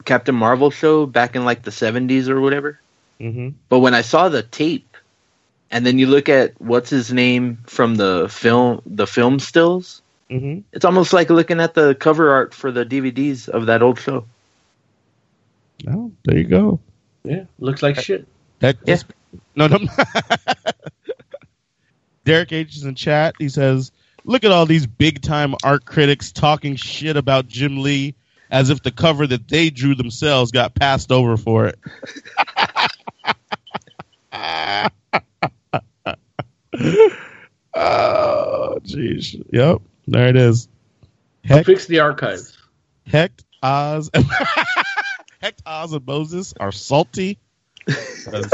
Captain 0.04 0.34
Marvel 0.34 0.70
show 0.70 1.06
back 1.06 1.36
in 1.36 1.44
like 1.44 1.62
the 1.62 1.70
70s 1.70 2.28
or 2.28 2.40
whatever. 2.40 2.78
hmm 3.18 3.50
But 3.68 3.80
when 3.80 3.94
I 3.94 4.02
saw 4.02 4.28
the 4.28 4.42
tape 4.42 4.96
and 5.70 5.84
then 5.84 5.98
you 5.98 6.06
look 6.06 6.28
at 6.28 6.60
what's 6.60 6.90
his 6.90 7.12
name 7.12 7.58
from 7.66 7.96
the 7.96 8.28
film 8.30 8.82
the 8.86 9.06
film 9.06 9.38
stills, 9.38 10.02
hmm 10.30 10.60
it's 10.72 10.84
almost 10.84 11.12
like 11.12 11.30
looking 11.30 11.60
at 11.60 11.74
the 11.74 11.94
cover 11.94 12.32
art 12.32 12.54
for 12.54 12.72
the 12.72 12.84
DVDs 12.84 13.48
of 13.48 13.66
that 13.66 13.82
old 13.82 14.00
show. 14.00 14.24
Oh, 15.88 16.10
there 16.24 16.38
you 16.38 16.44
go. 16.44 16.80
Yeah, 17.24 17.44
looks 17.58 17.82
like 17.82 18.00
shit. 18.00 18.26
Heck, 18.60 18.76
Yeah. 18.86 18.98
No, 19.56 19.66
no. 19.66 19.78
Derek 22.24 22.52
H 22.52 22.76
is 22.76 22.84
in 22.84 22.94
chat. 22.94 23.34
He 23.38 23.48
says, 23.48 23.90
"Look 24.24 24.44
at 24.44 24.52
all 24.52 24.66
these 24.66 24.86
big 24.86 25.22
time 25.22 25.54
art 25.64 25.84
critics 25.84 26.32
talking 26.32 26.76
shit 26.76 27.16
about 27.16 27.48
Jim 27.48 27.82
Lee, 27.82 28.14
as 28.54 28.70
if 28.70 28.82
the 28.82 28.90
cover 28.92 29.26
that 29.26 29.48
they 29.48 29.68
drew 29.70 29.94
themselves 29.94 30.50
got 30.52 30.74
passed 30.74 31.10
over 31.12 31.36
for 31.36 31.66
it." 31.66 31.78
oh, 37.74 38.78
jeez. 38.84 39.44
Yep, 39.52 39.82
there 40.06 40.28
it 40.28 40.36
is. 40.36 40.68
Heck, 41.44 41.66
Fix 41.66 41.86
the 41.86 42.00
archives. 42.00 42.56
Hecht, 43.06 43.44
Oz, 43.62 44.10
Hecht, 45.40 45.62
Oz, 45.66 45.92
and 45.92 46.06
Moses 46.06 46.54
are 46.58 46.72
salty 46.72 47.38
because, 47.84 48.50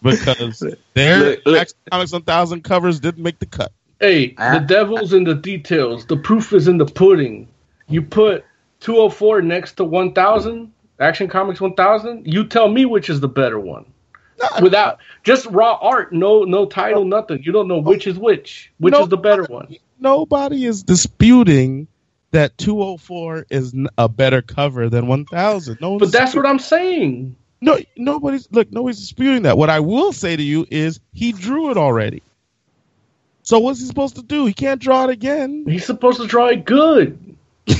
because 0.00 0.64
their 0.94 1.18
Look, 1.18 1.40
look. 1.46 1.68
Comics 1.90 2.12
1000 2.12 2.62
covers 2.62 3.00
didn't 3.00 3.22
make 3.22 3.38
the 3.40 3.46
cut. 3.46 3.72
Hey, 3.98 4.34
Ah. 4.38 4.54
the 4.58 4.60
devil's 4.60 5.12
in 5.12 5.24
the 5.24 5.34
details. 5.34 6.06
The 6.06 6.16
proof 6.16 6.52
is 6.52 6.68
in 6.68 6.78
the 6.78 6.86
pudding. 6.86 7.48
You 7.88 8.02
put 8.02 8.44
204 8.80 9.42
next 9.42 9.74
to 9.74 9.84
1000, 9.84 10.72
Action 10.98 11.28
Comics 11.28 11.60
1000. 11.60 12.26
You 12.26 12.44
tell 12.46 12.68
me 12.68 12.84
which 12.86 13.08
is 13.10 13.20
the 13.20 13.28
better 13.28 13.58
one. 13.60 13.84
Without 14.62 14.98
just 15.22 15.44
raw 15.46 15.78
art, 15.82 16.14
no 16.14 16.44
no 16.44 16.64
title, 16.64 17.04
nothing. 17.04 17.42
You 17.42 17.52
don't 17.52 17.68
know 17.68 17.78
which 17.78 18.06
is 18.06 18.18
which. 18.18 18.72
Which 18.78 18.92
No, 18.92 19.02
is 19.02 19.08
the 19.10 19.18
better 19.18 19.44
one? 19.44 19.76
Nobody 19.98 20.64
is 20.64 20.82
disputing 20.82 21.86
that 22.30 22.56
204 22.56 23.46
is 23.50 23.74
a 23.98 24.08
better 24.08 24.40
cover 24.40 24.88
than 24.88 25.06
1000. 25.08 25.78
No, 25.82 25.98
But 25.98 26.10
that's 26.10 26.34
what 26.34 26.46
I'm 26.46 26.58
saying. 26.58 27.36
no 27.60 27.78
nobody's 27.98 28.48
look. 28.50 28.72
Nobody's 28.72 28.98
disputing 29.00 29.42
that. 29.42 29.58
What 29.58 29.68
I 29.68 29.80
will 29.80 30.10
say 30.14 30.36
to 30.36 30.42
you 30.42 30.66
is 30.70 31.00
he 31.12 31.32
drew 31.32 31.70
it 31.70 31.76
already. 31.76 32.22
So 33.42 33.58
what's 33.58 33.80
he 33.80 33.86
supposed 33.86 34.16
to 34.16 34.22
do? 34.22 34.46
He 34.46 34.54
can't 34.54 34.80
draw 34.80 35.04
it 35.04 35.10
again. 35.10 35.64
He's 35.68 35.84
supposed 35.84 36.18
to 36.20 36.26
draw 36.26 36.46
it 36.46 36.64
good. 36.64 37.18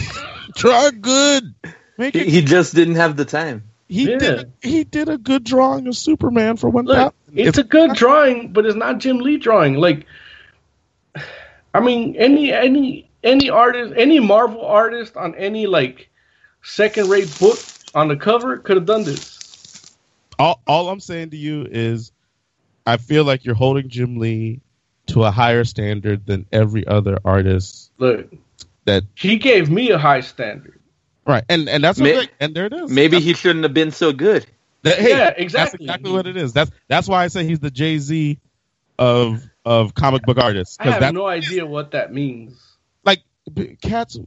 Draw 0.55 0.91
good. 1.01 1.55
Make 1.99 2.15
He, 2.15 2.21
it 2.21 2.29
he 2.29 2.43
just 2.43 2.75
didn't 2.75 2.97
have 2.97 3.17
the 3.17 3.25
time. 3.25 3.65
He 3.89 4.11
Yeah. 4.11 4.19
did. 4.19 4.53
He 4.63 4.85
did 4.85 5.09
a 5.09 5.19
good 5.19 5.45
drawing 5.45 5.87
of 5.89 5.97
Superman 5.97 6.57
for 6.57 6.71
one 6.71 6.85
Look, 6.87 6.97
thousand. 6.97 7.15
it's 7.35 7.59
a 7.59 7.65
good 7.65 7.95
drawing, 7.95 8.53
but 8.53 8.65
it's 8.67 8.77
not 8.77 8.99
Jim 8.99 9.19
Lee 9.19 9.37
drawing. 9.37 9.75
Like, 9.75 10.07
I 11.75 11.81
mean, 11.81 12.17
any 12.17 12.53
any 12.53 13.11
any 13.23 13.51
artist, 13.51 13.95
any 13.97 14.19
Marvel 14.21 14.65
artist 14.65 15.17
on 15.17 15.35
any 15.35 15.67
like 15.67 16.09
second 16.63 17.09
rate 17.09 17.37
book 17.39 17.59
on 17.95 18.09
the 18.09 18.17
cover 18.17 18.59
could 18.59 18.77
have 18.77 18.87
done 18.87 19.05
this. 19.05 19.95
all. 20.39 20.61
All 20.67 20.89
I'm 20.89 21.01
saying 21.01 21.31
to 21.31 21.37
you 21.37 21.67
is, 21.71 22.13
I 22.87 22.97
feel 22.97 23.25
like 23.25 23.45
you're 23.45 23.55
holding 23.55 23.89
Jim 23.89 24.19
Lee 24.19 24.61
to 25.09 25.25
a 25.25 25.31
higher 25.31 25.65
standard 25.65 26.25
than 26.27 26.47
every 26.53 26.87
other 26.87 27.19
artist. 27.25 27.91
Look, 27.99 28.33
That 28.87 29.05
he 29.15 29.37
gave 29.37 29.71
me 29.71 29.91
a 29.91 29.99
high 29.99 30.21
standard. 30.21 30.81
Right, 31.27 31.45
and 31.49 31.69
and 31.69 31.85
that's 31.85 31.99
what 32.01 32.05
May- 32.05 32.13
they- 32.27 32.31
and 32.41 32.55
there 32.55 32.67
it 32.67 32.73
is. 32.73 32.91
Maybe 32.91 33.21
he 33.21 33.35
shouldn't 33.35 33.65
have 33.65 33.75
been 33.75 33.91
so 33.91 34.13
good. 34.13 34.47
That- 34.83 34.99
hey, 34.99 35.11
Yeah, 35.11 35.29
exactly. 35.37 35.45
That's 35.45 35.53
exactly. 35.75 35.85
exactly 35.85 36.13
what 36.13 36.27
it 36.27 36.37
is. 36.37 36.53
That's 36.53 36.71
that's 36.89 37.09
why 37.09 37.25
I 37.25 37.29
say 37.29 37.45
he's 37.45 37.61
the 37.61 37.71
Jay 37.71 37.99
Z 37.99 38.39
of 38.99 39.43
of 39.65 39.95
comic 39.95 40.23
book 40.23 40.39
artists. 40.39 40.77
I 40.81 40.91
have 40.91 41.01
that 41.01 41.15
no 41.15 41.27
idea 41.27 41.67
what 41.67 41.91
that 41.93 42.13
means. 42.13 42.59
like 43.05 43.23
cats 43.83 44.19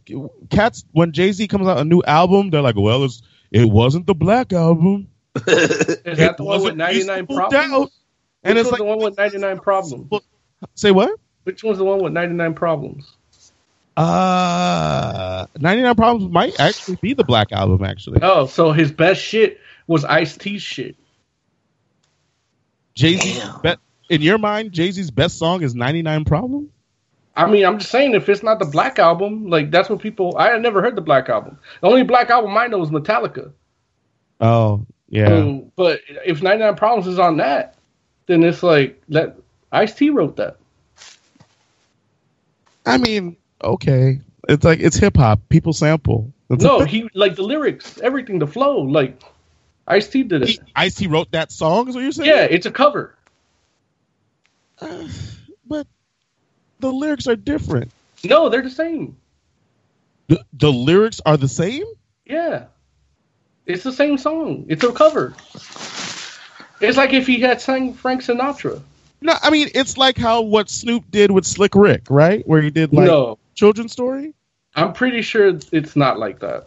cats 0.50 0.86
when 0.92 1.12
Jay 1.12 1.32
Z 1.32 1.48
comes 1.48 1.68
out 1.68 1.80
a 1.80 1.84
new 1.84 2.02
album, 2.06 2.50
they're 2.52 2.62
like, 2.62 2.76
well, 2.78 3.04
it's 3.04 3.22
it 3.52 3.66
wasn't 3.70 4.06
the 4.08 4.16
black 4.16 4.54
album. 4.54 5.08
Is 5.48 5.48
It 6.06 6.18
that 6.18 6.38
the 6.38 6.44
one 6.44 6.58
with 6.58 6.64
wasn't 6.64 6.78
99 6.78 7.08
Reasonable 7.08 7.36
problems? 7.36 7.70
Doubt. 7.72 7.92
And 8.44 8.56
Which 8.56 8.62
it's 8.62 8.72
like 8.72 8.78
the 8.80 8.86
one 8.86 9.00
with 9.00 9.18
99 9.18 9.60
problems? 9.60 10.12
say 10.76 10.92
what? 10.92 11.20
Which 11.44 11.64
one's 11.64 11.78
the 11.80 11.84
one 11.86 12.04
with 12.04 12.14
99 12.14 12.54
problems? 12.54 13.18
Uh, 13.96 15.46
99 15.60 15.96
Problems 15.96 16.32
might 16.32 16.60
actually 16.60 16.98
be 17.02 17.14
the 17.14 17.24
Black 17.24 17.52
Album, 17.52 17.84
actually. 17.84 18.20
Oh, 18.22 18.48
so 18.48 18.72
his 18.72 18.92
best 18.92 19.22
shit 19.22 19.60
was 19.88 20.04
Ice 20.06 20.36
T 20.38 20.58
shit. 20.58 20.96
Jay 22.96 23.18
Z, 23.18 23.42
in 24.10 24.22
your 24.22 24.38
mind, 24.38 24.72
Jay 24.72 24.92
Z's 24.92 25.12
best 25.12 25.38
song 25.38 25.64
is 25.64 25.76
99 25.76 26.26
Problems? 26.26 26.70
I 27.36 27.48
mean, 27.48 27.66
I'm 27.66 27.80
just 27.80 27.92
saying, 27.92 28.14
if 28.14 28.30
it's 28.30 28.44
not 28.44 28.60
the 28.60 28.66
Black 28.66 29.00
Album, 29.00 29.50
like 29.50 29.72
that's 29.72 29.90
what 29.90 30.00
people. 30.00 30.38
I 30.38 30.52
had 30.52 30.62
never 30.62 30.82
heard 30.82 30.96
the 30.96 31.02
Black 31.02 31.30
Album. 31.30 31.58
The 31.82 31.88
only 31.88 32.04
Black 32.04 32.30
Album 32.30 32.56
I 32.58 32.68
know 32.68 32.82
is 32.84 32.90
Metallica. 32.90 33.52
Oh, 34.40 34.86
yeah. 35.10 35.34
Um, 35.34 35.72
but 35.76 36.02
if 36.26 36.44
99 36.44 36.76
Problems 36.76 37.08
is 37.08 37.18
on 37.18 37.38
that, 37.38 37.76
then 38.28 38.44
it's 38.44 38.62
like 38.62 39.02
that. 39.10 39.38
Ice 39.72 39.96
T 39.96 40.12
wrote 40.12 40.36
that. 40.36 40.58
I 42.86 42.98
mean, 42.98 43.38
okay. 43.64 44.20
It's 44.50 44.64
like, 44.64 44.80
it's 44.80 44.98
hip 44.98 45.16
hop. 45.18 45.40
People 45.50 45.74
sample. 45.74 46.34
It's 46.50 46.64
No, 46.64 46.80
a- 46.82 46.86
he 46.86 47.10
like 47.14 47.36
the 47.36 47.44
lyrics, 47.44 48.00
everything, 48.00 48.40
the 48.40 48.48
flow. 48.48 48.82
Like 48.82 49.22
Ice 49.88 50.08
T 50.08 50.24
did 50.24 50.44
it. 50.44 50.60
Ice 50.76 50.96
T 50.96 51.08
wrote 51.08 51.32
that 51.32 51.52
song, 51.52 51.88
is 51.88 51.96
what 51.96 52.02
you're 52.02 52.12
saying? 52.12 52.30
Yeah, 52.30 52.44
it's 52.44 52.66
a 52.66 52.72
cover. 52.72 53.16
Uh, 54.80 55.08
but 55.66 55.88
the 56.80 56.92
lyrics 56.92 57.28
are 57.28 57.36
different. 57.36 57.92
No, 58.24 58.50
they're 58.50 58.62
the 58.62 58.70
same. 58.70 59.18
The, 60.28 60.44
the 60.54 60.72
lyrics 60.72 61.22
are 61.26 61.38
the 61.38 61.48
same? 61.48 61.86
Yeah. 62.26 62.66
It's 63.66 63.84
the 63.84 63.92
same 63.94 64.18
song. 64.18 64.66
It's 64.70 64.84
a 64.84 64.92
cover. 64.92 65.34
It's 66.82 66.98
like 66.98 67.14
if 67.14 67.28
he 67.28 67.40
had 67.40 67.62
sang 67.62 67.94
Frank 67.94 68.22
Sinatra. 68.22 68.82
No, 69.22 69.34
I 69.42 69.50
mean, 69.52 69.70
it's 69.74 69.98
like 69.98 70.18
how 70.18 70.42
what 70.42 70.70
Snoop 70.70 71.10
did 71.10 71.32
with 71.32 71.46
Slick 71.46 71.76
Rick, 71.76 72.08
right? 72.10 72.46
Where 72.46 72.62
he 72.62 72.72
did 72.72 72.92
like 72.92 73.06
no, 73.06 73.38
children's 73.54 73.92
story? 73.92 74.34
I'm 74.76 74.94
pretty 74.94 75.22
sure 75.22 75.60
it's 75.72 75.96
not 75.96 76.20
like 76.20 76.40
that. 76.40 76.66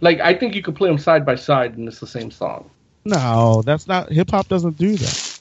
Like 0.00 0.20
I 0.20 0.34
think 0.34 0.54
you 0.54 0.62
could 0.62 0.74
play 0.74 0.88
them 0.88 0.98
side 0.98 1.24
by 1.24 1.36
side 1.36 1.76
and 1.76 1.86
it's 1.86 2.00
the 2.00 2.06
same 2.06 2.30
song. 2.30 2.68
No, 3.04 3.62
that's 3.64 3.86
not 3.86 4.10
hip 4.10 4.30
hop 4.30 4.48
doesn't 4.48 4.76
do 4.76 4.96
that. 4.96 5.40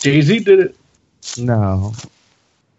Jay 0.00 0.20
Z 0.20 0.40
did 0.40 0.60
it. 0.60 0.76
No. 1.38 1.92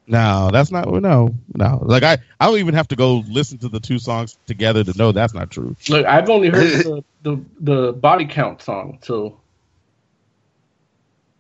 No, 0.07 0.49
that's 0.51 0.71
not 0.71 0.87
no, 0.87 1.33
no. 1.55 1.79
Like 1.81 2.03
I, 2.03 2.19
I 2.39 2.45
don't 2.45 2.59
even 2.59 2.75
have 2.75 2.87
to 2.89 2.95
go 2.95 3.23
listen 3.27 3.57
to 3.59 3.69
the 3.69 3.79
two 3.79 3.97
songs 3.97 4.37
together 4.45 4.83
to 4.83 4.95
know 4.97 5.11
that's 5.11 5.33
not 5.33 5.49
true. 5.49 5.75
Look, 5.89 6.05
I've 6.05 6.29
only 6.29 6.49
heard 6.49 6.69
the, 6.85 7.03
the 7.23 7.41
the 7.59 7.93
body 7.93 8.25
count 8.25 8.61
song, 8.61 8.99
so 9.01 9.39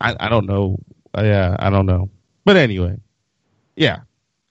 I, 0.01 0.15
I 0.19 0.29
don't 0.29 0.47
know. 0.47 0.79
Uh, 1.15 1.21
yeah, 1.23 1.55
I 1.59 1.69
don't 1.69 1.85
know. 1.85 2.09
But 2.43 2.57
anyway, 2.57 2.97
yeah, 3.75 3.99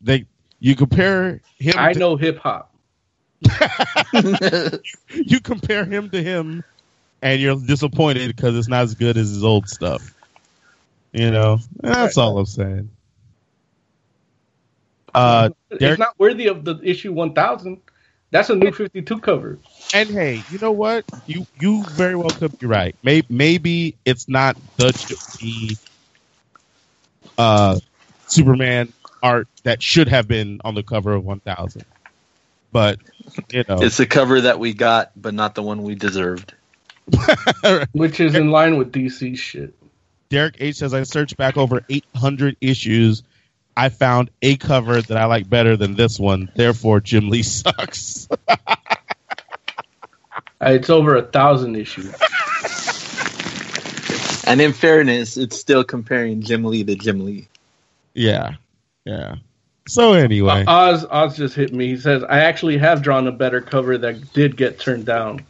they 0.00 0.26
you 0.64 0.74
compare 0.74 1.42
him. 1.58 1.74
I 1.76 1.92
to, 1.92 1.98
know 1.98 2.16
hip 2.16 2.38
hop. 2.38 2.74
you 5.12 5.40
compare 5.42 5.84
him 5.84 6.08
to 6.08 6.22
him, 6.22 6.64
and 7.20 7.38
you're 7.38 7.60
disappointed 7.60 8.34
because 8.34 8.56
it's 8.56 8.66
not 8.66 8.84
as 8.84 8.94
good 8.94 9.18
as 9.18 9.28
his 9.28 9.44
old 9.44 9.68
stuff. 9.68 10.02
You 11.12 11.30
know, 11.30 11.58
that's 11.82 12.16
all 12.16 12.38
I'm 12.38 12.46
saying. 12.46 12.88
Uh, 15.14 15.50
Derek- 15.68 15.82
it's 15.82 15.98
not 15.98 16.18
worthy 16.18 16.46
of 16.46 16.64
the 16.64 16.80
issue 16.82 17.12
1000. 17.12 17.78
That's 18.30 18.48
a 18.48 18.56
new 18.56 18.72
52 18.72 19.20
cover. 19.20 19.58
And 19.92 20.10
hey, 20.10 20.46
you 20.48 20.56
know 20.56 20.72
what? 20.72 21.04
You 21.26 21.46
you 21.60 21.84
very 21.90 22.16
well 22.16 22.30
could 22.30 22.58
be 22.58 22.66
right. 22.66 22.96
Maybe 23.02 23.26
maybe 23.28 23.96
it's 24.06 24.30
not 24.30 24.56
the 24.78 24.94
the 25.38 25.76
uh 27.36 27.78
Superman 28.26 28.94
art 29.24 29.48
that 29.64 29.82
should 29.82 30.06
have 30.08 30.28
been 30.28 30.60
on 30.64 30.74
the 30.74 30.82
cover 30.84 31.14
of 31.14 31.24
1000. 31.24 31.84
But 32.70 33.00
you 33.50 33.64
know, 33.68 33.78
It's 33.80 33.96
the 33.96 34.06
cover 34.06 34.42
that 34.42 34.58
we 34.60 34.74
got, 34.74 35.10
but 35.16 35.34
not 35.34 35.54
the 35.54 35.62
one 35.62 35.82
we 35.82 35.94
deserved. 35.94 36.54
which 37.92 38.20
is 38.20 38.34
in 38.34 38.50
line 38.50 38.76
with 38.76 38.92
DC 38.92 39.36
shit. 39.36 39.74
Derek 40.28 40.56
H 40.60 40.76
says 40.76 40.94
I 40.94 41.02
searched 41.02 41.36
back 41.36 41.56
over 41.56 41.80
800 41.88 42.56
issues. 42.60 43.22
I 43.76 43.88
found 43.88 44.30
a 44.40 44.56
cover 44.56 45.02
that 45.02 45.16
I 45.16 45.24
like 45.24 45.48
better 45.48 45.76
than 45.76 45.94
this 45.94 46.18
one. 46.18 46.50
Therefore, 46.54 47.00
Jim 47.00 47.28
Lee 47.30 47.42
sucks. 47.42 48.28
It's 50.60 50.88
over 50.88 51.16
a 51.16 51.22
thousand 51.22 51.76
issues. 51.76 52.14
And 54.46 54.60
in 54.62 54.72
fairness, 54.72 55.36
it's 55.36 55.58
still 55.58 55.84
comparing 55.84 56.40
Jim 56.40 56.64
Lee 56.64 56.84
to 56.84 56.94
Jim 56.94 57.24
Lee. 57.24 57.48
yeah, 58.14 58.54
yeah. 59.04 59.36
So 59.86 60.14
anyway, 60.14 60.64
Oz 60.66 61.04
Oz 61.04 61.36
just 61.36 61.54
hit 61.54 61.72
me. 61.72 61.88
He 61.88 61.96
says, 61.96 62.24
"I 62.24 62.40
actually 62.40 62.78
have 62.78 63.02
drawn 63.02 63.26
a 63.26 63.32
better 63.32 63.60
cover 63.60 63.98
that 63.98 64.32
did 64.32 64.56
get 64.56 64.78
turned 64.78 65.04
down." 65.04 65.44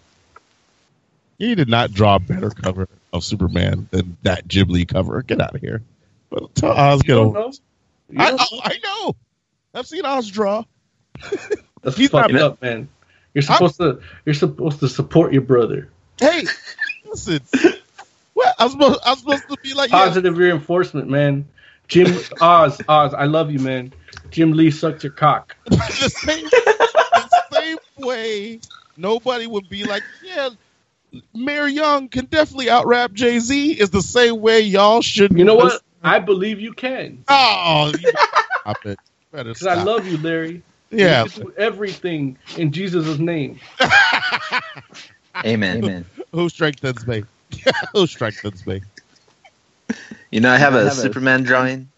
he 1.39 1.55
did 1.55 1.69
not 1.69 1.93
draw 1.93 2.17
a 2.17 2.21
better 2.21 2.51
cover 2.51 2.89
of 3.13 3.25
Superman 3.25 3.89
than 3.91 4.17
that 4.23 4.53
Lee 4.55 4.85
cover. 4.85 5.23
Get 5.23 5.41
out 5.41 5.55
of 5.55 5.61
here. 5.61 5.83
But 6.31 6.55
tell 6.55 6.73
Oz 6.73 7.03
get 7.03 7.17
over. 7.17 7.51
I, 8.17 8.31
know? 8.33 8.39
I 8.63 8.79
know. 8.83 9.17
I've 9.75 9.87
seen 9.87 10.05
Oz 10.05 10.29
draw. 10.29 10.65
That's 11.83 11.97
he's 11.97 12.11
fucked 12.11 12.35
up, 12.35 12.63
man. 12.63 12.89
You're 13.35 13.43
supposed 13.43 13.77
to 13.79 14.01
you're 14.25 14.35
supposed 14.35 14.81
to 14.81 14.89
support 14.89 15.33
your 15.33 15.43
brother. 15.43 15.91
Hey, 16.19 16.45
listen. 17.07 17.41
What 18.35 18.53
I'm 18.59 18.69
supposed 18.69 18.99
I'm 19.05 19.17
supposed 19.17 19.49
to 19.49 19.57
be 19.63 19.75
like 19.75 19.93
yeah, 19.93 20.07
Positive 20.07 20.37
reinforcement, 20.37 21.09
man. 21.09 21.47
Jim 21.89 22.19
Oz 22.41 22.83
Oz, 22.89 23.15
I 23.15 23.25
love 23.25 23.51
you, 23.51 23.59
man. 23.59 23.93
Jim 24.31 24.53
Lee 24.53 24.71
sucked 24.71 25.05
your 25.05 25.13
cock. 25.13 25.57
the 25.67 26.09
same, 26.09 26.45
the 27.15 27.41
same 27.53 27.79
way 27.99 28.61
nobody 28.97 29.47
would 29.47 29.69
be 29.69 29.85
like, 29.85 30.03
yeah, 30.23 30.51
Mayor 31.35 31.67
Young 31.67 32.09
can 32.09 32.27
definitely 32.27 32.71
out 32.71 32.87
rap 32.87 33.13
Jay 33.13 33.39
Z. 33.39 33.73
Is 33.73 33.91
the 33.91 34.03
same 34.03 34.41
way 34.41 34.61
y'all 34.61 35.03
should. 35.03 35.37
You 35.37 35.45
know 35.45 35.55
what? 35.55 35.83
I 36.03 36.19
believe 36.19 36.61
you 36.61 36.73
can. 36.73 37.25
Oh, 37.29 37.93
you 37.99 38.11
stop 38.61 38.87
it. 38.87 38.99
Because 39.33 39.67
I 39.67 39.75
love 39.75 40.07
you, 40.07 40.19
Larry. 40.19 40.63
Yeah, 40.91 41.25
You 41.25 41.31
do 41.31 41.53
everything 41.57 42.39
in 42.57 42.71
Jesus' 42.71 43.19
name. 43.19 43.59
Amen. 45.45 45.79
Amen. 45.79 46.05
who 46.33 46.49
strengthens 46.49 47.07
me? 47.07 47.25
who 47.93 48.07
strengthens 48.07 48.65
me? 48.67 48.83
You 50.35 50.41
know, 50.41 50.51
I 50.51 50.57
have 50.59 50.75
I 50.75 50.81
a 50.81 50.85
have 50.87 50.93
a- 50.99 51.01
Superman 51.01 51.45
drawing 51.45 51.89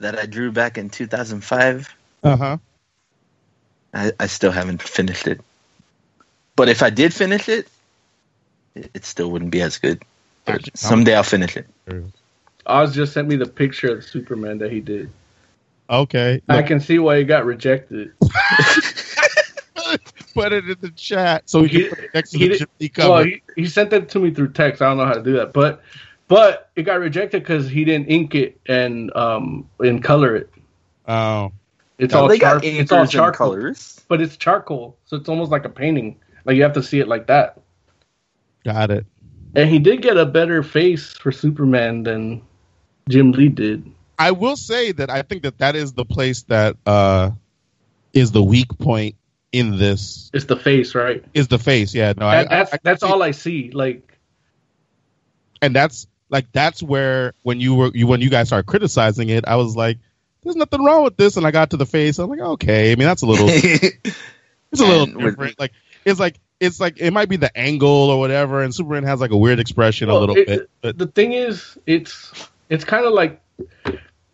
that 0.00 0.18
I 0.18 0.26
drew 0.26 0.52
back 0.52 0.76
in 0.76 0.90
2005. 0.90 1.96
Uh 2.24 2.36
huh. 2.36 2.58
I, 3.94 4.12
I 4.20 4.26
still 4.26 4.50
haven't 4.52 4.82
finished 4.82 5.26
it. 5.26 5.40
But 6.56 6.68
if 6.68 6.82
I 6.82 6.90
did 6.90 7.14
finish 7.14 7.48
it, 7.48 7.68
it, 8.74 8.90
it 8.92 9.04
still 9.06 9.30
wouldn't 9.30 9.50
be 9.50 9.62
as 9.62 9.78
good. 9.78 10.02
But 10.44 10.68
someday 10.76 11.14
I'll 11.14 11.22
finish 11.22 11.56
it. 11.56 11.66
Oz 12.66 12.94
just 12.94 13.14
sent 13.14 13.28
me 13.28 13.36
the 13.36 13.46
picture 13.46 13.90
of 13.96 14.04
Superman 14.04 14.58
that 14.58 14.70
he 14.70 14.80
did. 14.80 15.10
Okay. 15.88 16.42
I 16.50 16.60
can 16.62 16.80
see 16.80 16.98
why 16.98 17.16
he 17.16 17.24
got 17.24 17.46
rejected. 17.46 18.12
put 20.34 20.52
it 20.52 20.68
in 20.68 20.76
the 20.82 20.90
chat 20.96 21.48
so 21.48 21.62
we 21.62 21.68
He- 21.68 21.80
can 21.84 21.88
put 21.96 21.98
it 22.04 22.10
next 22.14 22.30
to 22.32 22.38
he 22.38 22.44
the 22.44 22.50
did- 22.50 22.58
Jim 22.58 22.68
Lee 22.78 22.88
cover. 22.90 23.08
Well, 23.10 23.24
he, 23.24 23.42
he 23.56 23.66
sent 23.66 23.88
that 23.88 24.10
to 24.10 24.18
me 24.18 24.32
through 24.34 24.52
text. 24.52 24.82
I 24.82 24.86
don't 24.86 24.98
know 24.98 25.06
how 25.06 25.14
to 25.14 25.22
do 25.22 25.32
that, 25.38 25.54
but 25.54 25.82
but 26.32 26.70
it 26.76 26.84
got 26.84 26.98
rejected 26.98 27.42
because 27.42 27.68
he 27.68 27.84
didn't 27.84 28.08
ink 28.08 28.34
it 28.34 28.58
and 28.64 29.14
um 29.14 29.68
and 29.80 30.02
color 30.02 30.34
it. 30.34 30.50
oh, 31.06 31.52
It's 31.98 32.14
Now, 32.14 32.22
all 32.22 32.28
they 32.28 32.38
char- 32.38 32.54
got 32.54 32.64
it's 32.64 32.90
all 32.90 33.06
charcoal, 33.06 33.48
colors. 33.50 34.00
but 34.08 34.22
it's 34.22 34.38
charcoal, 34.38 34.96
so 35.04 35.16
it's 35.18 35.28
almost 35.28 35.50
like 35.50 35.66
a 35.66 35.68
painting. 35.68 36.18
Like 36.46 36.56
you 36.56 36.62
have 36.62 36.72
to 36.72 36.82
see 36.82 37.00
it 37.00 37.06
like 37.06 37.26
that. 37.26 37.60
got 38.64 38.90
it. 38.90 39.04
And 39.54 39.68
he 39.68 39.78
did 39.78 40.00
get 40.00 40.16
a 40.16 40.24
better 40.24 40.62
face 40.62 41.12
for 41.12 41.30
Superman 41.32 42.02
than 42.04 42.40
Jim 43.10 43.32
Lee 43.32 43.50
did. 43.50 43.92
I 44.18 44.30
will 44.30 44.56
say 44.56 44.92
that 44.92 45.10
I 45.10 45.20
think 45.20 45.42
that 45.42 45.58
that 45.58 45.76
is 45.76 45.92
the 45.92 46.06
place 46.06 46.44
that 46.44 46.76
uh 46.86 47.32
is 48.14 48.32
the 48.32 48.42
weak 48.42 48.68
point 48.78 49.16
in 49.52 49.76
this 49.76 50.30
It's 50.32 50.46
the 50.46 50.56
face, 50.56 50.94
right? 50.94 51.22
is 51.34 51.48
the 51.48 51.58
face. 51.58 51.94
Yeah, 51.94 52.14
no, 52.16 52.30
That, 52.30 52.46
I, 52.50 52.56
that's 52.56 52.72
I- 52.72 52.78
that's 52.82 53.02
all 53.02 53.22
I 53.22 53.32
see. 53.32 53.70
Like 53.70 54.16
and 55.60 55.76
that's 55.76 56.06
like 56.32 56.50
that's 56.50 56.82
where 56.82 57.34
when 57.42 57.60
you 57.60 57.74
were 57.74 57.90
you 57.94 58.06
when 58.06 58.22
you 58.22 58.30
guys 58.30 58.48
started 58.48 58.66
criticizing 58.66 59.28
it, 59.28 59.44
I 59.46 59.56
was 59.56 59.76
like, 59.76 59.98
"There's 60.42 60.56
nothing 60.56 60.82
wrong 60.82 61.04
with 61.04 61.16
this," 61.16 61.36
and 61.36 61.46
I 61.46 61.50
got 61.50 61.70
to 61.70 61.76
the 61.76 61.86
face. 61.86 62.18
I'm 62.18 62.30
like, 62.30 62.40
"Okay." 62.40 62.90
I 62.90 62.96
mean, 62.96 63.06
that's 63.06 63.22
a 63.22 63.26
little 63.26 63.46
it's 63.50 64.80
a 64.80 64.84
little 64.84 65.06
different. 65.06 65.60
Like 65.60 65.72
it's 66.06 66.18
like 66.18 66.40
it's 66.58 66.80
like 66.80 66.98
it 66.98 67.12
might 67.12 67.28
be 67.28 67.36
the 67.36 67.56
angle 67.56 68.10
or 68.10 68.18
whatever, 68.18 68.62
and 68.62 68.74
Superman 68.74 69.04
has 69.04 69.20
like 69.20 69.30
a 69.30 69.36
weird 69.36 69.60
expression 69.60 70.08
a 70.08 70.18
little 70.18 70.36
it- 70.36 70.46
bit. 70.46 70.70
But 70.80 70.96
the 70.96 71.06
thing 71.06 71.34
is, 71.34 71.78
it's 71.86 72.48
it's 72.70 72.84
kind 72.84 73.04
of 73.04 73.12
like 73.12 73.38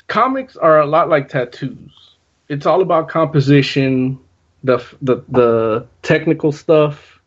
comics 0.07 0.57
are 0.57 0.81
a 0.81 0.87
lot 0.87 1.09
like 1.09 1.29
tattoos. 1.29 2.15
It's 2.49 2.65
all 2.65 2.81
about 2.81 3.09
composition, 3.09 4.20
the 4.62 4.79
the 5.03 5.25
the 5.29 5.87
technical 6.03 6.53
stuff, 6.53 7.20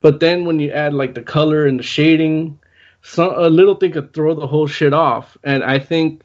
but 0.00 0.20
then 0.20 0.44
when 0.44 0.60
you 0.60 0.70
add 0.70 0.94
like 0.94 1.14
the 1.14 1.22
color 1.22 1.66
and 1.66 1.80
the 1.80 1.82
shading, 1.82 2.56
some 3.02 3.32
a 3.34 3.48
little 3.48 3.74
thing 3.74 3.92
could 3.92 4.12
throw 4.12 4.34
the 4.34 4.46
whole 4.46 4.66
shit 4.66 4.92
off. 4.92 5.36
And 5.42 5.62
I 5.62 5.78
think 5.78 6.22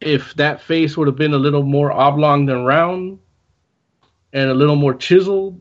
if 0.00 0.34
that 0.34 0.60
face 0.60 0.96
would 0.96 1.08
have 1.08 1.16
been 1.16 1.34
a 1.34 1.38
little 1.38 1.62
more 1.62 1.92
oblong 1.92 2.46
than 2.46 2.64
round, 2.64 3.18
and 4.32 4.50
a 4.50 4.54
little 4.54 4.76
more 4.76 4.94
chiseled 4.94 5.60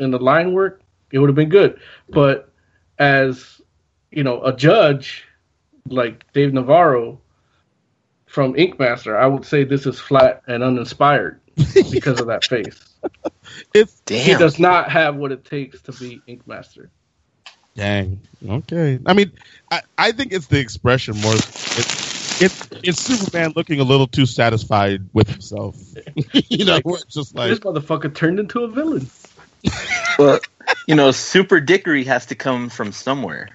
in 0.00 0.10
the 0.10 0.18
line 0.18 0.52
work, 0.52 0.82
it 1.12 1.18
would 1.18 1.28
have 1.28 1.36
been 1.36 1.48
good. 1.48 1.80
But 2.08 2.52
as 2.98 3.60
you 4.10 4.22
know, 4.22 4.42
a 4.42 4.54
judge 4.54 5.24
like 5.86 6.30
Dave 6.32 6.52
Navarro 6.52 7.20
from 8.26 8.56
Ink 8.56 8.78
Master, 8.78 9.16
I 9.18 9.26
would 9.26 9.44
say 9.44 9.64
this 9.64 9.86
is 9.86 9.98
flat 9.98 10.42
and 10.46 10.62
uninspired 10.62 11.40
because 11.90 12.20
of 12.20 12.26
that 12.26 12.44
face. 12.48 12.94
it's 13.74 14.02
He 14.08 14.34
does 14.34 14.58
not 14.58 14.90
have 14.90 15.16
what 15.16 15.32
it 15.32 15.44
takes 15.44 15.82
to 15.82 15.92
be 15.92 16.20
Ink 16.26 16.46
Master. 16.46 16.90
Dang. 17.78 18.20
Okay. 18.46 18.98
I 19.06 19.14
mean, 19.14 19.32
I, 19.70 19.82
I 19.96 20.12
think 20.12 20.32
it's 20.32 20.46
the 20.46 20.58
expression 20.58 21.16
more. 21.20 21.34
It's 21.34 22.42
it's 22.42 22.68
it's 22.82 23.00
Superman 23.00 23.52
looking 23.56 23.80
a 23.80 23.84
little 23.84 24.06
too 24.06 24.26
satisfied 24.26 25.08
with 25.12 25.28
himself. 25.30 25.76
you 26.32 26.64
know, 26.64 26.80
where 26.82 26.96
it's 26.96 27.14
just 27.14 27.34
like 27.34 27.50
this 27.50 27.60
motherfucker 27.60 28.14
turned 28.14 28.38
into 28.38 28.64
a 28.64 28.68
villain. 28.68 29.08
Well, 30.18 30.40
you 30.86 30.94
know, 30.94 31.10
super 31.12 31.60
dickery 31.60 32.04
has 32.04 32.26
to 32.26 32.34
come 32.34 32.68
from 32.68 32.92
somewhere. 32.92 33.48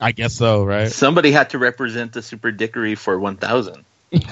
I 0.00 0.12
guess 0.12 0.34
so, 0.34 0.64
right? 0.64 0.90
Somebody 0.90 1.32
had 1.32 1.50
to 1.50 1.58
represent 1.58 2.12
the 2.12 2.22
super 2.22 2.52
dickery 2.52 2.94
for 2.94 3.18
1000. 3.18 3.84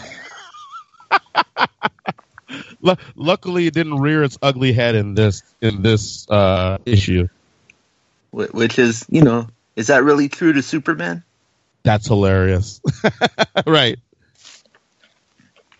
Lu 2.80 2.94
luckily, 3.16 3.66
it 3.66 3.74
didn't 3.74 3.96
rear 4.00 4.22
its 4.22 4.38
ugly 4.42 4.72
head 4.72 4.94
in 4.94 5.14
this 5.14 5.42
in 5.60 5.82
this 5.82 6.28
uh, 6.30 6.78
issue. 6.86 7.28
Wh- 8.36 8.54
Which 8.54 8.78
is, 8.78 9.04
you 9.08 9.22
know, 9.22 9.48
is 9.74 9.88
that 9.88 10.04
really 10.04 10.28
true 10.28 10.52
to 10.52 10.62
Superman? 10.62 11.24
That's 11.84 12.06
hilarious. 12.06 12.80
right. 13.66 13.98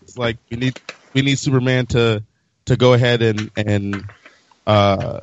It's 0.03 0.17
like 0.17 0.37
we 0.51 0.57
need 0.57 0.81
we 1.15 1.23
need 1.23 1.39
Superman 1.39 1.87
to 1.87 2.23
to 2.67 2.77
go 2.77 2.93
ahead 2.93 3.23
and 3.23 3.51
and 3.57 4.05
uh 4.67 5.21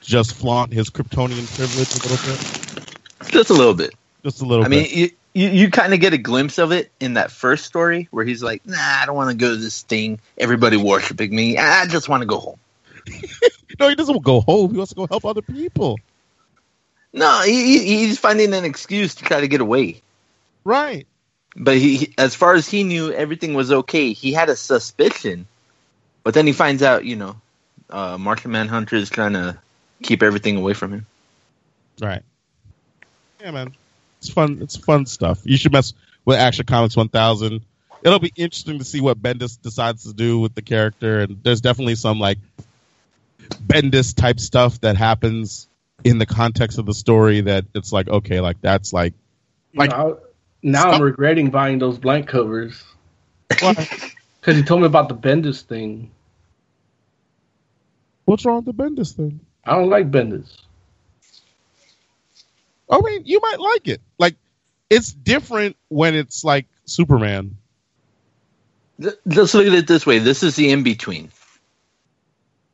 just 0.00 0.34
flaunt 0.34 0.72
his 0.72 0.90
Kryptonian 0.90 1.46
privilege 1.56 1.94
a 1.94 2.08
little 2.08 2.32
bit. 2.32 3.32
Just 3.32 3.50
a 3.50 3.54
little 3.54 3.74
bit. 3.74 3.94
Just 4.24 4.42
a 4.42 4.44
little 4.44 4.64
I 4.64 4.68
mean, 4.68 4.86
you, 4.90 5.10
you, 5.34 5.48
you 5.48 5.70
kind 5.70 5.94
of 5.94 6.00
get 6.00 6.12
a 6.12 6.18
glimpse 6.18 6.58
of 6.58 6.72
it 6.72 6.90
in 7.00 7.14
that 7.14 7.30
first 7.30 7.64
story 7.64 8.08
where 8.10 8.24
he's 8.24 8.42
like, 8.42 8.66
nah, 8.66 8.76
I 8.78 9.04
don't 9.06 9.16
want 9.16 9.30
to 9.30 9.36
go 9.36 9.50
to 9.50 9.56
this 9.56 9.82
thing. 9.82 10.20
Everybody 10.36 10.76
worshiping 10.76 11.34
me. 11.34 11.56
I 11.58 11.86
just 11.86 12.08
want 12.08 12.22
to 12.22 12.26
go 12.26 12.38
home. 12.38 12.60
no, 13.80 13.88
he 13.88 13.94
doesn't 13.94 14.22
go 14.22 14.40
home. 14.40 14.70
He 14.70 14.76
wants 14.76 14.90
to 14.90 14.96
go 14.96 15.06
help 15.06 15.24
other 15.24 15.42
people. 15.42 15.98
No, 17.18 17.42
he, 17.42 17.78
he- 17.80 17.98
he's 18.06 18.18
finding 18.18 18.54
an 18.54 18.64
excuse 18.64 19.16
to 19.16 19.24
try 19.24 19.40
to 19.40 19.48
get 19.48 19.60
away. 19.60 20.02
Right. 20.64 21.06
But 21.56 21.76
he, 21.78 21.96
he- 21.96 22.14
as 22.16 22.34
far 22.36 22.54
as 22.54 22.68
he 22.68 22.84
knew, 22.84 23.12
everything 23.12 23.54
was 23.54 23.72
okay. 23.72 24.12
He 24.12 24.32
had 24.32 24.48
a 24.48 24.54
suspicion, 24.56 25.46
but 26.22 26.34
then 26.34 26.46
he 26.46 26.52
finds 26.52 26.82
out, 26.82 27.04
you 27.04 27.16
know, 27.16 27.36
uh, 27.90 28.16
Martian 28.18 28.52
Manhunter 28.52 28.94
is 28.96 29.10
trying 29.10 29.32
to 29.32 29.58
keep 30.02 30.22
everything 30.22 30.56
away 30.56 30.74
from 30.74 30.92
him. 30.92 31.06
Right. 32.00 32.22
Yeah, 33.40 33.50
man. 33.50 33.74
It's 34.18 34.30
fun. 34.30 34.58
It's 34.62 34.76
fun 34.76 35.06
stuff. 35.06 35.40
You 35.44 35.56
should 35.56 35.72
mess 35.72 35.94
with 36.24 36.38
Action 36.38 36.66
Comics 36.66 36.96
1000. 36.96 37.60
It'll 38.04 38.18
be 38.20 38.32
interesting 38.36 38.78
to 38.78 38.84
see 38.84 39.00
what 39.00 39.20
Bendis 39.20 39.60
decides 39.60 40.04
to 40.04 40.12
do 40.12 40.38
with 40.38 40.54
the 40.54 40.62
character, 40.62 41.18
and 41.20 41.40
there's 41.42 41.60
definitely 41.60 41.96
some 41.96 42.20
like 42.20 42.38
Bendis 43.66 44.14
type 44.14 44.38
stuff 44.38 44.80
that 44.82 44.96
happens 44.96 45.68
in 46.04 46.18
the 46.18 46.26
context 46.26 46.78
of 46.78 46.86
the 46.86 46.94
story 46.94 47.40
that 47.42 47.64
it's 47.74 47.92
like 47.92 48.08
okay, 48.08 48.40
like 48.40 48.60
that's 48.60 48.92
like 48.92 49.14
Like- 49.74 49.90
now, 49.90 50.18
now 50.62 50.90
I'm 50.90 51.02
regretting 51.02 51.50
buying 51.50 51.78
those 51.78 51.98
blank 51.98 52.28
covers 52.28 52.82
because 53.48 53.76
he 54.46 54.62
told 54.62 54.80
me 54.82 54.86
about 54.86 55.08
the 55.08 55.14
Bendis 55.16 55.62
thing. 55.62 56.10
what's 58.24 58.44
wrong 58.44 58.62
with 58.64 58.76
the 58.76 58.82
Bendis 58.82 59.12
thing? 59.14 59.40
I 59.64 59.74
don't 59.74 59.90
like 59.90 60.10
Bendis. 60.10 60.56
I 62.90 63.00
mean, 63.02 63.22
you 63.26 63.40
might 63.40 63.60
like 63.60 63.88
it. 63.88 64.00
Like 64.18 64.36
it's 64.88 65.12
different 65.12 65.76
when 65.88 66.14
it's 66.14 66.44
like 66.44 66.66
Superman. 66.86 67.56
Th- 69.00 69.14
Let's 69.26 69.54
look 69.54 69.66
at 69.66 69.74
it 69.74 69.86
this 69.86 70.06
way. 70.06 70.18
This 70.18 70.42
is 70.42 70.56
the 70.56 70.70
in 70.70 70.82
between. 70.82 71.30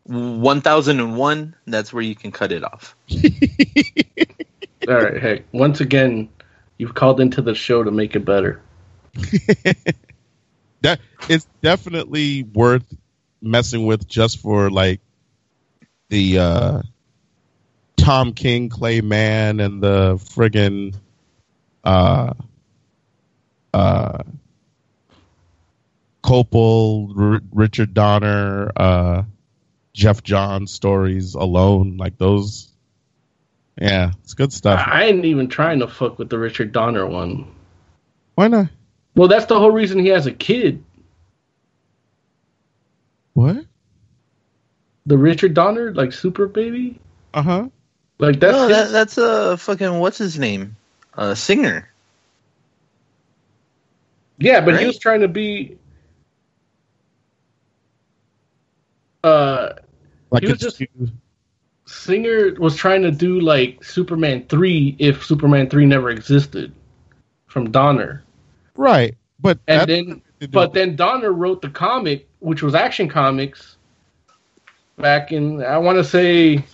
1001, 0.07 1.57
that's 1.67 1.93
where 1.93 2.03
you 2.03 2.15
can 2.15 2.31
cut 2.31 2.53
it 2.53 2.63
off. 2.63 2.97
All 4.89 4.95
right, 4.95 5.21
heck. 5.21 5.45
Once 5.53 5.81
again, 5.81 6.29
you've 6.77 6.95
called 6.95 7.21
into 7.21 7.41
the 7.41 7.55
show 7.55 7.83
to 7.83 7.91
make 7.91 8.15
it 8.15 8.25
better. 8.25 8.61
that 10.83 11.01
it's 11.29 11.47
definitely 11.63 12.43
worth 12.43 12.85
messing 13.41 13.87
with 13.87 14.07
just 14.07 14.41
for 14.41 14.71
like 14.71 15.01
the 16.09 16.39
uh 16.39 16.83
Tom 17.97 18.33
King 18.33 18.69
Clay 18.69 19.01
Mann 19.01 19.61
and 19.61 19.83
the 19.83 20.17
friggin' 20.17 20.95
uh 21.85 22.35
uh 23.73 24.19
Coipel, 26.23 27.19
R- 27.19 27.41
Richard 27.53 27.95
Donner, 27.95 28.73
uh 28.77 29.23
Geoff 29.95 30.23
John 30.25 30.67
stories 30.67 31.35
alone, 31.35 31.97
like 31.97 32.19
those. 32.19 32.71
Yeah, 33.81 34.13
it's 34.23 34.35
good 34.35 34.53
stuff. 34.53 34.83
I 34.87 35.05
ain't 35.05 35.25
even 35.25 35.49
trying 35.49 35.79
to 35.81 35.89
fuck 35.89 36.19
with 36.19 36.29
the 36.29 36.39
Richard 36.39 36.73
Donner 36.73 37.07
one. 37.07 37.47
Why 38.35 38.49
not? 38.49 38.69
Well, 39.15 39.29
that's 39.29 39.47
the 39.47 39.59
whole 39.59 39.71
reason 39.71 39.99
he 40.01 40.09
has 40.09 40.27
a 40.27 40.33
kid. 40.33 40.83
What? 43.35 43.65
The 45.07 45.19
Richard 45.19 45.55
Donner, 45.55 45.93
like 45.95 46.13
Super 46.13 46.47
Baby, 46.47 46.99
Uh 47.33 47.43
huh. 47.43 47.69
like 48.19 48.41
that's 48.41 48.53
no, 48.53 48.69
that, 48.69 48.91
that's 48.91 49.19
a 49.19 49.57
fucking, 49.57 49.99
what's 49.99 50.19
his 50.19 50.39
name? 50.39 50.77
Uh, 51.17 51.35
singer. 51.35 51.89
yeah, 54.39 54.61
but 54.61 54.81
he 54.81 54.87
was 54.87 54.99
trying 54.99 55.21
to 55.21 55.29
be. 55.29 55.79
Uh, 59.23 59.75
Like 60.35 60.43
He 60.43 60.51
was 60.53 60.65
it's- 60.81 61.11
Singer 61.87 62.55
was 62.59 62.75
trying 62.75 63.03
to 63.03 63.13
do 63.13 63.39
like 63.39 63.85
Superman 63.85 64.47
three 64.49 64.97
if 64.99 65.25
Superman 65.25 65.71
three 65.71 65.87
never 65.87 66.11
existed, 66.11 66.73
from 67.47 67.71
Donner, 67.71 68.25
right, 68.75 69.15
but 69.39 69.61
and 69.69 69.89
then 69.89 70.23
but 70.51 70.73
then 70.73 70.97
Donner 70.97 71.33
wrote 71.33 71.63
the 71.63 71.69
comic, 71.71 72.27
which 72.41 72.63
was 72.63 72.75
Action 72.75 73.09
Comics, 73.09 73.77
back 74.97 75.31
in 75.31 75.63
I 75.63 75.79
want 75.79 75.99
to 75.99 76.05
say, 76.05 76.65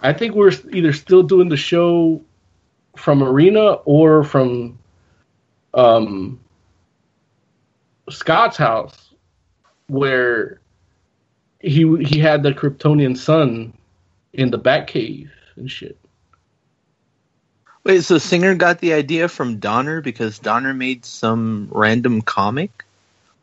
I 0.00 0.12
think 0.12 0.36
we're 0.36 0.52
either 0.72 0.92
still 0.92 1.24
doing 1.24 1.48
the 1.48 1.56
show 1.56 2.22
from 2.96 3.22
Arena 3.24 3.72
or 3.84 4.22
from 4.22 4.78
um, 5.74 6.38
Scott's 8.10 8.58
house, 8.58 9.10
where 9.88 10.60
he 11.60 12.04
he 12.04 12.18
had 12.18 12.42
the 12.42 12.52
Kryptonian 12.52 13.16
sun 13.16 13.72
in 14.32 14.50
the 14.50 14.58
Batcave 14.58 15.30
and 15.56 15.70
shit. 15.70 15.98
Wait, 17.84 18.02
so 18.02 18.18
Singer 18.18 18.54
got 18.54 18.80
the 18.80 18.92
idea 18.92 19.28
from 19.28 19.58
Donner 19.58 20.00
because 20.00 20.38
Donner 20.38 20.74
made 20.74 21.04
some 21.04 21.68
random 21.70 22.20
comic? 22.20 22.84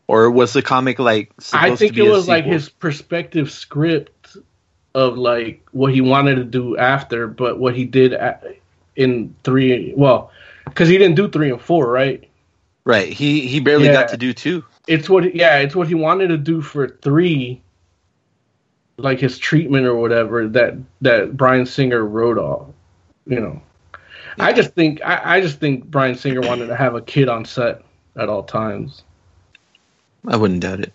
Or 0.07 0.31
was 0.31 0.53
the 0.53 0.61
comic 0.61 0.99
like 0.99 1.31
supposed 1.39 1.72
I 1.72 1.76
think 1.76 1.98
it 1.98 2.03
was 2.03 2.27
like 2.27 2.45
his 2.45 2.69
perspective 2.69 3.52
script 3.52 4.38
of 4.95 5.18
like 5.18 5.68
what 5.72 5.94
he 5.94 6.02
wanted 6.02 6.35
to 6.35 6.44
do 6.44 6.77
after, 6.77 7.27
but 7.27 7.60
what 7.60 7.76
he 7.76 7.84
did 7.84 8.15
in 8.95 9.35
three. 9.44 9.94
Well, 9.95 10.31
because 10.65 10.88
he 10.88 10.98
didn't 10.98 11.15
do 11.15 11.27
three 11.30 11.52
and 11.52 11.61
four, 11.61 11.91
right? 11.91 12.23
Right, 12.85 13.11
he 13.11 13.48
he 13.48 13.60
barely 13.60 13.88
Yeah. 13.88 13.94
got 13.94 14.10
to 14.10 14.18
do 14.18 14.34
two. 14.34 14.64
It's 14.88 15.10
what, 15.10 15.35
yeah, 15.35 15.57
it's 15.57 15.76
what 15.76 15.89
he 15.89 15.94
wanted 15.95 16.30
to 16.30 16.38
do 16.38 16.61
for 16.61 16.88
three, 16.88 17.61
like 18.98 19.19
his 19.19 19.38
treatment 19.38 19.86
or 19.86 19.95
whatever 19.95 20.48
that 20.48 20.76
that 21.02 21.38
Bryan 21.38 21.65
Singer 21.65 22.03
wrote 22.06 22.38
off. 22.38 22.68
You 23.26 23.40
know, 23.40 23.61
I 24.40 24.53
just 24.53 24.74
think 24.74 25.02
I, 25.03 25.38
I 25.38 25.41
just 25.41 25.60
think 25.60 25.86
Bryan 25.86 26.15
Singer 26.15 26.41
wanted 26.41 26.68
to 26.68 26.76
have 26.76 26.95
a 26.95 27.02
kid 27.02 27.30
on 27.30 27.45
set 27.45 27.84
at 28.15 28.30
all 28.30 28.44
times. 28.44 29.03
I 30.28 30.36
wouldn't 30.36 30.61
doubt 30.61 30.82
it. 30.82 30.94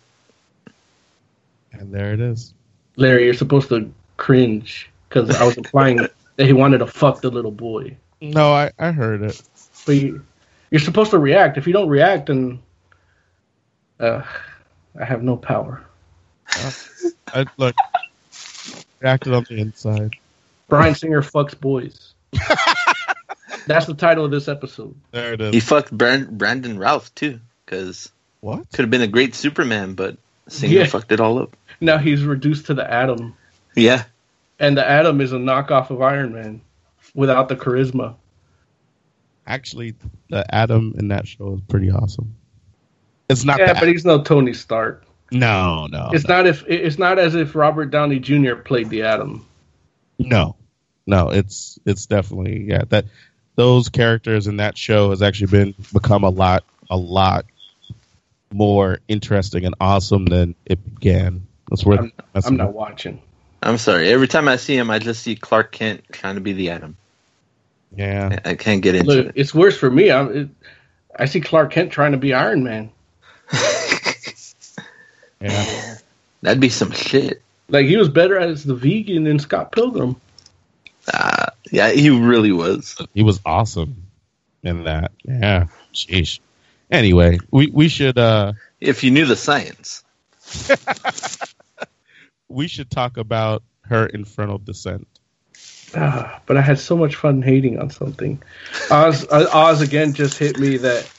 and 1.73 1.93
there 1.93 2.13
it 2.13 2.21
is. 2.21 2.55
Larry, 2.97 3.25
you're 3.25 3.35
supposed 3.35 3.69
to 3.71 3.93
cringe 4.17 4.91
because 5.09 5.31
I 5.31 5.45
was 5.45 5.57
implying 5.57 5.97
that 6.37 6.47
he 6.47 6.53
wanted 6.53 6.79
to 6.79 6.87
fuck 6.87 7.21
the 7.21 7.31
little 7.31 7.51
boy. 7.51 7.97
No, 8.21 8.53
I, 8.53 8.71
I 8.79 8.93
heard 8.93 9.23
it. 9.23 9.41
But 9.87 9.97
you, 9.97 10.25
you're 10.71 10.81
supposed 10.81 11.11
to 11.13 11.19
react. 11.19 11.57
If 11.59 11.67
you 11.67 11.73
don't 11.73 11.89
react, 11.89 12.27
then 12.27 12.61
uh, 13.99 14.23
I 14.99 15.05
have 15.05 15.23
no 15.23 15.37
power. 15.37 15.83
I, 17.35 17.47
look, 17.57 17.75
reacted 19.01 19.33
on 19.33 19.45
the 19.49 19.57
inside. 19.59 20.17
Bryan 20.69 20.95
Singer 20.95 21.23
fucks 21.23 21.59
boys. 21.59 22.15
That's 23.67 23.87
the 23.87 23.95
title 23.95 24.25
of 24.25 24.31
this 24.31 24.49
episode. 24.49 24.95
There 25.13 25.35
it 25.35 25.55
He 25.55 25.61
fucked 25.61 25.91
Brand- 25.97 26.37
Brandon 26.39 26.79
Routh 26.79 27.15
too, 27.15 27.41
because 27.65 28.11
What? 28.41 28.71
could 28.73 28.81
have 28.85 28.91
been 28.91 29.03
a 29.03 29.07
great 29.07 29.35
Superman, 29.35 29.95
but 29.95 30.17
Singer 30.49 30.79
Yeah. 30.81 30.87
fucked 30.87 31.13
it 31.13 31.21
all 31.21 31.39
up. 31.39 31.57
Now 31.81 31.99
he's 31.99 32.23
reduced 32.25 32.67
to 32.67 32.75
the 32.75 32.91
Atom, 32.91 33.37
Yeah, 33.77 34.05
and 34.59 34.77
the 34.77 34.89
Atom 34.89 35.21
is 35.21 35.33
a 35.33 35.37
knockoff 35.37 35.91
of 35.91 36.01
Iron 36.03 36.33
Man 36.33 36.61
without 37.15 37.49
the 37.49 37.57
charisma. 37.57 38.15
Actually, 39.47 39.95
the 40.31 40.45
atom 40.55 40.95
in 40.99 41.09
that 41.09 41.27
show 41.27 41.55
is 41.55 41.61
pretty 41.69 41.91
awesome. 41.91 42.37
It's 43.29 43.45
not. 43.45 43.59
Yeah, 43.59 43.73
the 43.73 43.81
but 43.81 43.89
he's 43.89 44.05
no 44.05 44.23
Tony 44.23 44.53
Stark. 44.53 45.05
No, 45.33 45.87
no, 45.91 46.11
It's 46.13 46.29
not 46.29 46.47
if 46.47 46.65
it's 46.69 46.99
not 46.99 47.19
as 47.19 47.35
if 47.35 47.55
Robert 47.55 47.87
Downey 47.87 48.19
Jr. 48.21 48.55
played 48.55 48.89
the 48.91 49.03
Atom. 49.03 49.45
no, 50.19 50.57
no. 51.07 51.31
It's 51.31 51.79
it's 51.87 52.07
definitely 52.07 52.65
yeah. 52.69 52.83
That 52.89 53.07
those 53.57 53.89
characters 53.89 54.47
in 54.47 54.57
that 54.59 54.77
show 54.79 55.11
has 55.11 55.23
actually 55.23 55.49
been 55.49 55.75
become 55.93 56.25
a 56.25 56.31
lot 56.31 56.65
a 56.91 56.97
lot 56.97 57.47
more 58.53 58.99
interesting 59.09 59.65
and 59.65 59.75
awesome 59.81 60.27
than 60.27 60.55
it 60.67 60.85
began. 60.85 61.47
That's 61.71 61.85
where 61.87 61.99
I'm, 62.01 62.13
that's 62.33 62.47
I'm 62.47 62.57
not 62.57 62.73
watching. 62.75 63.21
I'm 63.63 63.79
sorry. 63.79 64.09
Every 64.13 64.29
time 64.29 64.49
I 64.49 64.57
see 64.57 64.77
him, 64.77 64.91
I 64.91 64.99
just 64.99 65.23
see 65.23 65.37
Clark 65.37 65.73
Kent 65.73 66.05
trying 66.13 66.35
to 66.35 66.41
be 66.41 66.53
the 66.53 66.71
Atom. 66.71 66.97
yeah. 67.97 68.39
I 68.45 68.51
I 68.51 68.55
can't 68.57 68.83
get 68.83 68.95
into 68.95 69.09
Look, 69.11 69.27
it. 69.27 69.33
it's 69.37 69.55
worse 69.55 69.77
for 69.79 69.91
me. 69.91 70.11
I, 70.11 70.25
it, 70.27 70.49
I 71.19 71.25
see 71.27 71.41
Clark 71.41 71.73
Kent 71.73 71.93
trying 71.93 72.13
to 72.13 72.19
be 72.19 72.35
Iron 72.35 72.63
Man. 72.65 72.91
Yeah. 75.43 75.97
That'd 76.43 76.61
be 76.61 76.69
some 76.69 76.93
shit. 76.93 77.43
Like 77.69 77.87
he 77.87 77.97
was 77.97 78.09
better 78.09 78.39
as 78.39 78.65
the 78.65 78.75
vegan 78.75 79.25
than 79.25 79.39
Scott 79.39 79.73
Pilgrim. 79.73 80.17
Uh, 81.13 81.47
yeah, 81.71 81.91
he 81.91 82.11
really 82.11 82.53
was. 82.53 82.97
He 83.15 83.23
was 83.23 83.41
awesome 83.45 84.07
in 84.63 84.85
that. 84.85 85.13
Yeah. 85.25 85.67
Sheesh. 85.95 86.41
Anyway, 86.91 87.39
we 87.51 87.69
we 87.69 87.89
should 87.89 88.19
uh 88.19 88.53
If 88.81 89.03
you 89.03 89.11
knew 89.11 89.25
the 89.25 89.37
science. 89.37 90.05
we 92.49 92.69
should 92.69 92.91
talk 92.91 93.17
about 93.17 93.63
her 93.83 94.07
infernal 94.07 94.59
descent. 94.59 95.09
Ah, 95.95 96.41
but 96.47 96.57
I 96.57 96.61
had 96.61 96.79
so 96.79 96.97
much 96.97 97.17
fun 97.17 97.43
hating 97.43 97.79
on 97.79 97.91
something. 97.91 98.43
Oz, 98.91 99.27
uh, 99.29 99.47
Oz 99.53 99.81
again 99.83 100.15
just 100.15 100.39
hit 100.39 100.59
me 100.59 100.79
that 100.79 101.11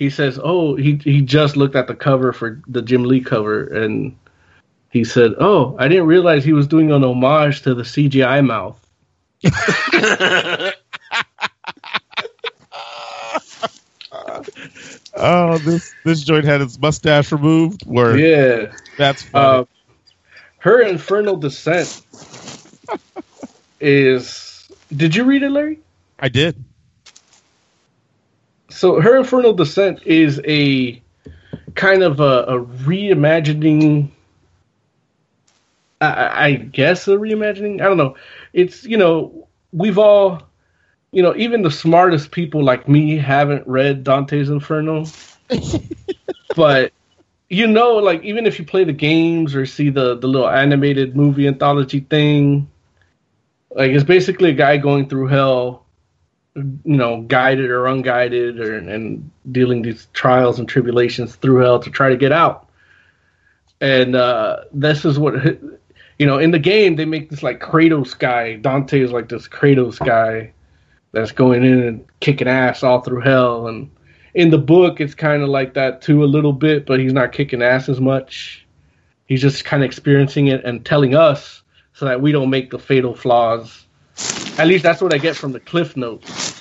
he 0.00 0.10
says, 0.10 0.40
"Oh, 0.42 0.74
he 0.74 0.96
he 0.96 1.20
just 1.20 1.56
looked 1.56 1.76
at 1.76 1.86
the 1.86 1.94
cover 1.94 2.32
for 2.32 2.60
the 2.66 2.80
Jim 2.80 3.04
Lee 3.04 3.20
cover, 3.20 3.64
and 3.64 4.16
he 4.88 5.04
said, 5.04 5.34
"Oh, 5.38 5.76
I 5.78 5.86
didn't 5.88 6.06
realize 6.06 6.42
he 6.42 6.54
was 6.54 6.66
doing 6.66 6.90
an 6.90 7.04
homage 7.04 7.62
to 7.62 7.74
the 7.74 7.82
CGI 7.82 8.44
mouth." 8.44 8.80
Oh, 15.14 15.58
this 15.58 15.92
this 16.04 16.22
joint 16.22 16.44
had 16.46 16.62
its 16.62 16.78
mustache 16.78 17.30
removed. 17.30 17.82
Where 17.84 18.16
Yeah, 18.16 18.72
that's 18.96 19.26
uh, 19.34 19.64
her 20.58 20.80
infernal 20.80 21.36
descent 21.36 22.00
is. 23.80 24.68
Did 24.96 25.14
you 25.14 25.24
read 25.24 25.42
it, 25.42 25.50
Larry? 25.50 25.80
I 26.18 26.28
did. 26.30 26.64
So 28.70 29.00
her 29.00 29.16
infernal 29.16 29.52
descent 29.52 30.02
is 30.06 30.40
a 30.44 31.02
kind 31.74 32.02
of 32.02 32.20
a, 32.20 32.44
a 32.44 32.64
reimagining 32.64 34.10
I- 36.00 36.46
I, 36.46 36.52
guess 36.54 37.06
a 37.08 37.12
reimagining? 37.12 37.80
I 37.80 37.84
don't 37.84 37.98
know. 37.98 38.16
It's 38.52 38.84
you 38.84 38.96
know 38.96 39.48
we've 39.72 39.98
all 39.98 40.42
you 41.12 41.22
know 41.22 41.34
even 41.36 41.62
the 41.62 41.70
smartest 41.70 42.30
people 42.30 42.64
like 42.64 42.88
me 42.88 43.18
haven't 43.18 43.66
read 43.66 44.04
dante's 44.04 44.48
inferno. 44.48 45.04
But 46.56 46.92
you 47.48 47.66
know 47.66 47.94
like 47.96 48.22
even 48.22 48.46
if 48.46 48.58
you 48.58 48.64
play 48.64 48.84
the 48.84 48.92
games 48.92 49.54
or 49.54 49.66
see 49.66 49.90
the 49.90 50.16
the 50.16 50.26
little 50.26 50.48
animated 50.48 51.16
movie 51.16 51.46
anthology 51.46 52.00
thing 52.00 52.70
like 53.70 53.90
it's 53.90 54.04
basically 54.04 54.50
a 54.50 54.54
guy 54.54 54.76
going 54.76 55.08
through 55.08 55.26
hell 55.26 55.86
you 56.54 56.80
know, 56.84 57.22
guided 57.22 57.70
or 57.70 57.86
unguided, 57.86 58.58
or 58.60 58.76
and 58.76 59.30
dealing 59.50 59.82
these 59.82 60.08
trials 60.12 60.58
and 60.58 60.68
tribulations 60.68 61.36
through 61.36 61.58
hell 61.58 61.78
to 61.80 61.90
try 61.90 62.08
to 62.08 62.16
get 62.16 62.32
out. 62.32 62.68
And 63.80 64.14
uh, 64.14 64.64
this 64.72 65.04
is 65.04 65.18
what 65.18 65.44
you 66.18 66.26
know. 66.26 66.38
In 66.38 66.50
the 66.50 66.58
game, 66.58 66.96
they 66.96 67.04
make 67.04 67.30
this 67.30 67.42
like 67.42 67.60
Kratos 67.60 68.18
guy. 68.18 68.56
Dante 68.56 69.00
is 69.00 69.12
like 69.12 69.28
this 69.28 69.48
Kratos 69.48 70.04
guy 70.04 70.52
that's 71.12 71.32
going 71.32 71.64
in 71.64 71.82
and 71.82 72.04
kicking 72.20 72.48
ass 72.48 72.82
all 72.82 73.00
through 73.00 73.20
hell. 73.20 73.66
And 73.66 73.90
in 74.34 74.50
the 74.50 74.58
book, 74.58 75.00
it's 75.00 75.14
kind 75.14 75.42
of 75.42 75.48
like 75.48 75.74
that 75.74 76.02
too, 76.02 76.24
a 76.24 76.26
little 76.26 76.52
bit, 76.52 76.86
but 76.86 77.00
he's 77.00 77.12
not 77.12 77.32
kicking 77.32 77.62
ass 77.62 77.88
as 77.88 78.00
much. 78.00 78.66
He's 79.26 79.42
just 79.42 79.64
kind 79.64 79.82
of 79.82 79.86
experiencing 79.86 80.48
it 80.48 80.64
and 80.64 80.84
telling 80.84 81.14
us 81.14 81.62
so 81.92 82.04
that 82.06 82.20
we 82.20 82.32
don't 82.32 82.50
make 82.50 82.70
the 82.70 82.78
fatal 82.78 83.14
flaws 83.14 83.86
at 84.58 84.66
least 84.66 84.82
that's 84.82 85.00
what 85.00 85.14
I 85.14 85.18
get 85.18 85.36
from 85.36 85.52
the 85.52 85.60
Cliff 85.60 85.96
Notes. 85.96 86.60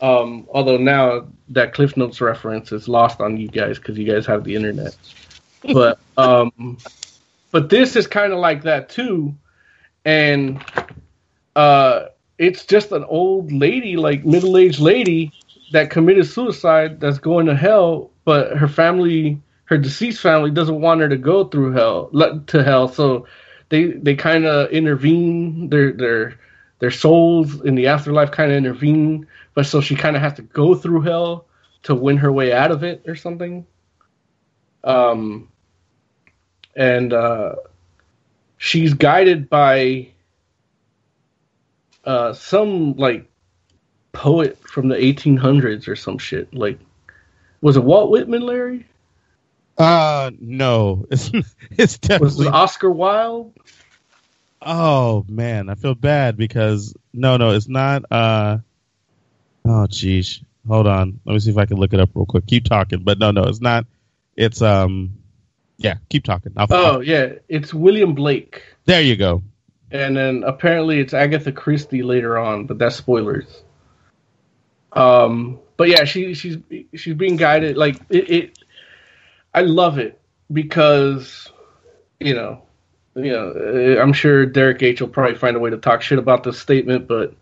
Um, 0.00 0.46
although 0.52 0.76
now 0.76 1.26
that 1.48 1.74
Cliff 1.74 1.96
Notes 1.96 2.20
reference 2.20 2.72
is 2.72 2.88
lost 2.88 3.20
on 3.20 3.36
you 3.36 3.48
guys 3.48 3.78
because 3.78 3.98
you 3.98 4.04
guys 4.04 4.26
have 4.26 4.44
the 4.44 4.54
internet. 4.54 4.96
But 5.60 5.98
um, 6.16 6.78
but 7.50 7.68
this 7.68 7.96
is 7.96 8.06
kind 8.06 8.32
of 8.32 8.38
like 8.38 8.62
that 8.62 8.88
too, 8.88 9.34
and 10.04 10.64
uh, 11.56 12.06
it's 12.38 12.64
just 12.64 12.92
an 12.92 13.02
old 13.02 13.50
lady, 13.50 13.96
like 13.96 14.24
middle 14.24 14.56
aged 14.56 14.78
lady, 14.78 15.32
that 15.72 15.90
committed 15.90 16.26
suicide. 16.26 17.00
That's 17.00 17.18
going 17.18 17.46
to 17.46 17.56
hell, 17.56 18.10
but 18.24 18.56
her 18.56 18.68
family, 18.68 19.42
her 19.64 19.76
deceased 19.76 20.20
family, 20.20 20.52
doesn't 20.52 20.80
want 20.80 21.00
her 21.00 21.08
to 21.08 21.16
go 21.16 21.44
through 21.44 21.72
hell 21.72 22.10
to 22.46 22.62
hell. 22.62 22.86
So 22.86 23.26
they 23.68 23.86
they 23.86 24.14
kind 24.14 24.46
of 24.46 24.70
intervene. 24.70 25.70
Their 25.70 25.92
their 25.92 26.38
their 26.78 26.90
souls 26.90 27.60
in 27.62 27.74
the 27.74 27.88
afterlife 27.88 28.30
kind 28.30 28.50
of 28.50 28.56
intervene, 28.56 29.26
but 29.54 29.66
so 29.66 29.80
she 29.80 29.96
kind 29.96 30.16
of 30.16 30.22
has 30.22 30.34
to 30.34 30.42
go 30.42 30.74
through 30.74 31.02
hell 31.02 31.46
to 31.84 31.94
win 31.94 32.16
her 32.18 32.32
way 32.32 32.52
out 32.52 32.70
of 32.70 32.82
it 32.84 33.02
or 33.06 33.16
something. 33.16 33.66
Um, 34.84 35.48
and 36.76 37.12
uh, 37.12 37.56
she's 38.58 38.94
guided 38.94 39.50
by 39.50 40.08
uh, 42.04 42.32
some 42.32 42.94
like 42.96 43.28
poet 44.12 44.58
from 44.66 44.88
the 44.88 44.96
1800s 44.96 45.88
or 45.88 45.96
some 45.96 46.18
shit. 46.18 46.52
Like, 46.54 46.78
was 47.60 47.76
it 47.76 47.84
Walt 47.84 48.10
Whitman, 48.10 48.42
Larry? 48.42 48.86
Uh 49.76 50.32
no, 50.40 51.06
it's 51.10 51.30
it's 51.70 51.78
Was 51.78 51.98
definitely. 51.98 52.46
it 52.48 52.52
Oscar 52.52 52.90
Wilde? 52.90 53.52
Oh 54.62 55.24
man, 55.28 55.68
I 55.68 55.74
feel 55.74 55.94
bad 55.94 56.36
because 56.36 56.94
no, 57.12 57.36
no, 57.36 57.50
it's 57.50 57.68
not. 57.68 58.04
Uh 58.10 58.58
oh, 59.64 59.86
geez, 59.86 60.42
hold 60.66 60.86
on. 60.86 61.20
Let 61.24 61.32
me 61.32 61.38
see 61.40 61.50
if 61.50 61.58
I 61.58 61.66
can 61.66 61.76
look 61.78 61.92
it 61.92 62.00
up 62.00 62.10
real 62.14 62.26
quick. 62.26 62.46
Keep 62.46 62.64
talking, 62.64 63.02
but 63.02 63.18
no, 63.18 63.30
no, 63.30 63.44
it's 63.44 63.60
not. 63.60 63.86
It's 64.36 64.62
um, 64.62 65.18
yeah, 65.78 65.96
keep 66.08 66.24
talking. 66.24 66.52
I'll, 66.56 66.66
Oh 66.70 67.00
yeah, 67.00 67.34
it's 67.48 67.72
William 67.74 68.14
Blake. 68.14 68.62
there 68.84 69.02
you 69.02 69.16
go. 69.16 69.42
and 69.90 70.16
then 70.16 70.44
apparently 70.44 71.00
it's 71.00 71.14
Agatha 71.14 71.52
Christie 71.52 72.02
later 72.02 72.38
on, 72.38 72.66
but 72.66 72.78
that's 72.78 72.96
spoilers. 72.96 73.62
Um, 74.92 75.60
but 75.76 75.88
yeah, 75.88 76.04
she 76.04 76.34
she's 76.34 76.58
she's 76.94 77.14
being 77.14 77.36
guided 77.36 77.76
like 77.76 77.96
it. 78.10 78.30
it 78.30 78.58
I 79.54 79.62
love 79.62 79.98
it 79.98 80.20
because 80.52 81.50
you 82.20 82.34
know, 82.34 82.62
you 83.18 83.32
know, 83.32 83.96
uh, 83.98 84.02
I'm 84.02 84.12
sure 84.12 84.46
Derek 84.46 84.82
H 84.82 85.00
will 85.00 85.08
probably 85.08 85.36
find 85.36 85.56
a 85.56 85.60
way 85.60 85.70
to 85.70 85.78
talk 85.78 86.02
shit 86.02 86.18
about 86.18 86.44
this 86.44 86.58
statement, 86.58 87.08
but 87.08 87.34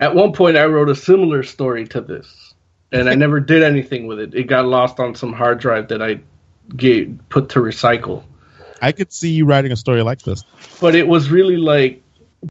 at 0.00 0.14
one 0.14 0.32
point 0.32 0.56
I 0.56 0.66
wrote 0.66 0.88
a 0.88 0.94
similar 0.94 1.42
story 1.42 1.86
to 1.88 2.00
this, 2.00 2.54
and 2.92 3.08
I 3.08 3.14
never 3.24 3.40
did 3.40 3.62
anything 3.62 4.06
with 4.06 4.20
it. 4.20 4.34
It 4.34 4.44
got 4.44 4.66
lost 4.66 5.00
on 5.00 5.14
some 5.14 5.32
hard 5.32 5.60
drive 5.60 5.88
that 5.88 6.02
I 6.02 6.20
gave 6.76 7.18
put 7.28 7.50
to 7.50 7.60
recycle 7.60 8.24
I 8.80 8.92
could 8.92 9.12
see 9.12 9.30
you 9.30 9.44
writing 9.44 9.72
a 9.72 9.76
story 9.76 10.02
like 10.02 10.22
this. 10.22 10.44
but 10.80 10.94
it 10.94 11.06
was 11.06 11.30
really 11.30 11.56
like 11.56 12.02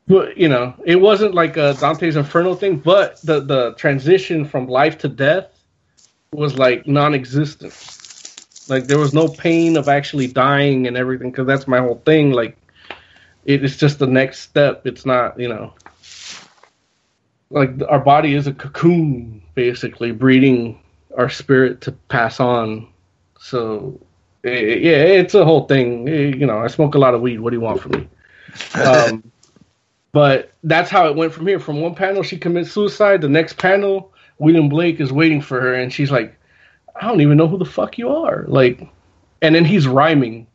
but 0.06 0.38
you 0.38 0.50
know 0.50 0.74
it 0.86 0.98
wasn't 0.98 1.34
like 1.34 1.58
a 1.58 1.74
dante's 1.80 2.16
inferno 2.16 2.56
thing 2.56 2.78
but 2.78 3.22
the 3.22 3.40
the 3.40 3.74
transition 3.76 4.46
from 4.46 4.68
life 4.68 4.98
to 5.00 5.08
death 5.08 5.48
was 6.34 6.58
like 6.58 6.88
non-existent 6.88 7.74
like 8.70 8.88
there 8.88 9.00
was 9.00 9.14
no 9.14 9.28
pain 9.28 9.78
of 9.78 9.88
actually 9.88 10.28
dying 10.28 10.88
and 10.88 10.98
everything 10.98 11.32
because 11.32 11.48
that's 11.48 11.68
my 11.68 11.80
whole 11.80 12.02
thing 12.06 12.32
like 12.32 12.58
it 13.46 13.64
is 13.64 13.78
just 13.78 14.00
the 14.00 14.08
next 14.08 14.42
step. 14.42 14.86
It's 14.86 15.06
not, 15.06 15.40
you 15.40 15.48
know, 15.48 15.74
like 17.50 17.72
our 17.90 18.00
body 18.00 18.36
is 18.36 18.48
a 18.48 18.54
cocoon, 18.54 19.42
basically 19.56 20.12
breeding 20.12 20.80
our 21.18 21.30
spirit 21.30 21.82
to 21.82 21.92
pass 22.10 22.40
on. 22.40 22.88
So, 23.40 24.00
eh, 24.44 24.50
yeah, 24.50 24.98
it's 25.22 25.34
a 25.36 25.46
whole 25.46 25.66
thing. 25.66 26.08
Eh, 26.10 26.34
You 26.36 26.46
know, 26.46 26.60
I 26.60 26.68
smoke 26.68 26.96
a 26.96 27.00
lot 27.00 27.14
of 27.14 27.22
weed. 27.22 27.40
What 27.40 27.52
do 27.52 27.56
you 27.58 27.62
want 27.62 27.82
from 27.82 27.92
me? 27.94 28.10
Um, 28.76 29.32
but 30.12 30.54
that's 30.64 30.90
how 30.90 31.08
it 31.08 31.16
went 31.16 31.34
from 31.34 31.48
here. 31.48 31.60
From 31.60 31.82
one 31.82 31.96
panel, 31.96 32.24
she 32.24 32.38
commits 32.38 32.72
suicide. 32.72 33.22
The 33.22 33.30
next 33.30 33.58
panel, 33.58 34.14
William 34.40 34.70
Blake 34.70 35.00
is 35.00 35.12
waiting 35.14 35.42
for 35.42 35.60
her, 35.62 35.74
and 35.76 35.92
she's 35.94 36.12
like, 36.12 36.37
"I 37.02 37.08
don't 37.08 37.22
even 37.22 37.38
know 37.38 37.48
who 37.48 37.58
the 37.58 37.66
fuck 37.66 37.98
you 37.98 38.10
are." 38.10 38.46
Like, 38.48 38.88
and 39.42 39.54
then 39.56 39.66
he's 39.66 39.88
rhyming. 39.88 40.48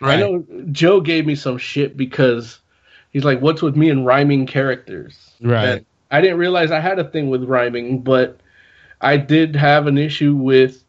I 0.00 0.06
Right. 0.06 0.20
know 0.20 0.44
Joe 0.70 1.00
gave 1.00 1.26
me 1.26 1.34
some 1.34 1.58
shit 1.58 1.96
because 1.96 2.60
he's 3.10 3.24
like, 3.24 3.40
"What's 3.40 3.62
with 3.62 3.76
me 3.76 3.90
and 3.90 4.06
rhyming 4.06 4.46
characters?" 4.46 5.32
Right. 5.42 5.64
And 5.68 5.86
I 6.10 6.20
didn't 6.20 6.38
realize 6.38 6.70
I 6.70 6.80
had 6.80 6.98
a 6.98 7.04
thing 7.04 7.30
with 7.30 7.44
rhyming, 7.44 8.00
but 8.00 8.38
I 9.00 9.16
did 9.16 9.54
have 9.56 9.86
an 9.86 9.98
issue 9.98 10.34
with 10.34 10.84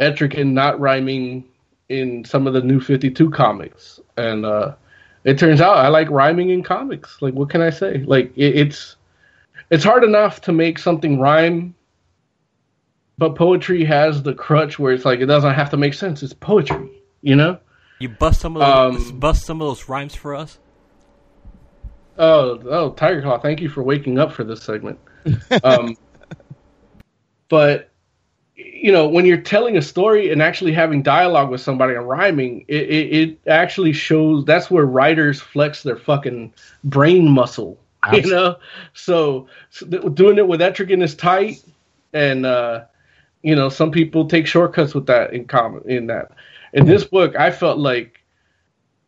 Etrigan 0.00 0.52
not 0.52 0.78
rhyming 0.80 1.44
in 1.88 2.24
some 2.24 2.46
of 2.46 2.52
the 2.52 2.60
new 2.60 2.80
52 2.80 3.30
comics. 3.30 4.00
And 4.16 4.44
uh, 4.46 4.74
it 5.24 5.38
turns 5.38 5.60
out 5.60 5.76
I 5.78 5.88
like 5.88 6.10
rhyming 6.10 6.50
in 6.50 6.62
comics. 6.62 7.20
Like, 7.20 7.34
what 7.34 7.50
can 7.50 7.60
I 7.60 7.70
say? 7.70 7.98
Like, 8.06 8.32
it, 8.36 8.56
it's 8.56 8.96
it's 9.70 9.84
hard 9.84 10.04
enough 10.04 10.40
to 10.42 10.52
make 10.52 10.78
something 10.78 11.18
rhyme, 11.18 11.74
but 13.18 13.34
poetry 13.34 13.84
has 13.84 14.22
the 14.22 14.32
crutch 14.32 14.78
where 14.78 14.92
it's 14.92 15.04
like 15.04 15.20
it 15.20 15.26
doesn't 15.26 15.54
have 15.54 15.70
to 15.70 15.76
make 15.76 15.94
sense. 15.94 16.22
It's 16.22 16.32
poetry, 16.32 16.88
you 17.20 17.36
know. 17.36 17.58
You 17.98 18.08
bust 18.08 18.40
some 18.40 18.56
of 18.56 18.60
those, 18.94 19.10
Um, 19.10 19.18
bust 19.18 19.44
some 19.44 19.60
of 19.60 19.66
those 19.66 19.88
rhymes 19.88 20.14
for 20.14 20.34
us. 20.34 20.58
Oh, 22.16 22.60
oh, 22.68 22.90
Tiger 22.92 23.22
Claw! 23.22 23.38
Thank 23.38 23.60
you 23.60 23.68
for 23.68 23.82
waking 23.82 24.18
up 24.18 24.32
for 24.32 24.44
this 24.44 24.62
segment. 24.62 24.98
Um, 25.62 25.96
but 27.48 27.90
you 28.54 28.90
know, 28.90 29.08
when 29.08 29.24
you're 29.24 29.40
telling 29.40 29.76
a 29.76 29.82
story 29.82 30.30
and 30.30 30.42
actually 30.42 30.72
having 30.72 31.02
dialogue 31.02 31.50
with 31.50 31.60
somebody 31.60 31.94
and 31.94 32.08
rhyming, 32.08 32.64
it, 32.66 32.90
it, 32.90 33.16
it 33.16 33.40
actually 33.46 33.92
shows. 33.92 34.44
That's 34.44 34.70
where 34.70 34.84
writers 34.84 35.40
flex 35.40 35.82
their 35.82 35.96
fucking 35.96 36.52
brain 36.84 37.28
muscle. 37.28 37.78
You 38.12 38.22
know, 38.30 38.56
so, 38.94 39.48
so 39.70 39.86
doing 39.86 40.38
it 40.38 40.46
with 40.46 40.60
Etrigan 40.60 41.02
is 41.02 41.16
tight, 41.16 41.64
and 42.12 42.46
uh, 42.46 42.84
you 43.42 43.54
know, 43.54 43.68
some 43.68 43.90
people 43.90 44.28
take 44.28 44.46
shortcuts 44.46 44.94
with 44.94 45.06
that 45.06 45.32
in 45.32 45.46
common. 45.46 45.88
In 45.88 46.06
that, 46.08 46.32
in 46.72 46.86
this 46.86 47.04
book, 47.04 47.36
I 47.36 47.50
felt 47.50 47.78
like 47.78 48.20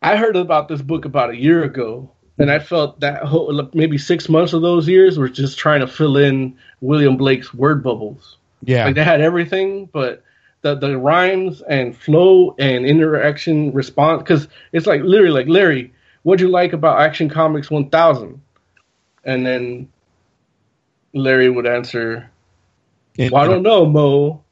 I 0.02 0.16
heard 0.16 0.36
about 0.36 0.68
this 0.68 0.82
book 0.82 1.04
about 1.04 1.30
a 1.30 1.36
year 1.36 1.62
ago, 1.64 2.10
and 2.38 2.50
I 2.50 2.58
felt 2.58 3.00
that 3.00 3.24
whole, 3.24 3.68
maybe 3.74 3.98
six 3.98 4.28
months 4.28 4.52
of 4.52 4.62
those 4.62 4.88
years 4.88 5.18
were 5.18 5.28
just 5.28 5.58
trying 5.58 5.80
to 5.80 5.86
fill 5.86 6.16
in 6.16 6.56
William 6.80 7.16
Blake's 7.16 7.52
word 7.52 7.82
bubbles. 7.82 8.38
Yeah. 8.62 8.86
Like 8.86 8.94
they 8.94 9.04
had 9.04 9.20
everything, 9.20 9.86
but 9.86 10.22
the 10.62 10.74
the 10.74 10.96
rhymes 10.96 11.62
and 11.62 11.96
flow 11.96 12.54
and 12.58 12.86
interaction 12.86 13.72
response 13.72 14.22
because 14.22 14.48
it's 14.72 14.86
like 14.86 15.02
literally 15.02 15.32
like 15.32 15.48
Larry, 15.48 15.92
what'd 16.22 16.40
you 16.40 16.48
like 16.48 16.72
about 16.72 17.00
Action 17.00 17.28
Comics 17.28 17.70
1000? 17.70 18.40
And 19.24 19.46
then 19.46 19.88
Larry 21.12 21.50
would 21.50 21.66
answer, 21.66 22.29
well, 23.18 23.36
I 23.36 23.46
don't 23.46 23.62
know, 23.62 23.86
Mo. 23.86 24.44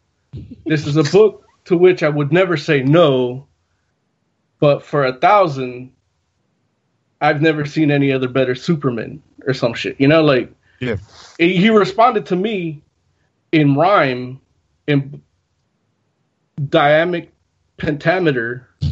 This 0.67 0.87
is 0.87 0.97
a 0.97 1.03
book 1.13 1.47
to 1.67 1.77
which 1.77 2.03
I 2.03 2.09
would 2.09 2.33
never 2.33 2.57
say 2.57 2.83
no, 2.83 3.47
but 4.61 4.83
for 4.83 5.05
a 5.05 5.15
thousand, 5.15 5.93
I've 7.21 7.43
never 7.43 7.65
seen 7.65 7.91
any 7.91 8.13
other 8.13 8.29
better 8.29 8.55
Superman 8.55 9.23
or 9.47 9.55
some 9.55 9.75
shit. 9.75 10.01
You 10.01 10.09
know, 10.09 10.23
like 10.23 10.53
yeah. 10.81 10.97
he 11.39 11.57
he 11.57 11.71
responded 11.71 12.27
to 12.27 12.37
me 12.37 12.83
in 13.53 13.75
rhyme 13.75 14.41
in 14.87 15.23
diamic 16.61 17.29
pentameter. 17.77 18.69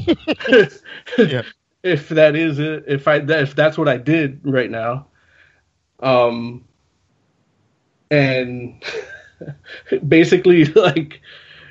Yeah. 1.19 1.43
If 1.83 2.09
that 2.09 2.35
is 2.35 2.59
it, 2.59 2.83
if 2.89 3.07
I 3.07 3.19
if 3.19 3.55
that's 3.55 3.79
what 3.79 3.89
I 3.89 3.97
did 3.97 4.41
right 4.43 4.69
now, 4.69 5.07
um, 6.01 6.65
and 8.11 8.83
basically 10.09 10.65
like 10.65 11.21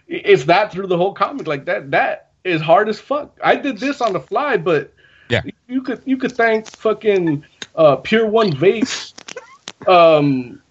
it's 0.08 0.46
that 0.46 0.72
through 0.72 0.88
the 0.88 0.98
whole 0.98 1.14
comic 1.14 1.48
like 1.48 1.66
that 1.66 1.92
that 1.92 2.32
is 2.44 2.62
hard 2.62 2.88
as 2.90 3.00
fuck. 3.00 3.38
I 3.44 3.56
did 3.56 3.80
this 3.80 4.02
on 4.02 4.14
the 4.14 4.20
fly, 4.20 4.58
but 4.58 4.94
Yeah. 5.30 5.42
you 5.68 5.82
could 5.82 6.02
you 6.06 6.18
could 6.18 6.32
thank 6.32 6.68
fucking 6.78 7.44
uh, 7.76 7.96
Pure 7.98 8.28
One 8.28 8.52
Vape, 8.52 9.14
um, 9.88 10.62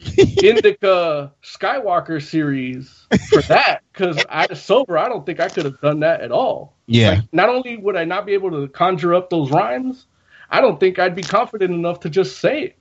Indica 0.16 1.32
Skywalker 1.42 2.22
series 2.22 3.06
for 3.28 3.42
that 3.42 3.82
because 3.92 4.24
I 4.30 4.46
was 4.48 4.62
sober. 4.62 4.96
I 4.96 5.08
don't 5.08 5.26
think 5.26 5.40
I 5.40 5.48
could 5.48 5.64
have 5.64 5.80
done 5.80 6.00
that 6.00 6.20
at 6.20 6.30
all. 6.30 6.76
Yeah. 6.86 7.10
Like, 7.10 7.24
not 7.32 7.48
only 7.48 7.76
would 7.76 7.96
I 7.96 8.04
not 8.04 8.24
be 8.26 8.34
able 8.34 8.50
to 8.52 8.68
conjure 8.68 9.12
up 9.14 9.28
those 9.28 9.50
rhymes, 9.50 10.06
I 10.50 10.60
don't 10.60 10.78
think 10.78 10.98
I'd 11.00 11.16
be 11.16 11.22
confident 11.22 11.74
enough 11.74 12.00
to 12.00 12.08
just 12.10 12.38
say 12.38 12.62
it. 12.62 12.78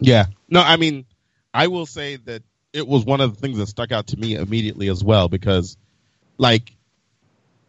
Yeah. 0.00 0.26
No, 0.48 0.60
I 0.60 0.76
mean, 0.76 1.06
I 1.54 1.66
will 1.68 1.86
say 1.86 2.16
that 2.16 2.42
it 2.72 2.86
was 2.86 3.04
one 3.04 3.20
of 3.20 3.34
the 3.34 3.40
things 3.40 3.58
that 3.58 3.66
stuck 3.66 3.92
out 3.92 4.08
to 4.08 4.16
me 4.16 4.34
immediately 4.34 4.88
as 4.88 5.04
well 5.04 5.28
because, 5.28 5.76
like, 6.38 6.74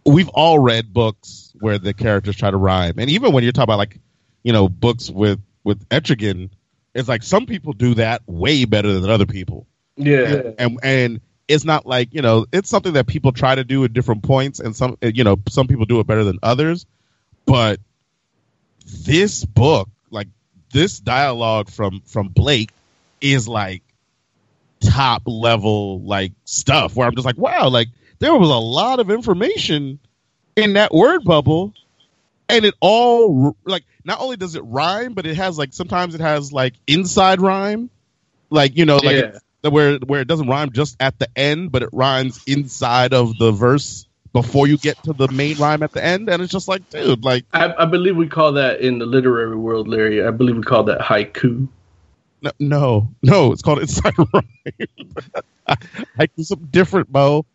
we've 0.06 0.30
all 0.30 0.60
read 0.60 0.94
books 0.94 1.54
where 1.60 1.78
the 1.78 1.94
characters 1.94 2.36
try 2.36 2.52
to 2.52 2.58
rhyme, 2.58 2.96
and 2.98 3.10
even 3.10 3.34
when 3.34 3.44
you're 3.44 3.52
talking 3.52 3.64
about 3.66 3.78
like, 3.78 4.00
you 4.44 4.54
know, 4.54 4.68
books 4.70 5.10
with 5.10 5.40
with 5.64 5.88
Etrigan, 5.90 6.50
it's 6.94 7.08
like 7.08 7.24
some 7.24 7.46
people 7.46 7.74
do 7.74 7.96
that 7.96 8.22
way 8.28 8.66
better 8.66 8.94
than 9.00 9.10
other 9.10 9.26
people, 9.26 9.68
Yeah. 9.96 10.52
and 10.58 10.80
and 10.84 11.22
it's 11.48 11.66
not 11.66 11.86
like 11.86 12.14
you 12.14 12.22
know 12.22 12.46
it's 12.52 12.70
something 12.70 12.94
that 12.94 13.08
people 13.08 13.32
try 13.32 13.56
to 13.56 13.64
do 13.64 13.84
at 13.84 13.94
different 13.94 14.24
points, 14.24 14.60
and 14.60 14.76
some 14.76 14.98
you 15.02 15.24
know 15.24 15.38
some 15.50 15.68
people 15.68 15.86
do 15.86 16.00
it 16.00 16.08
better 16.08 16.24
than 16.24 16.40
others, 16.44 16.86
but 17.46 17.80
this 19.06 19.46
book, 19.46 19.90
like 20.10 20.28
this 20.72 21.00
dialogue 21.00 21.70
from 21.70 22.02
from 22.06 22.30
Blake, 22.30 22.72
is 23.24 23.48
like 23.48 23.82
top 24.82 25.24
level 25.26 26.02
like 26.02 26.34
stuff 26.46 26.96
where 26.96 27.08
I'm 27.08 27.16
just 27.16 27.26
like, 27.26 27.38
wow, 27.38 27.70
like 27.70 27.88
there 28.20 28.36
was 28.36 28.50
a 28.50 28.54
lot 28.54 29.00
of 29.00 29.10
information 29.10 30.00
in 30.56 30.74
that 30.74 30.94
word 30.94 31.24
bubble, 31.24 31.74
and 32.50 32.66
it 32.66 32.76
all 32.80 33.56
like 33.64 33.84
not 34.06 34.20
only 34.20 34.38
does 34.38 34.56
it 34.56 34.62
rhyme, 34.66 35.14
but 35.14 35.26
it 35.26 35.38
has 35.38 35.58
like 35.58 35.74
sometimes 35.74 36.14
it 36.14 36.22
has 36.22 36.52
like 36.54 36.74
inside 36.86 37.42
rhyme, 37.42 37.90
like 38.50 38.78
you 38.78 38.86
know, 38.86 38.98
like 38.98 39.16
Yeah. 39.18 39.38
it- 39.64 39.72
where 39.72 39.98
where 40.00 40.20
it 40.20 40.28
doesn't 40.28 40.48
rhyme 40.48 40.72
just 40.74 40.98
at 41.00 41.18
the 41.18 41.30
end, 41.38 41.72
but 41.72 41.84
it 41.84 41.90
rhymes 41.94 42.44
inside 42.46 43.14
of 43.14 43.38
the 43.38 43.52
verse 43.52 44.06
before 44.34 44.68
you 44.68 44.78
get 44.78 45.02
to 45.04 45.14
the 45.14 45.30
main 45.30 45.56
rhyme 45.58 45.84
at 45.84 45.94
the 45.94 46.04
end, 46.04 46.28
and 46.28 46.42
it's 46.42 46.52
just 46.52 46.68
like, 46.68 46.90
dude, 46.90 47.24
like 47.24 47.46
I, 47.54 47.74
I 47.78 47.86
believe 47.86 48.18
we 48.18 48.28
call 48.28 48.54
that 48.54 48.82
in 48.82 49.00
the 49.00 49.06
literary 49.06 49.56
world, 49.56 49.88
Larry. 49.88 50.26
I 50.26 50.32
believe 50.32 50.58
we 50.58 50.64
call 50.64 50.84
that 50.86 51.00
haiku. 51.00 51.70
No, 52.44 52.52
no, 52.60 53.16
no 53.24 53.52
it's 53.52 53.62
called 53.62 53.80
inside 53.80 54.14
rhyme. 54.34 55.14
like 56.18 56.32
it's 56.38 56.50
something 56.50 56.68
different, 56.68 57.12
Bo. 57.12 57.46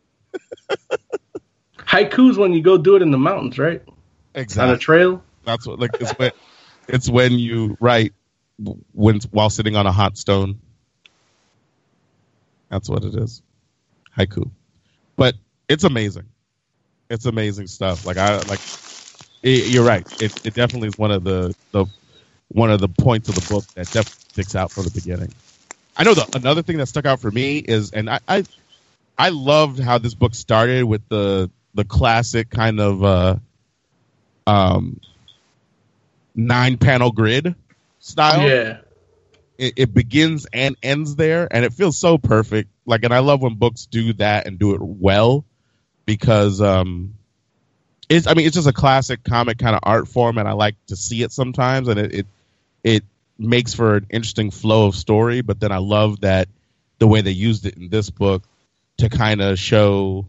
Haiku's 1.79 2.39
when 2.39 2.53
you 2.53 2.63
go 2.63 2.77
do 2.77 2.97
it 2.97 3.03
in 3.03 3.11
the 3.11 3.19
mountains, 3.19 3.59
right? 3.59 3.83
Exactly. 4.35 4.71
On 4.71 4.75
a 4.75 4.79
trail. 4.79 5.23
That's 5.45 5.67
what 5.67 5.79
like 5.79 5.91
it's 6.01 6.13
when 6.19 6.31
it's 6.89 7.09
when 7.09 7.33
you 7.33 7.77
write 7.81 8.13
when 8.93 9.21
while 9.31 9.51
sitting 9.51 9.77
on 9.77 9.87
a 9.87 9.93
hot 9.93 10.17
stone. 10.19 10.59
That's 12.71 12.89
what 12.89 13.05
it 13.05 13.15
is. 13.15 13.43
Haiku. 14.17 14.51
But 15.17 15.35
it's 15.69 15.85
amazing. 15.85 16.27
It's 17.11 17.27
amazing 17.27 17.67
stuff. 17.67 18.05
Like 18.05 18.19
I 18.19 18.41
like 18.41 18.61
it, 19.43 19.69
you're 19.69 19.85
right. 19.85 20.07
It 20.21 20.33
it 20.45 20.55
definitely 20.55 20.89
is 20.89 20.99
one 20.99 21.11
of 21.11 21.25
the 21.25 21.55
the 21.73 21.87
one 22.49 22.71
of 22.71 22.81
the 22.81 22.89
points 22.89 23.29
of 23.29 23.35
the 23.35 23.41
book 23.43 23.67
that 23.75 23.87
definitely 23.87 24.13
sticks 24.39 24.55
out 24.55 24.71
from 24.71 24.85
the 24.85 24.91
beginning. 24.91 25.33
I 25.97 26.05
know 26.05 26.15
the 26.15 26.37
another 26.37 26.63
thing 26.63 26.77
that 26.79 26.87
stuck 26.87 27.07
out 27.07 27.21
for 27.21 27.31
me 27.31 27.59
is 27.59 27.91
and 27.91 28.09
I 28.09 28.21
I, 28.29 28.45
I 29.19 29.31
loved 29.31 29.81
how 29.81 29.99
this 29.99 30.15
book 30.15 30.35
started 30.35 30.85
with 30.85 31.03
the 31.09 31.51
the 31.75 31.85
classic 31.85 32.49
kind 32.49 32.79
of 32.79 33.03
uh 33.03 33.37
um 34.47 35.01
nine 36.37 36.79
panel 36.79 37.11
grid 37.11 37.57
style. 37.99 38.49
Yeah. 38.49 38.79
It, 39.59 39.75
it 39.77 39.93
begins 39.95 40.47
and 40.53 40.77
ends 40.85 41.17
there, 41.17 41.49
and 41.51 41.65
it 41.65 41.73
feels 41.73 41.99
so 41.99 42.17
perfect. 42.17 42.71
Like, 42.87 43.03
and 43.03 43.13
I 43.13 43.19
love 43.19 43.43
when 43.43 43.57
books 43.57 43.87
do 43.87 44.13
that 44.13 44.47
and 44.47 44.57
do 44.57 44.77
it 44.77 44.81
well 44.81 45.45
because 46.07 46.61
um, 46.61 47.15
it's. 48.09 48.29
I 48.29 48.35
mean, 48.35 48.47
it's 48.47 48.55
just 48.55 48.69
a 48.69 48.73
classic 48.73 49.25
comic 49.25 49.59
kind 49.59 49.75
of 49.75 49.81
art 49.83 50.07
form, 50.07 50.39
and 50.39 50.47
I 50.47 50.53
like 50.53 50.77
to 50.87 50.95
see 50.95 51.25
it 51.25 51.33
sometimes, 51.33 51.89
and 51.89 51.99
it 51.99 52.15
it, 52.15 52.27
it 52.85 53.05
makes 53.39 53.75
for 53.75 53.97
an 53.97 54.07
interesting 54.11 54.51
flow 54.51 54.87
of 54.87 54.95
story. 54.95 55.41
But 55.41 55.61
then 55.61 55.73
I 55.73 55.79
love 55.79 56.21
that 56.23 56.49
the 56.99 57.07
way 57.07 57.21
they 57.21 57.31
used 57.31 57.67
it 57.67 57.77
in 57.77 57.89
this 57.89 58.11
book 58.11 58.43
to 58.99 59.09
kind 59.09 59.41
of 59.41 59.59
show 59.59 60.27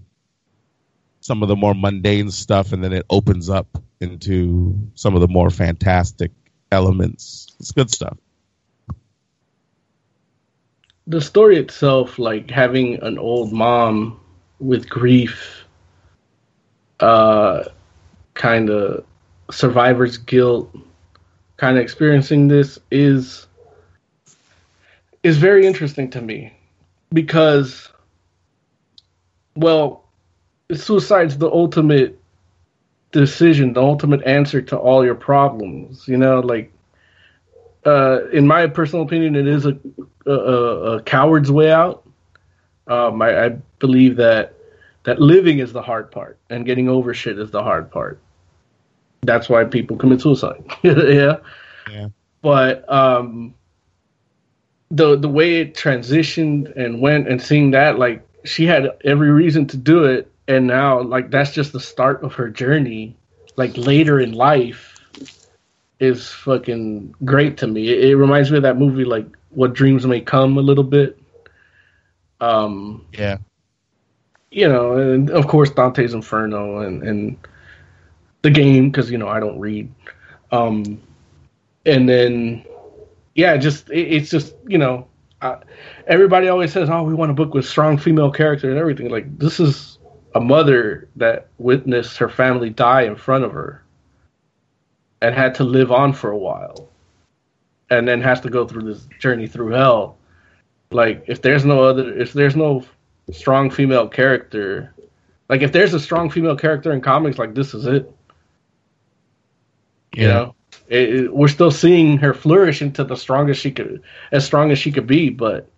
some 1.21 1.41
of 1.41 1.49
the 1.49 1.55
more 1.55 1.73
mundane 1.73 2.31
stuff, 2.31 2.71
and 2.71 2.83
then 2.83 2.93
it 2.93 3.05
opens 3.09 3.49
up 3.49 3.67
into 3.99 4.75
some 4.95 5.15
of 5.15 5.21
the 5.21 5.27
more 5.27 5.49
fantastic 5.49 6.31
elements. 6.71 7.47
It's 7.59 7.71
good 7.71 7.91
stuff. 7.91 8.17
the 11.09 11.19
story 11.19 11.57
itself, 11.57 12.19
like 12.19 12.51
having 12.51 13.01
an 13.01 13.17
old 13.17 13.51
mom 13.51 14.19
with 14.59 14.87
grief, 14.87 15.65
uh, 16.99 17.63
kind 18.35 18.69
of 18.69 19.03
survivor's 19.49 20.17
guilt, 20.17 20.73
kind 21.59 21.77
of 21.77 21.83
experiencing 21.83 22.47
this 22.47 22.79
is 22.89 23.47
is 25.21 25.37
very 25.37 25.67
interesting 25.67 26.09
to 26.09 26.21
me 26.21 26.53
because, 27.11 27.89
well, 29.57 30.05
suicide's 30.73 31.37
the 31.37 31.51
ultimate 31.51 32.17
decision, 33.11 33.73
the 33.73 33.81
ultimate 33.81 34.23
answer 34.23 34.61
to 34.61 34.77
all 34.77 35.03
your 35.03 35.15
problems. 35.15 36.07
You 36.07 36.15
know, 36.15 36.39
like 36.39 36.71
uh, 37.85 38.29
in 38.29 38.47
my 38.47 38.65
personal 38.67 39.03
opinion, 39.03 39.35
it 39.35 39.47
is 39.47 39.65
a, 39.65 39.77
a, 40.25 40.31
a 40.31 41.01
coward's 41.03 41.51
way 41.51 41.71
out. 41.71 42.07
Um, 42.87 43.21
I, 43.21 43.45
I 43.45 43.49
believe 43.79 44.15
that 44.15 44.53
that 45.03 45.19
living 45.19 45.59
is 45.59 45.73
the 45.73 45.81
hard 45.81 46.09
part, 46.09 46.37
and 46.49 46.65
getting 46.65 46.87
over 46.87 47.13
shit 47.13 47.37
is 47.37 47.51
the 47.51 47.63
hard 47.63 47.91
part. 47.91 48.21
That's 49.21 49.49
why 49.49 49.63
people 49.65 49.97
commit 49.97 50.21
suicide. 50.21 50.63
yeah. 50.83 51.37
Yeah. 51.91 52.07
But 52.41 52.91
um, 52.91 53.53
the 54.91 55.17
the 55.17 55.29
way 55.29 55.61
it 55.61 55.75
transitioned 55.75 56.75
and 56.75 57.01
went, 57.01 57.27
and 57.27 57.41
seeing 57.41 57.71
that, 57.71 57.99
like 57.99 58.25
she 58.45 58.65
had 58.65 58.89
every 59.03 59.29
reason 59.29 59.67
to 59.67 59.77
do 59.77 60.05
it, 60.05 60.31
and 60.47 60.67
now 60.67 61.01
like 61.01 61.31
that's 61.31 61.51
just 61.51 61.73
the 61.73 61.79
start 61.79 62.23
of 62.23 62.33
her 62.33 62.49
journey. 62.49 63.15
Like 63.57 63.75
later 63.75 64.21
in 64.21 64.31
life, 64.31 64.99
is 65.99 66.29
fucking 66.29 67.13
great 67.25 67.57
to 67.57 67.67
me. 67.67 67.89
It, 67.89 68.05
it, 68.05 68.15
reminds 68.15 68.51
me 68.51 68.57
of 68.57 68.63
that 68.63 68.77
movie, 68.77 69.03
like 69.03 69.25
What 69.49 69.73
Dreams 69.73 70.05
May 70.05 70.21
Come, 70.21 70.57
a 70.57 70.61
little 70.61 70.83
bit. 70.83 71.19
Um, 72.39 73.05
yeah. 73.13 73.37
You 74.51 74.67
know, 74.67 74.97
and 74.97 75.29
of 75.29 75.47
course 75.47 75.69
Dante's 75.69 76.13
Inferno 76.13 76.79
and 76.79 77.03
and 77.03 77.37
the 78.41 78.49
game 78.49 78.89
because 78.89 79.09
you 79.11 79.17
know 79.17 79.27
I 79.27 79.39
don't 79.39 79.59
read. 79.59 79.91
Um, 80.51 81.01
and 81.85 82.07
then 82.07 82.65
yeah, 83.35 83.57
just 83.57 83.89
it, 83.89 84.13
it's 84.13 84.29
just 84.29 84.55
you 84.67 84.77
know, 84.77 85.07
I, 85.41 85.57
everybody 86.07 86.47
always 86.47 86.71
says, 86.71 86.89
"Oh, 86.89 87.03
we 87.03 87.13
want 87.13 87.31
a 87.31 87.35
book 87.35 87.53
with 87.53 87.65
strong 87.65 87.97
female 87.97 88.31
character 88.31 88.69
and 88.69 88.79
everything." 88.79 89.09
Like 89.09 89.37
this 89.37 89.59
is 89.59 89.99
a 90.35 90.39
mother 90.39 91.07
that 91.15 91.47
witnessed 91.57 92.17
her 92.17 92.29
family 92.29 92.69
die 92.69 93.01
in 93.01 93.15
front 93.15 93.43
of 93.43 93.51
her 93.51 93.83
and 95.21 95.35
had 95.35 95.55
to 95.55 95.63
live 95.63 95.91
on 95.91 96.13
for 96.13 96.31
a 96.31 96.37
while 96.37 96.87
and 97.89 98.07
then 98.07 98.21
has 98.21 98.39
to 98.41 98.49
go 98.49 98.67
through 98.67 98.83
this 98.83 99.07
journey 99.19 99.47
through 99.47 99.69
hell 99.71 100.17
like 100.91 101.23
if 101.27 101.41
there's 101.41 101.65
no 101.65 101.83
other 101.83 102.17
if 102.17 102.33
there's 102.33 102.55
no 102.55 102.83
strong 103.31 103.69
female 103.69 104.07
character 104.07 104.93
like 105.49 105.61
if 105.61 105.71
there's 105.71 105.93
a 105.93 105.99
strong 105.99 106.29
female 106.29 106.55
character 106.55 106.91
in 106.91 107.01
comics 107.01 107.37
like 107.37 107.53
this 107.53 107.73
is 107.73 107.85
it 107.85 108.11
you 110.15 110.27
know 110.27 110.55
it, 110.87 111.15
it, 111.15 111.33
we're 111.33 111.47
still 111.47 111.71
seeing 111.71 112.17
her 112.17 112.33
flourish 112.33 112.81
into 112.81 113.03
the 113.03 113.15
strongest 113.15 113.61
she 113.61 113.71
could 113.71 114.01
as 114.31 114.45
strong 114.45 114.71
as 114.71 114.79
she 114.79 114.91
could 114.91 115.07
be 115.07 115.29
but 115.29 115.69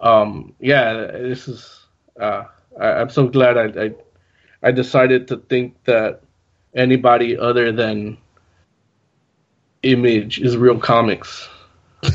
um 0.00 0.52
yeah 0.60 0.92
this 0.94 1.48
is 1.48 1.86
uh 2.20 2.44
I, 2.80 2.86
i'm 2.92 3.10
so 3.10 3.26
glad 3.26 3.56
I, 3.56 3.84
I 3.84 3.90
i 4.62 4.70
decided 4.70 5.28
to 5.28 5.38
think 5.38 5.82
that 5.84 6.22
anybody 6.74 7.36
other 7.36 7.72
than 7.72 8.18
image 9.82 10.40
is 10.40 10.56
real 10.56 10.78
comics. 10.78 11.48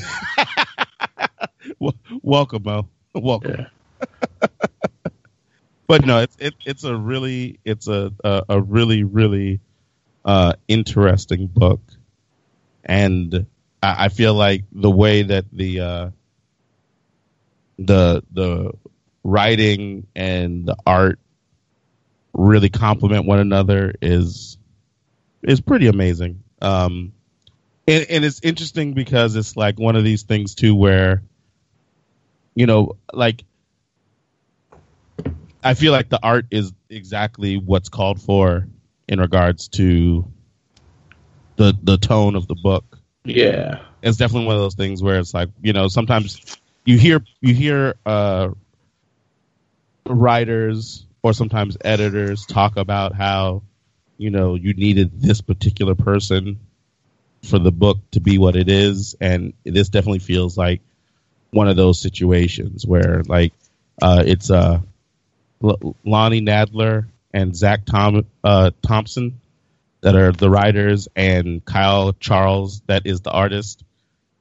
Welcome, 2.21 2.63
Mo. 2.63 2.87
Welcome. 3.15 3.67
Yeah. 4.01 4.47
but 5.87 6.05
no, 6.05 6.19
it's 6.19 6.35
it, 6.39 6.53
it's 6.65 6.83
a 6.83 6.95
really 6.95 7.59
it's 7.65 7.87
a 7.87 8.11
a, 8.23 8.43
a 8.49 8.61
really 8.61 9.03
really 9.03 9.59
uh, 10.25 10.53
interesting 10.67 11.47
book, 11.47 11.81
and 12.83 13.45
I, 13.81 14.05
I, 14.05 14.09
feel 14.09 14.33
like 14.33 14.63
the 14.71 14.91
way 14.91 15.23
that 15.23 15.45
the 15.51 15.79
uh, 15.79 16.09
the 17.79 18.23
the 18.31 18.71
writing 19.23 20.07
and 20.15 20.65
the 20.65 20.75
art 20.85 21.19
really 22.33 22.69
complement 22.69 23.25
one 23.25 23.39
another 23.39 23.93
is 24.01 24.57
is 25.43 25.61
pretty 25.61 25.87
amazing. 25.87 26.43
Um, 26.61 27.13
and, 27.87 28.05
and 28.09 28.25
it's 28.25 28.39
interesting 28.43 28.93
because 28.93 29.35
it's 29.35 29.55
like 29.55 29.79
one 29.79 29.95
of 29.95 30.03
these 30.03 30.23
things 30.23 30.55
too 30.55 30.75
where 30.75 31.23
you 32.55 32.65
know 32.65 32.97
like 33.13 33.43
i 35.63 35.73
feel 35.73 35.91
like 35.91 36.09
the 36.09 36.19
art 36.21 36.45
is 36.51 36.73
exactly 36.89 37.57
what's 37.57 37.89
called 37.89 38.21
for 38.21 38.67
in 39.11 39.19
regards 39.19 39.67
to 39.67 40.25
the 41.57 41.77
the 41.83 41.97
tone 41.97 42.35
of 42.35 42.47
the 42.47 42.55
book. 42.55 42.97
Yeah. 43.25 43.81
It's 44.01 44.17
definitely 44.17 44.47
one 44.47 44.55
of 44.55 44.61
those 44.61 44.73
things 44.73 45.03
where 45.03 45.19
it's 45.19 45.33
like 45.33 45.49
you 45.61 45.73
know 45.73 45.87
sometimes 45.89 46.57
you 46.85 46.97
hear 46.97 47.21
you 47.41 47.53
hear 47.53 47.95
uh 48.05 48.49
writers 50.07 51.05
or 51.21 51.33
sometimes 51.33 51.77
editors 51.81 52.45
talk 52.47 52.77
about 52.77 53.13
how 53.13 53.61
you 54.17 54.31
know 54.31 54.55
you 54.55 54.73
needed 54.73 55.21
this 55.21 55.41
particular 55.41 55.93
person 55.93 56.59
for 57.43 57.59
the 57.59 57.71
book 57.71 57.97
to 58.11 58.19
be 58.19 58.37
what 58.37 58.55
it 58.55 58.69
is, 58.69 59.15
and 59.19 59.53
this 59.63 59.89
definitely 59.89 60.19
feels 60.19 60.57
like 60.57 60.81
one 61.51 61.67
of 61.67 61.75
those 61.75 61.99
situations 61.99 62.85
where 62.85 63.23
like 63.27 63.51
uh, 64.01 64.23
it's 64.25 64.49
uh, 64.49 64.79
L- 65.63 65.95
Lonnie 66.05 66.41
Nadler 66.41 67.07
and 67.33 67.55
Zach 67.55 67.85
Tom 67.85 68.25
uh, 68.43 68.71
Thompson 68.81 69.39
that 70.01 70.15
are 70.15 70.31
the 70.31 70.49
writers, 70.49 71.07
and 71.15 71.63
Kyle 71.63 72.13
Charles 72.13 72.81
that 72.87 73.05
is 73.05 73.21
the 73.21 73.31
artist 73.31 73.83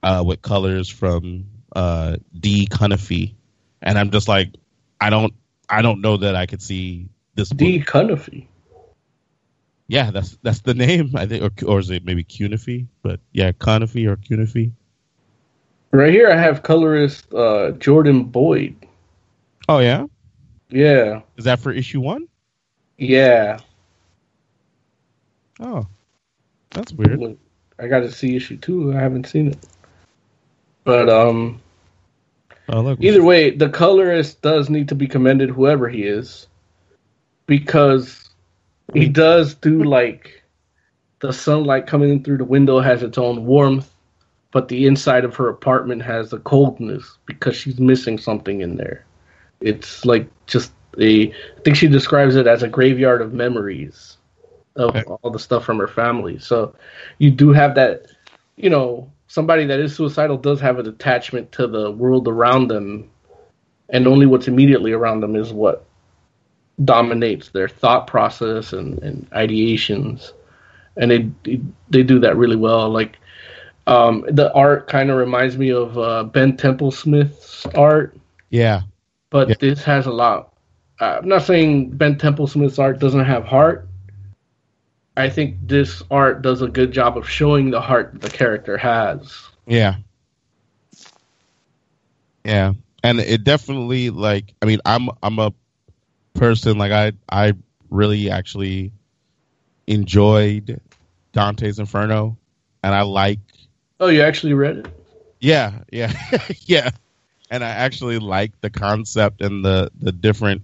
uh, 0.03 0.23
with 0.27 0.43
colors 0.43 0.89
from 0.89 1.47
uh, 1.75 2.17
Dee 2.39 2.67
Cunniffe, 2.67 3.35
and 3.83 3.99
I'm 3.99 4.11
just 4.11 4.29
like, 4.29 4.55
I 5.01 5.11
don't, 5.11 5.35
I 5.69 5.83
don't 5.83 6.01
know 6.01 6.17
that 6.19 6.35
I 6.35 6.47
could 6.47 6.63
see 6.63 7.09
this. 7.35 7.51
Dee 7.51 7.81
Cunniffe. 7.81 8.47
Yeah, 9.87 10.13
that's 10.13 10.39
that's 10.43 10.61
the 10.61 10.75
name. 10.75 11.17
I 11.17 11.27
think, 11.27 11.43
or, 11.43 11.67
or 11.67 11.81
is 11.81 11.91
it 11.91 12.05
maybe 12.05 12.23
Cunife? 12.23 12.87
But 13.03 13.19
yeah, 13.33 13.51
Conife 13.53 14.07
or 14.07 14.17
Cunife. 14.17 14.71
Right 15.93 16.13
here, 16.13 16.31
I 16.31 16.37
have 16.37 16.63
colorist 16.63 17.35
uh, 17.35 17.73
Jordan 17.73 18.25
Boyd. 18.25 18.77
Oh 19.69 19.81
yeah, 19.81 20.07
yeah. 20.69 21.23
Is 21.37 21.45
that 21.47 21.59
for 21.59 21.73
issue 21.73 22.01
one? 22.01 22.29
Yeah. 23.01 23.59
Oh, 25.59 25.87
that's 26.71 26.93
weird. 26.93 27.39
I 27.79 27.89
got 27.89 28.01
to 28.01 28.13
see 28.13 28.37
issue 28.37 28.59
two. 28.59 28.93
I 28.93 29.01
haven't 29.01 29.27
seen 29.27 29.49
it, 29.49 29.59
but 30.85 31.09
um. 31.09 31.63
Oh, 32.69 32.83
look. 32.83 33.01
Either 33.01 33.23
way, 33.23 33.51
the 33.51 33.71
colorist 33.71 34.43
does 34.43 34.69
need 34.69 34.91
to 34.91 34.95
be 34.95 35.09
commended, 35.09 35.49
whoever 35.49 35.89
he 35.89 36.03
is, 36.03 36.47
because 37.47 38.29
he 38.93 39.09
does 39.09 39.55
do 39.55 39.83
like 39.83 40.43
the 41.21 41.33
sunlight 41.33 41.87
coming 41.87 42.11
in 42.11 42.23
through 42.23 42.37
the 42.37 42.45
window 42.45 42.81
has 42.81 43.03
its 43.03 43.17
own 43.17 43.47
warmth, 43.47 43.91
but 44.53 44.69
the 44.69 44.87
inside 44.87 45.25
of 45.25 45.35
her 45.37 45.49
apartment 45.49 46.03
has 46.03 46.35
a 46.35 46.39
coldness 46.39 47.17
because 47.25 47.57
she's 47.57 47.81
missing 47.81 48.19
something 48.19 48.61
in 48.61 48.77
there. 48.77 49.07
It's 49.63 50.05
like 50.05 50.29
just 50.47 50.73
a 50.99 51.31
I 51.31 51.61
think 51.65 51.77
she 51.77 51.89
describes 51.89 52.37
it 52.37 52.47
as 52.47 52.63
a 52.63 52.69
graveyard 52.69 53.23
of 53.23 53.33
memories 53.33 54.17
of 54.77 54.97
okay. 54.97 55.03
all 55.03 55.31
the 55.31 55.39
stuff 55.39 55.65
from 55.65 55.79
her 55.79 55.89
family. 55.89 56.39
So 56.39 56.75
you 57.19 57.31
do 57.31 57.53
have 57.53 57.75
that, 57.75 58.07
you 58.57 58.71
know, 58.71 59.11
somebody 59.27 59.65
that 59.67 59.81
is 59.81 59.95
suicidal 59.95 60.37
does 60.37 60.61
have 60.61 60.79
an 60.79 60.89
attachment 60.89 61.53
to 61.53 61.67
the 61.67 61.91
world 61.91 62.29
around 62.29 62.69
them, 62.69 63.11
and 63.89 64.07
only 64.07 64.27
what's 64.27 64.49
immediately 64.49 64.93
around 64.93 65.21
them 65.21 65.37
is 65.37 65.53
what 65.53 65.85
dominates 66.85 67.51
their 67.51 67.69
thought 67.69 68.07
process 68.07 68.73
and, 68.73 68.99
and 69.03 69.29
ideations, 69.31 70.33
and 70.97 71.11
they 71.11 71.61
they 71.91 72.03
do 72.03 72.19
that 72.21 72.37
really 72.37 72.57
well. 72.57 72.89
Like 72.91 73.19
um, 73.87 74.25
the 74.29 74.53
art 74.53 74.89
kind 74.89 75.11
of 75.11 75.17
reminds 75.17 75.59
me 75.59 75.71
of 75.71 75.99
uh, 75.99 76.25
Ben 76.25 76.57
Templesmith's 76.57 77.67
art. 77.75 78.17
Yeah, 78.51 78.83
but 79.31 79.49
yeah. 79.49 79.55
this 79.61 79.83
has 79.85 80.07
a 80.07 80.13
lot. 80.13 80.50
Uh, 81.01 81.19
I'm 81.23 81.29
not 81.29 81.43
saying 81.43 81.91
Ben 81.91 82.17
Templesmith's 82.19 82.79
art 82.79 82.99
doesn't 82.99 83.25
have 83.25 83.45
heart. 83.45 83.89
I 85.17 85.29
think 85.29 85.57
this 85.63 86.03
art 86.11 86.43
does 86.43 86.63
a 86.63 86.69
good 86.69 86.93
job 86.93 87.17
of 87.17 87.29
showing 87.29 87.71
the 87.71 87.81
heart 87.81 88.13
that 88.13 88.21
the 88.23 88.31
character 88.31 88.77
has. 88.77 89.49
Yeah. 89.67 89.97
Yeah. 92.45 92.75
And 93.03 93.19
it 93.19 93.45
definitely 93.45 94.11
like 94.11 94.55
I 94.61 94.67
mean 94.67 94.81
I'm 94.85 95.09
I'm 95.23 95.39
a 95.39 95.53
person 96.35 96.79
like 96.79 96.93
I 96.93 97.13
I 97.31 97.55
really 97.91 98.31
actually 98.31 98.93
enjoyed 99.87 100.81
Dante's 101.33 101.79
Inferno, 101.79 102.37
and 102.83 102.95
I 102.95 103.03
like. 103.03 103.41
Oh, 103.99 104.09
you 104.09 104.23
actually 104.23 104.55
read 104.55 104.79
it? 104.79 104.87
Yeah, 105.41 105.81
yeah, 105.91 106.13
yeah, 106.67 106.91
and 107.51 107.65
I 107.65 107.69
actually 107.69 108.19
like 108.19 108.59
the 108.61 108.71
concept 108.71 109.41
and 109.41 109.65
the 109.65 109.91
the 109.99 110.13
different 110.13 110.63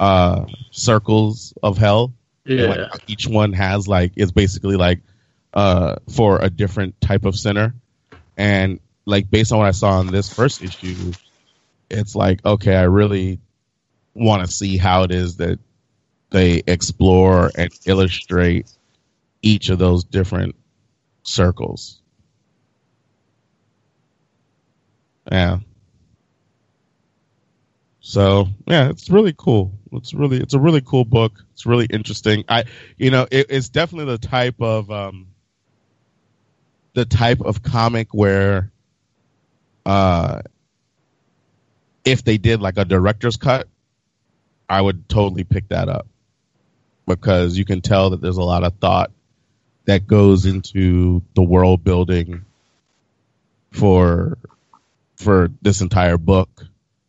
uh 0.00 0.46
circles 0.72 1.54
of 1.62 1.78
hell. 1.78 2.14
Yeah. 2.44 2.72
And, 2.72 2.80
like, 2.90 3.02
each 3.06 3.28
one 3.28 3.52
has 3.52 3.86
like 3.86 4.14
is 4.16 4.32
basically 4.32 4.76
like 4.76 5.02
uh 5.54 5.96
for 6.08 6.40
a 6.42 6.50
different 6.50 7.00
type 7.00 7.24
of 7.24 7.36
sinner, 7.36 7.74
and 8.36 8.80
like 9.04 9.30
based 9.30 9.52
on 9.52 9.58
what 9.58 9.68
I 9.68 9.72
saw 9.72 10.00
in 10.00 10.08
this 10.08 10.32
first 10.32 10.62
issue, 10.62 11.12
it's 11.90 12.16
like 12.16 12.44
okay, 12.44 12.74
I 12.74 12.84
really 12.84 13.38
want 14.14 14.44
to 14.44 14.50
see 14.50 14.76
how 14.76 15.04
it 15.04 15.12
is 15.12 15.36
that 15.36 15.60
they 16.30 16.62
explore 16.66 17.50
and 17.56 17.70
illustrate 17.86 18.72
each 19.42 19.68
of 19.68 19.78
those 19.78 20.04
different 20.04 20.56
circles. 21.22 22.00
Yeah. 25.30 25.58
So 28.00 28.48
yeah, 28.66 28.88
it's 28.88 29.10
really 29.10 29.34
cool. 29.36 29.72
It's 29.92 30.14
really 30.14 30.38
it's 30.38 30.54
a 30.54 30.60
really 30.60 30.80
cool 30.80 31.04
book. 31.04 31.32
It's 31.52 31.66
really 31.66 31.86
interesting. 31.86 32.44
I 32.48 32.64
you 32.96 33.10
know 33.10 33.26
it, 33.30 33.46
it's 33.50 33.68
definitely 33.68 34.12
the 34.12 34.18
type 34.18 34.60
of 34.60 34.90
um 34.90 35.28
the 36.94 37.04
type 37.04 37.40
of 37.40 37.62
comic 37.62 38.12
where 38.12 38.70
uh 39.86 40.42
if 42.04 42.24
they 42.24 42.38
did 42.38 42.60
like 42.60 42.78
a 42.78 42.84
director's 42.84 43.36
cut, 43.36 43.68
I 44.68 44.80
would 44.80 45.08
totally 45.08 45.44
pick 45.44 45.68
that 45.68 45.88
up 45.88 46.06
because 47.06 47.58
you 47.58 47.64
can 47.64 47.80
tell 47.80 48.10
that 48.10 48.20
there's 48.20 48.36
a 48.36 48.42
lot 48.42 48.64
of 48.64 48.74
thought 48.76 49.10
that 49.86 50.06
goes 50.06 50.46
into 50.46 51.22
the 51.34 51.42
world 51.42 51.82
building 51.82 52.44
for 53.72 54.38
for 55.16 55.50
this 55.60 55.80
entire 55.80 56.16
book 56.16 56.48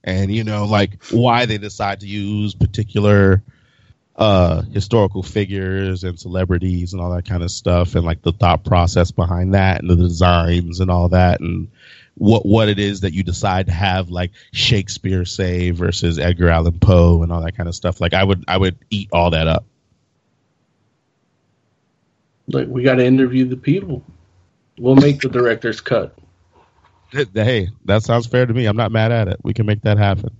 and 0.04 0.32
you 0.32 0.44
know 0.44 0.66
like 0.66 1.04
why 1.12 1.46
they 1.46 1.58
decide 1.58 2.00
to 2.00 2.08
use 2.08 2.54
particular 2.56 3.42
uh 4.18 4.62
historical 4.64 5.24
figures 5.24 6.04
and 6.04 6.20
celebrities 6.20 6.94
and 6.94 7.02
all 7.02 7.12
that 7.12 7.26
kind 7.26 7.44
of 7.44 7.52
stuff 7.52 7.96
and 7.96 8.06
like 8.06 8.22
the 8.22 8.32
thought 8.34 8.64
process 8.64 9.12
behind 9.12 9.54
that 9.54 9.82
and 9.82 9.90
the 9.90 9.96
designs 9.96 10.80
and 10.80 10.92
all 10.92 11.10
that 11.10 11.40
and 11.40 11.70
what 12.16 12.46
what 12.46 12.70
it 12.70 12.80
is 12.80 13.02
that 13.02 13.14
you 13.14 13.24
decide 13.24 13.68
to 13.68 13.72
have 13.72 14.10
like 14.10 14.32
Shakespeare 14.52 15.26
say 15.26 15.72
versus 15.72 16.20
Edgar 16.20 16.50
Allan 16.50 16.80
Poe 16.80 17.24
and 17.24 17.32
all 17.32 17.42
that 17.42 17.56
kind 17.56 17.70
of 17.70 17.76
stuff 17.76 18.02
like 18.02 18.14
I 18.14 18.24
would 18.24 18.44
I 18.48 18.58
would 18.58 18.78
eat 18.90 19.10
all 19.14 19.32
that 19.32 19.48
up 19.48 19.66
Like 22.48 22.68
we 22.68 22.84
got 22.84 22.96
to 22.96 23.06
interview 23.06 23.46
the 23.46 23.58
people. 23.58 24.04
We'll 24.78 24.96
make 24.96 25.22
the 25.22 25.30
director's 25.30 25.82
cut. 25.82 26.18
Hey 27.12 27.70
that 27.86 28.04
sounds 28.04 28.26
fair 28.28 28.46
to 28.46 28.54
me 28.54 28.66
I'm 28.66 28.78
not 28.78 28.92
mad 28.92 29.12
at 29.12 29.28
it 29.28 29.38
we 29.44 29.54
can 29.54 29.66
make 29.66 29.82
that 29.82 29.98
happen 29.98 30.36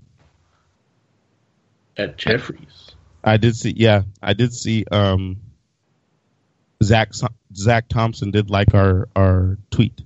at 1.98 2.18
Geoffrey's. 2.18 2.92
I 3.24 3.38
did 3.38 3.56
see. 3.56 3.74
Yeah, 3.76 4.04
I 4.24 4.34
did 4.34 4.54
see. 4.54 4.86
Um, 4.92 5.38
Zach 6.84 7.12
Zach 7.54 7.88
Thompson 7.90 8.32
did 8.32 8.50
like 8.50 8.74
our 8.74 9.08
our 9.16 9.58
tweet. 9.70 10.02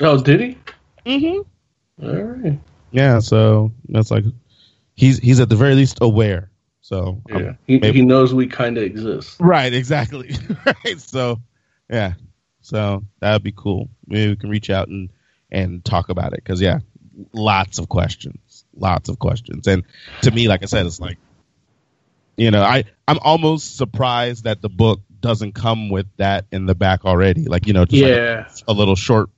Oh, 0.00 0.20
did 0.20 0.40
he? 0.40 0.58
Mm-hmm. 1.04 2.04
All 2.06 2.22
right. 2.22 2.58
Yeah, 2.90 3.20
so 3.20 3.72
that's 3.90 4.10
like 4.10 4.24
he's 4.94 5.18
he's 5.18 5.38
at 5.38 5.48
the 5.48 5.54
very 5.56 5.74
least 5.74 5.98
aware. 6.00 6.50
So 6.80 7.22
um, 7.32 7.42
Yeah, 7.44 7.52
he, 7.66 7.78
maybe- 7.78 8.00
he 8.00 8.04
knows 8.04 8.34
we 8.34 8.46
kind 8.46 8.76
of 8.78 8.82
exist. 8.84 9.36
right, 9.38 9.72
exactly. 9.72 10.34
right. 10.66 10.98
So 11.00 11.40
yeah, 11.90 12.14
so 12.62 13.04
that 13.20 13.32
would 13.34 13.44
be 13.44 13.52
cool. 13.54 13.88
Maybe 14.08 14.30
we 14.30 14.36
can 14.36 14.50
reach 14.50 14.70
out 14.70 14.88
and 14.88 15.08
and 15.50 15.84
talk 15.84 16.08
about 16.08 16.32
it 16.32 16.42
because 16.44 16.60
yeah, 16.60 16.80
lots 17.32 17.78
of 17.78 17.88
questions, 17.88 18.64
lots 18.74 19.08
of 19.08 19.18
questions, 19.18 19.66
and 19.66 19.84
to 20.22 20.30
me, 20.30 20.48
like 20.48 20.62
I 20.62 20.66
said, 20.66 20.86
it's 20.86 21.00
like 21.00 21.18
you 22.36 22.50
know, 22.50 22.62
I 22.62 22.84
I'm 23.08 23.18
almost 23.20 23.76
surprised 23.76 24.44
that 24.44 24.60
the 24.60 24.68
book 24.68 25.00
doesn't 25.20 25.54
come 25.54 25.88
with 25.88 26.06
that 26.18 26.44
in 26.52 26.66
the 26.66 26.74
back 26.74 27.04
already. 27.04 27.44
Like 27.46 27.66
you 27.66 27.72
know, 27.72 27.84
just 27.84 28.02
like 28.02 28.12
Yeah. 28.12 28.48
a 28.68 28.72
little 28.72 28.96
short 28.96 29.30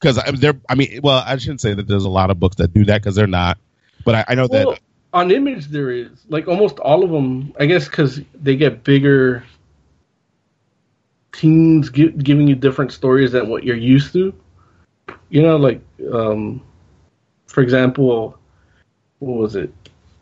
because 0.00 0.18
I 0.18 0.30
there. 0.30 0.54
I 0.68 0.76
mean, 0.76 1.00
well, 1.02 1.22
I 1.24 1.36
shouldn't 1.38 1.60
say 1.60 1.74
that 1.74 1.86
there's 1.88 2.04
a 2.04 2.08
lot 2.10 2.30
of 2.30 2.38
books 2.38 2.56
that 2.56 2.72
do 2.72 2.84
that 2.84 3.02
because 3.02 3.16
they're 3.16 3.26
not. 3.26 3.58
But 4.04 4.14
I, 4.14 4.24
I 4.28 4.34
know 4.34 4.46
Well, 4.48 4.72
that 4.72 4.80
on 5.12 5.30
Image 5.30 5.66
there 5.66 5.90
is 5.90 6.08
like 6.28 6.46
almost 6.46 6.78
all 6.78 7.02
of 7.02 7.10
them. 7.10 7.52
I 7.58 7.66
guess 7.66 7.88
because 7.88 8.20
they 8.34 8.56
get 8.56 8.84
bigger 8.84 9.44
Teens 11.32 11.90
gi- 11.90 12.12
giving 12.12 12.48
you 12.48 12.54
different 12.54 12.92
stories 12.92 13.32
than 13.32 13.48
what 13.48 13.64
you're 13.64 13.76
used 13.76 14.12
to. 14.12 14.34
You 15.28 15.42
know, 15.42 15.56
like 15.56 15.80
um, 16.12 16.62
for 17.46 17.62
example, 17.62 18.38
what 19.18 19.36
was 19.36 19.56
it? 19.56 19.72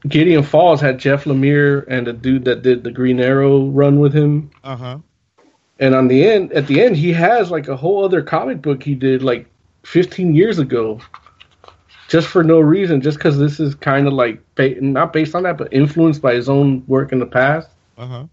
Gideon 0.06 0.42
Falls 0.42 0.80
had 0.80 0.98
Jeff 0.98 1.24
Lemire 1.24 1.84
and 1.88 2.06
the 2.06 2.12
dude 2.12 2.44
that 2.44 2.62
did 2.62 2.84
the 2.84 2.90
Green 2.90 3.20
Arrow 3.20 3.66
run 3.66 3.98
with 3.98 4.12
him. 4.14 4.50
uh 4.64 4.76
huh. 4.76 4.98
And 5.80 5.94
on 5.94 6.08
the 6.08 6.26
end, 6.26 6.52
at 6.52 6.66
the 6.66 6.82
end, 6.82 6.96
he 6.96 7.12
has 7.12 7.50
like 7.50 7.68
a 7.68 7.76
whole 7.76 8.04
other 8.04 8.20
comic 8.22 8.60
book 8.60 8.82
he 8.82 8.94
did 8.96 9.22
like 9.22 9.46
15 9.84 10.34
years 10.34 10.58
ago, 10.58 11.00
just 12.08 12.26
for 12.26 12.42
no 12.42 12.58
reason, 12.58 13.00
just 13.00 13.18
because 13.18 13.38
this 13.38 13.60
is 13.60 13.74
kind 13.76 14.06
of 14.08 14.12
like 14.12 14.40
not 14.80 15.12
based 15.12 15.34
on 15.36 15.44
that, 15.44 15.56
but 15.56 15.72
influenced 15.72 16.20
by 16.20 16.34
his 16.34 16.48
own 16.48 16.82
work 16.88 17.12
in 17.12 17.20
the 17.20 17.26
past. 17.26 17.68
Uh 17.96 18.06
huh. 18.06 18.26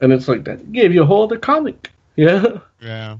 And 0.00 0.12
it's 0.12 0.26
like 0.26 0.44
that 0.44 0.72
gave 0.72 0.92
you 0.92 1.02
a 1.02 1.06
whole 1.06 1.24
other 1.24 1.38
comic. 1.38 1.90
Yeah. 2.16 2.58
Yeah. 2.80 3.16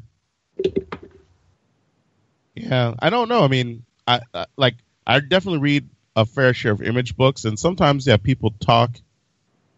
Yeah, 2.54 2.94
I 2.98 3.10
don't 3.10 3.28
know. 3.28 3.42
I 3.44 3.48
mean, 3.48 3.84
I, 4.06 4.20
I 4.34 4.46
like 4.56 4.76
I 5.06 5.20
definitely 5.20 5.60
read 5.60 5.88
a 6.14 6.26
fair 6.26 6.52
share 6.54 6.72
of 6.72 6.82
image 6.82 7.16
books, 7.16 7.44
and 7.44 7.58
sometimes 7.58 8.06
yeah, 8.06 8.16
people 8.18 8.52
talk 8.60 8.90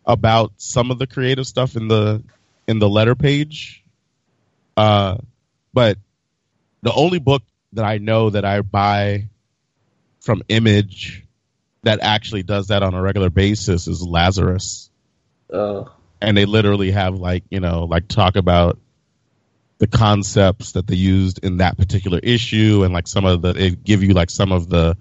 about 0.07 0.53
some 0.59 0.91
of 0.91 0.99
the 0.99 1.07
creative 1.07 1.47
stuff 1.47 1.77
in 1.77 1.89
the 1.89 2.23
in 2.67 2.79
the 2.79 2.89
letter 2.89 3.15
page. 3.15 3.85
Uh, 4.77 5.19
but 5.73 5.99
the 6.83 6.93
only 6.93 7.19
book 7.19 7.43
that 7.73 7.85
I 7.85 7.99
know 7.99 8.31
that 8.31 8.45
I 8.45 8.61
buy 8.63 9.29
from 10.21 10.43
Image 10.49 11.25
that 11.83 12.01
actually 12.03 12.43
does 12.43 12.69
that 12.69 12.83
on 12.83 12.95
a 12.95 13.03
regular 13.03 13.31
basis 13.31 13.87
is 13.89 14.03
Lazarus 14.03 14.91
Uh, 15.53 15.85
and 16.21 16.37
they 16.37 16.47
literally 16.47 16.91
have 16.91 17.15
like 17.17 17.45
you 17.51 17.61
know 17.61 17.85
like 17.85 18.09
talk 18.09 18.37
about 18.37 18.79
the 19.79 19.87
concepts 19.87 20.73
that 20.73 20.87
they 20.87 20.95
used 20.95 21.45
in 21.45 21.59
that 21.59 21.77
particular 21.77 22.19
issue 22.23 22.83
and 22.85 22.95
like 22.95 23.09
some 23.09 23.25
of 23.25 23.43
the 23.43 23.53
they 23.53 23.71
give 23.71 24.03
you 24.03 24.15
like 24.15 24.31
some 24.31 24.53
of 24.53 24.69
the 24.69 24.97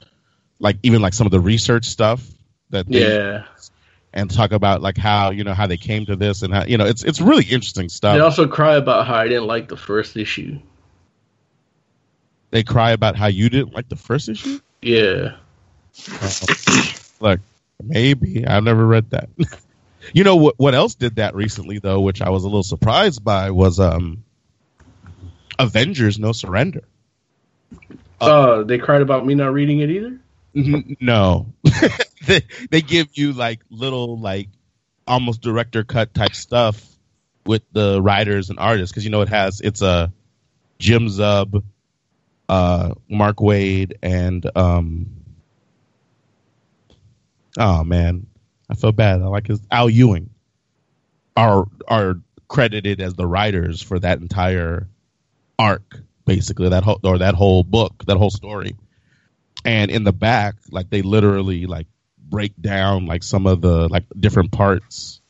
like 0.60 0.78
even 0.84 1.02
like 1.02 1.14
some 1.14 1.28
of 1.28 1.32
the 1.32 1.40
research 1.40 1.86
stuff 1.86 2.28
that 2.72 2.88
they 2.88 3.18
yeah. 3.18 3.46
and 4.14 4.32
talk 4.32 4.52
about 4.52 4.82
like 4.82 4.98
how 4.98 5.30
you 5.30 5.44
know 5.44 5.54
how 5.54 5.68
they 5.68 5.78
came 5.78 6.06
to 6.06 6.16
this 6.16 6.42
and 6.42 6.54
how 6.54 6.66
you 6.66 6.78
know 6.78 6.86
it's 6.86 7.04
it's 7.04 7.22
really 7.22 7.44
interesting 7.46 7.88
stuff 7.88 8.16
They 8.16 8.22
also 8.22 8.48
cry 8.48 8.76
about 8.76 9.06
how 9.06 9.16
I 9.16 9.28
didn't 9.28 9.48
like 9.48 9.68
the 9.70 9.78
first 9.78 10.18
issue. 10.18 10.60
they 12.50 12.64
cry 12.64 12.92
about 12.92 13.16
how 13.16 13.28
you 13.28 13.50
didn't 13.50 13.74
like 13.74 13.90
the 13.90 13.96
first 13.96 14.30
issue 14.30 14.60
Yeah. 14.82 15.36
Look, 17.20 17.40
maybe 17.82 18.46
I've 18.48 18.64
never 18.64 18.86
read 18.86 19.12
that. 19.12 19.30
you 20.14 20.24
know 20.24 20.36
what? 20.36 20.56
What 20.58 20.74
else 20.74 20.96
did 20.96 21.18
that 21.18 21.36
recently 21.36 21.80
though, 21.80 22.02
which 22.02 22.22
I 22.22 22.30
was 22.30 22.44
a 22.44 22.48
little 22.48 22.64
surprised 22.64 23.24
by, 23.24 23.52
was 23.52 23.80
um, 23.80 24.23
Avengers: 25.60 26.20
No 26.20 26.32
Surrender. 26.32 26.84
Uh, 28.20 28.64
they 28.64 28.78
cried 28.78 29.02
about 29.02 29.26
me 29.26 29.36
not 29.36 29.54
reading 29.54 29.80
it 29.80 29.90
either. 29.90 30.20
N- 30.56 30.96
No, 31.00 31.54
they 32.28 32.42
they 32.70 32.82
give 32.82 33.10
you 33.14 33.34
like 33.34 33.60
little 33.70 34.20
like 34.20 34.50
almost 35.08 35.42
director 35.42 35.84
cut 35.84 36.14
type 36.14 36.34
stuff 36.36 36.82
with 37.46 37.64
the 37.74 38.02
writers 38.02 38.50
and 38.50 38.60
artists 38.60 38.92
because 38.92 39.04
you 39.04 39.10
know 39.12 39.22
it 39.22 39.30
has 39.30 39.62
it's 39.62 39.82
a 39.82 40.12
Jim 40.80 41.08
Zub, 41.08 41.64
uh, 42.50 42.94
Mark 43.10 43.38
Waid, 43.38 43.94
and 44.02 44.46
um, 44.56 45.08
oh 47.58 47.84
man, 47.84 48.28
I 48.70 48.76
feel 48.76 48.92
bad. 48.92 49.22
I 49.22 49.26
like 49.26 49.48
his 49.48 49.60
Al 49.72 49.90
Ewing 49.90 50.30
are 51.36 51.68
are 51.88 52.20
credited 52.48 53.02
as 53.02 53.16
the 53.16 53.26
writers 53.26 53.82
for 53.82 54.00
that 54.00 54.20
entire 54.20 54.88
arc, 55.58 56.00
basically 56.26 56.70
that 56.70 56.84
whole 56.84 57.00
or 57.04 57.20
that 57.20 57.36
whole 57.36 57.64
book, 57.64 58.04
that 58.08 58.18
whole 58.18 58.30
story. 58.30 58.76
And 59.66 59.92
in 59.92 60.04
the 60.04 60.14
back, 60.14 60.56
like 60.72 60.90
they 60.90 61.02
literally 61.02 61.66
like 61.66 61.88
break 62.18 62.54
down 62.60 63.06
like 63.06 63.24
some 63.24 63.48
of 63.48 63.62
the 63.62 63.88
like 63.88 64.06
different 64.18 64.52
parts 64.52 65.22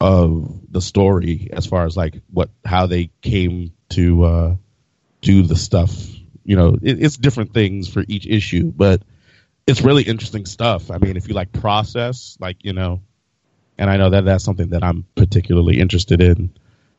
of 0.00 0.60
the 0.70 0.80
story 0.80 1.48
as 1.52 1.66
far 1.66 1.86
as 1.86 1.96
like 1.96 2.20
what 2.30 2.50
how 2.64 2.86
they 2.86 3.10
came 3.22 3.72
to 3.88 4.24
uh 4.24 4.56
do 5.22 5.42
the 5.42 5.56
stuff 5.56 5.90
you 6.44 6.54
know 6.54 6.76
it, 6.82 7.02
it's 7.02 7.16
different 7.16 7.54
things 7.54 7.88
for 7.88 8.04
each 8.06 8.26
issue 8.26 8.70
but 8.70 9.00
it's 9.66 9.80
really 9.80 10.02
interesting 10.02 10.44
stuff 10.44 10.90
i 10.90 10.98
mean 10.98 11.16
if 11.16 11.28
you 11.28 11.34
like 11.34 11.50
process 11.50 12.36
like 12.40 12.58
you 12.62 12.74
know 12.74 13.00
and 13.78 13.90
I 13.90 13.96
know 13.96 14.10
that 14.10 14.24
that's 14.24 14.44
something 14.44 14.70
that 14.70 14.82
I'm 14.82 15.04
particularly 15.14 15.80
interested 15.80 16.20
in, 16.20 16.50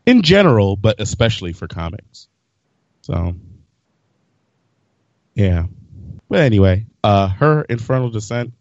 in 0.08 0.22
general, 0.22 0.78
but 0.78 1.02
especially 1.02 1.52
for 1.52 1.68
comics. 1.68 2.30
So, 3.02 3.36
yeah. 5.36 5.66
But 6.30 6.40
anyway, 6.40 6.86
uh, 7.04 7.28
her 7.28 7.62
Infernal 7.64 8.10
Descent. 8.10 8.54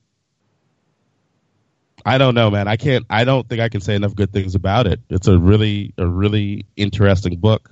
I 2.04 2.18
don't 2.18 2.34
know, 2.34 2.50
man. 2.50 2.68
I 2.68 2.76
can't. 2.76 3.06
I 3.08 3.24
don't 3.24 3.48
think 3.48 3.60
I 3.60 3.68
can 3.68 3.80
say 3.80 3.94
enough 3.94 4.14
good 4.14 4.32
things 4.32 4.54
about 4.54 4.86
it. 4.86 5.00
It's 5.08 5.28
a 5.28 5.38
really, 5.38 5.94
a 5.96 6.06
really 6.06 6.66
interesting 6.76 7.36
book. 7.38 7.70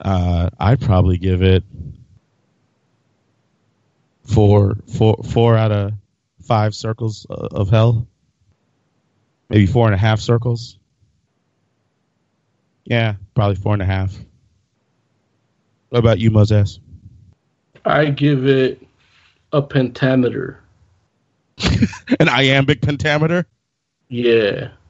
Uh, 0.00 0.50
I'd 0.58 0.80
probably 0.80 1.18
give 1.18 1.42
it 1.42 1.64
four, 4.24 4.76
four, 4.96 5.18
four 5.24 5.56
out 5.56 5.72
of 5.72 5.92
five 6.42 6.74
circles 6.74 7.26
uh, 7.30 7.48
of 7.52 7.70
hell. 7.70 8.06
Maybe 9.48 9.66
four 9.66 9.86
and 9.86 9.94
a 9.94 9.98
half 9.98 10.20
circles. 10.20 10.78
Yeah, 12.84 13.14
probably 13.34 13.56
four 13.56 13.72
and 13.72 13.82
a 13.82 13.86
half. 13.86 14.14
What 15.88 15.98
about 16.00 16.18
you, 16.18 16.30
Moses? 16.30 16.80
I 17.84 18.06
give 18.06 18.46
it 18.46 18.84
a 19.52 19.62
pentameter. 19.62 20.60
An 22.20 22.28
iambic 22.28 22.82
pentameter? 22.82 23.46
Yeah. 24.08 24.68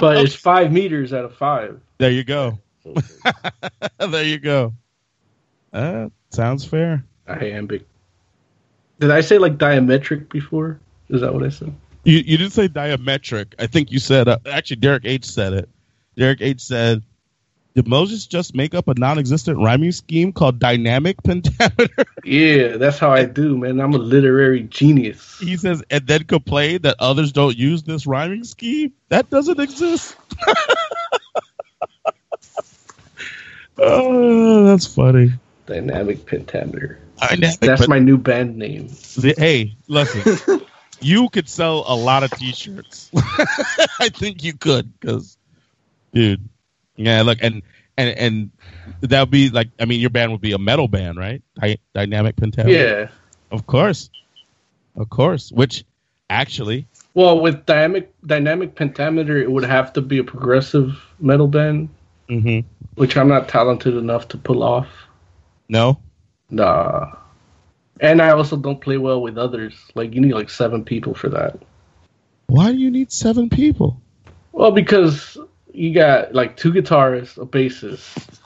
but 0.00 0.18
it's 0.18 0.34
five 0.34 0.72
meters 0.72 1.12
out 1.12 1.24
of 1.24 1.34
five. 1.36 1.80
There 1.98 2.10
you 2.10 2.24
go. 2.24 2.58
there 3.98 4.24
you 4.24 4.38
go. 4.38 4.74
Uh, 5.72 6.08
sounds 6.30 6.64
fair. 6.64 7.04
Iambic. 7.26 7.86
Did 9.00 9.10
I 9.10 9.22
say 9.22 9.38
like 9.38 9.56
diametric 9.56 10.30
before? 10.30 10.78
Is 11.08 11.20
that 11.20 11.32
what 11.32 11.42
I 11.42 11.48
said? 11.48 11.74
You 12.04 12.18
you 12.18 12.36
didn't 12.36 12.52
say 12.52 12.68
diametric. 12.68 13.54
I 13.58 13.66
think 13.66 13.90
you 13.90 13.98
said 13.98 14.28
uh, 14.28 14.38
actually 14.46 14.76
Derek 14.76 15.04
H 15.04 15.24
said 15.24 15.52
it. 15.52 15.68
Derek 16.16 16.40
H 16.40 16.60
said, 16.60 17.02
"Did 17.74 17.88
Moses 17.88 18.26
just 18.26 18.54
make 18.54 18.74
up 18.74 18.88
a 18.88 18.94
non-existent 18.94 19.58
rhyming 19.58 19.92
scheme 19.92 20.32
called 20.32 20.58
dynamic 20.58 21.22
pentameter?" 21.22 22.04
Yeah, 22.24 22.78
that's 22.78 22.98
how 22.98 23.10
I 23.10 23.26
do, 23.26 23.58
man. 23.58 23.80
I'm 23.80 23.92
a 23.92 23.98
literary 23.98 24.62
genius. 24.62 25.38
he 25.38 25.58
says, 25.58 25.82
and 25.90 26.06
then 26.06 26.24
complain 26.24 26.80
that 26.82 26.96
others 26.98 27.32
don't 27.32 27.54
use 27.56 27.82
this 27.82 28.06
rhyming 28.06 28.44
scheme. 28.44 28.94
That 29.10 29.28
doesn't 29.28 29.60
exist. 29.60 30.16
oh, 33.78 34.64
that's 34.64 34.86
funny. 34.86 35.32
Dynamic 35.66 36.24
pentameter. 36.26 36.98
Dynamic 37.18 37.60
That's 37.60 37.88
my 37.88 37.98
new 37.98 38.18
band 38.18 38.56
name. 38.56 38.88
Hey, 39.36 39.76
listen, 39.86 40.60
you 41.00 41.28
could 41.28 41.48
sell 41.48 41.84
a 41.86 41.94
lot 41.94 42.22
of 42.22 42.30
T-shirts. 42.32 43.10
I 43.14 44.08
think 44.08 44.42
you 44.42 44.54
could, 44.54 44.98
because, 44.98 45.36
dude, 46.14 46.48
yeah. 46.96 47.22
Look, 47.22 47.38
and 47.42 47.62
and 47.98 48.18
and 48.18 48.50
that 49.02 49.20
would 49.20 49.30
be 49.30 49.50
like, 49.50 49.68
I 49.78 49.84
mean, 49.84 50.00
your 50.00 50.10
band 50.10 50.32
would 50.32 50.40
be 50.40 50.52
a 50.52 50.58
metal 50.58 50.88
band, 50.88 51.18
right? 51.18 51.42
Dy- 51.60 51.78
Dynamic 51.94 52.36
Pentameter. 52.36 52.72
Yeah. 52.78 53.08
of 53.50 53.66
course, 53.66 54.08
of 54.96 55.10
course. 55.10 55.50
Which 55.52 55.84
actually, 56.30 56.86
Well, 57.14 57.40
with 57.40 57.66
dynamic 57.66 58.12
dynamic 58.26 58.74
pentameter, 58.74 59.36
it 59.38 59.50
would 59.50 59.64
have 59.64 59.92
to 59.94 60.00
be 60.00 60.18
a 60.18 60.24
progressive 60.24 60.96
metal 61.20 61.46
band, 61.48 61.88
mhm. 62.28 62.64
which 62.94 63.16
I'm 63.16 63.28
not 63.28 63.48
talented 63.48 63.94
enough 63.96 64.28
to 64.28 64.38
pull 64.38 64.62
off. 64.62 64.88
no, 65.68 65.98
Nah. 66.50 67.12
And 68.00 68.20
I 68.20 68.30
also 68.30 68.56
don't 68.56 68.80
play 68.80 68.98
well 68.98 69.22
with 69.22 69.38
others. 69.38 69.72
Like 69.94 70.14
you 70.14 70.20
need 70.20 70.34
like 70.34 70.50
seven 70.50 70.84
people 70.84 71.14
for 71.14 71.28
that. 71.28 71.58
why 72.48 72.72
do 72.72 72.78
you 72.78 72.90
need 72.90 73.10
seven 73.12 73.48
people? 73.48 74.00
Well, 74.52 74.72
because 74.72 75.38
you 75.74 75.92
got 75.92 76.34
like 76.34 76.56
two 76.56 76.72
guitarists, 76.72 77.36
a 77.36 77.44
bassist. 77.44 78.40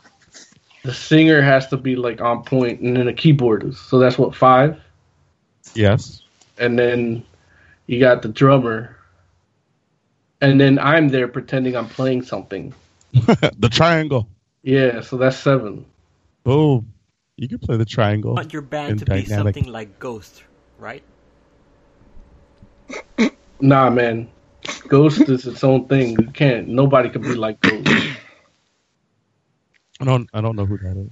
The 0.82 0.94
singer 0.94 1.42
has 1.42 1.66
to 1.68 1.76
be 1.76 1.94
like 1.94 2.20
on 2.20 2.42
point, 2.42 2.80
and 2.80 2.96
then 2.96 3.08
a 3.08 3.12
keyboardist. 3.12 3.88
So 3.88 3.98
that's 3.98 4.18
what 4.18 4.34
five. 4.34 4.80
Yes. 5.74 6.22
And 6.56 6.78
then 6.78 7.24
you 7.86 8.00
got 8.00 8.22
the 8.22 8.28
drummer. 8.28 8.96
And 10.40 10.60
then 10.60 10.78
I'm 10.78 11.08
there 11.08 11.28
pretending 11.28 11.76
I'm 11.76 11.88
playing 11.88 12.22
something. 12.22 12.72
the 13.12 13.68
triangle. 13.70 14.28
Yeah, 14.62 15.00
so 15.00 15.16
that's 15.16 15.36
seven. 15.36 15.84
Boom. 16.44 16.92
You 17.36 17.48
can 17.48 17.58
play 17.58 17.76
the 17.76 17.84
triangle. 17.84 18.32
You 18.32 18.36
want 18.36 18.52
your 18.52 18.62
band 18.62 18.92
in 18.92 18.98
to 18.98 19.04
be 19.04 19.24
something 19.24 19.66
like 19.66 19.98
Ghost, 19.98 20.42
right? 20.78 21.02
Nah, 23.60 23.90
man. 23.90 24.28
Ghost 24.88 25.28
is 25.28 25.46
its 25.46 25.62
own 25.64 25.86
thing. 25.86 26.10
You 26.18 26.30
can't. 26.32 26.68
Nobody 26.68 27.10
can 27.10 27.22
be 27.22 27.34
like 27.34 27.60
Ghost. 27.60 27.88
I 30.00 30.04
don't. 30.04 30.28
I 30.32 30.40
don't 30.40 30.56
know 30.56 30.66
who 30.66 30.78
that 30.78 30.96
is. 30.96 31.10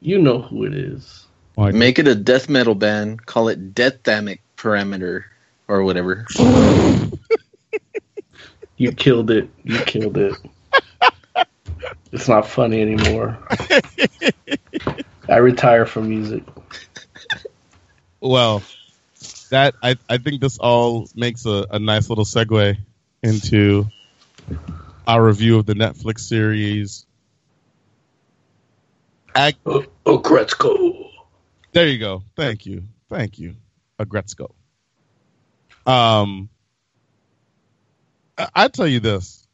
You 0.00 0.18
know 0.18 0.40
who 0.40 0.64
it 0.64 0.74
is. 0.74 1.26
Oh, 1.56 1.70
Make 1.70 1.98
it 1.98 2.08
a 2.08 2.14
death 2.14 2.48
metal 2.48 2.74
band. 2.74 3.26
Call 3.26 3.48
it 3.48 3.74
Death 3.74 4.02
Deathamic 4.02 4.38
Parameter 4.56 5.24
or 5.68 5.82
whatever. 5.84 6.26
You 8.76 8.90
killed 8.92 9.30
it. 9.30 9.48
You 9.62 9.78
killed 9.80 10.16
it. 10.16 10.34
It's 12.10 12.28
not 12.28 12.48
funny 12.48 12.82
anymore. 12.82 13.38
I 15.28 15.36
retire 15.36 15.86
from 15.86 16.08
music. 16.08 16.42
Well, 18.20 18.62
that 19.52 19.74
I, 19.82 19.96
I 20.08 20.16
think 20.16 20.40
this 20.40 20.56
all 20.58 21.06
makes 21.14 21.44
a, 21.44 21.66
a 21.70 21.78
nice 21.78 22.08
little 22.08 22.24
segue 22.24 22.78
into 23.22 23.86
our 25.06 25.22
review 25.22 25.58
of 25.58 25.66
the 25.66 25.74
Netflix 25.74 26.20
series. 26.20 27.04
Ag- 29.34 29.56
Oh, 29.66 29.84
oh 30.06 30.18
Gretzko. 30.18 31.10
there 31.72 31.86
you 31.86 31.98
go. 31.98 32.22
Thank 32.34 32.64
you. 32.66 32.84
Thank 33.10 33.38
you. 33.38 33.54
Aggretsuko. 34.00 34.52
Um 35.86 36.48
I, 38.38 38.48
I 38.54 38.68
tell 38.68 38.86
you 38.86 39.00
this. 39.00 39.46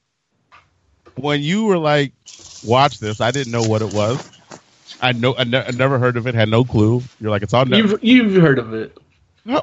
When 1.16 1.40
you 1.42 1.64
were 1.64 1.78
like, 1.78 2.12
watch 2.64 3.00
this, 3.00 3.20
I 3.20 3.32
didn't 3.32 3.52
know 3.52 3.64
what 3.64 3.82
it 3.82 3.92
was. 3.92 4.30
I 5.00 5.10
know 5.10 5.34
I, 5.36 5.42
ne- 5.42 5.64
I 5.64 5.70
never 5.72 5.98
heard 5.98 6.16
of 6.16 6.28
it, 6.28 6.36
had 6.36 6.48
no 6.48 6.64
clue. 6.64 7.02
You're 7.20 7.30
like, 7.30 7.42
it's 7.42 7.54
on 7.54 7.68
Netflix. 7.68 7.98
You've 8.02 8.32
you've 8.34 8.42
heard 8.42 8.60
of 8.60 8.74
it. 8.74 8.96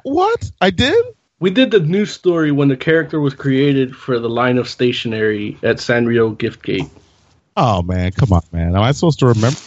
What? 0.03 0.51
I 0.61 0.69
did? 0.71 1.05
We 1.39 1.49
did 1.51 1.71
the 1.71 1.79
news 1.79 2.11
story 2.11 2.51
when 2.51 2.69
the 2.69 2.77
character 2.77 3.19
was 3.19 3.33
created 3.33 3.95
for 3.95 4.19
the 4.19 4.29
line 4.29 4.57
of 4.57 4.69
stationery 4.69 5.57
at 5.63 5.77
Sanrio 5.77 6.35
Giftgate. 6.35 6.89
Oh 7.57 7.81
man, 7.81 8.11
come 8.11 8.33
on, 8.33 8.41
man. 8.51 8.75
Am 8.75 8.81
I 8.81 8.91
supposed 8.91 9.19
to 9.19 9.27
remember? 9.27 9.59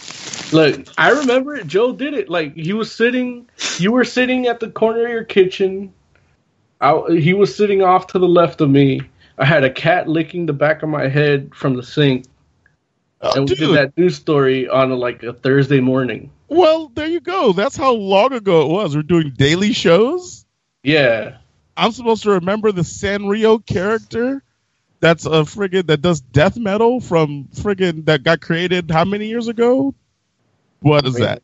Look, 0.51 0.87
I 0.97 1.11
remember 1.11 1.55
it. 1.55 1.67
Joe 1.67 1.93
did 1.93 2.13
it. 2.13 2.27
Like 2.29 2.55
he 2.55 2.73
was 2.73 2.91
sitting, 2.91 3.47
you 3.77 3.91
were 3.91 4.03
sitting 4.03 4.47
at 4.47 4.59
the 4.59 4.69
corner 4.69 5.05
of 5.05 5.09
your 5.11 5.23
kitchen. 5.23 5.93
I, 6.81 7.01
he 7.09 7.33
was 7.33 7.55
sitting 7.55 7.81
off 7.81 8.07
to 8.07 8.19
the 8.19 8.27
left 8.27 8.61
of 8.61 8.69
me. 8.69 9.01
I 9.37 9.45
had 9.45 9.63
a 9.63 9.69
cat 9.69 10.07
licking 10.07 10.45
the 10.47 10.53
back 10.53 10.83
of 10.83 10.89
my 10.89 11.07
head 11.07 11.53
from 11.55 11.75
the 11.75 11.83
sink, 11.83 12.25
Oh, 13.21 13.33
and 13.35 13.49
we 13.49 13.55
dude. 13.55 13.67
did 13.69 13.75
that 13.75 13.97
news 13.97 14.15
story 14.15 14.67
on 14.67 14.91
a, 14.91 14.95
like 14.95 15.23
a 15.23 15.33
Thursday 15.33 15.79
morning. 15.81 16.31
Well, 16.49 16.89
there 16.89 17.07
you 17.07 17.19
go. 17.19 17.53
That's 17.53 17.77
how 17.77 17.93
long 17.93 18.33
ago 18.33 18.63
it 18.63 18.69
was. 18.69 18.95
We're 18.95 19.03
doing 19.03 19.31
daily 19.31 19.73
shows. 19.73 20.45
Yeah, 20.83 21.37
I'm 21.77 21.91
supposed 21.91 22.23
to 22.23 22.31
remember 22.31 22.71
the 22.71 22.81
Sanrio 22.81 23.63
character. 23.65 24.43
That's 24.99 25.25
a 25.25 25.43
friggin' 25.45 25.87
that 25.87 26.01
does 26.01 26.19
death 26.19 26.57
metal 26.57 26.99
from 26.99 27.45
friggin' 27.55 28.05
that 28.05 28.23
got 28.23 28.41
created 28.41 28.91
how 28.91 29.05
many 29.05 29.27
years 29.27 29.47
ago? 29.47 29.95
What 30.81 31.05
is 31.05 31.13
Wait. 31.15 31.21
that? 31.21 31.43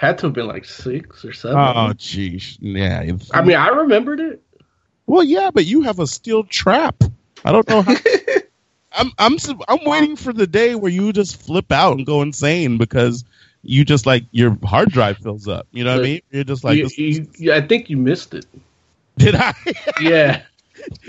had 0.00 0.16
to 0.16 0.26
have 0.26 0.32
been 0.32 0.46
like 0.46 0.64
six 0.64 1.26
or 1.26 1.32
seven. 1.34 1.58
Oh, 1.58 1.92
jeez. 1.94 2.56
Yeah. 2.60 3.00
I 3.34 3.42
mean, 3.42 3.56
I 3.56 3.68
remembered 3.68 4.18
it. 4.18 4.42
well, 5.06 5.22
yeah, 5.22 5.50
but 5.52 5.66
you 5.66 5.82
have 5.82 5.98
a 5.98 6.06
steel 6.06 6.42
trap. 6.44 7.04
I 7.44 7.52
don't 7.52 7.68
know 7.68 7.82
how. 7.82 7.94
I'm 8.92 9.10
I'm 9.18 9.36
I'm 9.68 9.84
waiting 9.84 10.16
for 10.16 10.32
the 10.32 10.46
day 10.46 10.74
where 10.74 10.90
you 10.90 11.12
just 11.12 11.40
flip 11.40 11.70
out 11.70 11.98
and 11.98 12.06
go 12.06 12.22
insane 12.22 12.78
because 12.78 13.24
you 13.62 13.84
just 13.84 14.06
like 14.06 14.24
your 14.32 14.56
hard 14.64 14.90
drive 14.90 15.18
fills 15.18 15.48
up. 15.48 15.66
You 15.70 15.84
know 15.84 15.94
what 15.94 16.00
I 16.00 16.04
mean? 16.08 16.20
You're 16.30 16.44
just 16.44 16.64
like, 16.64 16.78
You- 16.78 16.88
you- 16.96 17.28
you- 17.36 17.52
I 17.52 17.60
think 17.60 17.90
you 17.90 17.96
missed 17.96 18.34
it. 18.34 18.46
did 19.18 19.34
I? 19.34 19.54
Yeah. 20.00 20.42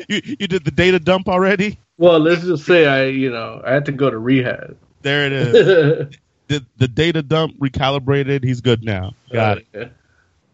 you, 0.10 0.22
you 0.40 0.48
did 0.48 0.66
the 0.66 0.72
data 0.72 1.00
dump 1.00 1.30
already? 1.30 1.80
Well, 1.98 2.20
let's 2.20 2.44
just 2.44 2.66
say 2.66 2.86
I, 2.88 3.06
you 3.06 3.30
know, 3.30 3.62
I 3.66 3.74
had 3.74 3.86
to 3.86 3.92
go 3.94 4.10
to 4.10 4.18
rehab. 4.18 4.76
There 5.02 5.26
it 5.28 5.32
is. 5.32 5.54
the 6.48 6.66
the 6.78 6.88
data 6.88 7.22
dump 7.22 7.58
recalibrated. 7.58 8.44
He's 8.44 8.60
good 8.62 8.84
now. 8.84 9.14
Got 9.32 9.60
it. 9.74 9.92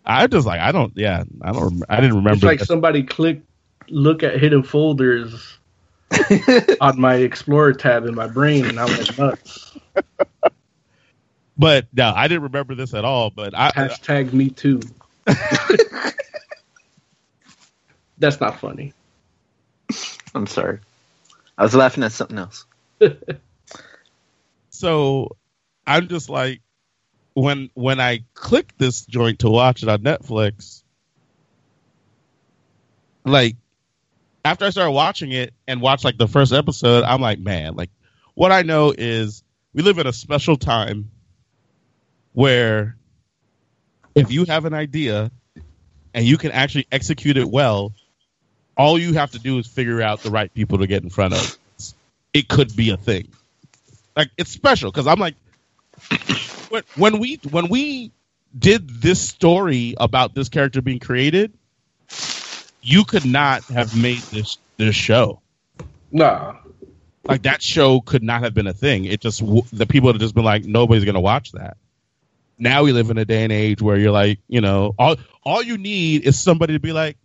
I 0.06 0.28
just 0.28 0.46
like 0.46 0.60
I 0.62 0.72
don't. 0.72 0.96
Yeah, 0.96 1.24
I 1.42 1.52
don't. 1.52 1.84
I 1.90 1.96
didn't 1.98 2.18
remember. 2.18 2.32
It's 2.32 2.44
remember. 2.44 2.46
like 2.48 2.60
that. 2.60 2.66
somebody 2.68 3.04
clicked 3.04 3.46
look 3.90 4.22
at 4.24 4.40
hidden 4.40 4.64
folders 4.64 5.58
on 6.82 7.00
my 7.00 7.16
Explorer 7.16 7.74
tab 7.74 8.06
in 8.06 8.14
my 8.16 8.28
brain, 8.28 8.66
and 8.66 8.80
I 8.80 8.86
went 8.86 9.18
nuts. 9.18 9.78
But 11.58 11.88
no, 11.94 12.14
I 12.16 12.28
didn't 12.28 12.44
remember 12.44 12.76
this 12.76 12.94
at 12.94 13.06
all. 13.06 13.30
But 13.30 13.54
I, 13.56 13.72
Hashtag 13.72 14.34
me 14.34 14.50
too. 14.50 14.82
That's 18.18 18.40
not 18.40 18.60
funny. 18.60 18.94
I'm 20.34 20.48
sorry. 20.48 20.80
I 21.58 21.64
was 21.64 21.76
laughing 21.76 22.04
at 22.04 22.12
something 22.12 22.38
else. 22.38 22.66
So 24.78 25.36
I'm 25.88 26.08
just 26.08 26.30
like 26.30 26.62
when 27.34 27.72
when 27.74 28.00
I 28.00 28.26
click 28.36 28.78
this 28.78 29.08
joint 29.08 29.40
to 29.40 29.50
watch 29.50 29.82
it 29.82 29.90
on 29.90 30.04
Netflix, 30.04 30.84
like 33.26 33.56
after 34.46 34.66
I 34.66 34.70
started 34.70 34.92
watching 34.92 35.32
it 35.32 35.56
and 35.68 35.82
watched 35.82 36.06
like 36.06 36.20
the 36.20 36.28
first 36.28 36.54
episode, 36.54 37.04
I'm 37.04 37.22
like, 37.22 37.40
man, 37.40 37.76
like 37.76 37.90
what 38.36 38.52
I 38.52 38.62
know 38.62 38.94
is 38.96 39.44
we 39.74 39.82
live 39.82 39.98
in 39.98 40.06
a 40.06 40.14
special 40.14 40.58
time 40.58 41.10
where 42.38 42.96
if 44.14 44.32
you 44.32 44.46
have 44.46 44.66
an 44.66 44.74
idea 44.76 45.32
and 46.14 46.24
you 46.24 46.38
can 46.38 46.52
actually 46.52 46.86
execute 46.92 47.36
it 47.36 47.50
well, 47.50 47.94
all 48.78 49.00
you 49.00 49.16
have 49.16 49.32
to 49.32 49.40
do 49.40 49.58
is 49.58 49.66
figure 49.66 50.04
out 50.04 50.22
the 50.22 50.30
right 50.30 50.54
people 50.54 50.78
to 50.78 50.86
get 50.86 51.02
in 51.02 51.10
front 51.10 51.34
of. 51.34 51.58
It 52.36 52.48
could 52.48 52.76
be 52.76 52.92
a 52.92 52.98
thing. 52.98 53.30
Like 54.16 54.30
it's 54.38 54.52
special 54.52 54.92
because 54.92 55.08
I'm 55.08 55.20
like, 55.20 55.34
when, 56.96 57.18
we 57.18 57.40
when 57.50 57.70
we 57.70 58.12
did 58.56 58.88
this 58.88 59.20
story 59.20 59.96
about 60.00 60.36
this 60.36 60.48
character 60.48 60.80
being 60.84 61.00
created, 61.00 61.54
you 62.84 63.04
could 63.04 63.26
not 63.26 63.64
have 63.64 64.00
made 64.00 64.20
this 64.20 64.60
this 64.78 64.96
show. 64.96 65.42
Nah. 66.12 66.58
Like 67.24 67.42
that 67.42 67.64
show 67.64 68.00
could 68.00 68.22
not 68.22 68.44
have 68.44 68.54
been 68.54 68.68
a 68.68 68.74
thing. 68.74 69.06
It 69.06 69.22
just 69.22 69.42
the 69.74 69.88
people 69.88 70.12
have 70.12 70.22
just 70.22 70.36
been 70.36 70.46
like, 70.46 70.66
nobody's 70.66 71.04
gonna 71.04 71.20
watch 71.20 71.54
that. 71.54 71.78
Now 72.58 72.84
we 72.84 72.92
live 72.92 73.10
in 73.10 73.18
a 73.18 73.26
day 73.26 73.44
and 73.44 73.52
age 73.52 73.82
where 73.82 73.98
you're 73.98 74.12
like, 74.12 74.40
you 74.48 74.62
know, 74.62 74.94
all 74.98 75.16
all 75.44 75.62
you 75.62 75.78
need 75.78 76.26
is 76.26 76.40
somebody 76.40 76.74
to 76.74 76.80
be 76.80 76.92
like, 76.92 77.18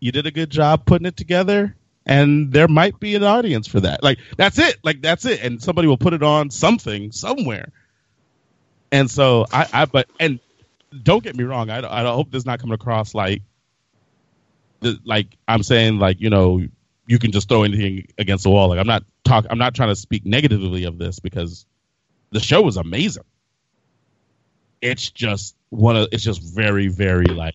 you 0.00 0.12
did 0.12 0.26
a 0.26 0.30
good 0.30 0.50
job 0.50 0.84
putting 0.84 1.06
it 1.06 1.16
together, 1.16 1.74
and 2.04 2.52
there 2.52 2.68
might 2.68 3.00
be 3.00 3.14
an 3.14 3.22
audience 3.22 3.66
for 3.66 3.80
that. 3.80 4.02
Like 4.02 4.18
that's 4.36 4.58
it. 4.58 4.76
Like 4.82 5.00
that's 5.00 5.24
it, 5.24 5.42
and 5.42 5.62
somebody 5.62 5.88
will 5.88 5.96
put 5.96 6.12
it 6.12 6.22
on 6.22 6.50
something 6.50 7.12
somewhere. 7.12 7.72
And 8.90 9.10
so 9.10 9.46
I, 9.52 9.66
I 9.72 9.84
but 9.86 10.08
and 10.20 10.38
don't 11.02 11.24
get 11.24 11.36
me 11.36 11.44
wrong, 11.44 11.70
I, 11.70 11.78
I 11.78 12.04
hope 12.12 12.30
this 12.30 12.40
is 12.40 12.46
not 12.46 12.60
coming 12.60 12.74
across 12.74 13.14
like, 13.14 13.42
like 15.04 15.38
I'm 15.48 15.62
saying 15.62 15.98
like 15.98 16.20
you 16.20 16.28
know 16.28 16.60
you 17.06 17.18
can 17.18 17.32
just 17.32 17.48
throw 17.48 17.62
anything 17.62 18.08
against 18.18 18.44
the 18.44 18.50
wall. 18.50 18.68
Like 18.68 18.78
I'm 18.78 18.86
not 18.86 19.04
talk, 19.24 19.46
I'm 19.48 19.58
not 19.58 19.74
trying 19.74 19.88
to 19.88 19.96
speak 19.96 20.24
negatively 20.26 20.84
of 20.84 20.98
this 20.98 21.18
because 21.20 21.66
the 22.30 22.40
show 22.40 22.62
was 22.62 22.76
amazing. 22.76 23.24
It's 24.82 25.10
just 25.10 25.54
one 25.70 25.96
of 25.96 26.08
it's 26.12 26.22
just 26.24 26.42
very 26.42 26.88
very 26.88 27.24
like 27.26 27.54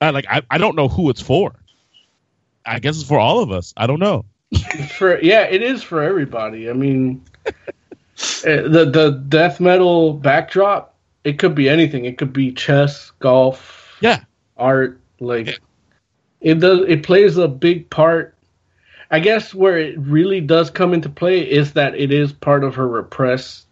I 0.00 0.10
like 0.10 0.26
I, 0.28 0.42
I 0.50 0.58
don't 0.58 0.76
know 0.76 0.88
who 0.88 1.08
it's 1.08 1.22
for. 1.22 1.54
I 2.66 2.78
guess 2.78 2.96
it's 2.98 3.08
for 3.08 3.18
all 3.18 3.40
of 3.40 3.50
us. 3.50 3.72
I 3.76 3.86
don't 3.86 4.00
know. 4.00 4.24
for 4.98 5.20
yeah, 5.22 5.42
it 5.42 5.62
is 5.62 5.82
for 5.82 6.02
everybody. 6.02 6.68
I 6.68 6.72
mean, 6.72 7.24
eh, 7.46 7.52
the 8.62 8.90
the 8.90 9.22
death 9.28 9.60
metal 9.60 10.12
backdrop. 10.14 10.94
It 11.22 11.38
could 11.38 11.54
be 11.54 11.70
anything. 11.70 12.04
It 12.04 12.18
could 12.18 12.34
be 12.34 12.52
chess, 12.52 13.10
golf, 13.20 13.96
Yeah. 14.00 14.24
art. 14.58 15.00
Like 15.20 15.58
it 16.42 16.56
does. 16.60 16.80
It 16.86 17.02
plays 17.02 17.38
a 17.38 17.48
big 17.48 17.88
part. 17.88 18.34
I 19.10 19.20
guess 19.20 19.54
where 19.54 19.78
it 19.78 19.98
really 19.98 20.40
does 20.40 20.70
come 20.70 20.92
into 20.92 21.08
play 21.08 21.40
is 21.40 21.72
that 21.74 21.94
it 21.94 22.10
is 22.10 22.32
part 22.32 22.64
of 22.64 22.74
her 22.74 22.86
repressed 22.88 23.66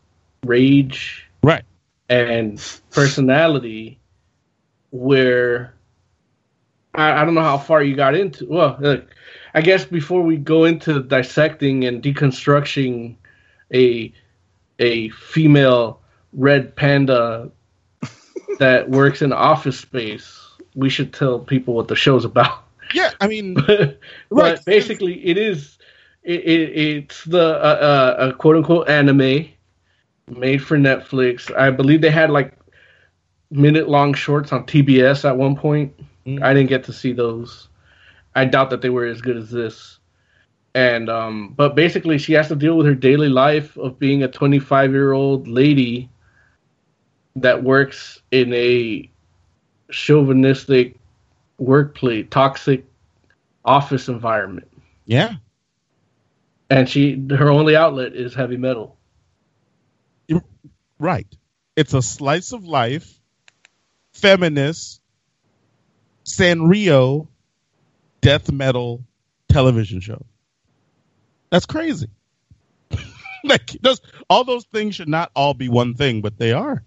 rage 0.45 1.29
Right. 1.43 1.65
and 2.09 2.61
personality 2.91 3.99
where 4.91 5.75
I, 6.95 7.23
I 7.23 7.25
don't 7.25 7.35
know 7.35 7.43
how 7.43 7.59
far 7.59 7.83
you 7.83 7.97
got 7.97 8.15
into 8.15 8.47
well 8.47 8.77
look, 8.81 9.07
i 9.55 9.61
guess 9.61 9.85
before 9.85 10.23
we 10.23 10.37
go 10.37 10.65
into 10.65 11.03
dissecting 11.03 11.85
and 11.85 12.03
deconstructing 12.03 13.17
a 13.73 14.13
a 14.79 15.09
female 15.11 16.01
red 16.33 16.75
panda 16.77 17.51
that 18.59 18.89
works 18.91 19.23
in 19.23 19.33
office 19.33 19.79
space 19.79 20.39
we 20.75 20.89
should 20.89 21.13
tell 21.13 21.39
people 21.39 21.75
what 21.75 21.89
the 21.89 21.97
show's 21.97 22.25
about 22.25 22.65
Yeah. 22.95 23.11
I 23.21 23.27
mean 23.29 23.55
but 23.57 23.99
Right. 24.31 24.65
basically 24.65 25.25
it 25.27 25.39
is 25.39 25.79
it, 26.23 26.41
it 26.41 26.71
it's 26.79 27.25
the 27.25 27.43
uh, 27.63 28.17
uh, 28.21 28.29
a 28.31 28.33
quote 28.35 28.57
unquote 28.57 28.89
anime 28.89 29.49
made 30.29 30.63
for 30.63 30.77
Netflix. 30.77 31.55
I 31.57 31.71
believe 31.71 32.01
they 32.01 32.11
had 32.11 32.31
like 32.31 32.57
minute 33.51 33.89
long 33.89 34.15
shorts 34.15 34.53
on 34.53 34.65
TBS 34.67 35.29
at 35.29 35.37
one 35.37 35.57
point. 35.57 35.95
Mm. 36.27 36.43
I 36.43 36.55
didn't 36.55 36.69
get 36.69 36.85
to 36.85 36.93
see 36.93 37.13
those. 37.13 37.69
I 38.35 38.45
doubt 38.45 38.71
that 38.71 38.81
they 38.81 38.91
were 38.91 39.05
as 39.05 39.21
good 39.21 39.37
as 39.37 39.51
this. 39.51 39.99
And 40.75 41.11
um 41.11 41.53
but 41.57 41.75
basically 41.75 42.19
she 42.19 42.33
has 42.33 42.49
to 42.49 42.57
deal 42.57 42.77
with 42.77 42.87
her 42.87 42.95
daily 42.95 43.29
life 43.29 43.77
of 43.77 43.99
being 43.99 44.23
a 44.23 44.29
25 44.29 44.93
year 44.93 45.13
old 45.13 45.47
lady 45.47 46.09
that 47.37 47.63
works 47.63 48.21
in 48.31 48.53
a 48.55 49.11
chauvinistic 49.91 50.97
workplace, 51.59 52.27
toxic 52.31 52.85
office 53.65 54.09
environment. 54.09 54.69
yeah. 55.05 55.35
And 56.71 56.89
she 56.89 57.23
her 57.31 57.51
only 57.51 57.77
outlet 57.77 58.15
is 58.15 58.35
heavy 58.35 58.57
metal. 58.57 58.97
Right. 61.03 61.27
It's 61.75 61.95
a 61.95 62.01
slice 62.01 62.53
of 62.53 62.65
life, 62.65 63.19
feminist, 64.13 65.01
Sanrio, 66.25 67.27
death 68.21 68.53
metal 68.53 69.03
television 69.49 69.99
show. 69.99 70.25
That's 71.51 71.67
crazy. 71.67 72.07
like 73.45 73.67
those, 73.81 74.01
all 74.31 74.45
those 74.45 74.65
things 74.67 74.95
should 74.95 75.09
not 75.09 75.33
all 75.35 75.55
be 75.55 75.69
one 75.69 75.95
thing, 75.95 76.21
but 76.21 76.39
they 76.39 76.53
are, 76.53 76.85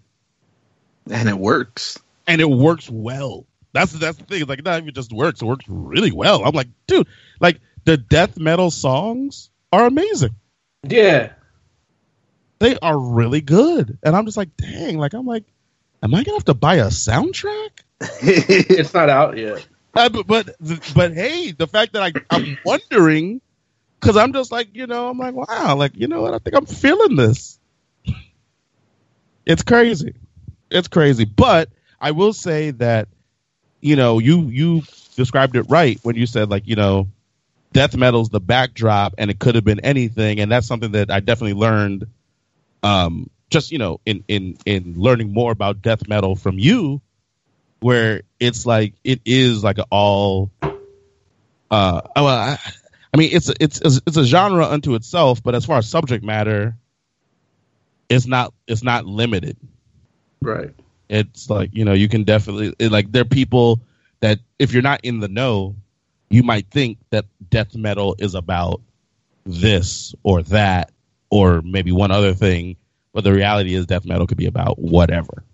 And 1.10 1.28
it 1.28 1.36
works. 1.38 1.98
and 2.26 2.40
it 2.40 2.48
works 2.48 2.88
well. 2.88 3.44
That's 3.74 3.92
that's 3.92 4.16
the 4.16 4.24
thing. 4.24 4.46
Like 4.46 4.60
it 4.60 4.64
not 4.64 4.80
even 4.80 4.94
just 4.94 5.12
works; 5.12 5.42
it 5.42 5.44
works 5.44 5.66
really 5.68 6.10
well. 6.10 6.42
I'm 6.42 6.54
like, 6.54 6.68
dude, 6.86 7.06
like 7.38 7.60
the 7.84 7.98
death 7.98 8.38
metal 8.38 8.70
songs 8.70 9.50
are 9.70 9.84
amazing. 9.84 10.34
Yeah. 10.88 11.32
They 12.58 12.78
are 12.78 12.98
really 12.98 13.40
good, 13.40 13.98
and 14.02 14.16
I'm 14.16 14.24
just 14.24 14.36
like, 14.36 14.56
dang. 14.56 14.98
Like 14.98 15.12
I'm 15.12 15.26
like, 15.26 15.44
am 16.02 16.14
I 16.14 16.22
gonna 16.22 16.38
have 16.38 16.44
to 16.46 16.54
buy 16.54 16.76
a 16.76 16.86
soundtrack? 16.86 17.70
It's 18.00 18.94
not 18.94 19.08
out 19.08 19.36
yet. 19.36 19.66
Uh, 19.94 20.08
but, 20.08 20.26
but 20.26 20.50
but 20.94 21.12
hey, 21.14 21.52
the 21.52 21.66
fact 21.66 21.94
that 21.94 22.02
I 22.02 22.12
I'm 22.34 22.58
wondering 22.64 23.40
because 24.00 24.16
I'm 24.16 24.32
just 24.32 24.52
like 24.52 24.68
you 24.74 24.86
know 24.86 25.08
I'm 25.08 25.18
like 25.18 25.34
wow 25.34 25.76
like 25.76 25.96
you 25.96 26.06
know 26.06 26.22
what 26.22 26.34
I 26.34 26.38
think 26.38 26.56
I'm 26.56 26.66
feeling 26.66 27.16
this. 27.16 27.58
It's 29.46 29.62
crazy, 29.62 30.14
it's 30.70 30.88
crazy. 30.88 31.24
But 31.24 31.70
I 32.00 32.10
will 32.10 32.32
say 32.32 32.72
that 32.72 33.08
you 33.80 33.96
know 33.96 34.18
you 34.18 34.42
you 34.42 34.82
described 35.14 35.56
it 35.56 35.66
right 35.68 35.98
when 36.02 36.16
you 36.16 36.26
said 36.26 36.50
like 36.50 36.66
you 36.66 36.76
know 36.76 37.08
death 37.72 37.96
metal's 37.96 38.28
the 38.28 38.40
backdrop 38.40 39.14
and 39.18 39.30
it 39.30 39.38
could 39.38 39.54
have 39.54 39.64
been 39.64 39.80
anything 39.80 40.40
and 40.40 40.50
that's 40.50 40.66
something 40.66 40.92
that 40.92 41.10
I 41.10 41.20
definitely 41.20 41.54
learned 41.54 42.06
um 42.86 43.30
just 43.50 43.72
you 43.72 43.78
know 43.78 44.00
in 44.06 44.24
in 44.28 44.56
in 44.66 44.94
learning 44.96 45.32
more 45.32 45.52
about 45.52 45.82
death 45.82 46.08
metal 46.08 46.36
from 46.36 46.58
you 46.58 47.00
where 47.80 48.22
it's 48.40 48.66
like 48.66 48.94
it 49.04 49.20
is 49.24 49.62
like 49.64 49.78
an 49.78 49.84
all 49.90 50.50
uh 51.70 52.00
well 52.16 52.26
I, 52.26 52.58
I 53.12 53.16
mean 53.16 53.30
it's 53.32 53.48
a, 53.48 53.54
it's 53.60 53.80
it's 53.84 54.16
a 54.16 54.24
genre 54.24 54.66
unto 54.66 54.94
itself 54.94 55.42
but 55.42 55.54
as 55.54 55.64
far 55.64 55.78
as 55.78 55.88
subject 55.88 56.24
matter 56.24 56.76
it's 58.08 58.26
not 58.26 58.52
it's 58.66 58.82
not 58.82 59.06
limited 59.06 59.56
Right. 60.40 60.74
it's 61.08 61.50
like 61.50 61.70
you 61.72 61.84
know 61.84 61.92
you 61.92 62.08
can 62.08 62.24
definitely 62.24 62.74
it, 62.78 62.92
like 62.92 63.10
there 63.12 63.22
are 63.22 63.26
people 63.26 63.80
that 64.20 64.38
if 64.58 64.72
you're 64.72 64.82
not 64.82 65.00
in 65.04 65.20
the 65.20 65.28
know 65.28 65.76
you 66.30 66.42
might 66.42 66.70
think 66.70 66.98
that 67.10 67.26
death 67.50 67.74
metal 67.74 68.16
is 68.18 68.34
about 68.34 68.80
this 69.44 70.14
or 70.22 70.42
that 70.42 70.90
or 71.30 71.62
maybe 71.62 71.92
one 71.92 72.10
other 72.10 72.34
thing 72.34 72.76
but 73.12 73.24
the 73.24 73.32
reality 73.32 73.74
is 73.74 73.86
death 73.86 74.04
metal 74.04 74.26
could 74.26 74.38
be 74.38 74.46
about 74.46 74.78
whatever 74.78 75.44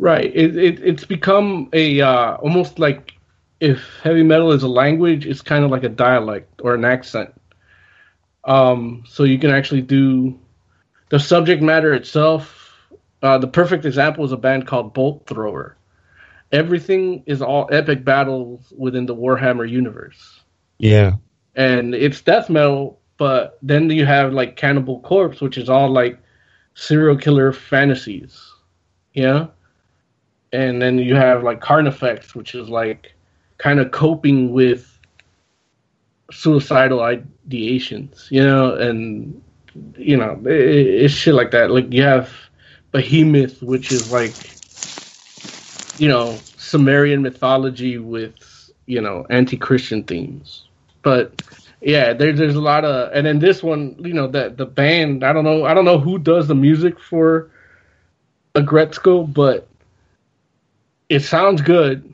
Right. 0.00 0.34
It, 0.34 0.56
it 0.56 0.80
it's 0.80 1.04
become 1.04 1.68
a 1.74 2.00
uh, 2.00 2.36
almost 2.36 2.78
like 2.78 3.12
if 3.60 3.82
heavy 4.02 4.22
metal 4.22 4.50
is 4.50 4.62
a 4.62 4.68
language, 4.68 5.26
it's 5.26 5.42
kind 5.42 5.62
of 5.62 5.70
like 5.70 5.84
a 5.84 5.90
dialect 5.90 6.62
or 6.62 6.74
an 6.74 6.86
accent. 6.86 7.38
Um, 8.44 9.04
so 9.06 9.24
you 9.24 9.38
can 9.38 9.50
actually 9.50 9.82
do 9.82 10.40
the 11.10 11.20
subject 11.20 11.62
matter 11.62 11.92
itself. 11.92 12.80
Uh, 13.22 13.36
the 13.36 13.46
perfect 13.46 13.84
example 13.84 14.24
is 14.24 14.32
a 14.32 14.38
band 14.38 14.66
called 14.66 14.94
Bolt 14.94 15.26
Thrower. 15.26 15.76
Everything 16.50 17.22
is 17.26 17.42
all 17.42 17.68
epic 17.70 18.02
battles 18.02 18.72
within 18.78 19.04
the 19.04 19.14
Warhammer 19.14 19.68
universe. 19.68 20.40
yeah 20.78 21.16
and 21.54 21.94
it's 21.94 22.22
death 22.22 22.48
metal, 22.48 22.99
but 23.20 23.58
then 23.60 23.90
you 23.90 24.06
have 24.06 24.32
like 24.32 24.56
Cannibal 24.56 25.00
Corpse, 25.00 25.42
which 25.42 25.58
is 25.58 25.68
all 25.68 25.90
like 25.90 26.18
serial 26.72 27.18
killer 27.18 27.52
fantasies, 27.52 28.50
yeah. 29.12 29.48
And 30.54 30.80
then 30.80 30.96
you 30.96 31.16
have 31.16 31.42
like 31.42 31.60
Carnifex, 31.60 32.34
which 32.34 32.54
is 32.54 32.70
like 32.70 33.12
kind 33.58 33.78
of 33.78 33.90
coping 33.90 34.54
with 34.54 34.98
suicidal 36.32 37.00
ideations, 37.00 38.30
you 38.30 38.42
know, 38.42 38.74
and 38.76 39.42
you 39.98 40.16
know, 40.16 40.40
it, 40.46 40.86
it's 41.04 41.12
shit 41.12 41.34
like 41.34 41.50
that. 41.50 41.70
Like 41.70 41.92
you 41.92 42.02
have 42.02 42.30
Behemoth, 42.90 43.62
which 43.62 43.92
is 43.92 44.10
like, 44.10 44.32
you 46.00 46.08
know, 46.08 46.38
Sumerian 46.56 47.20
mythology 47.20 47.98
with 47.98 48.70
you 48.86 49.02
know 49.02 49.26
anti-Christian 49.28 50.04
themes. 50.04 50.64
But 51.02 51.42
yeah, 51.80 52.12
there's 52.12 52.38
there's 52.38 52.56
a 52.56 52.60
lot 52.60 52.84
of, 52.84 53.12
and 53.12 53.26
then 53.26 53.38
this 53.38 53.62
one, 53.62 53.96
you 54.00 54.14
know, 54.14 54.26
the 54.28 54.50
the 54.50 54.66
band. 54.66 55.24
I 55.24 55.32
don't 55.32 55.44
know, 55.44 55.64
I 55.64 55.74
don't 55.74 55.84
know 55.84 55.98
who 55.98 56.18
does 56.18 56.48
the 56.48 56.54
music 56.54 56.98
for 56.98 57.50
Aggretsuko, 58.54 59.32
but 59.32 59.68
it 61.08 61.20
sounds 61.20 61.62
good. 61.62 62.12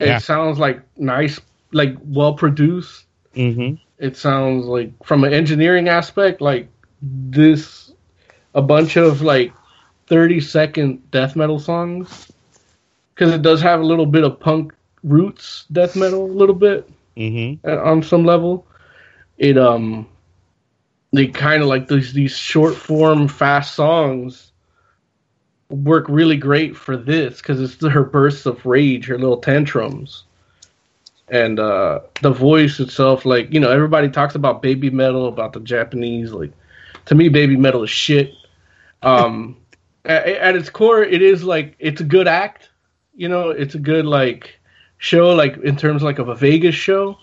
It 0.00 0.18
sounds 0.20 0.58
like 0.58 0.80
nice, 0.98 1.40
like 1.72 1.96
well 2.04 2.34
produced. 2.34 3.06
Mm-hmm. 3.34 3.76
It 3.98 4.16
sounds 4.16 4.66
like 4.66 4.92
from 5.04 5.24
an 5.24 5.32
engineering 5.32 5.88
aspect, 5.88 6.40
like 6.40 6.68
this, 7.00 7.92
a 8.54 8.62
bunch 8.62 8.96
of 8.96 9.22
like 9.22 9.52
thirty 10.06 10.40
second 10.40 11.10
death 11.10 11.36
metal 11.36 11.58
songs, 11.58 12.30
because 13.14 13.32
it 13.32 13.42
does 13.42 13.60
have 13.62 13.80
a 13.80 13.84
little 13.84 14.06
bit 14.06 14.24
of 14.24 14.38
punk 14.40 14.74
roots 15.04 15.66
death 15.72 15.96
metal, 15.96 16.24
a 16.24 16.32
little 16.34 16.54
bit 16.54 16.88
Mm-hmm. 17.16 17.68
on 17.68 18.02
some 18.02 18.24
level. 18.24 18.66
It 19.38 19.58
um, 19.58 20.06
they 21.12 21.26
kind 21.26 21.62
of 21.62 21.68
like 21.68 21.88
these 21.88 22.12
these 22.12 22.36
short 22.36 22.74
form 22.74 23.28
fast 23.28 23.74
songs 23.74 24.52
work 25.68 26.06
really 26.08 26.36
great 26.36 26.76
for 26.76 26.96
this 26.96 27.38
because 27.38 27.60
it's 27.60 27.84
her 27.84 28.04
bursts 28.04 28.46
of 28.46 28.64
rage, 28.64 29.06
her 29.06 29.18
little 29.18 29.38
tantrums, 29.38 30.24
and 31.28 31.58
uh, 31.58 32.00
the 32.20 32.30
voice 32.30 32.78
itself. 32.80 33.24
Like 33.24 33.52
you 33.52 33.60
know, 33.60 33.70
everybody 33.70 34.08
talks 34.08 34.34
about 34.34 34.62
Babymetal, 34.62 35.28
about 35.28 35.52
the 35.52 35.60
Japanese. 35.60 36.32
Like 36.32 36.52
to 37.06 37.14
me, 37.14 37.28
Babymetal 37.28 37.84
is 37.84 37.90
shit. 37.90 38.34
Um, 39.02 39.56
at, 40.04 40.26
at 40.26 40.56
its 40.56 40.70
core, 40.70 41.02
it 41.02 41.22
is 41.22 41.42
like 41.42 41.74
it's 41.78 42.00
a 42.00 42.04
good 42.04 42.28
act. 42.28 42.70
You 43.14 43.28
know, 43.28 43.50
it's 43.50 43.74
a 43.74 43.78
good 43.78 44.06
like 44.06 44.58
show, 44.98 45.34
like 45.34 45.56
in 45.58 45.76
terms 45.76 46.02
like 46.02 46.18
of 46.18 46.28
a 46.28 46.34
Vegas 46.34 46.74
show. 46.74 47.18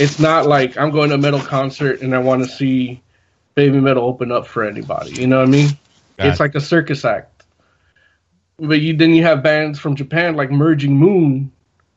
It's 0.00 0.18
not 0.18 0.46
like 0.46 0.78
I'm 0.78 0.90
going 0.90 1.10
to 1.10 1.16
a 1.16 1.18
metal 1.18 1.40
concert 1.40 2.00
and 2.00 2.14
I 2.14 2.18
want 2.18 2.42
to 2.42 2.48
see 2.48 3.02
Babymetal 3.56 3.98
open 3.98 4.32
up 4.32 4.46
for 4.46 4.64
anybody. 4.64 5.12
You 5.12 5.26
know 5.26 5.38
what 5.38 5.48
I 5.48 5.50
mean? 5.50 5.68
Gotcha. 6.16 6.30
It's 6.30 6.40
like 6.40 6.54
a 6.54 6.60
circus 6.60 7.04
act. 7.04 7.44
But 8.58 8.80
you 8.80 8.96
then 8.96 9.14
you 9.14 9.22
have 9.22 9.42
bands 9.42 9.78
from 9.78 9.96
Japan 9.96 10.36
like 10.36 10.50
Merging 10.50 10.96
Moon 10.96 11.52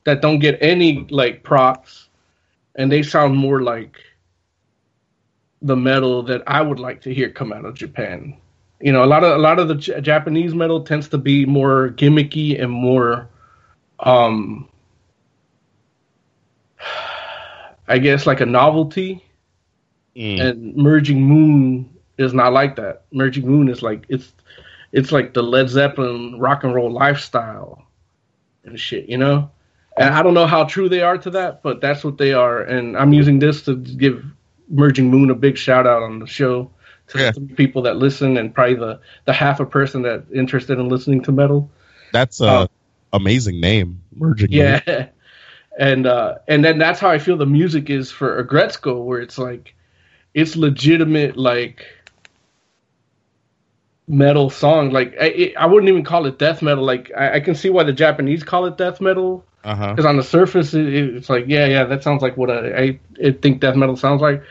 that 0.06 0.22
don't 0.22 0.40
get 0.40 0.58
any 0.62 1.08
like 1.10 1.44
props, 1.44 2.10
and 2.76 2.92
they 2.92 3.04
sound 3.04 3.38
more 3.38 3.62
like 3.62 3.98
the 5.62 5.76
metal 5.76 6.24
that 6.24 6.44
I 6.48 6.62
would 6.62 6.80
like 6.80 7.02
to 7.02 7.14
hear 7.14 7.30
come 7.30 7.54
out 7.54 7.66
of 7.66 7.74
Japan. 7.76 8.36
You 8.82 8.92
know, 8.92 9.04
a 9.04 9.08
lot 9.08 9.24
of 9.24 9.38
a 9.38 9.42
lot 9.42 9.60
of 9.60 9.68
the 9.70 9.76
J- 9.76 10.02
Japanese 10.02 10.54
metal 10.54 10.84
tends 10.84 11.08
to 11.10 11.18
be 11.18 11.46
more 11.46 11.90
gimmicky 11.90 12.62
and 12.62 12.72
more, 12.72 13.30
um, 14.00 14.68
I 17.88 17.98
guess 18.00 18.26
like 18.26 18.42
a 18.42 18.46
novelty. 18.46 19.24
Mm. 20.16 20.42
And 20.42 20.76
Merging 20.78 21.22
Moon 21.24 21.90
is 22.18 22.34
not 22.34 22.54
like 22.54 22.76
that. 22.76 23.04
Merging 23.12 23.48
Moon 23.48 23.68
is 23.70 23.82
like 23.82 24.06
it's 24.10 24.32
it's 24.92 25.12
like 25.12 25.34
the 25.34 25.42
Led 25.42 25.70
Zeppelin 25.70 26.40
rock 26.40 26.64
and 26.64 26.74
roll 26.76 26.92
lifestyle 26.92 27.84
and 28.64 28.80
shit, 28.80 29.10
you 29.10 29.18
know. 29.18 29.50
And 29.98 30.14
I 30.14 30.24
don't 30.24 30.34
know 30.34 30.48
how 30.48 30.64
true 30.66 30.90
they 30.90 31.02
are 31.02 31.18
to 31.20 31.30
that, 31.32 31.62
but 31.64 31.82
that's 31.82 32.04
what 32.04 32.18
they 32.18 32.34
are. 32.34 32.62
And 32.62 32.98
I'm 32.98 33.14
using 33.14 33.40
this 33.40 33.64
to 33.64 33.76
give 33.76 34.24
Merging 34.70 35.10
Moon 35.10 35.30
a 35.30 35.36
big 35.36 35.58
shout 35.58 35.86
out 35.86 36.02
on 36.04 36.20
the 36.20 36.28
show 36.28 36.72
to 37.08 37.20
Yeah. 37.20 37.32
the 37.32 37.42
people 37.42 37.82
that 37.84 37.98
listen 37.98 38.38
and 38.38 38.54
probably 38.54 38.76
the 38.76 39.00
the 39.26 39.34
half 39.34 39.60
a 39.60 39.66
person 39.66 40.04
that's 40.04 40.30
interested 40.32 40.80
in 40.80 40.90
listening 40.90 41.22
to 41.24 41.32
metal. 41.32 41.70
That's 42.12 42.40
a 42.42 42.46
Uh, 42.46 42.68
amazing 43.14 43.60
name. 43.60 44.02
Merging. 44.16 44.52
Yeah. 44.52 45.08
And 45.80 46.06
uh 46.06 46.36
and 46.48 46.64
then 46.64 46.78
that's 46.78 47.00
how 47.00 47.10
I 47.10 47.18
feel 47.20 47.38
the 47.38 47.46
music 47.46 47.90
is 47.90 48.12
for 48.12 48.44
Aggretsuko, 48.44 49.04
where 49.04 49.20
it's 49.20 49.38
like 49.38 49.74
it's 50.34 50.56
legitimate 50.56 51.38
like 51.38 51.86
metal 54.08 54.50
song. 54.50 54.92
Like 54.92 55.14
I, 55.20 55.26
it, 55.26 55.58
I 55.58 55.66
wouldn't 55.66 55.90
even 55.90 56.04
call 56.04 56.26
it 56.26 56.38
death 56.40 56.62
metal. 56.62 56.84
Like 56.84 57.12
I, 57.18 57.36
I 57.36 57.40
can 57.40 57.56
see 57.56 57.70
why 57.70 57.84
the 57.84 57.94
Japanese 57.94 58.44
call 58.44 58.66
it 58.66 58.78
death 58.78 59.02
metal 59.02 59.46
because 59.94 60.06
on 60.06 60.18
the 60.18 60.24
surface 60.24 60.74
it, 60.74 60.86
it's 60.88 61.30
like 61.30 61.46
yeah 61.48 61.66
yeah 61.66 61.84
that 61.86 62.04
sounds 62.04 62.22
like 62.22 62.38
what 62.38 62.50
I, 62.50 62.78
I 62.78 63.00
I 63.26 63.32
think 63.32 63.62
death 63.62 63.76
metal 63.76 63.96
sounds 63.96 64.22
like, 64.22 64.44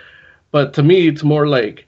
but 0.51 0.73
to 0.75 0.83
me 0.83 1.09
it's 1.09 1.23
more 1.23 1.47
like 1.47 1.87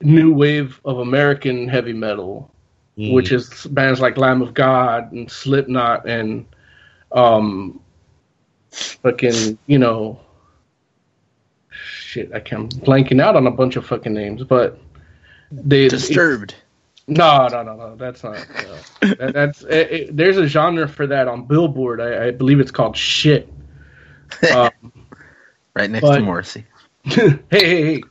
new 0.00 0.32
wave 0.32 0.80
of 0.84 0.98
American 0.98 1.68
heavy 1.68 1.92
metal 1.92 2.50
Mm. 2.98 3.12
which 3.12 3.30
is 3.30 3.66
bands 3.68 4.00
like 4.00 4.16
Lamb 4.16 4.42
of 4.42 4.54
God 4.54 5.12
and 5.12 5.30
Slipknot 5.30 6.06
and 6.06 6.44
um 7.12 7.80
fucking 8.70 9.58
you 9.66 9.78
know 9.78 10.20
shit 11.70 12.32
I 12.34 12.40
can't 12.40 12.74
blanking 12.84 13.20
out 13.20 13.36
on 13.36 13.46
a 13.46 13.50
bunch 13.50 13.76
of 13.76 13.86
fucking 13.86 14.12
names 14.12 14.42
but 14.44 14.78
they 15.50 15.88
Disturbed. 15.88 16.54
no 17.06 17.48
no 17.48 17.62
no 17.62 17.76
no 17.76 17.96
that's 17.96 18.22
not 18.22 18.38
no. 19.02 19.08
that, 19.14 19.32
that's 19.34 19.62
it, 19.62 19.90
it, 19.92 20.16
there's 20.16 20.36
a 20.36 20.46
genre 20.46 20.86
for 20.88 21.06
that 21.06 21.28
on 21.28 21.46
Billboard 21.46 22.00
I, 22.00 22.26
I 22.26 22.30
believe 22.30 22.60
it's 22.60 22.70
called 22.70 22.96
shit 22.96 23.52
um, 24.54 24.70
right 25.74 25.90
next 25.90 26.02
but- 26.02 26.16
to 26.16 26.22
Morrissey. 26.22 26.64
hey 27.04 27.38
hey 27.50 27.82
hey 27.96 28.02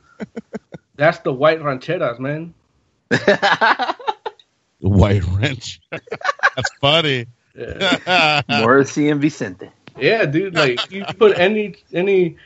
that's 0.96 1.18
the 1.20 1.32
white 1.32 1.60
rancheras 1.60 2.18
man 2.18 2.54
White 4.80 5.24
ranch. 5.24 5.80
That's 5.90 6.70
funny. 6.80 7.26
yeah. 7.56 8.42
Morrissey 8.48 9.08
and 9.10 9.20
Vicente. 9.20 9.70
Yeah, 10.00 10.26
dude. 10.26 10.54
Like 10.54 10.90
you 10.90 11.04
put 11.18 11.38
any 11.38 11.76
any 11.92 12.36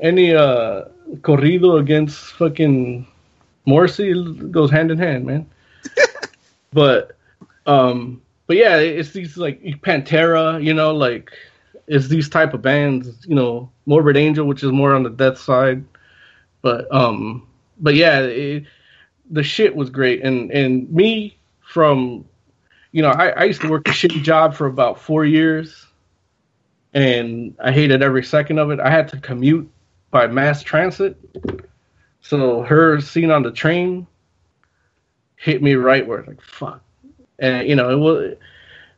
any 0.00 0.34
uh 0.34 0.84
corrido 1.22 1.78
against 1.80 2.32
fucking 2.34 3.06
Morrissey 3.66 4.10
it 4.10 4.52
goes 4.52 4.70
hand 4.70 4.90
in 4.90 4.98
hand, 4.98 5.26
man. 5.26 5.50
but 6.72 7.16
um 7.66 8.22
but 8.46 8.56
yeah, 8.56 8.78
it's 8.78 9.10
these 9.10 9.36
like 9.36 9.62
Pantera, 9.82 10.62
you 10.62 10.74
know, 10.74 10.94
like 10.94 11.30
it's 11.86 12.08
these 12.08 12.28
type 12.28 12.54
of 12.54 12.62
bands, 12.62 13.26
you 13.26 13.34
know, 13.34 13.70
Morbid 13.86 14.16
Angel, 14.16 14.46
which 14.46 14.62
is 14.62 14.70
more 14.72 14.94
on 14.94 15.02
the 15.02 15.10
death 15.10 15.38
side. 15.38 15.84
But 16.62 16.92
um 16.94 17.46
but 17.78 17.94
yeah, 17.94 18.20
it, 18.20 18.64
the 19.30 19.42
shit 19.42 19.74
was 19.74 19.90
great 19.90 20.22
and 20.22 20.50
and 20.50 20.90
me 20.90 21.36
from 21.60 22.24
you 22.92 23.02
know, 23.02 23.10
I, 23.10 23.28
I 23.28 23.44
used 23.44 23.60
to 23.60 23.68
work 23.68 23.86
a 23.86 23.92
shitty 23.92 24.24
job 24.24 24.52
for 24.52 24.66
about 24.66 25.00
four 25.00 25.24
years 25.24 25.86
and 26.94 27.54
I 27.62 27.72
hated 27.72 28.02
every 28.02 28.24
second 28.24 28.58
of 28.58 28.70
it. 28.70 28.80
I 28.80 28.90
had 28.90 29.08
to 29.08 29.20
commute 29.20 29.70
by 30.10 30.26
mass 30.26 30.62
transit. 30.62 31.16
So 32.20 32.62
her 32.62 33.00
scene 33.00 33.30
on 33.30 33.42
the 33.42 33.52
train 33.52 34.06
hit 35.36 35.62
me 35.62 35.74
right 35.74 36.06
where 36.06 36.22
like 36.24 36.42
fuck. 36.42 36.82
And 37.38 37.68
you 37.68 37.74
know, 37.74 37.90
it 37.90 37.96
was 37.96 38.36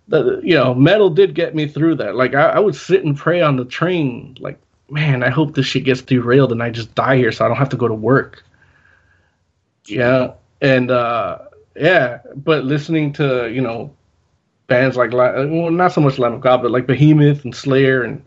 the 0.09 0.40
you 0.43 0.55
know, 0.55 0.74
metal 0.74 1.10
did 1.10 1.35
get 1.35 1.55
me 1.55 1.69
through 1.69 1.97
that. 1.97 2.16
Like 2.16 2.35
I, 2.35 2.51
I 2.51 2.59
would 2.59 2.74
sit 2.74 3.05
and 3.05 3.16
pray 3.16 3.40
on 3.40 3.56
the 3.56 3.64
train, 3.64 4.36
like, 4.40 4.59
man, 4.90 5.23
I 5.23 5.31
hope 5.31 5.55
this 5.55 5.66
shit 5.66 5.85
gets 5.85 6.02
derailed 6.02 6.52
and 6.52 6.62
I 6.62 6.70
just 6.70 6.94
die 6.94 7.16
here 7.16 7.32
so 7.32 7.44
I 7.44 7.48
don't 7.48 7.56
have 7.56 7.70
to 7.70 7.77
go 7.77 7.89
to 7.89 7.94
work. 7.94 8.44
Yeah. 9.86 10.32
And 10.60 10.90
uh 10.90 11.39
yeah, 11.77 12.20
but 12.36 12.64
listening 12.64 13.12
to, 13.14 13.51
you 13.51 13.60
know, 13.60 13.94
bands 14.73 14.97
like 14.97 15.12
well, 15.12 15.70
not 15.70 15.93
so 15.93 16.01
much 16.01 16.19
Lamb 16.19 16.32
of 16.32 16.40
God, 16.40 16.62
but 16.62 16.70
like 16.70 16.86
Behemoth 16.86 17.44
and 17.44 17.55
Slayer 17.55 18.03
and 18.03 18.24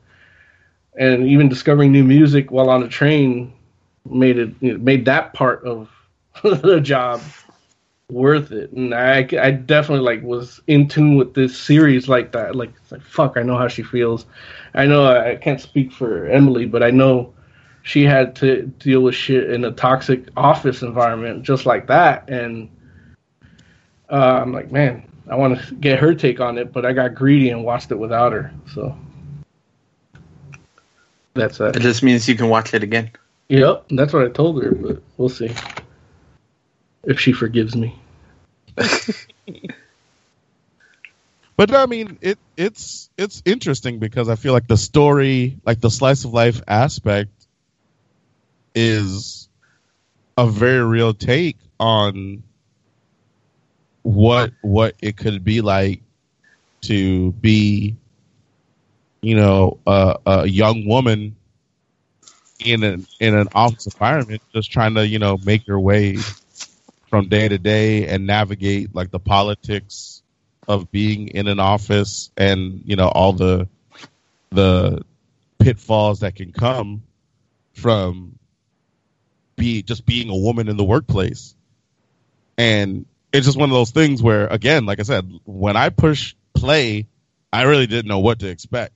and 0.98 1.28
even 1.28 1.50
discovering 1.50 1.92
new 1.92 2.04
music 2.04 2.52
while 2.52 2.70
on 2.70 2.82
the 2.82 2.88
train 2.88 3.52
made 4.08 4.38
it 4.38 4.54
you 4.60 4.74
know, 4.74 4.78
made 4.78 5.06
that 5.06 5.34
part 5.34 5.66
of 5.66 5.90
the 6.44 6.80
job 6.80 7.22
worth 8.12 8.52
it. 8.52 8.72
And 8.74 8.94
I 8.94 9.28
I 9.42 9.52
definitely 9.52 10.06
like 10.06 10.22
was 10.24 10.62
in 10.68 10.88
tune 10.88 11.16
with 11.16 11.34
this 11.34 11.58
series 11.58 12.08
like 12.08 12.32
that. 12.34 12.56
Like, 12.56 12.74
like 12.92 13.02
fuck, 13.02 13.38
I 13.38 13.42
know 13.42 13.58
how 13.58 13.68
she 13.68 13.82
feels. 13.82 14.28
I 14.76 14.86
know 14.86 15.06
I, 15.06 15.32
I 15.32 15.36
can't 15.38 15.60
speak 15.60 15.92
for 15.92 16.28
Emily, 16.28 16.68
but 16.68 16.84
I 16.84 16.92
know 16.92 17.34
she 17.82 18.04
had 18.04 18.36
to 18.36 18.64
deal 18.80 19.02
with 19.02 19.16
shit 19.16 19.50
in 19.50 19.66
a 19.66 19.72
toxic 19.72 20.28
office 20.38 20.84
environment 20.84 21.44
just 21.44 21.66
like 21.66 21.88
that 21.88 22.28
and 22.30 22.70
uh, 24.10 24.40
I'm 24.42 24.54
like, 24.54 24.72
man, 24.72 25.04
I 25.28 25.36
want 25.36 25.60
to 25.60 25.76
get 25.76 26.00
her 26.00 26.14
take 26.14 26.40
on 26.40 26.58
it, 26.58 26.72
but 26.72 26.86
I 26.86 26.94
got 26.94 27.16
greedy 27.16 27.50
and 27.50 27.64
watched 27.64 27.92
it 27.92 27.96
without 27.96 28.32
her. 28.32 28.52
So 28.74 28.96
that's 31.34 31.60
It 31.60 31.74
that. 31.74 31.82
just 31.82 32.04
means 32.04 32.28
you 32.30 32.36
can 32.36 32.50
watch 32.50 32.74
it 32.74 32.84
again. 32.84 33.12
Yep, 33.50 33.86
that's 33.92 34.14
what 34.14 34.24
I 34.24 34.30
told 34.30 34.64
her, 34.64 34.72
but 34.72 35.02
we'll 35.18 35.30
see 35.30 35.52
if 37.04 37.20
she 37.20 37.32
forgives 37.32 37.76
me. 37.76 37.96
But 41.58 41.74
I 41.74 41.86
mean, 41.86 42.18
it 42.22 42.38
it's 42.58 43.10
it's 43.18 43.42
interesting 43.46 44.00
because 44.00 44.28
I 44.28 44.36
feel 44.36 44.52
like 44.52 44.68
the 44.68 44.78
story, 44.78 45.58
like 45.66 45.80
the 45.80 45.90
slice 45.90 46.26
of 46.26 46.34
life 46.34 46.62
aspect, 46.68 47.32
is 48.74 49.48
a 50.38 50.48
very 50.48 50.84
real 50.84 51.14
take 51.14 51.56
on 51.80 52.44
what 54.06 54.52
what 54.62 54.94
it 55.02 55.18
could 55.18 55.44
be 55.44 55.62
like 55.62 56.00
to 56.82 57.32
be 57.32 57.96
you 59.22 59.36
know 59.36 59.80
a, 59.88 60.16
a 60.28 60.48
young 60.48 60.86
woman 60.86 61.36
in 62.60 62.84
an 62.84 63.08
in 63.20 63.34
an 63.34 63.48
office 63.56 63.88
environment 63.88 64.44
just 64.54 64.72
trying 64.72 64.94
to 64.94 65.08
you 65.08 65.18
know 65.18 65.40
make 65.44 65.66
your 65.66 65.80
way 65.80 66.18
from 67.08 67.30
day 67.30 67.48
to 67.48 67.58
day 67.58 68.08
and 68.08 68.28
navigate 68.28 68.94
like 68.94 69.10
the 69.10 69.20
politics 69.20 70.22
of 70.68 70.92
being 70.92 71.30
in 71.30 71.48
an 71.48 71.60
office 71.60 72.30
and 72.38 72.84
you 72.86 72.96
know 72.96 73.08
all 73.08 73.34
the 73.34 73.68
the 74.52 75.02
pitfalls 75.58 76.20
that 76.20 76.36
can 76.36 76.52
come 76.52 77.02
from 77.74 78.38
be 79.56 79.82
just 79.82 80.06
being 80.06 80.30
a 80.30 80.36
woman 80.36 80.68
in 80.68 80.78
the 80.78 80.84
workplace. 80.84 81.56
And 82.58 83.06
it's 83.36 83.46
just 83.46 83.58
one 83.58 83.70
of 83.70 83.74
those 83.74 83.92
things 83.92 84.24
where 84.24 84.48
again 84.48 84.86
like 84.86 85.00
i 85.00 85.04
said 85.04 85.30
when 85.44 85.76
i 85.76 85.90
push 85.90 86.36
play 86.54 87.08
i 87.52 87.64
really 87.64 87.88
didn't 87.88 88.08
know 88.08 88.20
what 88.20 88.40
to 88.40 88.48
expect. 88.48 88.94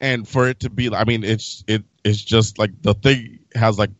And 0.00 0.26
for 0.26 0.48
it 0.48 0.60
to 0.60 0.70
be 0.70 0.92
i 0.92 1.04
mean 1.04 1.22
it's 1.22 1.64
it 1.68 1.84
it's 2.04 2.22
just 2.22 2.58
like 2.58 2.70
the 2.82 2.94
thing 2.94 3.38
has 3.54 3.78
like 3.78 3.90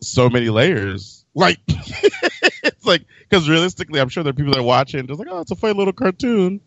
so 0.00 0.30
many 0.30 0.48
layers. 0.48 1.26
Like 1.34 1.58
it's 1.68 2.86
like 2.86 3.04
because 3.28 3.48
realistically 3.48 4.00
i'm 4.00 4.08
sure 4.08 4.22
there 4.22 4.30
are 4.30 4.34
people 4.34 4.54
that 4.54 4.62
watch 4.62 4.94
it 4.94 5.00
and 5.00 5.08
just 5.08 5.18
like 5.18 5.28
oh 5.30 5.40
it's 5.40 5.50
a 5.50 5.56
funny 5.56 5.74
little 5.74 5.92
cartoon. 5.92 6.60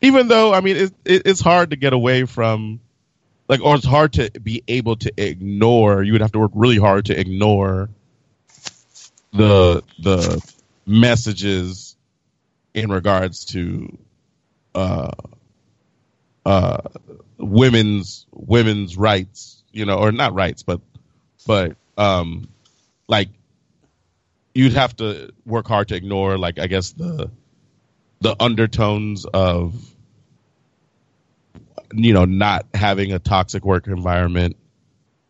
Even 0.00 0.28
though 0.28 0.54
i 0.54 0.60
mean 0.60 0.76
it, 0.76 0.94
it, 1.04 1.22
it's 1.26 1.40
hard 1.40 1.70
to 1.70 1.76
get 1.76 1.92
away 1.92 2.24
from 2.24 2.80
like 3.48 3.60
or 3.60 3.76
it's 3.76 3.84
hard 3.84 4.14
to 4.14 4.30
be 4.42 4.62
able 4.66 4.96
to 4.96 5.12
ignore. 5.18 6.02
You 6.02 6.12
would 6.12 6.22
have 6.22 6.32
to 6.32 6.38
work 6.38 6.52
really 6.54 6.78
hard 6.78 7.06
to 7.06 7.18
ignore 7.18 7.90
the 9.34 9.82
the 9.98 10.52
messages 10.86 11.96
in 12.72 12.90
regards 12.90 13.46
to 13.46 13.98
uh 14.74 15.10
uh 16.46 16.80
women's 17.38 18.26
women's 18.32 18.96
rights 18.96 19.62
you 19.72 19.84
know 19.84 19.98
or 19.98 20.12
not 20.12 20.34
rights 20.34 20.62
but 20.62 20.80
but 21.46 21.76
um 21.98 22.48
like 23.08 23.28
you'd 24.54 24.72
have 24.74 24.94
to 24.96 25.32
work 25.44 25.66
hard 25.66 25.88
to 25.88 25.96
ignore 25.96 26.38
like 26.38 26.58
i 26.58 26.66
guess 26.66 26.92
the 26.92 27.30
the 28.20 28.36
undertones 28.40 29.26
of 29.26 29.74
you 31.92 32.12
know 32.12 32.24
not 32.24 32.66
having 32.72 33.12
a 33.12 33.18
toxic 33.18 33.64
work 33.64 33.86
environment 33.88 34.56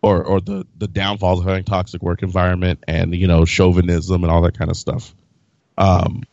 or 0.04 0.22
or 0.22 0.40
the 0.40 0.66
the 0.76 0.86
downfalls 0.86 1.40
of 1.40 1.46
having 1.46 1.64
toxic 1.64 2.02
work 2.02 2.22
environment 2.22 2.84
and 2.86 3.14
you 3.14 3.26
know 3.26 3.46
chauvinism 3.46 4.22
and 4.22 4.30
all 4.30 4.42
that 4.42 4.58
kind 4.58 4.70
of 4.70 4.76
stuff. 4.76 5.14
Um 5.78 6.24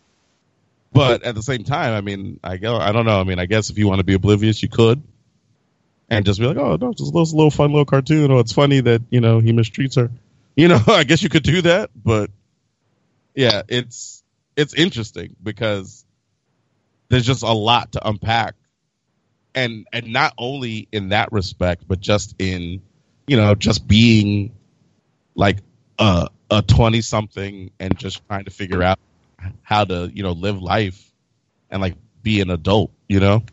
but 0.91 1.23
at 1.23 1.35
the 1.35 1.41
same 1.41 1.63
time 1.63 1.93
i 1.93 2.01
mean 2.01 2.39
i 2.43 2.57
go 2.57 2.75
i 2.75 2.91
don't 2.91 3.05
know. 3.05 3.19
I 3.19 3.23
mean 3.23 3.39
i 3.39 3.45
guess 3.45 3.69
if 3.69 3.77
you 3.77 3.87
want 3.87 3.99
to 3.99 4.03
be 4.03 4.13
oblivious 4.13 4.61
you 4.61 4.69
could. 4.69 5.01
And 6.09 6.25
just 6.25 6.41
be 6.41 6.45
like 6.45 6.57
oh 6.57 6.75
no 6.75 6.91
just 6.91 7.13
a 7.13 7.17
little, 7.17 7.37
little 7.37 7.51
fun 7.51 7.71
little 7.71 7.85
cartoon. 7.85 8.29
Oh 8.31 8.39
it's 8.39 8.51
funny 8.51 8.81
that 8.81 9.01
you 9.09 9.21
know 9.21 9.39
he 9.39 9.53
mistreats 9.53 9.95
her 9.95 10.11
you 10.55 10.67
know 10.67 10.79
i 10.87 11.05
guess 11.05 11.23
you 11.23 11.29
could 11.29 11.43
do 11.43 11.61
that. 11.61 11.91
But 11.95 12.29
yeah 13.33 13.61
it's 13.69 14.21
it's 14.57 14.73
interesting 14.73 15.37
because 15.41 16.03
there's 17.07 17.25
just 17.25 17.43
a 17.43 17.53
lot 17.53 17.93
to 17.93 18.05
unpack. 18.05 18.55
And 19.55 19.87
and 19.93 20.11
not 20.11 20.33
only 20.37 20.89
in 20.91 21.09
that 21.09 21.31
respect 21.31 21.87
but 21.87 22.01
just 22.01 22.35
in 22.37 22.81
you 23.27 23.37
know 23.37 23.55
just 23.55 23.87
being 23.87 24.51
like 25.35 25.57
a 25.99 26.27
a 26.49 26.61
20 26.61 27.01
something 27.01 27.71
and 27.79 27.97
just 27.97 28.25
trying 28.27 28.45
to 28.45 28.51
figure 28.51 28.83
out 28.83 28.99
how 29.63 29.83
to 29.85 30.11
you 30.13 30.23
know 30.23 30.31
live 30.33 30.61
life 30.61 31.11
and 31.69 31.81
like 31.81 31.95
be 32.23 32.41
an 32.41 32.49
adult 32.49 32.91
you 33.07 33.19
know 33.19 33.43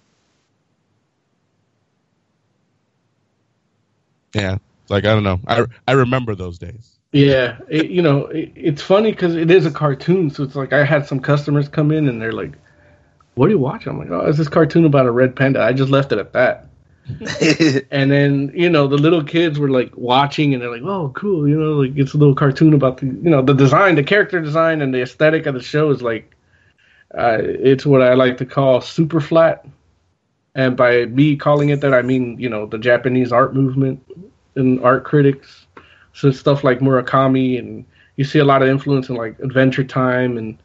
yeah 4.35 4.59
like 4.89 5.05
i 5.05 5.15
don't 5.15 5.24
know 5.24 5.40
i 5.47 5.65
i 5.86 5.93
remember 5.93 6.35
those 6.35 6.59
days 6.59 6.99
Yeah, 7.12 7.59
it, 7.70 7.90
you 7.90 8.03
know, 8.03 8.27
it, 8.27 8.53
it's 8.55 8.82
funny 8.82 9.12
because 9.12 9.35
it 9.35 9.51
is 9.51 9.65
a 9.65 9.70
cartoon, 9.70 10.28
so 10.28 10.43
it's 10.43 10.55
like 10.55 10.74
I 10.74 10.85
had 10.85 11.07
some 11.07 11.20
customers 11.20 11.66
come 11.66 11.90
in 11.90 12.07
and 12.07 12.20
they're 12.20 12.32
like, 12.32 12.53
"What 13.35 13.47
are 13.47 13.51
you 13.51 13.59
watching?" 13.59 13.93
I'm 13.93 13.99
like, 13.99 14.11
"Oh, 14.11 14.27
it's 14.27 14.36
this 14.36 14.49
cartoon 14.49 14.85
about 14.85 15.07
a 15.07 15.11
red 15.11 15.35
panda." 15.35 15.62
I 15.62 15.73
just 15.73 15.90
left 15.90 16.12
it 16.12 16.19
at 16.19 16.35
that. 16.35 16.68
and 17.90 18.10
then 18.10 18.52
you 18.55 18.68
know 18.68 18.86
the 18.86 18.97
little 18.98 19.24
kids 19.24 19.59
were 19.59 19.70
like 19.70 19.97
watching 19.97 20.52
and 20.52 20.62
they're 20.62 20.70
like, 20.70 20.82
"Oh, 20.82 21.10
cool!" 21.16 21.48
You 21.48 21.59
know, 21.59 21.72
like 21.72 21.97
it's 21.97 22.12
a 22.12 22.18
little 22.18 22.35
cartoon 22.35 22.74
about 22.74 22.98
the 22.98 23.06
you 23.06 23.30
know 23.30 23.40
the 23.40 23.55
design, 23.55 23.94
the 23.94 24.02
character 24.05 24.40
design, 24.40 24.82
and 24.82 24.93
the 24.93 25.02
aesthetic 25.02 25.47
of 25.47 25.55
the 25.55 25.62
show 25.62 25.90
is 25.90 26.02
like, 26.02 26.35
uh, 27.16 27.39
it's 27.40 27.86
what 27.86 28.02
I 28.02 28.14
like 28.14 28.36
to 28.39 28.47
call 28.47 28.80
super 28.80 29.20
flat. 29.20 29.66
And 30.55 30.76
by 30.76 31.06
me 31.06 31.36
calling 31.36 31.70
it 31.70 31.80
that, 31.80 31.94
I 31.94 32.02
mean 32.02 32.39
you 32.39 32.48
know 32.48 32.66
the 32.66 32.78
Japanese 32.78 33.32
art 33.32 33.55
movement 33.55 34.05
and 34.56 34.82
art 34.85 35.05
critics. 35.05 35.66
So 36.12 36.30
stuff 36.30 36.62
like 36.62 36.80
Murakami, 36.80 37.59
and 37.59 37.86
you 38.16 38.24
see 38.24 38.39
a 38.40 38.44
lot 38.44 38.60
of 38.62 38.68
influence 38.68 39.09
in 39.09 39.16
like 39.16 39.39
Adventure 39.40 39.85
Time 39.85 40.36
and 40.36 40.59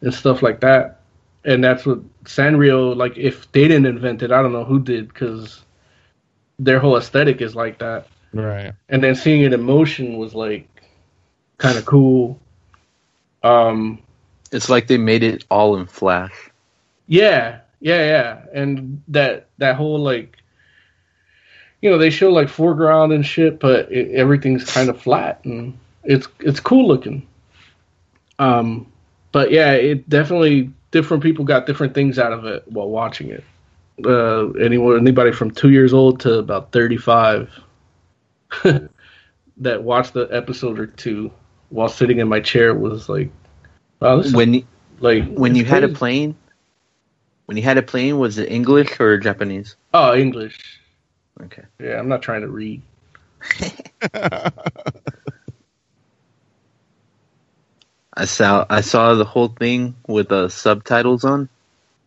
and 0.00 0.14
stuff 0.14 0.40
like 0.40 0.60
that. 0.60 1.00
And 1.44 1.62
that's 1.62 1.84
what 1.84 2.00
Sanrio 2.24 2.96
like. 2.96 3.18
If 3.18 3.52
they 3.52 3.68
didn't 3.68 3.86
invent 3.86 4.22
it, 4.22 4.32
I 4.32 4.40
don't 4.40 4.52
know 4.52 4.64
who 4.64 4.80
did, 4.80 5.08
because 5.08 5.62
their 6.60 6.78
whole 6.78 6.96
aesthetic 6.96 7.40
is 7.40 7.56
like 7.56 7.78
that. 7.78 8.06
right 8.32 8.74
And 8.88 9.02
then 9.02 9.14
seeing 9.16 9.42
it 9.42 9.52
in 9.52 9.62
motion 9.62 10.18
was 10.18 10.34
like 10.34 10.68
kind 11.58 11.76
of 11.78 11.86
cool. 11.86 12.38
Um, 13.42 14.00
It's 14.52 14.68
like 14.68 14.86
they 14.86 14.98
made 14.98 15.22
it 15.22 15.44
all 15.50 15.76
in 15.76 15.86
Flash. 15.86 16.50
Yeah, 17.06 17.60
yeah, 17.80 18.04
yeah, 18.04 18.40
and 18.52 19.02
that 19.08 19.48
that 19.58 19.76
whole 19.76 19.98
like, 19.98 20.36
you 21.80 21.90
know, 21.90 21.98
they 21.98 22.10
show 22.10 22.30
like 22.30 22.48
foreground 22.48 23.12
and 23.12 23.24
shit, 23.24 23.58
but 23.58 23.90
it, 23.90 24.12
everything's 24.12 24.64
kind 24.64 24.90
of 24.90 25.00
flat 25.00 25.44
and 25.44 25.78
it's 26.04 26.28
it's 26.40 26.60
cool 26.60 26.86
looking. 26.86 27.26
Um, 28.38 28.86
but 29.32 29.50
yeah, 29.50 29.72
it 29.72 30.08
definitely 30.08 30.70
different 30.90 31.22
people 31.22 31.44
got 31.44 31.66
different 31.66 31.94
things 31.94 32.18
out 32.18 32.32
of 32.32 32.44
it 32.44 32.64
while 32.68 32.88
watching 32.88 33.30
it. 33.30 33.44
Uh, 34.04 34.50
anyone, 34.52 34.98
anybody 34.98 35.32
from 35.32 35.50
two 35.50 35.70
years 35.70 35.92
old 35.92 36.20
to 36.20 36.38
about 36.38 36.72
thirty 36.72 36.96
five 36.96 37.50
that 38.62 39.82
watched 39.82 40.14
the 40.14 40.28
episode 40.30 40.78
or 40.78 40.86
two 40.86 41.30
while 41.70 41.88
sitting 41.88 42.18
in 42.18 42.28
my 42.28 42.40
chair 42.40 42.74
was 42.74 43.08
like, 43.08 43.30
wow, 44.00 44.16
this 44.16 44.26
is 44.26 44.34
When 44.34 44.54
you, 44.54 44.66
like 44.98 45.28
when 45.28 45.52
it's 45.52 45.60
you 45.60 45.64
had 45.64 45.84
a 45.84 45.88
plane, 45.88 46.36
when 47.46 47.56
you 47.56 47.62
had 47.62 47.78
a 47.78 47.82
plane, 47.82 48.18
was 48.18 48.38
it 48.38 48.50
English 48.50 49.00
or 49.00 49.18
Japanese? 49.18 49.76
Oh, 49.94 50.14
English. 50.14 50.58
Okay. 51.42 51.62
Yeah, 51.80 51.98
I'm 51.98 52.08
not 52.08 52.22
trying 52.22 52.42
to 52.42 52.48
read. 52.48 52.82
I 58.14 58.24
saw 58.24 58.66
I 58.68 58.82
saw 58.82 59.14
the 59.14 59.24
whole 59.24 59.48
thing 59.48 59.94
with 60.06 60.28
the 60.28 60.48
subtitles 60.48 61.24
on. 61.24 61.48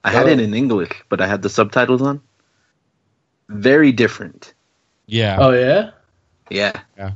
I 0.04 0.12
had 0.12 0.28
it 0.28 0.40
in 0.40 0.54
English, 0.54 0.92
but 1.10 1.22
I 1.22 1.28
had 1.28 1.42
the 1.42 1.50
subtitles 1.50 2.02
on. 2.02 2.22
Very 3.50 3.92
different. 3.92 4.54
yeah 5.06 5.38
Oh 5.40 5.52
yeah. 5.52 5.92
Yeah. 6.50 6.74
Yeah. 6.98 7.12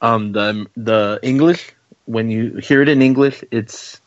Um 0.00 0.32
the 0.32 0.66
the 0.76 1.18
English 1.22 1.72
when 2.06 2.30
you 2.30 2.56
hear 2.56 2.82
it 2.82 2.88
in 2.88 3.02
English, 3.02 3.44
it's 3.50 4.00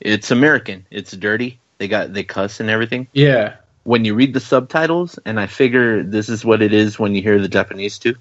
it's 0.00 0.30
American. 0.30 0.86
It's 0.90 1.12
dirty. 1.12 1.58
They 1.78 1.88
got 1.88 2.12
they 2.12 2.24
cuss 2.24 2.60
and 2.60 2.70
everything. 2.70 3.08
Yeah. 3.12 3.56
When 3.84 4.04
you 4.04 4.14
read 4.14 4.32
the 4.32 4.40
subtitles, 4.40 5.18
and 5.26 5.38
I 5.38 5.46
figure 5.46 6.02
this 6.02 6.28
is 6.28 6.44
what 6.44 6.62
it 6.62 6.72
is 6.72 6.98
when 6.98 7.14
you 7.14 7.22
hear 7.22 7.40
the 7.40 7.48
Japanese 7.48 7.98
too. 7.98 8.14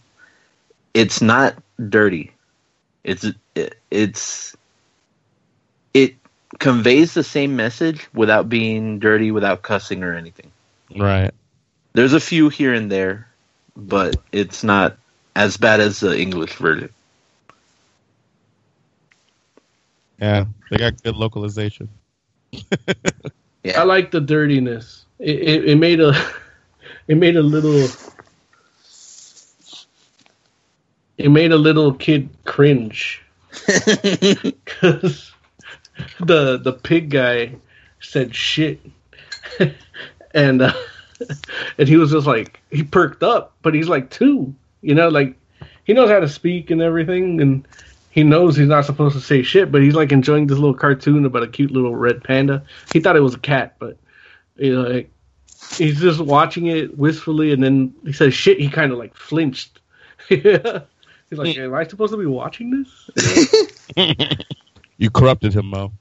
It's 0.94 1.22
not 1.22 1.56
dirty. 1.90 2.32
It's 3.04 3.26
it, 3.56 3.76
it's 3.90 4.56
it 5.94 6.16
conveys 6.60 7.14
the 7.14 7.24
same 7.24 7.56
message 7.56 8.08
without 8.14 8.50
being 8.50 9.00
dirty, 9.00 9.32
without 9.32 9.62
cussing 9.64 10.04
or 10.04 10.14
anything. 10.16 10.52
right 10.96 11.32
There's 11.94 12.14
a 12.14 12.20
few 12.20 12.50
here 12.50 12.74
and 12.74 12.92
there, 12.92 13.28
but 13.76 14.18
it's 14.32 14.64
not 14.64 14.98
as 15.36 15.58
bad 15.58 15.80
as 15.82 16.00
the 16.00 16.18
English 16.20 16.56
version. 16.56 16.90
yeah 20.20 20.46
they 20.70 20.78
got 20.78 21.02
good 21.04 21.16
localization 21.16 21.90
Yeah. 23.64 23.80
I 23.80 23.84
like 23.84 24.12
the 24.12 24.20
dirtiness. 24.22 25.06
It, 25.20 25.40
it 25.40 25.66
it 25.70 25.76
made 25.78 26.02
a 26.02 26.14
it 27.08 27.16
made 27.18 27.36
a 27.38 27.44
little 27.44 27.88
it 31.18 31.30
made 31.30 31.52
a 31.52 31.58
little 31.58 31.94
kid 31.94 32.30
cringe 32.46 33.22
because 33.68 35.33
the 36.20 36.58
the 36.58 36.74
pig 36.74 37.10
guy 37.10 37.56
said 38.00 38.36
shit 38.36 38.80
and 40.34 40.62
uh, 40.62 40.74
and 41.78 41.88
he 41.88 41.98
was 41.98 42.12
just 42.12 42.28
like 42.28 42.60
he 42.72 42.84
perked 42.84 43.24
up 43.24 43.54
but 43.62 43.74
he's 43.74 43.88
like 43.88 44.10
two 44.10 44.54
you 44.82 44.94
know 44.94 45.10
like 45.10 45.38
he 45.84 45.94
knows 45.94 46.10
how 46.10 46.20
to 46.20 46.30
speak 46.30 46.72
and 46.72 46.82
everything, 46.82 47.42
and 47.42 47.68
he 48.10 48.24
knows 48.24 48.56
he's 48.56 48.68
not 48.68 48.86
supposed 48.86 49.16
to 49.16 49.22
say 49.22 49.44
shit, 49.44 49.72
but 49.72 49.82
he's 49.82 49.96
like 49.96 50.12
enjoying 50.12 50.48
this 50.48 50.58
little 50.58 50.74
cartoon 50.74 51.26
about 51.26 51.44
a 51.44 51.48
cute 51.48 51.72
little 51.72 51.96
red 51.96 52.24
panda. 52.24 52.64
He 52.92 53.00
thought 53.00 53.16
it 53.16 53.22
was 53.22 53.36
a 53.36 53.40
cat, 53.40 53.76
but 53.80 53.98
you 54.56 54.76
know, 54.76 54.90
like, 54.90 55.12
he's 55.76 56.00
just 56.00 56.22
watching 56.22 56.68
it 56.68 56.98
wistfully, 56.98 57.52
and 57.52 57.64
then 57.64 57.94
he 58.04 58.14
says 58.14 58.34
shit. 58.34 58.60
He 58.60 58.70
kind 58.70 58.92
of 58.92 58.98
like 58.98 59.16
flinched. 59.16 59.80
he's 60.30 60.44
like, 61.32 61.58
"Am 61.58 61.74
I 61.74 61.86
supposed 61.86 62.14
to 62.14 62.18
be 62.18 62.26
watching 62.26 62.72
this?" 62.72 64.30
You 65.04 65.10
corrupted 65.10 65.54
him, 65.54 65.66
Mo. 65.66 65.92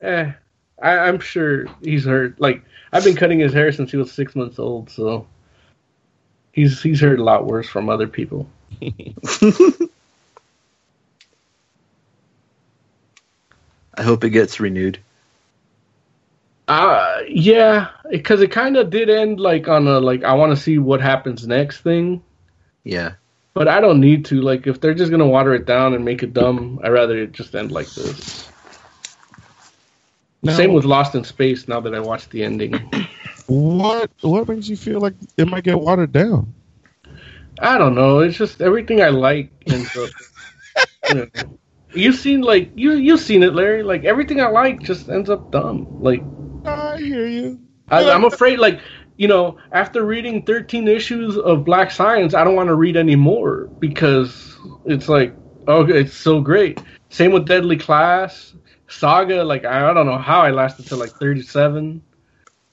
Eh, 0.00 0.32
I, 0.80 0.90
I'm 0.98 1.20
sure 1.20 1.66
he's 1.82 2.06
heard. 2.06 2.36
Like 2.38 2.62
I've 2.90 3.04
been 3.04 3.14
cutting 3.14 3.38
his 3.38 3.52
hair 3.52 3.70
since 3.70 3.90
he 3.90 3.98
was 3.98 4.10
six 4.10 4.34
months 4.34 4.58
old, 4.58 4.88
so 4.88 5.26
he's 6.52 6.80
he's 6.80 7.02
heard 7.02 7.20
a 7.20 7.22
lot 7.22 7.44
worse 7.44 7.68
from 7.68 7.90
other 7.90 8.08
people. 8.08 8.48
I 13.94 14.02
hope 14.02 14.24
it 14.24 14.30
gets 14.30 14.58
renewed. 14.58 15.00
Uh 16.66 17.18
yeah, 17.28 17.90
because 18.10 18.40
it 18.40 18.52
kind 18.52 18.78
of 18.78 18.88
did 18.88 19.10
end 19.10 19.38
like 19.38 19.68
on 19.68 19.86
a 19.86 20.00
like 20.00 20.24
I 20.24 20.32
want 20.32 20.56
to 20.56 20.62
see 20.62 20.78
what 20.78 21.02
happens 21.02 21.46
next 21.46 21.82
thing, 21.82 22.22
Yeah. 22.84 23.16
But 23.56 23.68
I 23.68 23.80
don't 23.80 24.02
need 24.02 24.26
to. 24.26 24.42
Like 24.42 24.66
if 24.66 24.82
they're 24.82 24.92
just 24.92 25.10
gonna 25.10 25.26
water 25.26 25.54
it 25.54 25.64
down 25.64 25.94
and 25.94 26.04
make 26.04 26.22
it 26.22 26.34
dumb, 26.34 26.78
I'd 26.84 26.90
rather 26.90 27.16
it 27.16 27.32
just 27.32 27.54
end 27.54 27.72
like 27.72 27.88
this. 27.88 28.50
Now, 30.42 30.52
Same 30.52 30.74
with 30.74 30.84
Lost 30.84 31.14
in 31.14 31.24
Space. 31.24 31.66
Now 31.66 31.80
that 31.80 31.94
I 31.94 32.00
watched 32.00 32.28
the 32.28 32.44
ending, 32.44 32.74
what 33.46 34.10
what 34.20 34.46
makes 34.46 34.68
you 34.68 34.76
feel 34.76 35.00
like 35.00 35.14
it 35.38 35.48
might 35.48 35.64
get 35.64 35.80
watered 35.80 36.12
down? 36.12 36.52
I 37.58 37.78
don't 37.78 37.94
know. 37.94 38.18
It's 38.18 38.36
just 38.36 38.60
everything 38.60 39.00
I 39.00 39.08
like 39.08 39.50
ends 39.66 39.96
up. 39.96 40.10
you 41.08 41.14
know. 41.14 41.26
You've 41.94 42.16
seen 42.16 42.42
like 42.42 42.70
you 42.74 42.92
you've 42.92 43.20
seen 43.20 43.42
it, 43.42 43.54
Larry. 43.54 43.82
Like 43.82 44.04
everything 44.04 44.38
I 44.38 44.48
like 44.48 44.82
just 44.82 45.08
ends 45.08 45.30
up 45.30 45.50
dumb. 45.50 46.02
Like 46.02 46.22
I 46.66 46.98
hear 46.98 47.26
you. 47.26 47.58
I, 47.88 48.10
I'm 48.10 48.24
afraid, 48.24 48.58
like 48.58 48.80
you 49.16 49.28
know, 49.28 49.56
after 49.72 50.04
reading 50.04 50.42
13 50.42 50.88
issues 50.88 51.36
of 51.38 51.64
Black 51.64 51.90
Science, 51.90 52.34
I 52.34 52.44
don't 52.44 52.54
want 52.54 52.68
to 52.68 52.74
read 52.74 52.96
any 52.96 53.16
more 53.16 53.70
because 53.80 54.56
it's 54.84 55.08
like, 55.08 55.34
oh, 55.66 55.84
it's 55.86 56.14
so 56.14 56.40
great. 56.40 56.82
Same 57.10 57.32
with 57.32 57.46
Deadly 57.46 57.76
Class, 57.76 58.54
Saga. 58.88 59.42
Like 59.44 59.64
I 59.64 59.92
don't 59.94 60.06
know 60.06 60.18
how 60.18 60.40
I 60.42 60.50
lasted 60.50 60.86
till 60.86 60.98
like 60.98 61.12
37 61.12 62.02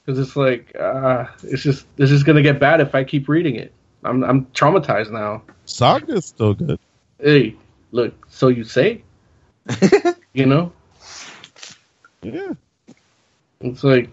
because 0.06 0.20
it's 0.20 0.36
like, 0.36 0.76
uh, 0.80 1.26
it's 1.44 1.64
just 1.64 1.86
it's 1.98 2.10
just 2.10 2.26
gonna 2.26 2.42
get 2.42 2.60
bad 2.60 2.82
if 2.82 2.94
I 2.94 3.04
keep 3.04 3.28
reading 3.30 3.56
it. 3.56 3.74
I'm 4.04 4.24
I'm 4.24 4.46
traumatized 4.48 5.12
now. 5.12 5.44
Saga 5.66 6.14
is 6.16 6.26
still 6.26 6.54
good. 6.54 6.80
Hey, 7.20 7.56
look, 7.92 8.14
so 8.30 8.50
you 8.50 8.66
say? 8.66 9.04
you 10.34 10.46
know, 10.46 10.74
Yeah. 12.22 12.54
it's 13.62 13.84
like 13.84 14.10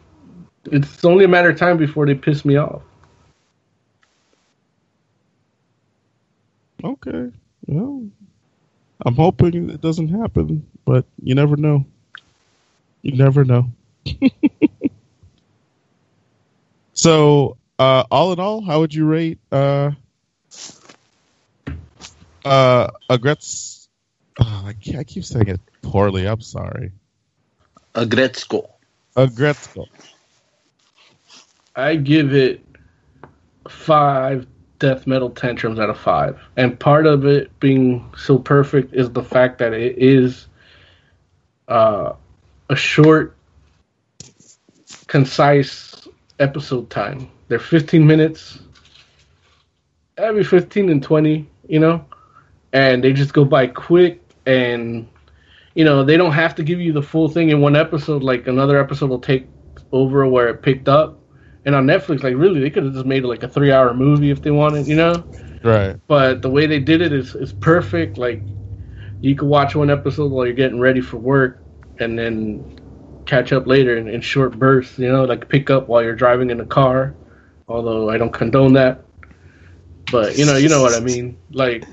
it's 0.65 1.05
only 1.05 1.25
a 1.25 1.29
matter 1.29 1.51
of 1.51 1.59
time 1.59 1.77
before 1.77 2.07
they 2.07 2.15
piss 2.15 2.45
me 2.45 2.57
off. 2.57 2.83
Okay. 6.83 7.31
Well, 7.67 8.07
I'm 9.05 9.15
hoping 9.15 9.71
it 9.71 9.81
doesn't 9.81 10.09
happen, 10.09 10.67
but 10.85 11.05
you 11.23 11.35
never 11.35 11.57
know. 11.57 11.85
You 13.03 13.13
never 13.17 13.45
know. 13.45 13.71
so, 16.93 17.57
uh, 17.79 18.05
all 18.11 18.33
in 18.33 18.41
all, 18.41 18.63
how 18.63 18.81
would 18.81 18.95
you 18.95 19.07
rate 19.07 19.39
uh, 19.53 19.93
uh, 22.45 22.89
Agretz? 23.09 23.89
Oh, 24.39 24.65
I, 24.67 24.99
I 24.99 25.05
keep 25.05 25.25
saying 25.25 25.49
it 25.49 25.61
poorly. 25.83 26.27
I'm 26.27 26.41
sorry. 26.41 26.93
A 27.95 28.05
Gretzko. 28.07 28.69
Aggretsuko. 29.17 29.87
I 31.77 31.97
give 31.97 32.35
it 32.35 32.65
five 33.69 34.47
death 34.79 35.07
metal 35.07 35.31
tantrums 35.31 35.79
out 35.79 35.91
of 35.91 35.99
five. 35.99 36.41
And 36.57 36.79
part 36.79 37.07
of 37.07 37.27
it 37.27 37.59
being 37.61 38.11
so 38.17 38.39
perfect 38.39 38.95
is 38.95 39.11
the 39.11 39.23
fact 39.23 39.59
that 39.59 39.73
it 39.73 39.97
is 39.99 40.49
uh, 41.69 42.15
a 42.69 42.77
short, 42.77 43.37
concise 45.07 46.09
episode 46.39 46.91
time. 46.91 47.31
They're 47.49 47.59
15 47.59 48.07
minutes, 48.07 48.59
every 50.17 50.45
15 50.45 50.89
and 50.89 51.03
20, 51.03 51.49
you 51.69 51.79
know? 51.79 52.05
And 52.73 53.05
they 53.05 53.13
just 53.13 53.33
go 53.33 53.45
by 53.45 53.69
quick 53.69 54.21
and. 54.47 55.09
You 55.77 55.85
know, 55.85 56.05
they 56.05 56.17
don't 56.17 56.33
have 56.33 56.57
to 56.57 56.65
give 56.65 56.81
you 56.81 56.93
the 56.93 57.01
full 57.01 57.29
thing 57.29 57.51
in 57.51 57.61
one 57.61 57.77
episode. 57.77 58.25
Like 58.25 58.49
another 58.49 58.77
episode 58.77 59.09
will 59.09 59.21
take 59.21 59.47
over 59.93 60.27
where 60.27 60.49
it 60.49 60.63
picked 60.63 60.89
up. 60.89 61.20
And 61.65 61.75
on 61.75 61.87
Netflix, 61.87 62.23
like 62.23 62.35
really, 62.35 62.61
they 62.61 62.71
could 62.71 62.85
have 62.85 62.95
just 62.95 63.07
made 63.07 63.25
it 63.25 63.27
like 63.27 63.43
a 63.43 63.49
three-hour 63.49 63.95
movie 63.95 64.31
if 64.31 64.43
they 64.43 64.51
wanted, 64.51 64.87
you 64.87 64.97
know. 64.97 65.25
Right. 65.63 65.97
But 66.07 66.43
the 66.43 66.51
way 66.51 66.67
they 66.67 66.79
did 66.79 67.03
it 67.03 67.13
is 67.13 67.35
is 67.35 67.53
perfect. 67.53 68.17
Like 68.17 68.43
you 69.21 69.35
could 69.35 69.49
watch 69.49 69.75
one 69.75 69.91
episode 69.91 70.31
while 70.31 70.47
you're 70.47 70.55
getting 70.55 70.81
ready 70.81 71.01
for 71.01 71.19
work, 71.19 71.63
and 71.99 72.19
then 72.19 72.79
catch 73.27 73.53
up 73.53 73.67
later 73.67 73.97
in, 73.97 74.09
in 74.09 74.23
short 74.23 74.59
bursts. 74.59 74.99
You 74.99 75.13
know, 75.13 75.25
like 75.25 75.49
pick 75.49 75.69
up 75.69 75.89
while 75.89 76.03
you're 76.03 76.17
driving 76.17 76.51
in 76.51 76.59
the 76.59 76.65
car. 76.65 77.15
Although 77.69 78.11
I 78.11 78.17
don't 78.17 78.33
condone 78.33 78.73
that, 78.73 79.05
but 80.11 80.39
you 80.39 80.47
know, 80.47 80.57
you 80.57 80.69
know 80.69 80.83
what 80.83 80.95
I 80.95 81.01
mean. 81.01 81.37
Like 81.53 81.85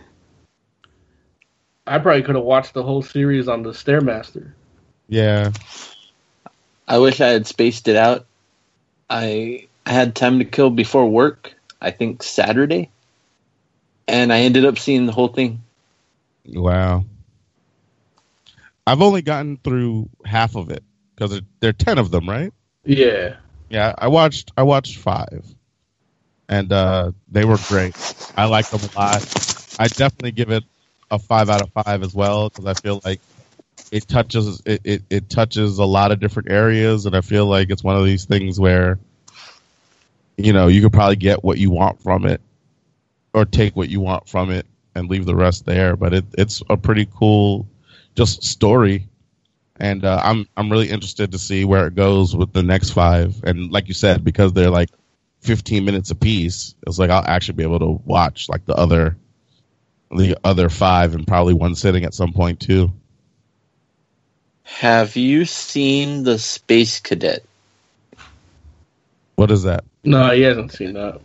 I 1.86 2.00
probably 2.00 2.24
could 2.24 2.36
have 2.36 2.44
watched 2.44 2.74
the 2.74 2.84
whole 2.84 3.02
series 3.02 3.48
on 3.48 3.64
the 3.64 3.72
Stairmaster. 3.72 4.54
Yeah. 5.08 5.52
I 6.88 7.00
wish 7.00 7.22
I 7.22 7.28
had 7.28 7.46
spaced 7.48 7.88
it 7.88 7.96
out. 7.96 8.26
I 9.10 9.68
I 9.86 9.92
had 9.92 10.16
time 10.16 10.40
to 10.40 10.46
kill 10.46 10.70
before 10.70 11.10
work. 11.10 11.54
I 11.82 11.92
think 11.92 12.24
Saturday, 12.24 12.90
and 14.08 14.34
I 14.34 14.42
ended 14.42 14.66
up 14.66 14.78
seeing 14.80 15.06
the 15.06 15.12
whole 15.12 15.28
thing. 15.28 15.62
Wow. 16.48 17.06
I've 18.86 19.02
only 19.02 19.22
gotten 19.22 19.58
through 19.58 20.10
half 20.26 20.56
of 20.56 20.70
it 20.70 20.84
because 21.14 21.42
there 21.60 21.70
are 21.70 21.74
ten 21.74 21.98
of 21.98 22.10
them, 22.10 22.28
right? 22.30 22.54
Yeah. 22.86 23.36
Yeah, 23.70 23.94
I 23.98 24.08
watched. 24.08 24.52
I 24.56 24.64
watched 24.64 24.98
five, 24.98 25.46
and 26.48 26.72
uh, 26.72 27.12
they 27.30 27.44
were 27.44 27.58
great. 27.68 27.96
I 28.38 28.46
liked 28.46 28.72
them 28.72 28.80
a 28.82 28.98
lot. 28.98 29.76
I 29.80 29.88
definitely 29.88 30.32
give 30.32 30.52
it 30.52 30.64
a 31.12 31.20
five 31.20 31.50
out 31.50 31.62
of 31.62 31.72
five 31.72 32.02
as 32.02 32.14
well 32.14 32.50
because 32.50 32.66
I 32.66 32.74
feel 32.74 33.02
like 33.04 33.20
it 33.92 34.08
touches 34.08 34.62
it, 34.66 34.82
it, 34.84 35.04
it 35.10 35.30
touches 35.30 35.80
a 35.80 35.86
lot 35.86 36.12
of 36.12 36.20
different 36.20 36.52
areas, 36.52 37.06
and 37.06 37.16
I 37.16 37.22
feel 37.22 37.46
like 37.46 37.70
it's 37.70 37.84
one 37.84 37.96
of 37.96 38.06
these 38.06 38.26
things 38.26 38.60
where 38.60 39.00
you 40.38 40.54
know 40.54 40.68
you 40.68 40.82
could 40.82 40.94
probably 40.94 41.16
get 41.16 41.44
what 41.44 41.58
you 41.58 41.72
want 41.72 42.02
from 42.02 42.26
it, 42.26 42.42
or 43.34 43.46
take 43.46 43.76
what 43.76 43.90
you 43.90 44.00
want 44.00 44.28
from 44.28 44.52
it, 44.52 44.66
and 44.96 45.10
leave 45.10 45.26
the 45.26 45.36
rest 45.36 45.66
there. 45.66 45.96
But 45.96 46.14
it, 46.14 46.26
it's 46.38 46.62
a 46.70 46.78
pretty 46.78 47.08
cool 47.14 47.68
just 48.16 48.44
story 48.44 49.08
and 49.80 50.04
uh, 50.06 50.20
I'm 50.24 50.48
I'm 50.58 50.72
really 50.72 50.90
interested 50.90 51.32
to 51.32 51.40
see 51.40 51.66
where 51.66 51.88
it 51.88 51.96
goes 51.96 52.36
with 52.36 52.52
the 52.54 52.64
next 52.64 52.92
five. 52.92 53.44
And 53.44 53.72
like 53.72 53.88
you 53.88 53.94
said, 53.94 54.24
because 54.24 54.54
they're 54.54 54.70
like 54.70 54.90
15 55.42 55.86
minutes 55.86 56.12
apiece, 56.12 56.76
it's 56.86 57.00
like 57.00 57.10
I'll 57.10 57.24
actually 57.26 57.56
be 57.56 57.64
able 57.64 57.80
to 57.80 58.02
watch 58.06 58.50
like 58.50 58.66
the 58.66 58.76
other 58.76 59.18
the 60.10 60.38
other 60.44 60.70
five 60.70 61.16
and 61.16 61.28
probably 61.28 61.54
one 61.54 61.76
sitting 61.76 62.06
at 62.06 62.14
some 62.14 62.34
point 62.34 62.60
too. 62.60 62.92
Have 64.68 65.16
you 65.16 65.46
seen 65.46 66.24
the 66.24 66.38
Space 66.38 67.00
Cadet? 67.00 67.44
What 69.36 69.52
is 69.52 69.64
that? 69.64 69.84
No, 70.04 70.32
he 70.32 70.42
hasn't 70.42 70.72
seen 70.74 70.94
that. 70.94 71.22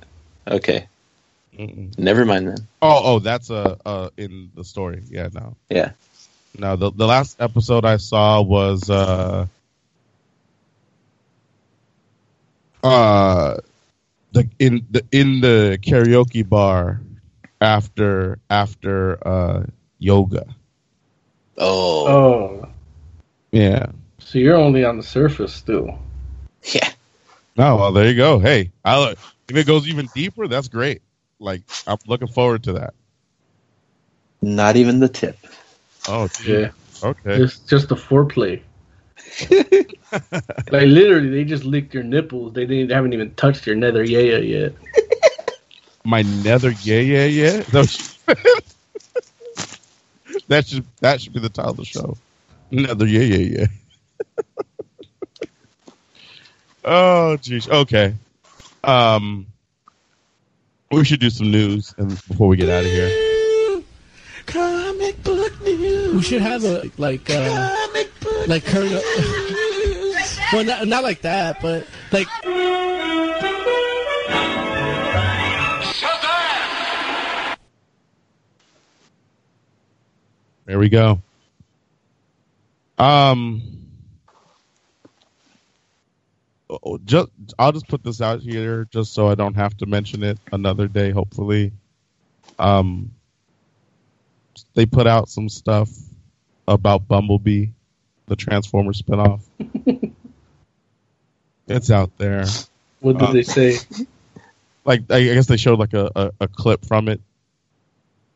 Okay, 0.48 0.86
Mm-mm. 1.58 1.96
never 1.98 2.24
mind 2.24 2.48
then. 2.48 2.68
Oh, 2.82 3.00
oh, 3.14 3.18
that's 3.18 3.50
uh, 3.50 3.76
uh 3.84 4.10
in 4.16 4.50
the 4.54 4.64
story. 4.64 5.02
Yeah, 5.08 5.28
no, 5.32 5.56
Yeah, 5.70 5.92
no. 6.58 6.76
The 6.76 6.90
the 6.92 7.06
last 7.06 7.40
episode 7.40 7.84
I 7.84 7.96
saw 7.96 8.42
was 8.42 8.88
uh 8.90 9.46
uh 12.82 13.56
the 14.32 14.48
in 14.58 14.86
the 14.90 15.04
in 15.12 15.40
the 15.40 15.78
karaoke 15.82 16.48
bar 16.48 17.00
after 17.60 18.38
after 18.50 19.18
uh 19.26 19.64
yoga. 19.98 20.46
Oh, 22.06 22.06
Oh, 22.06 22.71
Yeah. 23.52 23.86
so 24.18 24.38
you're 24.38 24.56
only 24.56 24.84
on 24.84 24.96
the 24.96 25.02
surface 25.02 25.52
still. 25.54 25.98
yeah. 26.64 26.90
Oh 27.58 27.76
well, 27.76 27.92
there 27.92 28.08
you 28.08 28.16
go. 28.16 28.38
Hey, 28.38 28.72
I 28.84 29.14
if 29.48 29.56
it 29.56 29.66
goes 29.66 29.86
even 29.86 30.08
deeper, 30.14 30.48
that's 30.48 30.68
great. 30.68 31.02
Like 31.38 31.62
I'm 31.86 31.98
looking 32.06 32.28
forward 32.28 32.64
to 32.64 32.72
that. 32.74 32.94
Not 34.40 34.76
even 34.76 35.00
the 35.00 35.08
tip. 35.08 35.36
Oh, 36.08 36.28
gee. 36.28 36.60
Yeah, 36.60 36.70
Okay. 37.02 37.36
just 37.36 37.68
just 37.68 37.88
the 37.88 37.94
foreplay. 37.94 38.62
like 39.50 40.86
literally, 40.86 41.28
they 41.30 41.44
just 41.44 41.64
licked 41.64 41.94
your 41.94 42.02
nipples. 42.02 42.54
They 42.54 42.66
didn't 42.66 42.90
haven't 42.90 43.12
even 43.12 43.34
touched 43.34 43.66
your 43.66 43.76
nether 43.76 44.02
yaya 44.02 44.40
yet. 44.40 44.72
My 46.04 46.22
nether, 46.22 46.70
yeah, 46.82 46.98
yeah, 47.00 47.26
yeah. 47.26 47.44
Is 47.58 47.66
that 47.68 47.74
what 47.74 47.98
you 47.98 48.04
said? 48.34 48.38
that 50.48 50.66
should 50.66 50.84
that 51.00 51.20
should 51.20 51.32
be 51.34 51.40
the 51.40 51.48
title 51.48 51.72
of 51.72 51.76
the 51.76 51.84
show. 51.84 52.16
Another 52.72 53.06
yeah 53.06 53.20
yeah 53.20 53.58
yeah. 53.58 53.66
oh 56.84 57.36
jeez. 57.38 57.68
Okay. 57.68 58.14
Um, 58.82 59.46
we 60.90 61.04
should 61.04 61.20
do 61.20 61.28
some 61.28 61.50
news 61.50 61.94
and 61.98 62.08
before 62.08 62.48
we 62.48 62.56
get 62.56 62.70
out 62.70 62.84
of 62.84 62.90
here. 62.90 63.82
Comic 64.46 65.22
book 65.22 65.60
news. 65.62 66.14
We 66.14 66.22
should 66.22 66.40
have 66.42 66.64
a 66.64 66.90
like 66.96 67.28
uh 67.28 67.76
Comic 67.76 68.20
book 68.20 68.48
like 68.48 68.64
current. 68.64 68.90
news. 68.90 70.38
well, 70.52 70.64
not, 70.64 70.88
not 70.88 71.02
like 71.02 71.20
that, 71.20 71.60
but 71.60 71.86
like 72.10 72.26
There 80.64 80.78
we 80.78 80.88
go. 80.88 81.20
Um, 83.02 83.62
just 87.04 87.28
I'll 87.58 87.72
just 87.72 87.88
put 87.88 88.04
this 88.04 88.20
out 88.20 88.40
here 88.42 88.86
just 88.92 89.14
so 89.14 89.28
I 89.28 89.34
don't 89.34 89.54
have 89.56 89.76
to 89.78 89.86
mention 89.86 90.22
it 90.22 90.38
another 90.52 90.88
day. 90.88 91.10
Hopefully, 91.10 91.72
um, 92.58 93.10
they 94.74 94.86
put 94.86 95.06
out 95.06 95.28
some 95.28 95.48
stuff 95.48 95.90
about 96.68 97.08
Bumblebee, 97.08 97.68
the 98.28 98.36
Transformers 98.36 99.02
spinoff. 99.02 99.42
it's 101.68 101.90
out 101.90 102.12
there. 102.18 102.46
What 103.00 103.18
did 103.18 103.30
Uh, 103.30 103.32
they 103.32 103.42
say? 103.42 103.78
like 104.84 105.02
I 105.10 105.22
guess 105.24 105.46
they 105.46 105.56
showed 105.58 105.78
like 105.80 105.94
a, 105.94 106.10
a, 106.16 106.32
a 106.42 106.48
clip 106.48 106.84
from 106.86 107.08
it 107.08 107.20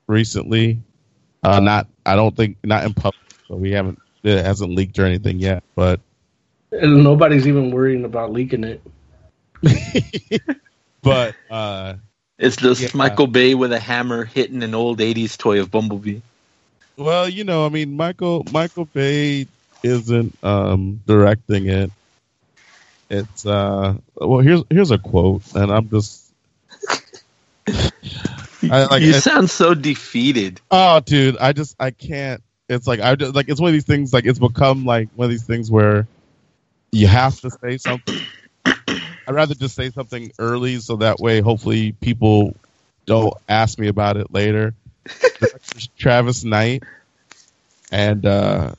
recently. 0.09 0.83
Uh, 1.43 1.61
not 1.61 1.89
I 2.07 2.17
don't 2.17 2.37
think 2.37 2.59
not 2.65 2.85
in 2.85 2.95
public, 2.95 3.17
so 3.49 3.57
we 3.57 3.73
haven't 3.73 4.01
it 4.27 4.45
hasn't 4.45 4.75
leaked 4.75 4.99
or 4.99 5.07
anything 5.07 5.39
yet. 5.39 5.63
But 5.75 6.01
And 6.73 7.05
nobody's 7.05 7.47
even 7.47 7.71
worrying 7.71 8.05
about 8.05 8.33
leaking 8.33 8.65
it. 8.65 8.83
but 11.03 11.35
uh, 11.51 11.95
It's 12.39 12.57
just 12.57 12.83
Yeah. 12.83 12.89
Michael 12.95 13.29
Bay 13.29 13.55
with 13.55 13.73
a 13.73 13.79
hammer 13.79 14.25
hitting 14.25 14.63
an 14.63 14.75
old 14.75 14.99
'80s 14.99 15.39
toy 15.39 15.61
of 15.61 15.71
Bumblebee. 15.71 16.21
well, 16.97 17.29
you 17.29 17.45
know, 17.45 17.65
I 17.65 17.69
mean, 17.69 17.97
Michael 17.97 18.45
Michael 18.53 18.87
Bay 18.87 19.47
isn't 19.83 20.37
um, 20.43 21.01
directing 21.07 21.69
it. 21.69 21.91
It's 23.09 23.47
uh, 23.47 23.95
well, 24.17 24.41
here's 24.41 24.63
here's 24.69 24.91
a 24.91 24.99
quote, 24.99 25.43
and 25.55 25.71
I'm 25.71 25.89
just. 25.89 26.25
I, 28.69 28.87
like, 28.87 29.03
you 29.03 29.13
sound 29.13 29.49
so 29.51 29.75
defeated. 29.75 30.61
Oh, 30.71 31.01
dude, 31.01 31.37
I 31.39 31.53
just 31.53 31.77
I 31.79 31.93
can't. 31.93 32.43
It's 32.69 32.87
like 32.87 33.01
I 33.01 33.15
just 33.15 33.35
like 33.35 33.49
it's 33.49 33.61
one 33.61 33.69
of 33.69 33.73
these 33.75 33.85
things. 33.85 34.13
Like 34.13 34.27
it's 34.27 34.39
become 34.39 34.85
like 34.85 35.09
one 35.15 35.27
of 35.27 35.31
these 35.31 35.45
things 35.45 35.71
where 35.71 36.07
you 36.91 37.07
have 37.07 37.39
to 37.41 37.51
say 37.51 37.77
something. 37.77 38.27
I'd 38.67 39.35
rather 39.35 39.55
just 39.55 39.75
say 39.75 39.91
something 39.91 40.33
early 40.39 40.79
so 40.79 40.97
that 40.97 41.19
way, 41.19 41.41
hopefully, 41.41 41.93
people 41.93 42.55
don't 43.07 43.35
ask 43.49 43.79
me 43.79 43.89
about 43.89 44.17
it 44.17 44.33
later. 44.33 44.75
Travis 45.99 46.45
Knight, 46.45 46.83
and 47.93 48.25
uh, 48.27 48.73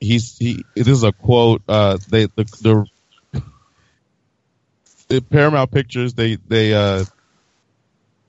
he's 0.00 0.36
he. 0.38 0.64
This 0.74 0.88
is 0.88 1.02
a 1.04 1.12
quote. 1.12 1.62
Uh, 1.68 1.98
they 2.08 2.26
the 2.26 2.44
the, 2.62 2.86
the 5.08 5.20
Paramount 5.20 5.70
Pictures 5.70 6.14
they 6.14 6.36
they 6.36 6.72
uh 6.72 7.04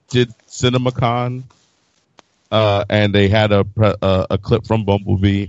did 0.08 0.30
CinemaCon 0.48 1.44
uh, 2.50 2.84
and 2.88 3.14
they 3.14 3.28
had 3.28 3.52
a 3.52 3.66
uh, 3.80 4.26
a 4.30 4.38
clip 4.38 4.66
from 4.66 4.84
Bumblebee. 4.84 5.48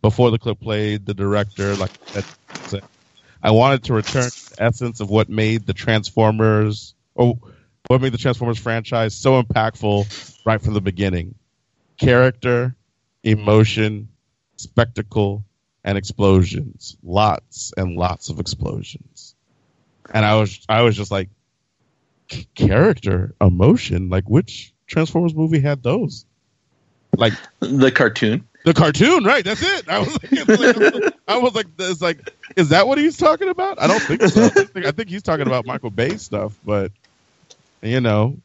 Before 0.00 0.30
the 0.30 0.38
clip 0.38 0.60
played, 0.60 1.06
the 1.06 1.14
director 1.14 1.74
like 1.74 1.90
I 3.42 3.50
wanted 3.50 3.84
to 3.84 3.94
return 3.94 4.30
to 4.30 4.50
the 4.50 4.62
essence 4.62 5.00
of 5.00 5.10
what 5.10 5.28
made 5.28 5.66
the 5.66 5.72
Transformers 5.72 6.94
or 7.14 7.38
what 7.88 8.00
made 8.00 8.12
the 8.12 8.18
Transformers 8.18 8.58
franchise 8.58 9.14
so 9.14 9.42
impactful 9.42 10.40
right 10.44 10.60
from 10.60 10.74
the 10.74 10.80
beginning: 10.80 11.34
character, 11.98 12.76
emotion, 13.22 14.08
spectacle, 14.56 15.44
and 15.84 15.98
explosions. 15.98 16.96
Lots 17.02 17.72
and 17.76 17.96
lots 17.96 18.30
of 18.30 18.40
explosions. 18.40 19.34
And 20.12 20.24
I 20.24 20.36
was 20.36 20.64
I 20.68 20.82
was 20.82 20.96
just 20.96 21.10
like, 21.10 21.28
character, 22.54 23.34
emotion, 23.40 24.08
like 24.08 24.28
which 24.28 24.72
Transformers 24.86 25.34
movie 25.34 25.60
had 25.60 25.82
those? 25.82 26.24
Like 27.16 27.32
The 27.60 27.90
cartoon. 27.90 28.46
the 28.64 28.74
cartoon, 28.74 29.24
right? 29.24 29.44
That's 29.44 29.62
it. 29.62 29.88
I 29.88 29.98
was 30.00 30.08
like, 30.22 30.48
like- 30.94 31.14
I 31.26 31.38
was 31.38 31.54
like, 31.54 31.66
it's 31.78 32.00
like, 32.02 32.20
is 32.56 32.70
that 32.70 32.86
what 32.86 32.98
he's 32.98 33.16
talking 33.16 33.48
about? 33.48 33.80
I 33.80 33.86
don't 33.86 34.00
think 34.00 34.22
so. 34.22 34.44
I 34.44 34.48
think, 34.48 34.86
I 34.86 34.90
think 34.92 35.08
he's 35.08 35.22
talking 35.22 35.46
about 35.46 35.66
Michael 35.66 35.90
Bay 35.90 36.16
stuff, 36.16 36.58
but 36.64 36.92
you 37.82 38.00
know, 38.00 38.36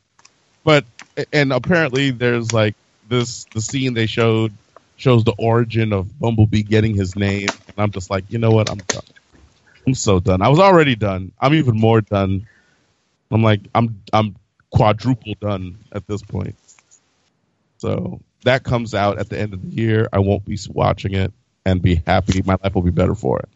but 0.63 0.85
and 1.31 1.51
apparently 1.53 2.11
there's 2.11 2.51
like 2.53 2.75
this 3.07 3.45
the 3.53 3.61
scene 3.61 3.93
they 3.93 4.05
showed 4.05 4.57
shows 4.95 5.23
the 5.23 5.33
origin 5.37 5.93
of 5.93 6.17
Bumblebee 6.19 6.63
getting 6.63 6.95
his 6.95 7.15
name, 7.15 7.47
and 7.67 7.77
I'm 7.77 7.91
just 7.91 8.09
like, 8.09 8.25
you 8.29 8.37
know 8.39 8.51
what? 8.51 8.69
I'm 8.69 8.79
done. 8.79 9.01
I'm 9.87 9.93
so 9.95 10.19
done. 10.19 10.41
I 10.41 10.49
was 10.49 10.59
already 10.59 10.95
done. 10.95 11.31
I'm 11.39 11.53
even 11.53 11.77
more 11.79 12.01
done. 12.01 12.47
I'm 13.31 13.43
like, 13.43 13.61
I'm 13.75 14.01
I'm 14.13 14.35
quadruple 14.71 15.35
done 15.41 15.79
at 15.91 16.07
this 16.07 16.21
point. 16.23 16.55
So 17.77 18.21
that 18.43 18.63
comes 18.63 18.93
out 18.93 19.19
at 19.19 19.29
the 19.29 19.39
end 19.39 19.53
of 19.53 19.61
the 19.61 19.75
year. 19.75 20.09
I 20.13 20.19
won't 20.19 20.45
be 20.45 20.57
watching 20.69 21.13
it 21.13 21.33
and 21.65 21.81
be 21.81 22.01
happy. 22.05 22.41
My 22.43 22.57
life 22.63 22.75
will 22.75 22.81
be 22.81 22.91
better 22.91 23.15
for 23.15 23.39
it. 23.39 23.49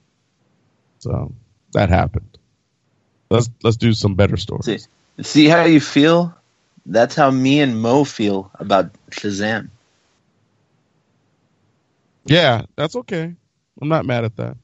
So 0.99 1.33
that 1.73 1.89
happened. 1.89 2.37
Let's 3.29 3.49
let's 3.63 3.77
do 3.77 3.93
some 3.93 4.15
better 4.15 4.37
stories. 4.37 4.65
See, 4.65 5.23
see 5.23 5.45
how 5.47 5.63
you 5.65 5.79
feel? 5.81 6.33
That's 6.85 7.15
how 7.15 7.29
me 7.29 7.59
and 7.59 7.81
Mo 7.81 8.05
feel 8.05 8.49
about 8.55 8.91
Shazam. 9.11 9.69
Yeah, 12.25 12.63
that's 12.75 12.95
okay. 12.95 13.35
I'm 13.81 13.89
not 13.89 14.05
mad 14.05 14.25
at 14.25 14.35
that. 14.37 14.57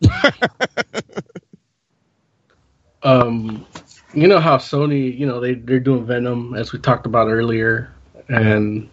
Um, 3.04 3.66
you 4.14 4.26
know 4.26 4.40
how 4.40 4.56
Sony, 4.56 5.16
you 5.16 5.26
know, 5.26 5.38
they 5.38 5.54
they're 5.54 5.78
doing 5.78 6.06
Venom 6.06 6.54
as 6.54 6.72
we 6.72 6.78
talked 6.78 7.04
about 7.06 7.28
earlier, 7.28 7.92
and 8.28 8.88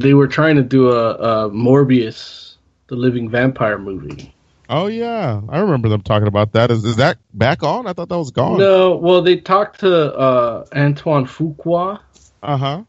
they 0.00 0.14
were 0.14 0.26
trying 0.28 0.56
to 0.56 0.62
do 0.62 0.90
a, 0.90 1.14
a 1.14 1.50
Morbius, 1.50 2.56
the 2.88 2.96
living 2.96 3.28
vampire 3.28 3.78
movie. 3.78 4.34
Oh 4.68 4.86
yeah, 4.86 5.40
I 5.48 5.58
remember 5.58 5.88
them 5.88 6.00
talking 6.02 6.28
about 6.28 6.52
that. 6.52 6.70
Is 6.70 6.84
is 6.84 6.96
that 6.96 7.18
back 7.34 7.62
on? 7.62 7.86
I 7.86 7.92
thought 7.92 8.08
that 8.08 8.18
was 8.18 8.30
gone. 8.30 8.58
No, 8.58 8.96
well, 8.96 9.20
they 9.22 9.36
talked 9.36 9.80
to 9.80 10.14
uh, 10.16 10.64
Antoine 10.74 11.26
Fuqua. 11.26 12.00
Uh 12.42 12.56
huh. 12.56 12.82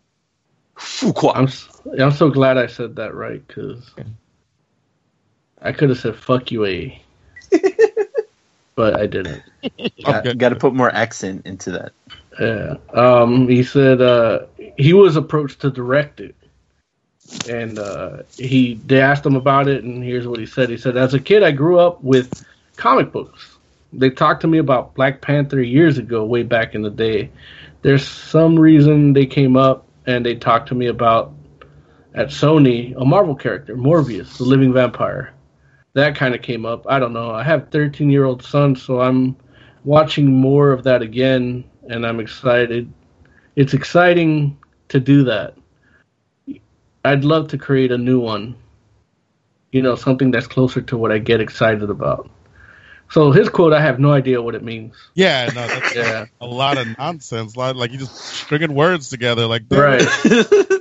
Fuqua. 0.77 1.33
I'm 1.35 1.47
s- 1.47 1.69
I'm 1.99 2.11
so 2.11 2.29
glad 2.29 2.57
I 2.57 2.67
said 2.67 2.95
that 2.95 3.13
right 3.13 3.45
because 3.45 3.91
I 5.61 5.71
could 5.73 5.89
have 5.89 5.99
said 5.99 6.15
"fuck 6.15 6.51
you," 6.51 6.65
a, 6.65 7.01
but 8.75 8.99
I 8.99 9.07
didn't. 9.07 9.43
Got, 10.05 10.25
Okay. 10.25 10.33
got 10.35 10.49
to 10.49 10.55
put 10.55 10.73
more 10.73 10.89
accent 10.89 11.45
into 11.45 11.71
that. 11.71 11.91
Yeah. 12.39 12.75
Um, 12.93 13.47
he 13.47 13.63
said 13.63 14.01
uh, 14.01 14.45
he 14.77 14.93
was 14.93 15.15
approached 15.15 15.61
to 15.61 15.69
direct 15.71 16.19
it, 16.19 16.35
and 17.49 17.79
uh, 17.79 18.23
he 18.37 18.75
they 18.85 19.01
asked 19.01 19.25
him 19.25 19.35
about 19.35 19.67
it, 19.67 19.83
and 19.83 20.03
here's 20.03 20.27
what 20.27 20.39
he 20.39 20.45
said. 20.45 20.69
He 20.69 20.77
said, 20.77 20.97
"As 20.97 21.13
a 21.13 21.19
kid, 21.19 21.43
I 21.43 21.51
grew 21.51 21.79
up 21.79 22.03
with 22.03 22.45
comic 22.75 23.11
books. 23.11 23.57
They 23.91 24.09
talked 24.09 24.41
to 24.41 24.47
me 24.47 24.57
about 24.57 24.95
Black 24.95 25.21
Panther 25.21 25.61
years 25.61 25.97
ago, 25.97 26.25
way 26.25 26.43
back 26.43 26.73
in 26.73 26.81
the 26.81 26.89
day. 26.89 27.31
There's 27.83 28.07
some 28.07 28.57
reason 28.59 29.13
they 29.13 29.25
came 29.25 29.55
up 29.55 29.87
and 30.05 30.25
they 30.25 30.35
talked 30.35 30.69
to 30.69 30.75
me 30.75 30.87
about 30.87 31.33
at 32.15 32.27
Sony 32.27 32.95
a 32.99 33.05
Marvel 33.05 33.35
character, 33.35 33.75
Morbius, 33.75 34.37
the 34.37 34.43
living 34.43 34.73
vampire. 34.73 35.33
That 35.93 36.15
kind 36.15 36.33
of 36.33 36.41
came 36.41 36.65
up. 36.65 36.85
I 36.87 36.99
don't 36.99 37.13
know. 37.13 37.31
I 37.31 37.43
have 37.43 37.69
13 37.69 38.09
year 38.09 38.25
old 38.25 38.43
son, 38.43 38.75
so 38.75 39.01
I'm 39.01 39.35
watching 39.83 40.25
more 40.25 40.71
of 40.71 40.83
that 40.83 41.01
again, 41.01 41.63
and 41.89 42.05
I'm 42.05 42.19
excited. 42.19 42.91
It's 43.55 43.73
exciting 43.73 44.57
to 44.89 44.99
do 44.99 45.23
that. 45.25 45.55
I'd 47.03 47.23
love 47.25 47.49
to 47.49 47.57
create 47.57 47.91
a 47.91 47.97
new 47.97 48.19
one. 48.19 48.55
You 49.71 49.81
know, 49.81 49.95
something 49.95 50.31
that's 50.31 50.47
closer 50.47 50.81
to 50.83 50.97
what 50.97 51.11
I 51.11 51.17
get 51.17 51.41
excited 51.41 51.89
about. 51.89 52.29
So 53.09 53.31
his 53.31 53.49
quote, 53.49 53.73
I 53.73 53.81
have 53.81 53.99
no 53.99 54.11
idea 54.11 54.41
what 54.41 54.55
it 54.55 54.63
means. 54.63 54.95
Yeah, 55.13 55.45
no, 55.53 55.67
that's 55.67 55.95
Yeah. 55.95 56.25
a 56.39 56.45
lot 56.45 56.77
of 56.77 56.87
nonsense. 56.97 57.55
Like, 57.57 57.75
like 57.75 57.91
you 57.91 57.97
just 57.99 58.15
stringing 58.15 58.73
words 58.73 59.09
together. 59.09 59.45
Like, 59.47 59.63
Right. 59.69 60.01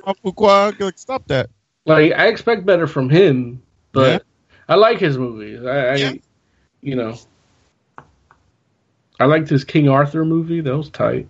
Like, 0.04 0.98
stop 0.98 1.26
that. 1.28 1.50
Like 1.86 2.12
I 2.12 2.28
expect 2.28 2.64
better 2.66 2.86
from 2.86 3.08
him, 3.10 3.62
but 3.92 4.24
I 4.68 4.76
like 4.76 4.98
his 4.98 5.18
movies. 5.18 5.64
I, 5.64 5.70
I 5.88 5.94
Yeah. 5.96 6.12
you 6.80 6.96
know, 6.96 7.16
I 9.18 9.24
liked 9.24 9.48
his 9.48 9.64
King 9.64 9.88
Arthur 9.88 10.24
movie. 10.24 10.60
That 10.60 10.76
was 10.76 10.90
tight. 10.90 11.28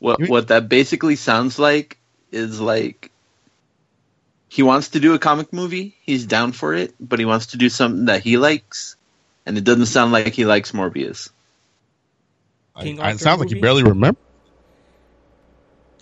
What 0.00 0.20
You- 0.20 0.26
what 0.26 0.48
that 0.48 0.68
basically 0.68 1.16
sounds 1.16 1.58
like 1.58 1.98
is 2.30 2.60
like 2.60 3.10
he 4.52 4.62
wants 4.62 4.90
to 4.90 5.00
do 5.00 5.14
a 5.14 5.18
comic 5.18 5.52
movie. 5.52 5.96
He's 6.02 6.26
down 6.26 6.52
for 6.52 6.74
it, 6.74 6.94
but 7.00 7.18
he 7.18 7.24
wants 7.24 7.46
to 7.48 7.56
do 7.56 7.70
something 7.70 8.06
that 8.06 8.22
he 8.22 8.36
likes, 8.36 8.96
and 9.46 9.56
it 9.58 9.64
doesn't 9.64 9.86
sound 9.86 10.12
like 10.12 10.34
he 10.34 10.44
likes 10.44 10.72
Morbius. 10.72 11.30
I, 12.76 12.82
King 12.82 13.00
I- 13.00 13.12
it 13.12 13.20
Arthur 13.20 13.20
sounds 13.20 13.40
like 13.40 13.50
you 13.50 13.56
barely 13.56 13.82
remember. 13.82 14.18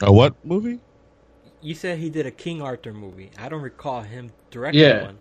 A 0.02 0.12
what 0.12 0.34
movie? 0.44 0.80
You 1.62 1.74
said 1.74 1.98
he 2.00 2.10
did 2.10 2.26
a 2.26 2.30
King 2.30 2.60
Arthur 2.60 2.92
movie. 2.92 3.30
I 3.38 3.48
don't 3.48 3.62
recall 3.62 4.02
him 4.02 4.32
directing 4.50 4.98
Yeah. 4.98 4.98
one. 4.98 5.20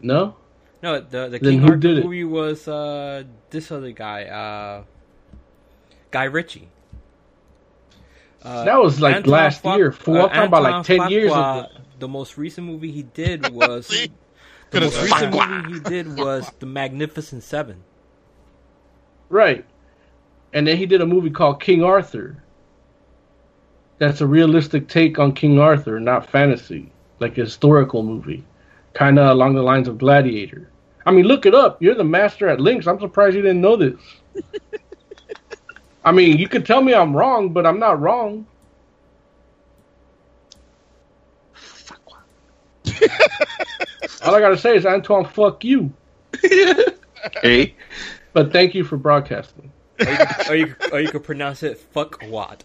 No, 0.00 0.36
No, 0.82 1.00
the 1.00 1.28
the 1.28 1.38
Then 1.40 1.58
King 1.58 1.60
who 1.60 1.64
Arthur 1.64 1.76
did 1.76 1.98
it? 1.98 2.10
movie 2.10 2.24
was 2.24 2.66
uh, 2.68 3.24
this 3.50 3.70
other 3.70 3.92
guy, 3.92 4.24
uh, 4.24 4.84
Guy 6.10 6.24
Ritchie. 6.24 6.71
Uh, 8.44 8.64
That 8.64 8.80
was, 8.82 9.00
like, 9.00 9.16
Antoine 9.16 9.32
last 9.32 9.64
year, 9.64 9.92
fool. 9.92 10.16
I'm 10.22 10.28
talking 10.28 10.46
about, 10.48 10.62
like, 10.62 10.74
Antoine 10.74 10.98
10 10.98 11.10
years 11.10 11.30
ago. 11.32 11.66
The 11.98 12.08
most 12.08 12.36
recent 12.36 12.66
movie 12.66 12.90
he 12.90 13.02
did 13.04 13.48
was 13.52 13.88
the 14.70 14.80
most 14.80 14.94
said 14.94 15.04
recent 15.04 15.34
movie 15.34 15.74
he 15.74 15.80
did 15.80 16.18
was 16.18 16.50
The 16.58 16.66
Magnificent 16.66 17.42
Seven. 17.42 17.82
right. 19.28 19.64
And 20.54 20.66
then 20.66 20.76
he 20.76 20.84
did 20.84 21.00
a 21.00 21.06
movie 21.06 21.30
called 21.30 21.62
King 21.62 21.82
Arthur. 21.82 22.42
That's 23.98 24.20
a 24.20 24.26
realistic 24.26 24.86
take 24.88 25.18
on 25.18 25.32
King 25.32 25.58
Arthur, 25.58 25.98
not 25.98 26.28
fantasy, 26.28 26.92
like 27.20 27.38
a 27.38 27.42
historical 27.42 28.02
movie, 28.02 28.44
kind 28.92 29.18
of 29.18 29.30
along 29.30 29.54
the 29.54 29.62
lines 29.62 29.88
of 29.88 29.96
Gladiator. 29.96 30.68
I 31.06 31.10
mean, 31.10 31.24
look 31.24 31.46
it 31.46 31.54
up. 31.54 31.80
You're 31.82 31.94
the 31.94 32.04
master 32.04 32.48
at 32.48 32.60
links. 32.60 32.86
I'm 32.86 33.00
surprised 33.00 33.34
you 33.34 33.40
didn't 33.42 33.62
know 33.62 33.76
this. 33.76 33.94
I 36.04 36.12
mean, 36.12 36.38
you 36.38 36.48
could 36.48 36.66
tell 36.66 36.80
me 36.82 36.94
I'm 36.94 37.14
wrong, 37.16 37.52
but 37.52 37.66
I'm 37.66 37.78
not 37.78 38.00
wrong. 38.00 38.46
Fuck. 41.52 42.00
What 42.06 42.22
All 44.24 44.34
I 44.34 44.40
gotta 44.40 44.58
say 44.58 44.76
is 44.76 44.86
Antoine, 44.86 45.24
fuck 45.24 45.64
you. 45.64 45.92
Hey, 47.40 47.76
But 48.32 48.52
thank 48.52 48.74
you 48.74 48.82
for 48.82 48.96
broadcasting. 48.96 49.70
or 50.48 50.56
you 50.56 50.74
or 50.90 50.98
you 51.00 51.08
could 51.08 51.22
pronounce 51.22 51.62
it 51.62 51.78
fuck 51.78 52.20
what. 52.24 52.64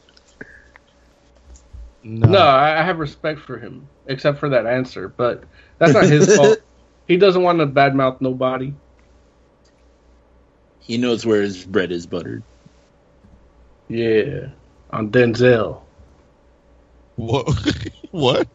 No, 2.03 2.39
I 2.39 2.79
I 2.79 2.83
have 2.83 2.97
respect 2.97 3.39
for 3.39 3.59
him, 3.59 3.87
except 4.07 4.39
for 4.39 4.49
that 4.49 4.65
answer. 4.65 5.09
But 5.09 5.43
that's 5.77 5.93
not 5.93 6.05
his 6.05 6.35
fault. 6.37 6.57
He 7.07 7.17
doesn't 7.17 7.43
want 7.43 7.59
to 7.59 7.67
badmouth 7.67 8.19
nobody. 8.19 8.73
he 10.79 10.97
knows 10.97 11.25
where 11.25 11.41
his 11.41 11.65
bread 11.65 11.91
is 11.91 12.07
buttered. 12.07 12.41
Yeah, 13.89 14.47
on 14.91 15.11
Denzel. 15.11 15.81
What? 17.15 17.47
what? 18.11 18.47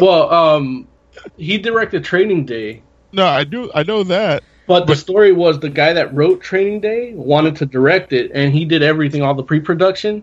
Well, 0.00 0.30
um, 0.32 0.88
he 1.36 1.58
directed 1.58 2.04
Training 2.04 2.46
Day, 2.46 2.82
No, 3.12 3.26
I 3.26 3.44
do. 3.44 3.70
I 3.74 3.82
know 3.82 4.04
that. 4.04 4.42
but 4.66 4.86
the 4.86 4.94
story 4.96 5.32
was 5.32 5.58
the 5.60 5.68
guy 5.68 5.92
that 5.92 6.14
wrote 6.14 6.40
Training 6.40 6.80
Day 6.80 7.12
wanted 7.14 7.56
to 7.56 7.66
direct 7.66 8.12
it, 8.12 8.30
and 8.32 8.52
he 8.54 8.64
did 8.64 8.82
everything, 8.82 9.22
all 9.22 9.34
the 9.34 9.42
pre-production. 9.42 10.22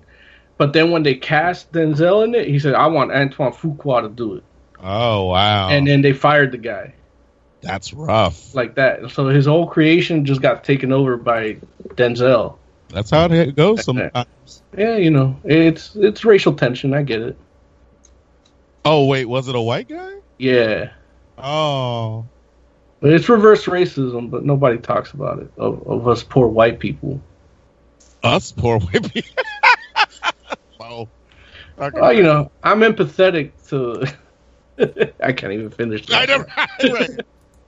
But 0.57 0.73
then 0.73 0.89
when 0.89 1.03
they 1.03 1.13
cast 1.13 1.71
Denzel 1.71 2.23
in 2.23 2.33
it, 2.33 2.47
he 2.47 2.57
said, 2.57 2.73
"I 2.73 2.87
want 2.87 3.11
Antoine 3.11 3.51
Fuqua 3.51 4.01
to 4.01 4.09
do 4.09 4.35
it," 4.35 4.43
Oh 4.81 5.25
wow, 5.27 5.69
and 5.69 5.85
then 5.85 6.01
they 6.01 6.13
fired 6.13 6.51
the 6.51 6.57
guy 6.57 6.93
that's 7.61 7.93
rough. 7.93 8.55
like 8.55 8.73
that. 8.75 9.11
So 9.11 9.27
his 9.27 9.45
whole 9.45 9.67
creation 9.67 10.25
just 10.25 10.41
got 10.41 10.63
taken 10.63 10.91
over 10.91 11.15
by 11.17 11.57
Denzel. 11.89 12.55
That's 12.89 13.09
how 13.09 13.25
it 13.25 13.55
goes 13.55 13.83
sometimes. 13.83 14.63
Yeah, 14.77 14.97
you 14.97 15.11
know, 15.11 15.39
it's 15.43 15.95
it's 15.95 16.23
racial 16.23 16.53
tension. 16.53 16.93
I 16.93 17.03
get 17.03 17.21
it. 17.21 17.37
Oh 18.85 19.05
wait, 19.05 19.25
was 19.25 19.47
it 19.47 19.55
a 19.55 19.61
white 19.61 19.89
guy? 19.89 20.13
Yeah, 20.37 20.91
Oh, 21.37 22.25
but 22.99 23.13
it's 23.13 23.29
reverse 23.29 23.65
racism, 23.65 24.31
but 24.31 24.43
nobody 24.43 24.79
talks 24.79 25.11
about 25.11 25.39
it 25.39 25.51
of, 25.57 25.87
of 25.87 26.07
us 26.07 26.23
poor 26.23 26.47
white 26.47 26.79
people. 26.79 27.21
us 28.23 28.51
poor 28.51 28.79
white 28.79 29.13
people. 29.13 29.43
oh, 30.79 31.07
okay. 31.79 31.99
Well, 31.99 32.13
you 32.13 32.23
know, 32.23 32.51
I'm 32.63 32.79
empathetic 32.79 33.51
to. 33.69 34.07
I 35.23 35.31
can't 35.33 35.53
even 35.53 35.69
finish. 35.69 36.05
That. 36.07 36.21
I 36.21 36.25
never. 36.25 36.47
right, 36.93 37.19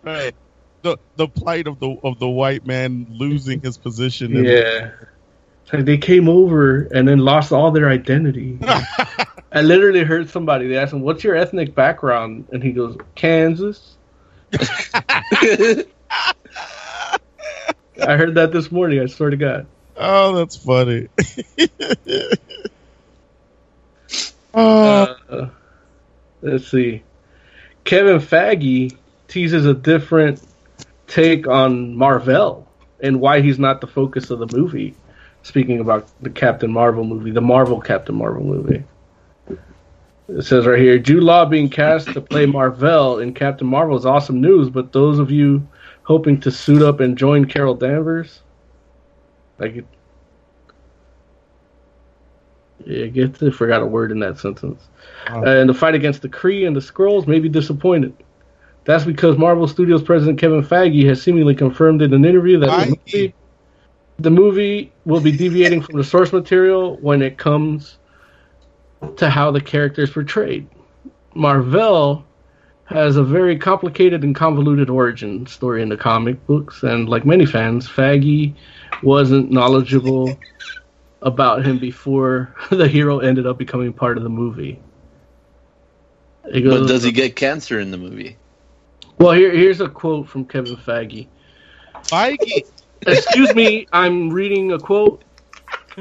right. 0.03 0.35
The 0.81 0.97
the 1.17 1.27
plight 1.27 1.67
of 1.67 1.79
the 1.79 1.95
of 2.03 2.19
the 2.19 2.27
white 2.29 2.65
man 2.65 3.05
losing 3.09 3.59
his 3.61 3.77
position. 3.77 4.35
in- 4.37 4.45
Yeah, 4.45 4.91
It's 5.63 5.73
like 5.73 5.85
they 5.85 5.97
came 5.97 6.29
over 6.29 6.83
and 6.93 7.07
then 7.07 7.19
lost 7.19 7.51
all 7.51 7.71
their 7.71 7.89
identity. 7.89 8.57
I 9.51 9.61
literally 9.61 10.03
heard 10.03 10.29
somebody. 10.29 10.67
They 10.67 10.77
asked 10.77 10.93
him, 10.93 11.01
"What's 11.01 11.23
your 11.23 11.35
ethnic 11.35 11.75
background?" 11.75 12.47
And 12.53 12.63
he 12.63 12.71
goes, 12.71 12.97
"Kansas." 13.15 13.95
I 14.53 15.85
heard 18.15 18.35
that 18.35 18.51
this 18.51 18.71
morning. 18.71 18.99
I 19.01 19.07
swear 19.07 19.29
to 19.31 19.37
God. 19.37 19.65
oh, 19.97 20.33
that's 20.35 20.55
funny. 20.55 21.07
uh, 24.53 25.15
Uh, 25.29 25.49
let's 26.41 26.67
see. 26.67 27.03
Kevin 27.83 28.19
Feige 28.19 28.95
teases 29.27 29.65
a 29.65 29.73
different 29.73 30.41
take 31.09 31.47
on 31.47 31.95
Marvel 31.95 32.67
and 33.01 33.19
why 33.19 33.41
he's 33.41 33.59
not 33.59 33.81
the 33.81 33.87
focus 33.87 34.29
of 34.29 34.39
the 34.39 34.57
movie. 34.57 34.95
Speaking 35.41 35.79
about 35.79 36.07
the 36.21 36.29
Captain 36.29 36.71
Marvel 36.71 37.03
movie, 37.03 37.31
the 37.31 37.41
Marvel 37.41 37.79
Captain 37.79 38.15
Marvel 38.15 38.43
movie. 38.43 38.83
It 40.27 40.43
says 40.43 40.67
right 40.67 40.79
here, 40.79 40.99
Jude 40.99 41.23
Law 41.23 41.45
being 41.45 41.69
cast 41.69 42.13
to 42.13 42.21
play 42.21 42.45
Marvel 42.45 43.19
in 43.19 43.33
Captain 43.33 43.65
Marvel 43.65 43.97
is 43.97 44.05
awesome 44.05 44.41
news, 44.41 44.69
but 44.69 44.91
those 44.91 45.17
of 45.17 45.31
you 45.31 45.67
hoping 46.03 46.39
to 46.41 46.51
suit 46.51 46.81
up 46.81 46.99
and 46.99 47.17
join 47.17 47.45
Carol 47.45 47.73
Danvers, 47.73 48.41
like, 49.57 49.83
yeah, 52.85 53.05
I 53.05 53.07
guess 53.07 53.41
I 53.41 53.49
forgot 53.49 53.81
a 53.81 53.85
word 53.85 54.11
in 54.11 54.19
that 54.19 54.37
sentence. 54.37 54.87
Uh, 55.29 55.45
in 55.57 55.67
the 55.67 55.73
fight 55.73 55.95
against 55.95 56.21
the 56.21 56.29
Kree 56.29 56.67
and 56.67 56.75
the 56.75 56.79
Skrulls 56.79 57.27
may 57.27 57.39
be 57.39 57.49
disappointed. 57.49 58.13
That's 58.89 59.05
because 59.05 59.37
Marvel 59.37 59.67
Studios 59.67 60.01
president 60.01 60.39
Kevin 60.39 60.63
Feige 60.63 61.05
has 61.05 61.21
seemingly 61.21 61.53
confirmed 61.53 62.01
in 62.01 62.11
an 62.11 62.25
interview 62.25 62.57
that 62.57 62.87
the 62.87 62.97
movie, 63.05 63.35
the 64.17 64.31
movie 64.31 64.91
will 65.05 65.21
be 65.21 65.31
deviating 65.31 65.83
from 65.83 65.97
the 65.97 66.03
source 66.03 66.33
material 66.33 66.97
when 66.97 67.21
it 67.21 67.37
comes 67.37 67.99
to 69.17 69.29
how 69.29 69.51
the 69.51 69.61
character 69.61 70.01
is 70.01 70.09
portrayed. 70.09 70.67
Marvel 71.35 72.25
has 72.85 73.15
a 73.15 73.23
very 73.23 73.59
complicated 73.59 74.23
and 74.23 74.35
convoluted 74.35 74.89
origin 74.89 75.45
story 75.45 75.83
in 75.83 75.89
the 75.89 75.97
comic 75.97 76.43
books, 76.47 76.81
and 76.81 77.07
like 77.07 77.27
many 77.27 77.45
fans, 77.45 77.87
Feige 77.87 78.55
wasn't 79.03 79.51
knowledgeable 79.51 80.35
about 81.21 81.63
him 81.63 81.77
before 81.77 82.55
the 82.71 82.87
hero 82.87 83.19
ended 83.19 83.45
up 83.45 83.59
becoming 83.59 83.93
part 83.93 84.17
of 84.17 84.23
the 84.23 84.29
movie. 84.29 84.79
It 86.51 86.63
But 86.67 86.87
does 86.87 87.03
he 87.03 87.11
get 87.11 87.35
cancer 87.35 87.79
in 87.79 87.91
the 87.91 87.97
movie? 87.97 88.35
Well, 89.19 89.33
here, 89.33 89.51
here's 89.51 89.81
a 89.81 89.89
quote 89.89 90.29
from 90.29 90.45
Kevin 90.45 90.77
Feige. 90.77 91.27
Feige. 92.03 92.65
Excuse 93.05 93.53
me, 93.53 93.85
I'm 93.91 94.29
reading 94.29 94.71
a 94.71 94.79
quote. 94.79 95.23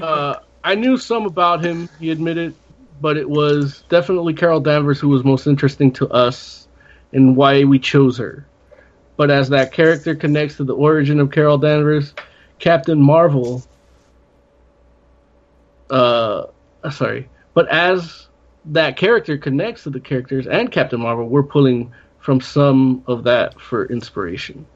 Uh, 0.01 0.37
I 0.63 0.77
knew 0.77 0.97
some 0.97 1.27
about 1.27 1.65
him, 1.65 1.89
he 1.99 2.13
admitted, 2.13 2.55
but 3.01 3.17
it 3.17 3.29
was 3.29 3.83
definitely 3.89 4.35
Carol 4.35 4.61
Danvers 4.61 5.01
who 5.01 5.09
was 5.09 5.25
most 5.25 5.49
interesting 5.49 5.91
to 5.95 6.09
us 6.11 6.69
and 7.13 7.37
why 7.37 7.65
we 7.65 7.81
chose 7.81 8.19
her. 8.19 8.47
But 9.17 9.33
as 9.33 9.49
that 9.49 9.73
character 9.73 10.15
connects 10.15 10.57
to 10.59 10.65
the 10.65 10.77
origin 10.77 11.19
of 11.19 11.33
Carol 11.33 11.59
Danvers, 11.59 12.15
Captain 12.61 13.01
Marvel. 13.01 13.65
Uh, 15.91 16.45
sorry. 16.93 17.29
But 17.53 17.69
as 17.69 18.29
that 18.67 18.97
character 18.97 19.37
connects 19.39 19.83
to 19.83 19.91
the 19.91 19.99
characters 19.99 20.47
and 20.47 20.71
Captain 20.71 21.01
Marvel, 21.01 21.29
we're 21.29 21.43
pulling 21.43 21.93
from 22.19 22.41
some 22.41 23.05
of 23.07 23.25
that 23.25 23.61
for 23.61 23.87
inspiration. 23.87 24.67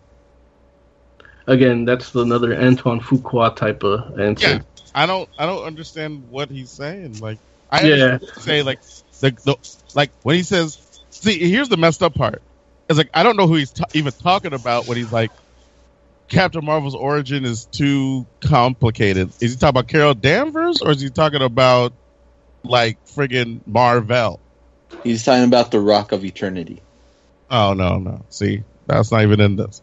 Again, 1.46 1.84
that's 1.84 2.14
another 2.14 2.54
Antoine 2.56 3.00
Fuqua 3.00 3.54
type 3.56 3.82
of 3.82 4.18
answer. 4.20 4.58
Yeah, 4.58 4.62
I 4.94 5.06
don't. 5.06 5.28
I 5.38 5.46
don't 5.46 5.64
understand 5.64 6.28
what 6.28 6.50
he's 6.50 6.70
saying. 6.72 7.18
Like, 7.20 7.38
I 7.70 7.82
Yeah. 7.82 8.18
say 8.38 8.62
like 8.62 8.80
the, 9.20 9.36
the 9.44 9.56
like 9.94 10.12
when 10.22 10.36
he 10.36 10.42
says. 10.42 10.78
See, 11.10 11.38
here's 11.38 11.68
the 11.68 11.76
messed 11.76 12.02
up 12.02 12.14
part. 12.14 12.42
It's 12.88 12.98
like 12.98 13.10
I 13.14 13.22
don't 13.22 13.36
know 13.36 13.46
who 13.46 13.56
he's 13.56 13.72
ta- 13.72 13.84
even 13.92 14.12
talking 14.22 14.54
about 14.54 14.86
when 14.86 14.96
he's 14.96 15.12
like, 15.12 15.30
Captain 16.30 16.64
Marvel's 16.64 16.94
origin 16.94 17.44
is 17.44 17.66
too 17.66 18.26
complicated. 18.44 19.30
Is 19.40 19.52
he 19.52 19.58
talking 19.58 19.70
about 19.70 19.88
Carol 19.88 20.14
Danvers 20.14 20.80
or 20.82 20.90
is 20.92 21.00
he 21.00 21.10
talking 21.10 21.42
about 21.42 21.92
like 22.64 22.98
friggin' 23.16 23.60
Marvel? 23.66 24.40
He's 25.04 25.24
talking 25.24 25.44
about 25.44 25.70
the 25.70 25.80
Rock 25.80 26.12
of 26.12 26.24
Eternity. 26.24 26.82
Oh 27.52 27.74
no, 27.74 27.98
no. 27.98 28.24
See, 28.30 28.62
that's 28.86 29.12
not 29.12 29.22
even 29.22 29.40
in 29.40 29.56
this. 29.56 29.82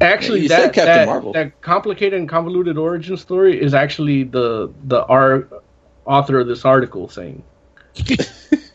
Actually, 0.00 0.42
You 0.42 0.48
said 0.48 0.66
that, 0.66 0.74
Captain 0.74 0.94
that, 0.94 1.06
Marvel. 1.06 1.32
that 1.32 1.60
complicated 1.62 2.18
and 2.18 2.28
convoluted 2.28 2.76
origin 2.76 3.16
story 3.16 3.60
is 3.60 3.74
actually 3.74 4.24
the 4.24 4.74
the 4.86 5.04
art 5.06 5.50
author 6.04 6.40
of 6.40 6.48
this 6.48 6.64
article 6.64 7.08
saying. 7.08 7.44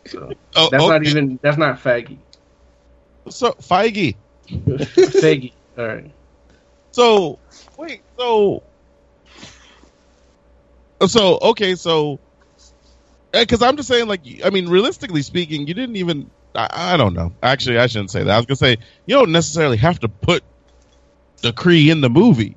So 0.08 0.38
Oh, 0.56 0.70
that's 0.70 0.86
not 0.86 1.04
even 1.04 1.40
that's 1.44 1.58
not 1.58 1.78
faggy. 1.80 2.20
So 3.30 3.54
Feige. 3.54 4.16
faggy. 4.48 5.54
All 5.78 5.88
right. 5.88 6.12
So 6.92 7.40
wait, 7.78 8.04
so 8.18 8.64
so 11.08 11.40
okay, 11.42 11.76
so 11.76 12.22
because 13.34 13.62
I'm 13.62 13.76
just 13.78 13.90
saying, 13.90 14.08
like, 14.08 14.22
I 14.44 14.50
mean, 14.50 14.70
realistically 14.70 15.22
speaking, 15.24 15.68
you 15.68 15.74
didn't 15.74 15.98
even. 15.98 16.32
I, 16.56 16.94
I 16.94 16.98
don't 16.98 17.14
know. 17.14 17.34
Actually, 17.44 17.80
I 17.80 17.88
shouldn't 17.88 18.12
say 18.12 18.24
that. 18.24 18.32
I 18.32 18.38
was 18.38 18.46
gonna 18.46 18.56
say 18.56 18.78
you 19.06 19.16
don't 19.16 19.32
necessarily 19.32 19.78
have 19.78 20.00
to 20.00 20.08
put 20.08 20.44
the 21.42 21.52
Kree 21.52 21.92
in 21.92 22.02
the 22.02 22.10
movie 22.10 22.56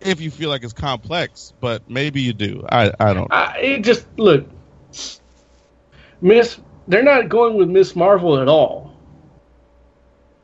if 0.00 0.20
you 0.20 0.30
feel 0.30 0.48
like 0.48 0.62
it's 0.62 0.72
complex, 0.72 1.52
but 1.60 1.88
maybe 1.88 2.20
you 2.20 2.32
do. 2.32 2.64
I 2.70 2.92
I 3.00 3.14
don't. 3.14 3.32
I, 3.32 3.58
it 3.58 3.84
just 3.84 4.06
look, 4.18 4.46
Miss. 6.20 6.58
They're 6.86 7.02
not 7.02 7.28
going 7.28 7.56
with 7.56 7.68
Miss 7.68 7.94
Marvel 7.94 8.38
at 8.38 8.48
all. 8.48 8.94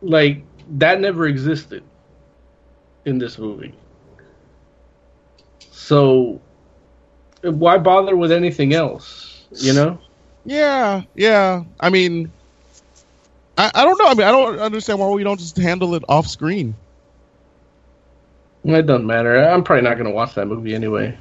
Like 0.02 0.42
that 0.76 1.00
never 1.00 1.26
existed 1.26 1.82
in 3.06 3.18
this 3.18 3.38
movie. 3.38 3.74
So 5.70 6.40
why 7.42 7.78
bother 7.78 8.16
with 8.16 8.32
anything 8.32 8.74
else? 8.74 9.46
You 9.52 9.72
know. 9.72 9.98
Yeah, 10.44 11.02
yeah. 11.14 11.64
I 11.80 11.90
mean, 11.90 12.30
I, 13.56 13.70
I 13.74 13.84
don't 13.84 13.98
know. 13.98 14.06
I 14.06 14.14
mean, 14.14 14.26
I 14.26 14.30
don't 14.30 14.58
understand 14.58 14.98
why 14.98 15.08
we 15.10 15.24
don't 15.24 15.38
just 15.38 15.56
handle 15.56 15.94
it 15.94 16.04
off 16.08 16.26
screen. 16.26 16.74
It 18.64 18.86
doesn't 18.86 19.06
matter. 19.06 19.36
I'm 19.44 19.62
probably 19.62 19.82
not 19.82 19.94
going 19.94 20.06
to 20.06 20.14
watch 20.14 20.34
that 20.34 20.46
movie 20.46 20.74
anyway. 20.74 21.16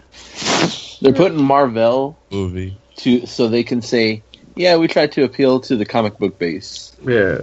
They're 1.02 1.14
putting 1.14 1.44
Marvel 1.44 2.18
Movie. 2.32 2.78
to 2.98 3.26
so 3.26 3.50
they 3.50 3.64
can 3.64 3.82
say, 3.82 4.24
yeah, 4.56 4.78
we 4.78 4.88
tried 4.88 5.12
to 5.14 5.24
appeal 5.24 5.60
to 5.62 5.76
the 5.76 5.86
comic 5.86 6.18
book 6.18 6.40
base. 6.40 6.96
Yeah, 7.06 7.42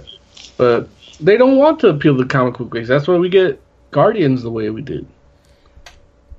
but 0.57 0.89
they 1.19 1.37
don't 1.37 1.57
want 1.57 1.79
to 1.81 1.89
appeal 1.89 2.17
to 2.17 2.23
the 2.23 2.29
comic 2.29 2.57
book 2.57 2.71
base. 2.71 2.87
That's 2.87 3.07
why 3.07 3.17
we 3.17 3.29
get 3.29 3.61
Guardians 3.91 4.41
the 4.41 4.49
way 4.49 4.71
we 4.71 4.81
did. 4.81 5.05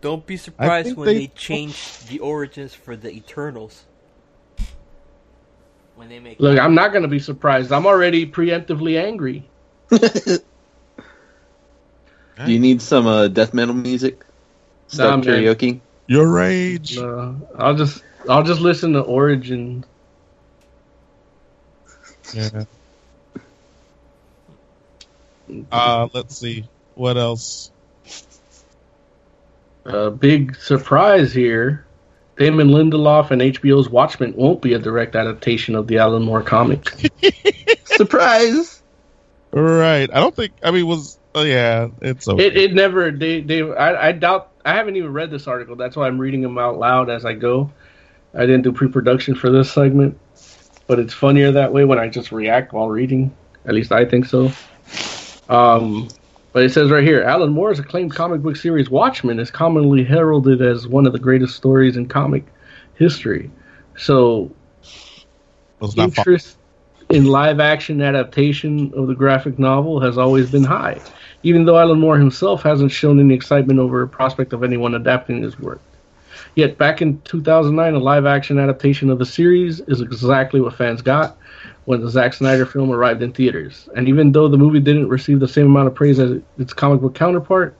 Don't 0.01 0.27
be 0.27 0.37
surprised 0.37 0.97
when 0.97 1.07
they- 1.07 1.15
they, 1.15 1.27
change 1.29 1.99
the 2.09 2.19
origins 2.19 2.75
for 2.75 2.97
the 2.97 3.13
Eternals. 3.13 3.85
When 6.03 6.09
they 6.09 6.19
make 6.19 6.41
Look, 6.41 6.59
I'm 6.59 6.75
not 6.75 6.91
going 6.91 7.03
to 7.03 7.09
be 7.09 7.21
surprised. 7.21 7.71
I'm 7.71 7.87
already 7.87 8.27
preemptively 8.27 9.01
angry. 9.01 9.45
Do 9.89 10.41
you 12.45 12.59
need 12.59 12.83
some 12.83 13.07
uh, 13.07 13.29
death 13.29 13.55
metal 13.55 13.73
music? 13.73 14.25
Start 14.89 15.25
Nah, 15.25 15.33
man. 15.33 15.45
karaoke. 15.45 15.81
Your 16.09 16.27
rage. 16.27 16.99
Uh, 16.99 17.35
I'll 17.57 17.77
just 17.77 18.03
I'll 18.29 18.43
just 18.43 18.61
listen 18.61 18.95
to 18.95 19.01
Origin. 19.01 19.85
Yeah. 22.35 22.65
Uh, 25.71 26.09
let's 26.13 26.37
see. 26.37 26.65
What 26.97 27.17
else? 27.17 27.71
A 29.85 30.11
big 30.11 30.57
surprise 30.57 31.33
here. 31.33 31.87
Damon 32.37 32.69
Lindelof 32.69 33.31
and 33.31 33.43
HBO's 33.43 33.89
Watchmen 33.89 34.35
won't 34.35 34.63
be 34.63 34.73
a 34.73 34.79
direct 34.79 35.15
adaptation 35.17 35.75
of 35.75 35.87
the 35.87 35.99
Alan 35.99 36.23
Moore 36.23 36.43
comic. 36.43 36.89
Surprise! 37.85 38.83
Right. 39.53 40.09
I 40.13 40.21
don't 40.21 40.35
think. 40.35 40.53
I 40.63 40.71
mean, 40.71 40.87
was. 40.87 41.19
Oh 41.35 41.43
yeah. 41.43 41.89
It's 42.01 42.29
okay. 42.29 42.47
It 42.47 42.57
it 42.57 42.75
never 42.75 43.11
they 43.11 43.41
they 43.41 43.63
I, 43.63 44.09
I 44.09 44.13
doubt 44.13 44.51
I 44.65 44.75
haven't 44.75 44.97
even 44.97 45.13
read 45.13 45.31
this 45.31 45.47
article. 45.47 45.77
That's 45.77 45.97
why 45.97 46.07
I'm 46.07 46.19
reading 46.19 46.43
them 46.43 46.59
out 46.59 46.79
loud 46.79 47.11
as 47.11 47.25
I 47.25 47.35
go. 47.35 47.71
I 48.35 48.41
didn't 48.41 48.63
do 48.63 48.73
pre-production 48.73 49.35
for 49.35 49.51
this 49.51 49.71
segment, 49.71 50.19
but 50.87 50.99
it's 50.99 51.13
funnier 51.13 51.53
that 51.53 51.73
way 51.73 51.85
when 51.85 51.99
I 51.99 52.09
just 52.09 52.33
react 52.33 52.73
while 52.73 52.89
reading. 52.89 53.35
At 53.67 53.75
least 53.75 53.93
I 53.93 54.07
think 54.07 54.25
so. 54.27 54.53
Um, 55.49 56.09
but 56.53 56.63
it 56.63 56.73
says 56.73 56.91
right 56.91 57.05
here, 57.05 57.23
Alan 57.23 57.51
Moore's 57.51 57.79
acclaimed 57.79 58.15
comic 58.15 58.43
book 58.43 58.57
series 58.57 58.91
Watchmen 58.91 59.39
is 59.39 59.51
commonly 59.51 60.05
heralded 60.05 60.61
as 60.61 60.87
one 60.87 61.07
of 61.07 61.13
the 61.13 61.19
greatest 61.19 61.57
stories 61.57 61.97
in 61.97 62.07
comic 62.07 62.45
history. 62.95 63.51
So 63.97 64.51
was 65.81 65.97
not 65.97 66.15
far. 66.15 66.23
interest 66.23 66.59
in 67.09 67.27
live 67.27 67.61
action 67.61 68.01
adaptation 68.01 68.93
of 68.95 69.07
the 69.07 69.15
graphic 69.15 69.59
novel 69.59 70.01
has 70.01 70.17
always 70.19 70.51
been 70.51 70.65
high, 70.65 71.01
even 71.43 71.65
though 71.65 71.79
Alan 71.79 72.01
Moore 72.01 72.19
himself 72.19 72.63
hasn't 72.63 72.93
shown 72.93 73.19
any 73.21 73.35
excitement 73.35 73.79
over 73.79 74.03
a 74.03 74.09
prospect 74.09 74.53
of 74.53 74.63
anyone 74.63 74.95
adapting 74.95 75.43
his 75.43 75.59
work. 75.59 75.81
Yet 76.55 76.77
back 76.77 77.01
in 77.01 77.21
2009, 77.23 77.95
a 77.95 77.99
live 77.99 78.27
action 78.27 78.59
adaptation 78.59 79.11
of 79.11 79.19
the 79.19 79.27
series 79.27 79.81
is 79.81 80.01
exactly 80.01 80.61
what 80.61 80.75
fans 80.75 81.03
got 81.03 81.37
when 81.85 82.01
the 82.01 82.09
Zack 82.09 82.35
Snyder 82.35 82.67
film 82.67 82.91
arrived 82.91 83.23
in 83.23 83.33
theaters. 83.33 83.89
And 83.97 84.09
even 84.09 84.33
though 84.33 84.49
the 84.49 84.59
movie 84.59 84.81
didn't 84.81 85.09
receive 85.09 85.41
the 85.41 85.49
same 85.49 85.67
amount 85.67 85.89
of 85.89 85.95
praise 85.95 86.19
as 86.19 86.41
its 86.59 86.73
comic 86.73 87.01
book 87.01 87.15
counterpart, 87.15 87.77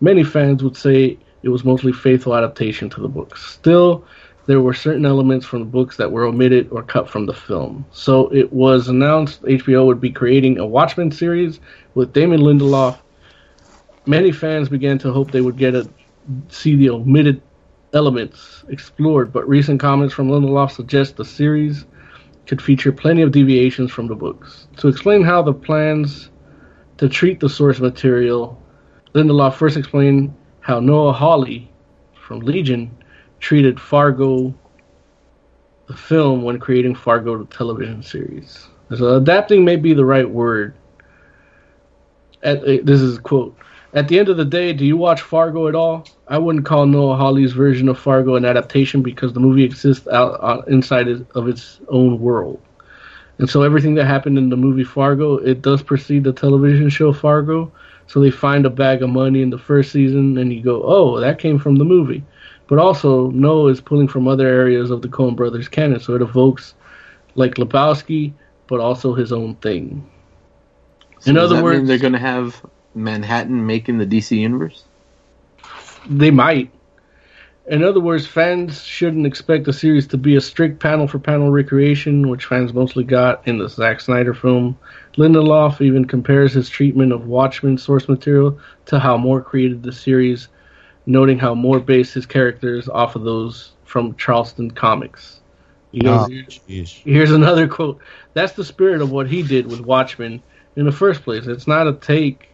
many 0.00 0.24
fans 0.24 0.62
would 0.62 0.76
say 0.76 1.18
it 1.42 1.48
was 1.48 1.64
mostly 1.64 1.92
faithful 1.92 2.34
adaptation 2.34 2.88
to 2.90 3.00
the 3.00 3.08
books. 3.08 3.44
Still, 3.44 4.04
there 4.46 4.60
were 4.60 4.74
certain 4.74 5.06
elements 5.06 5.46
from 5.46 5.60
the 5.60 5.66
books 5.66 5.96
that 5.96 6.10
were 6.10 6.24
omitted 6.24 6.68
or 6.70 6.82
cut 6.82 7.08
from 7.08 7.26
the 7.26 7.34
film. 7.34 7.84
So 7.92 8.28
it 8.32 8.52
was 8.52 8.88
announced 8.88 9.42
HBO 9.42 9.86
would 9.86 10.00
be 10.00 10.10
creating 10.10 10.58
a 10.58 10.66
Watchmen 10.66 11.12
series 11.12 11.60
with 11.94 12.12
Damon 12.12 12.40
Lindelof. 12.40 12.98
Many 14.06 14.32
fans 14.32 14.68
began 14.68 14.98
to 14.98 15.12
hope 15.12 15.30
they 15.30 15.40
would 15.40 15.56
get 15.56 15.72
to 15.72 15.88
see 16.48 16.74
the 16.74 16.90
omitted 16.90 17.40
elements 17.92 18.64
explored, 18.68 19.32
but 19.32 19.46
recent 19.48 19.78
comments 19.78 20.14
from 20.14 20.28
Lindelof 20.28 20.72
suggest 20.72 21.16
the 21.16 21.24
series 21.24 21.84
could 22.46 22.60
feature 22.60 22.92
plenty 22.92 23.22
of 23.22 23.32
deviations 23.32 23.90
from 23.90 24.08
the 24.08 24.14
books. 24.14 24.66
To 24.78 24.88
explain 24.88 25.22
how 25.22 25.42
the 25.42 25.52
plans 25.52 26.30
to 26.98 27.08
treat 27.08 27.40
the 27.40 27.48
source 27.48 27.80
material, 27.80 28.60
Lindelof 29.14 29.54
first 29.54 29.76
explained 29.76 30.34
how 30.60 30.80
Noah 30.80 31.12
Hawley 31.12 31.70
from 32.14 32.40
Legion 32.40 32.96
treated 33.40 33.80
Fargo, 33.80 34.54
the 35.86 35.96
film, 35.96 36.42
when 36.42 36.58
creating 36.58 36.94
Fargo, 36.94 37.38
the 37.38 37.44
television 37.46 38.02
series. 38.02 38.68
So 38.96 39.16
adapting 39.16 39.64
may 39.64 39.76
be 39.76 39.94
the 39.94 40.04
right 40.04 40.28
word. 40.28 40.74
At, 42.42 42.58
uh, 42.58 42.78
this 42.82 43.00
is 43.00 43.18
a 43.18 43.20
quote. 43.20 43.56
At 43.94 44.08
the 44.08 44.18
end 44.18 44.30
of 44.30 44.38
the 44.38 44.44
day, 44.44 44.72
do 44.72 44.86
you 44.86 44.96
watch 44.96 45.20
Fargo 45.20 45.68
at 45.68 45.74
all? 45.74 46.06
I 46.28 46.38
wouldn't 46.38 46.64
call 46.64 46.86
Noah 46.86 47.16
Hawley's 47.16 47.52
version 47.52 47.88
of 47.88 47.98
Fargo 47.98 48.36
an 48.36 48.44
adaptation 48.46 49.02
because 49.02 49.34
the 49.34 49.40
movie 49.40 49.64
exists 49.64 50.08
out, 50.08 50.42
out 50.42 50.66
inside 50.66 51.08
of 51.08 51.48
its 51.48 51.80
own 51.88 52.18
world. 52.18 52.58
And 53.38 53.50
so 53.50 53.62
everything 53.62 53.94
that 53.96 54.06
happened 54.06 54.38
in 54.38 54.48
the 54.48 54.56
movie 54.56 54.84
Fargo, 54.84 55.36
it 55.36 55.60
does 55.60 55.82
precede 55.82 56.24
the 56.24 56.32
television 56.32 56.88
show 56.88 57.12
Fargo. 57.12 57.70
So 58.06 58.20
they 58.20 58.30
find 58.30 58.64
a 58.64 58.70
bag 58.70 59.02
of 59.02 59.10
money 59.10 59.42
in 59.42 59.50
the 59.50 59.58
first 59.58 59.92
season, 59.92 60.38
and 60.38 60.52
you 60.52 60.62
go, 60.62 60.82
"Oh, 60.82 61.20
that 61.20 61.38
came 61.38 61.58
from 61.58 61.76
the 61.76 61.84
movie." 61.84 62.24
But 62.68 62.78
also, 62.78 63.30
Noah 63.30 63.70
is 63.70 63.80
pulling 63.80 64.08
from 64.08 64.26
other 64.26 64.46
areas 64.46 64.90
of 64.90 65.02
the 65.02 65.08
Coen 65.08 65.36
Brothers 65.36 65.68
canon, 65.68 66.00
so 66.00 66.14
it 66.14 66.22
evokes 66.22 66.74
like 67.34 67.56
Lebowski, 67.56 68.32
but 68.68 68.80
also 68.80 69.14
his 69.14 69.32
own 69.32 69.54
thing. 69.56 70.04
So 71.20 71.30
In 71.30 71.38
other 71.38 71.62
words- 71.62 71.86
they're 71.86 71.98
going 71.98 72.12
to 72.14 72.18
have 72.18 72.62
Manhattan 72.94 73.66
making 73.66 73.98
the 73.98 74.06
DC 74.06 74.36
universe. 74.36 74.84
They 76.08 76.30
might. 76.30 76.70
In 77.68 77.84
other 77.84 78.00
words, 78.00 78.26
fans 78.26 78.82
shouldn't 78.82 79.26
expect 79.26 79.64
the 79.64 79.72
series 79.72 80.08
to 80.08 80.16
be 80.16 80.34
a 80.34 80.40
strict 80.40 80.80
panel 80.80 81.06
for 81.06 81.20
panel 81.20 81.50
recreation, 81.50 82.28
which 82.28 82.46
fans 82.46 82.74
mostly 82.74 83.04
got 83.04 83.46
in 83.46 83.58
the 83.58 83.68
Zack 83.68 84.00
Snyder 84.00 84.34
film. 84.34 84.76
Lindelof 85.16 85.80
even 85.80 86.04
compares 86.04 86.52
his 86.52 86.68
treatment 86.68 87.12
of 87.12 87.26
Watchmen 87.28 87.78
source 87.78 88.08
material 88.08 88.58
to 88.86 88.98
how 88.98 89.16
Moore 89.16 89.40
created 89.40 89.84
the 89.84 89.92
series, 89.92 90.48
noting 91.06 91.38
how 91.38 91.54
Moore 91.54 91.78
based 91.78 92.14
his 92.14 92.26
characters 92.26 92.88
off 92.88 93.14
of 93.14 93.22
those 93.22 93.72
from 93.84 94.16
Charlton 94.16 94.72
Comics. 94.72 95.40
He 95.92 96.00
goes, 96.00 96.28
Oh, 96.28 96.30
jeez. 96.30 97.02
Here's 97.04 97.30
another 97.30 97.68
quote. 97.68 98.00
That's 98.34 98.54
the 98.54 98.64
spirit 98.64 99.02
of 99.02 99.12
what 99.12 99.28
he 99.28 99.42
did 99.42 99.66
with 99.66 99.80
Watchmen 99.80 100.42
in 100.74 100.84
the 100.84 100.92
first 100.92 101.22
place. 101.22 101.46
It's 101.46 101.68
not 101.68 101.86
a 101.86 101.92
take. 101.92 102.48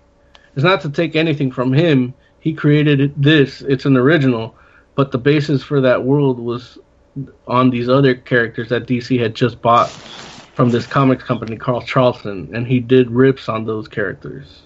It's 0.58 0.64
not 0.64 0.80
to 0.80 0.90
take 0.90 1.14
anything 1.14 1.52
from 1.52 1.72
him. 1.72 2.14
He 2.40 2.52
created 2.52 3.14
this. 3.16 3.60
It's 3.60 3.84
an 3.84 3.96
original, 3.96 4.56
but 4.96 5.12
the 5.12 5.18
basis 5.18 5.62
for 5.62 5.82
that 5.82 6.02
world 6.02 6.40
was 6.40 6.78
on 7.46 7.70
these 7.70 7.88
other 7.88 8.16
characters 8.16 8.70
that 8.70 8.84
DC 8.88 9.20
had 9.20 9.36
just 9.36 9.62
bought 9.62 9.88
from 9.88 10.70
this 10.70 10.84
comics 10.84 11.22
company, 11.22 11.56
Carl 11.56 11.82
Charlton, 11.82 12.56
and 12.56 12.66
he 12.66 12.80
did 12.80 13.08
rips 13.08 13.48
on 13.48 13.66
those 13.66 13.86
characters. 13.86 14.62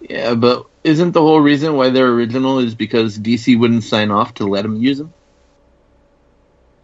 Yeah, 0.00 0.34
but 0.34 0.64
isn't 0.82 1.12
the 1.12 1.20
whole 1.20 1.42
reason 1.42 1.76
why 1.76 1.90
they're 1.90 2.08
original 2.08 2.60
is 2.60 2.74
because 2.74 3.18
DC 3.18 3.60
wouldn't 3.60 3.84
sign 3.84 4.10
off 4.10 4.32
to 4.36 4.46
let 4.46 4.62
them 4.62 4.80
use 4.80 4.96
them? 4.96 5.12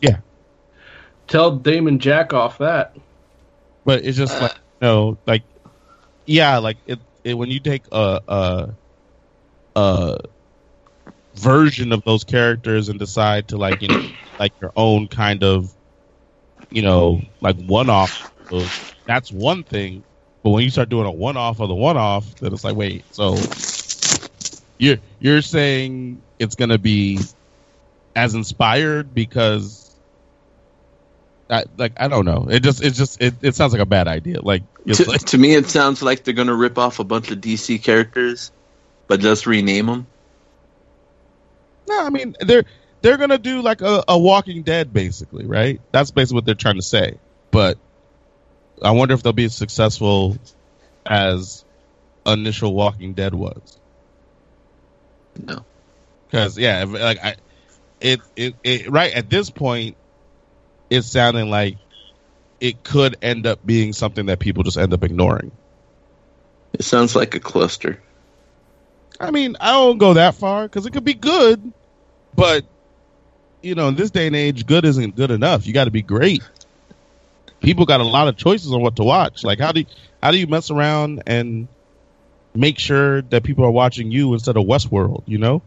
Yeah. 0.03 0.19
Tell 1.29 1.57
Damon 1.57 1.99
Jack 1.99 2.35
off 2.35 2.59
that. 2.59 2.95
But 3.87 4.05
it's 4.05 4.19
just 4.19 4.39
like 4.39 4.55
no, 4.83 5.17
like 5.27 5.45
yeah, 6.27 6.59
like 6.59 6.77
it, 6.87 6.99
it 6.99 7.01
when 7.25 7.51
you 7.51 7.61
take 7.61 7.87
a 7.93 8.21
a 8.29 8.69
a 9.77 10.19
version 11.35 11.93
of 11.93 12.03
those 12.05 12.25
characters 12.25 12.89
and 12.89 12.99
decide 12.99 13.49
to 13.49 13.57
like 13.57 13.83
you 13.83 13.89
know 13.91 13.99
like 14.39 14.53
your 14.61 14.73
own 14.77 15.09
kind 15.09 15.43
of 15.45 15.69
you 16.71 16.83
know, 16.83 17.21
like 17.41 17.57
one 17.67 17.91
off, 17.91 18.31
that's 19.07 19.33
one 19.33 19.65
thing. 19.65 20.05
But 20.43 20.51
when 20.51 20.65
you 20.65 20.71
start 20.71 20.89
doing 20.89 21.07
a 21.07 21.13
one 21.13 21.37
off 21.37 21.61
of 21.61 21.69
the 21.69 21.75
one 21.75 21.97
off, 21.97 22.35
then 22.37 22.53
it's 22.53 22.65
like, 22.65 22.77
wait, 22.77 23.05
so 23.15 23.37
you're 24.79 24.99
you're 25.19 25.43
saying 25.43 26.23
it's 26.39 26.55
gonna 26.55 26.79
be 26.79 27.21
as 28.15 28.35
inspired 28.35 29.15
because 29.15 29.88
I, 31.51 31.65
like 31.77 31.93
I 31.97 32.09
don't 32.09 32.25
know. 32.25 32.47
It 32.51 32.61
just 32.61 32.83
it 32.83 32.93
just 32.93 33.21
it, 33.23 33.35
it 33.43 33.55
sounds 33.55 33.73
like 33.73 33.83
a 33.83 33.87
bad 33.87 34.07
idea. 34.09 34.41
Like, 34.43 34.63
To, 34.93 35.09
like 35.09 35.25
to 35.27 35.39
me, 35.39 35.55
it 35.55 35.69
sounds 35.69 36.03
like 36.03 36.25
they're 36.25 36.35
gonna 36.35 36.55
rip 36.55 36.79
off 36.79 36.99
a 36.99 37.05
bunch 37.05 37.31
of 37.31 37.39
DC 37.39 37.83
characters, 37.83 38.53
but 39.07 39.21
just 39.21 39.47
rename 39.47 39.87
them. 39.87 40.07
no, 41.89 42.05
I 42.05 42.11
mean 42.11 42.37
they're 42.41 42.65
they're 43.01 43.17
gonna 43.17 43.39
do 43.39 43.63
like 43.63 43.81
a, 43.81 44.05
a 44.09 44.19
Walking 44.19 44.63
Dead 44.63 44.93
basically, 44.93 45.47
right? 45.47 45.81
That's 45.93 46.11
basically 46.11 46.37
what 46.37 46.45
they're 46.45 46.55
trying 46.55 46.77
to 46.77 46.83
say. 46.83 47.19
But 47.51 47.79
I 48.83 48.91
wonder 48.91 49.15
if 49.15 49.23
they'll 49.23 49.33
be 49.33 49.45
as 49.47 49.55
successful 49.55 50.37
as 51.07 51.65
initial 52.27 52.75
Walking 52.75 53.15
Dead 53.15 53.35
was. 53.35 53.79
No. 55.41 55.65
Because 56.27 56.59
yeah, 56.59 56.85
like 56.85 57.25
I, 57.25 57.37
it, 58.01 58.21
it 58.37 58.55
it 58.63 58.91
right 58.91 59.13
at 59.13 59.31
this 59.31 59.49
point, 59.49 59.97
it's 60.91 61.07
sounding 61.09 61.51
like 61.51 61.77
it 62.61 62.83
could 62.83 63.17
end 63.23 63.47
up 63.47 63.65
being 63.65 63.93
something 63.93 64.27
that 64.27 64.39
people 64.39 64.63
just 64.63 64.79
end 64.79 64.93
up 64.93 65.05
ignoring. 65.05 65.53
It 66.73 66.83
sounds 66.85 67.15
like 67.17 67.35
a 67.35 67.41
cluster. 67.41 68.03
I 69.21 69.31
mean, 69.31 69.57
I 69.61 69.73
don't 69.73 69.99
go 69.99 70.15
that 70.15 70.35
far 70.35 70.65
because 70.65 70.87
it 70.87 70.93
could 70.93 71.05
be 71.05 71.15
good, 71.15 71.73
but 72.35 72.65
you 73.63 73.75
know, 73.75 73.89
in 73.89 73.97
this 73.97 74.11
day 74.11 74.27
and 74.27 74.37
age, 74.37 74.67
good 74.67 74.85
isn't 74.85 75.17
good 75.17 75.31
enough. 75.31 75.67
You 75.67 75.73
got 75.73 75.85
to 75.85 75.91
be 75.91 76.03
great. 76.03 76.43
People 77.61 77.87
got 77.87 78.01
a 78.01 78.05
lot 78.05 78.29
of 78.29 78.37
choices 78.37 78.73
on 78.73 78.81
what 78.81 78.97
to 78.97 79.05
watch. 79.05 79.43
Like, 79.43 79.59
how 79.59 79.73
do 79.73 79.81
you, 79.81 79.87
how 80.23 80.31
do 80.31 80.39
you 80.39 80.47
mess 80.47 80.71
around 80.71 81.25
and 81.27 81.67
make 82.55 82.79
sure 82.79 83.23
that 83.23 83.43
people 83.43 83.65
are 83.65 83.71
watching 83.71 84.13
you 84.13 84.33
instead 84.33 84.57
of 84.57 84.65
Westworld? 84.65 85.25
You 85.27 85.39
know, 85.39 85.63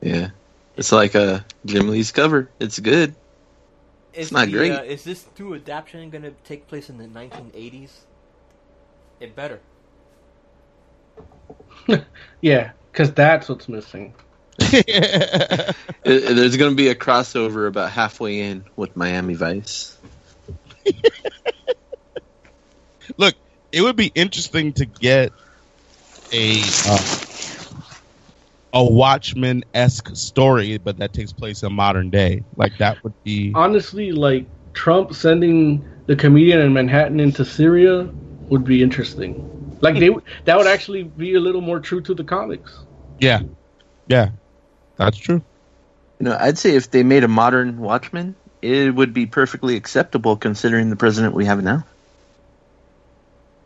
Yeah. 0.00 0.30
It's 0.76 0.90
like 0.92 1.14
a 1.14 1.44
Jim 1.66 1.88
Lee's 1.88 2.10
cover. 2.10 2.50
It's 2.58 2.80
good. 2.80 3.14
Is 4.16 4.32
not 4.32 4.46
the, 4.46 4.52
great. 4.52 4.70
Uh, 4.70 4.82
is 4.82 5.04
this 5.04 5.26
new 5.38 5.54
adaptation 5.54 6.10
going 6.10 6.22
to 6.22 6.30
take 6.44 6.68
place 6.68 6.88
in 6.88 6.98
the 6.98 7.06
1980s? 7.06 7.90
It 9.20 9.34
better. 9.34 9.60
Yeah, 12.40 12.72
because 12.92 13.12
that's 13.12 13.48
what's 13.48 13.68
missing. 13.68 14.14
It- 14.60 15.74
it- 16.04 16.36
there's 16.36 16.56
going 16.56 16.72
to 16.72 16.76
be 16.76 16.88
a 16.88 16.94
crossover 16.94 17.66
about 17.68 17.90
halfway 17.90 18.40
in 18.40 18.64
with 18.76 18.96
Miami 18.96 19.34
Vice. 19.34 19.96
look, 23.18 23.34
it 23.72 23.82
would 23.82 23.96
be 23.96 24.06
interesting 24.14 24.72
to 24.74 24.86
get 24.86 25.32
a 26.32 26.60
uh, 26.86 27.23
a 28.74 28.84
Watchmen 28.84 29.64
esque 29.72 30.10
story, 30.14 30.78
but 30.78 30.98
that 30.98 31.14
takes 31.14 31.32
place 31.32 31.62
in 31.62 31.72
modern 31.72 32.10
day. 32.10 32.42
Like 32.56 32.76
that 32.78 33.02
would 33.04 33.14
be 33.22 33.52
Honestly, 33.54 34.12
like 34.12 34.46
Trump 34.74 35.14
sending 35.14 35.84
the 36.06 36.16
comedian 36.16 36.60
in 36.60 36.72
Manhattan 36.72 37.20
into 37.20 37.44
Syria 37.44 38.10
would 38.50 38.64
be 38.64 38.82
interesting. 38.82 39.78
Like 39.80 39.98
they 39.98 40.10
that 40.44 40.58
would 40.58 40.66
actually 40.66 41.04
be 41.04 41.34
a 41.34 41.40
little 41.40 41.60
more 41.60 41.78
true 41.78 42.00
to 42.02 42.14
the 42.14 42.24
comics. 42.24 42.76
yeah, 43.20 43.40
yeah, 44.08 44.30
that's 44.96 45.16
true. 45.16 45.42
You 46.18 46.26
know, 46.26 46.36
I'd 46.38 46.58
say 46.58 46.74
if 46.74 46.90
they 46.90 47.02
made 47.02 47.24
a 47.24 47.28
modern 47.28 47.78
Watchmen, 47.78 48.34
it 48.60 48.94
would 48.94 49.14
be 49.14 49.26
perfectly 49.26 49.76
acceptable 49.76 50.36
considering 50.36 50.90
the 50.90 50.96
president 50.96 51.34
we 51.34 51.44
have 51.44 51.62
now. 51.62 51.84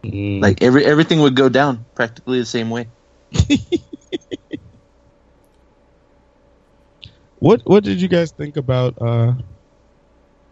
Mm. 0.04 0.42
Like 0.42 0.62
every 0.62 0.84
everything 0.84 1.20
would 1.20 1.34
go 1.34 1.48
down 1.48 1.86
practically 1.94 2.38
the 2.40 2.46
same 2.46 2.68
way. 2.68 2.88
What 7.38 7.62
what 7.64 7.84
did 7.84 8.00
you 8.00 8.08
guys 8.08 8.30
think 8.32 8.56
about 8.56 8.94
uh, 9.00 9.34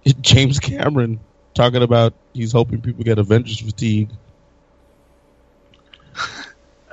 James 0.20 0.58
Cameron 0.60 1.20
talking 1.54 1.82
about 1.82 2.14
he's 2.32 2.52
hoping 2.52 2.80
people 2.80 3.04
get 3.04 3.18
Avengers 3.18 3.60
fatigue? 3.60 4.10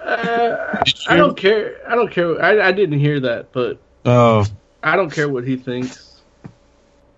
Uh, 0.06 0.84
I 1.08 1.16
don't 1.16 1.36
care. 1.38 1.78
I 1.90 1.96
don't 1.96 2.12
care. 2.12 2.42
I, 2.44 2.68
I 2.68 2.72
didn't 2.74 3.00
hear 3.00 3.22
that, 3.22 3.52
but 3.54 3.80
Oh, 4.06 4.46
I 4.84 4.96
don't 4.98 5.10
care 5.10 5.30
what 5.30 5.46
he 5.48 5.56
thinks. 5.56 6.22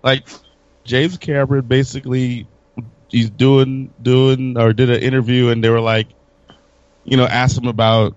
like 0.02 0.28
James 0.84 1.18
Cameron 1.18 1.66
basically 1.66 2.46
he's 3.08 3.28
doing 3.30 3.92
doing 4.00 4.56
or 4.56 4.72
did 4.72 4.88
an 4.90 5.02
interview 5.02 5.48
and 5.48 5.62
they 5.64 5.68
were 5.68 5.80
like, 5.80 6.06
you 7.04 7.16
know, 7.16 7.24
asked 7.26 7.58
him 7.58 7.66
about 7.66 8.14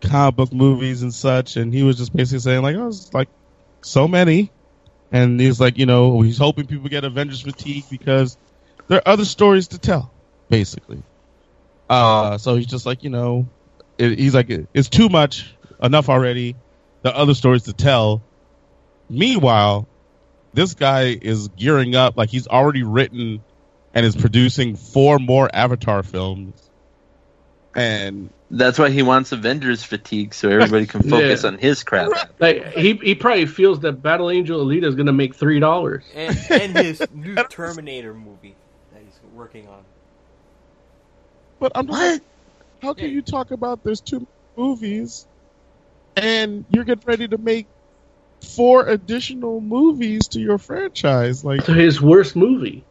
comic 0.00 0.36
book 0.36 0.52
movies 0.52 1.02
and 1.02 1.12
such, 1.12 1.56
and 1.56 1.72
he 1.72 1.82
was 1.82 1.96
just 1.96 2.14
basically 2.14 2.40
saying 2.40 2.62
like, 2.62 2.76
oh, 2.76 2.88
it's 2.88 3.12
like 3.14 3.28
so 3.80 4.08
many, 4.08 4.50
and 5.12 5.40
he's 5.40 5.60
like, 5.60 5.78
you 5.78 5.86
know, 5.86 6.20
he's 6.20 6.38
hoping 6.38 6.66
people 6.66 6.88
get 6.88 7.04
Avengers 7.04 7.42
fatigue 7.42 7.84
because 7.90 8.36
there 8.88 8.98
are 8.98 9.08
other 9.08 9.24
stories 9.24 9.68
to 9.68 9.78
tell, 9.78 10.12
basically. 10.48 11.02
Uh, 11.88 12.38
so 12.38 12.56
he's 12.56 12.66
just 12.66 12.86
like, 12.86 13.02
you 13.02 13.10
know, 13.10 13.48
it, 13.96 14.18
he's 14.18 14.34
like, 14.34 14.50
it's 14.74 14.88
too 14.88 15.08
much, 15.08 15.54
enough 15.82 16.08
already. 16.08 16.56
The 17.02 17.16
other 17.16 17.34
stories 17.34 17.64
to 17.64 17.72
tell. 17.72 18.22
Meanwhile, 19.08 19.88
this 20.52 20.74
guy 20.74 21.16
is 21.20 21.48
gearing 21.48 21.94
up 21.94 22.16
like 22.16 22.28
he's 22.28 22.46
already 22.46 22.82
written 22.82 23.42
and 23.94 24.04
is 24.04 24.16
producing 24.16 24.76
four 24.76 25.18
more 25.18 25.48
Avatar 25.52 26.02
films. 26.02 26.67
And 27.78 28.30
That's 28.50 28.78
why 28.78 28.90
he 28.90 29.02
wants 29.02 29.30
Avengers 29.32 29.82
fatigue 29.84 30.34
so 30.34 30.48
everybody 30.48 30.86
can 30.86 31.02
focus 31.08 31.42
Yeah. 31.42 31.48
on 31.48 31.58
his 31.58 31.82
crap. 31.84 32.10
Like 32.40 32.66
he 32.72 32.94
he 32.94 33.14
probably 33.14 33.46
feels 33.46 33.80
that 33.80 34.02
Battle 34.02 34.30
Angel 34.30 34.64
Alita 34.64 34.84
is 34.84 34.94
gonna 34.94 35.12
make 35.12 35.34
three 35.34 35.60
dollars. 35.60 36.04
And, 36.14 36.38
and 36.50 36.76
his 36.76 37.02
new 37.14 37.34
Terminator 37.50 38.14
movie 38.14 38.54
that 38.92 39.00
he's 39.02 39.18
working 39.34 39.68
on. 39.68 39.82
but 41.60 41.72
I'm 41.74 41.86
just 41.86 41.98
like, 42.00 42.22
how 42.82 42.94
can 42.94 43.10
you 43.10 43.22
talk 43.22 43.50
about 43.50 43.82
there's 43.84 44.00
two 44.00 44.26
movies 44.56 45.26
and 46.16 46.64
you're 46.70 46.84
getting 46.84 47.04
ready 47.06 47.28
to 47.28 47.38
make 47.38 47.66
four 48.56 48.86
additional 48.88 49.60
movies 49.60 50.26
to 50.28 50.40
your 50.40 50.58
franchise? 50.58 51.44
Like, 51.44 51.64
To 51.64 51.72
his 51.74 52.00
worst 52.00 52.34
movie. 52.34 52.82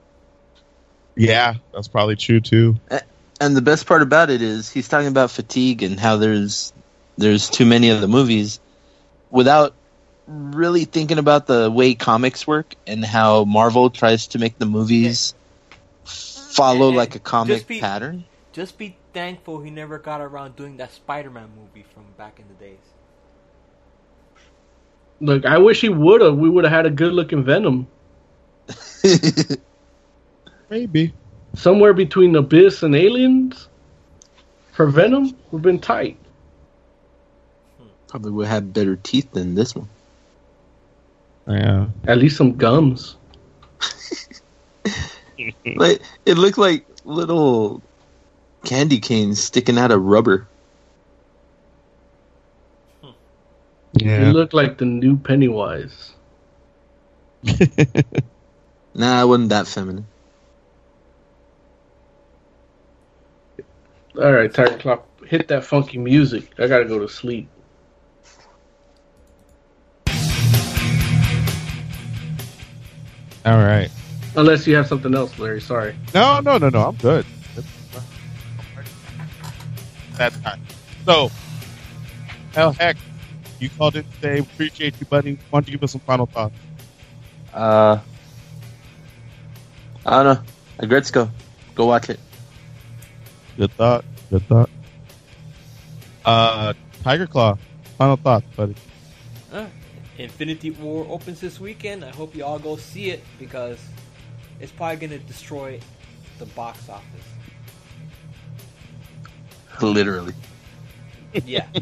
yeah, 1.15 1.55
that's 1.73 1.87
probably 1.87 2.15
true 2.15 2.39
too. 2.39 2.75
Uh, 2.91 2.99
And 3.39 3.55
the 3.55 3.61
best 3.61 3.85
part 3.85 4.01
about 4.01 4.29
it 4.29 4.41
is 4.41 4.69
he's 4.69 4.87
talking 4.87 5.07
about 5.07 5.31
fatigue 5.31 5.83
and 5.83 5.99
how 5.99 6.17
there's 6.17 6.73
there's 7.17 7.49
too 7.49 7.65
many 7.65 7.89
of 7.89 8.01
the 8.01 8.07
movies 8.07 8.59
without 9.29 9.73
really 10.27 10.85
thinking 10.85 11.17
about 11.19 11.47
the 11.47 11.69
way 11.69 11.93
comics 11.95 12.45
work 12.47 12.75
and 12.85 13.03
how 13.05 13.43
Marvel 13.45 13.89
tries 13.89 14.27
to 14.27 14.39
make 14.39 14.57
the 14.57 14.65
movies 14.65 15.33
follow 16.03 16.87
And- 16.89 16.97
like 16.97 17.15
a 17.15 17.19
comic 17.19 17.57
just 17.57 17.67
be- 17.67 17.79
pattern. 17.79 18.25
Just 18.53 18.77
be 18.79 18.97
thankful 19.13 19.61
he 19.61 19.69
never 19.69 19.99
got 19.99 20.19
around 20.19 20.55
doing 20.55 20.77
that 20.77 20.91
Spider-Man 20.91 21.49
movie 21.55 21.85
from 21.93 22.05
back 22.17 22.39
in 22.39 22.47
the 22.47 22.55
days. 22.55 22.79
Look, 25.21 25.45
I 25.45 25.59
wish 25.59 25.81
he 25.81 25.89
would 25.89 26.21
have. 26.21 26.35
We 26.37 26.49
would 26.49 26.63
have 26.63 26.73
had 26.73 26.85
a 26.87 26.89
good 26.89 27.13
looking 27.13 27.43
Venom. 27.43 27.87
Maybe. 30.69 31.13
Somewhere 31.57 31.93
between 31.93 32.35
Abyss 32.35 32.83
and 32.83 32.95
Aliens. 32.95 33.67
For 34.73 34.85
Venom, 34.85 35.35
we've 35.49 35.61
been 35.61 35.79
tight. 35.79 36.17
Probably 38.07 38.31
would 38.31 38.47
have 38.47 38.73
better 38.73 38.95
teeth 38.95 39.31
than 39.31 39.55
this 39.55 39.75
one. 39.75 39.89
Yeah. 41.47 41.87
At 42.07 42.19
least 42.19 42.37
some 42.37 42.55
gums. 42.55 43.15
Like 45.75 46.01
it 46.25 46.35
looked 46.35 46.57
like 46.57 46.87
little 47.05 47.83
candy 48.65 48.99
canes 48.99 49.39
sticking 49.39 49.77
out 49.77 49.91
of 49.91 50.01
rubber. 50.01 50.47
Yeah. 53.93 54.25
You 54.25 54.33
look 54.33 54.51
like 54.51 54.79
the 54.79 54.85
new 54.85 55.15
Pennywise. 55.15 56.13
Nah, 58.95 59.21
I 59.21 59.25
wasn't 59.25 59.49
that 59.49 59.67
feminine. 59.67 60.07
All 64.19 64.33
right, 64.33 64.51
Tiger 64.51 64.77
Claw, 64.79 64.99
hit 65.27 65.47
that 65.49 65.63
funky 65.63 65.99
music. 65.99 66.51
I 66.57 66.65
gotta 66.65 66.85
go 66.85 66.97
to 66.97 67.07
sleep. 67.07 67.47
All 73.45 73.57
right. 73.57 73.89
Unless 74.35 74.65
you 74.65 74.75
have 74.75 74.87
something 74.87 75.13
else, 75.13 75.37
Larry. 75.37 75.61
Sorry. 75.61 75.95
No, 76.15 76.39
no, 76.39 76.57
no, 76.57 76.69
no. 76.69 76.87
I'm 76.87 76.95
good. 76.95 77.25
That's 80.17 80.35
fine. 80.37 80.61
So, 81.05 81.29
hell 82.53 82.73
heck, 82.73 82.97
you 83.59 83.69
called 83.69 83.95
it 83.95 84.05
today. 84.15 84.39
Appreciate 84.39 84.99
you, 84.99 85.05
buddy. 85.05 85.37
Why 85.51 85.59
don't 85.59 85.67
you 85.67 85.73
give 85.73 85.83
us 85.83 85.91
some 85.91 86.01
final 86.01 86.25
thoughts? 86.25 86.55
Uh, 87.53 87.99
I 90.07 90.23
don't 90.23 90.35
know. 90.35 90.43
Aggretsuko. 90.79 91.29
Go 91.75 91.85
watch 91.85 92.09
it. 92.09 92.19
Good 93.57 93.71
thought. 93.71 94.05
Good 94.29 94.43
thought. 94.43 94.69
Uh, 96.23 96.73
Tiger 97.03 97.25
Claw. 97.25 97.57
Final 97.97 98.17
thoughts, 98.17 98.45
buddy. 98.55 98.75
Uh, 99.51 99.65
Infinity 100.19 100.69
War 100.71 101.07
opens 101.09 101.39
this 101.39 101.59
weekend. 101.59 102.05
I 102.05 102.09
hope 102.09 102.35
you 102.35 102.45
all 102.45 102.59
go 102.59 102.77
see 102.77 103.09
it 103.09 103.23
because 103.39 103.79
it's 104.59 104.71
probably 104.71 105.07
going 105.07 105.19
to 105.19 105.25
destroy 105.25 105.79
the 106.37 106.45
box 106.47 106.87
office. 106.87 107.05
Literally. 109.81 110.33
Yeah. 111.45 111.65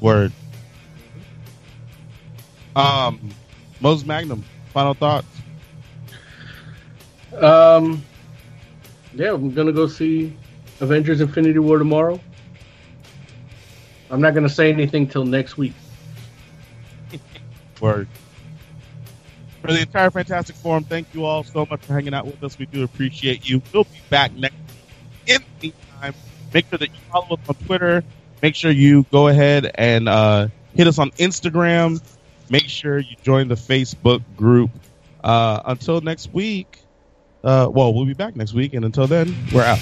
Word. 0.00 0.32
Um, 2.74 3.30
Mose 3.80 4.04
Magnum. 4.04 4.44
Final 4.72 4.94
thoughts. 4.94 5.26
Um, 7.40 8.04
yeah, 9.14 9.32
I'm 9.32 9.52
gonna 9.52 9.72
go 9.72 9.86
see 9.86 10.36
Avengers: 10.80 11.20
Infinity 11.20 11.58
War 11.58 11.78
tomorrow. 11.78 12.20
I'm 14.10 14.20
not 14.20 14.34
gonna 14.34 14.48
say 14.48 14.72
anything 14.72 15.06
till 15.06 15.24
next 15.24 15.56
week. 15.56 15.72
Word. 17.80 18.08
For 19.66 19.72
the 19.72 19.80
entire 19.80 20.10
Fantastic 20.10 20.54
Forum, 20.54 20.84
thank 20.84 21.12
you 21.12 21.24
all 21.24 21.42
so 21.42 21.66
much 21.68 21.80
for 21.84 21.92
hanging 21.92 22.14
out 22.14 22.24
with 22.24 22.42
us. 22.44 22.56
We 22.56 22.66
do 22.66 22.84
appreciate 22.84 23.48
you. 23.48 23.60
We'll 23.72 23.84
be 23.84 24.00
back 24.10 24.32
next 24.34 24.54
week. 24.54 25.34
In 25.34 25.42
the 25.42 25.66
meantime, 25.66 26.14
make 26.54 26.68
sure 26.68 26.78
that 26.78 26.88
you 26.88 27.00
follow 27.10 27.34
us 27.34 27.40
on 27.48 27.54
Twitter. 27.66 28.04
Make 28.42 28.54
sure 28.54 28.70
you 28.70 29.04
go 29.10 29.26
ahead 29.26 29.72
and 29.74 30.08
uh, 30.08 30.48
hit 30.74 30.86
us 30.86 30.98
on 30.98 31.10
Instagram. 31.12 32.00
Make 32.48 32.68
sure 32.68 32.98
you 32.98 33.16
join 33.24 33.48
the 33.48 33.56
Facebook 33.56 34.22
group. 34.36 34.70
Uh, 35.24 35.60
until 35.64 36.00
next 36.00 36.32
week, 36.32 36.78
uh, 37.44 37.68
well, 37.70 37.92
we'll 37.94 38.06
be 38.06 38.14
back 38.14 38.36
next 38.36 38.52
week, 38.54 38.74
and 38.74 38.84
until 38.84 39.06
then, 39.06 39.34
we're 39.52 39.62
out. 39.62 39.80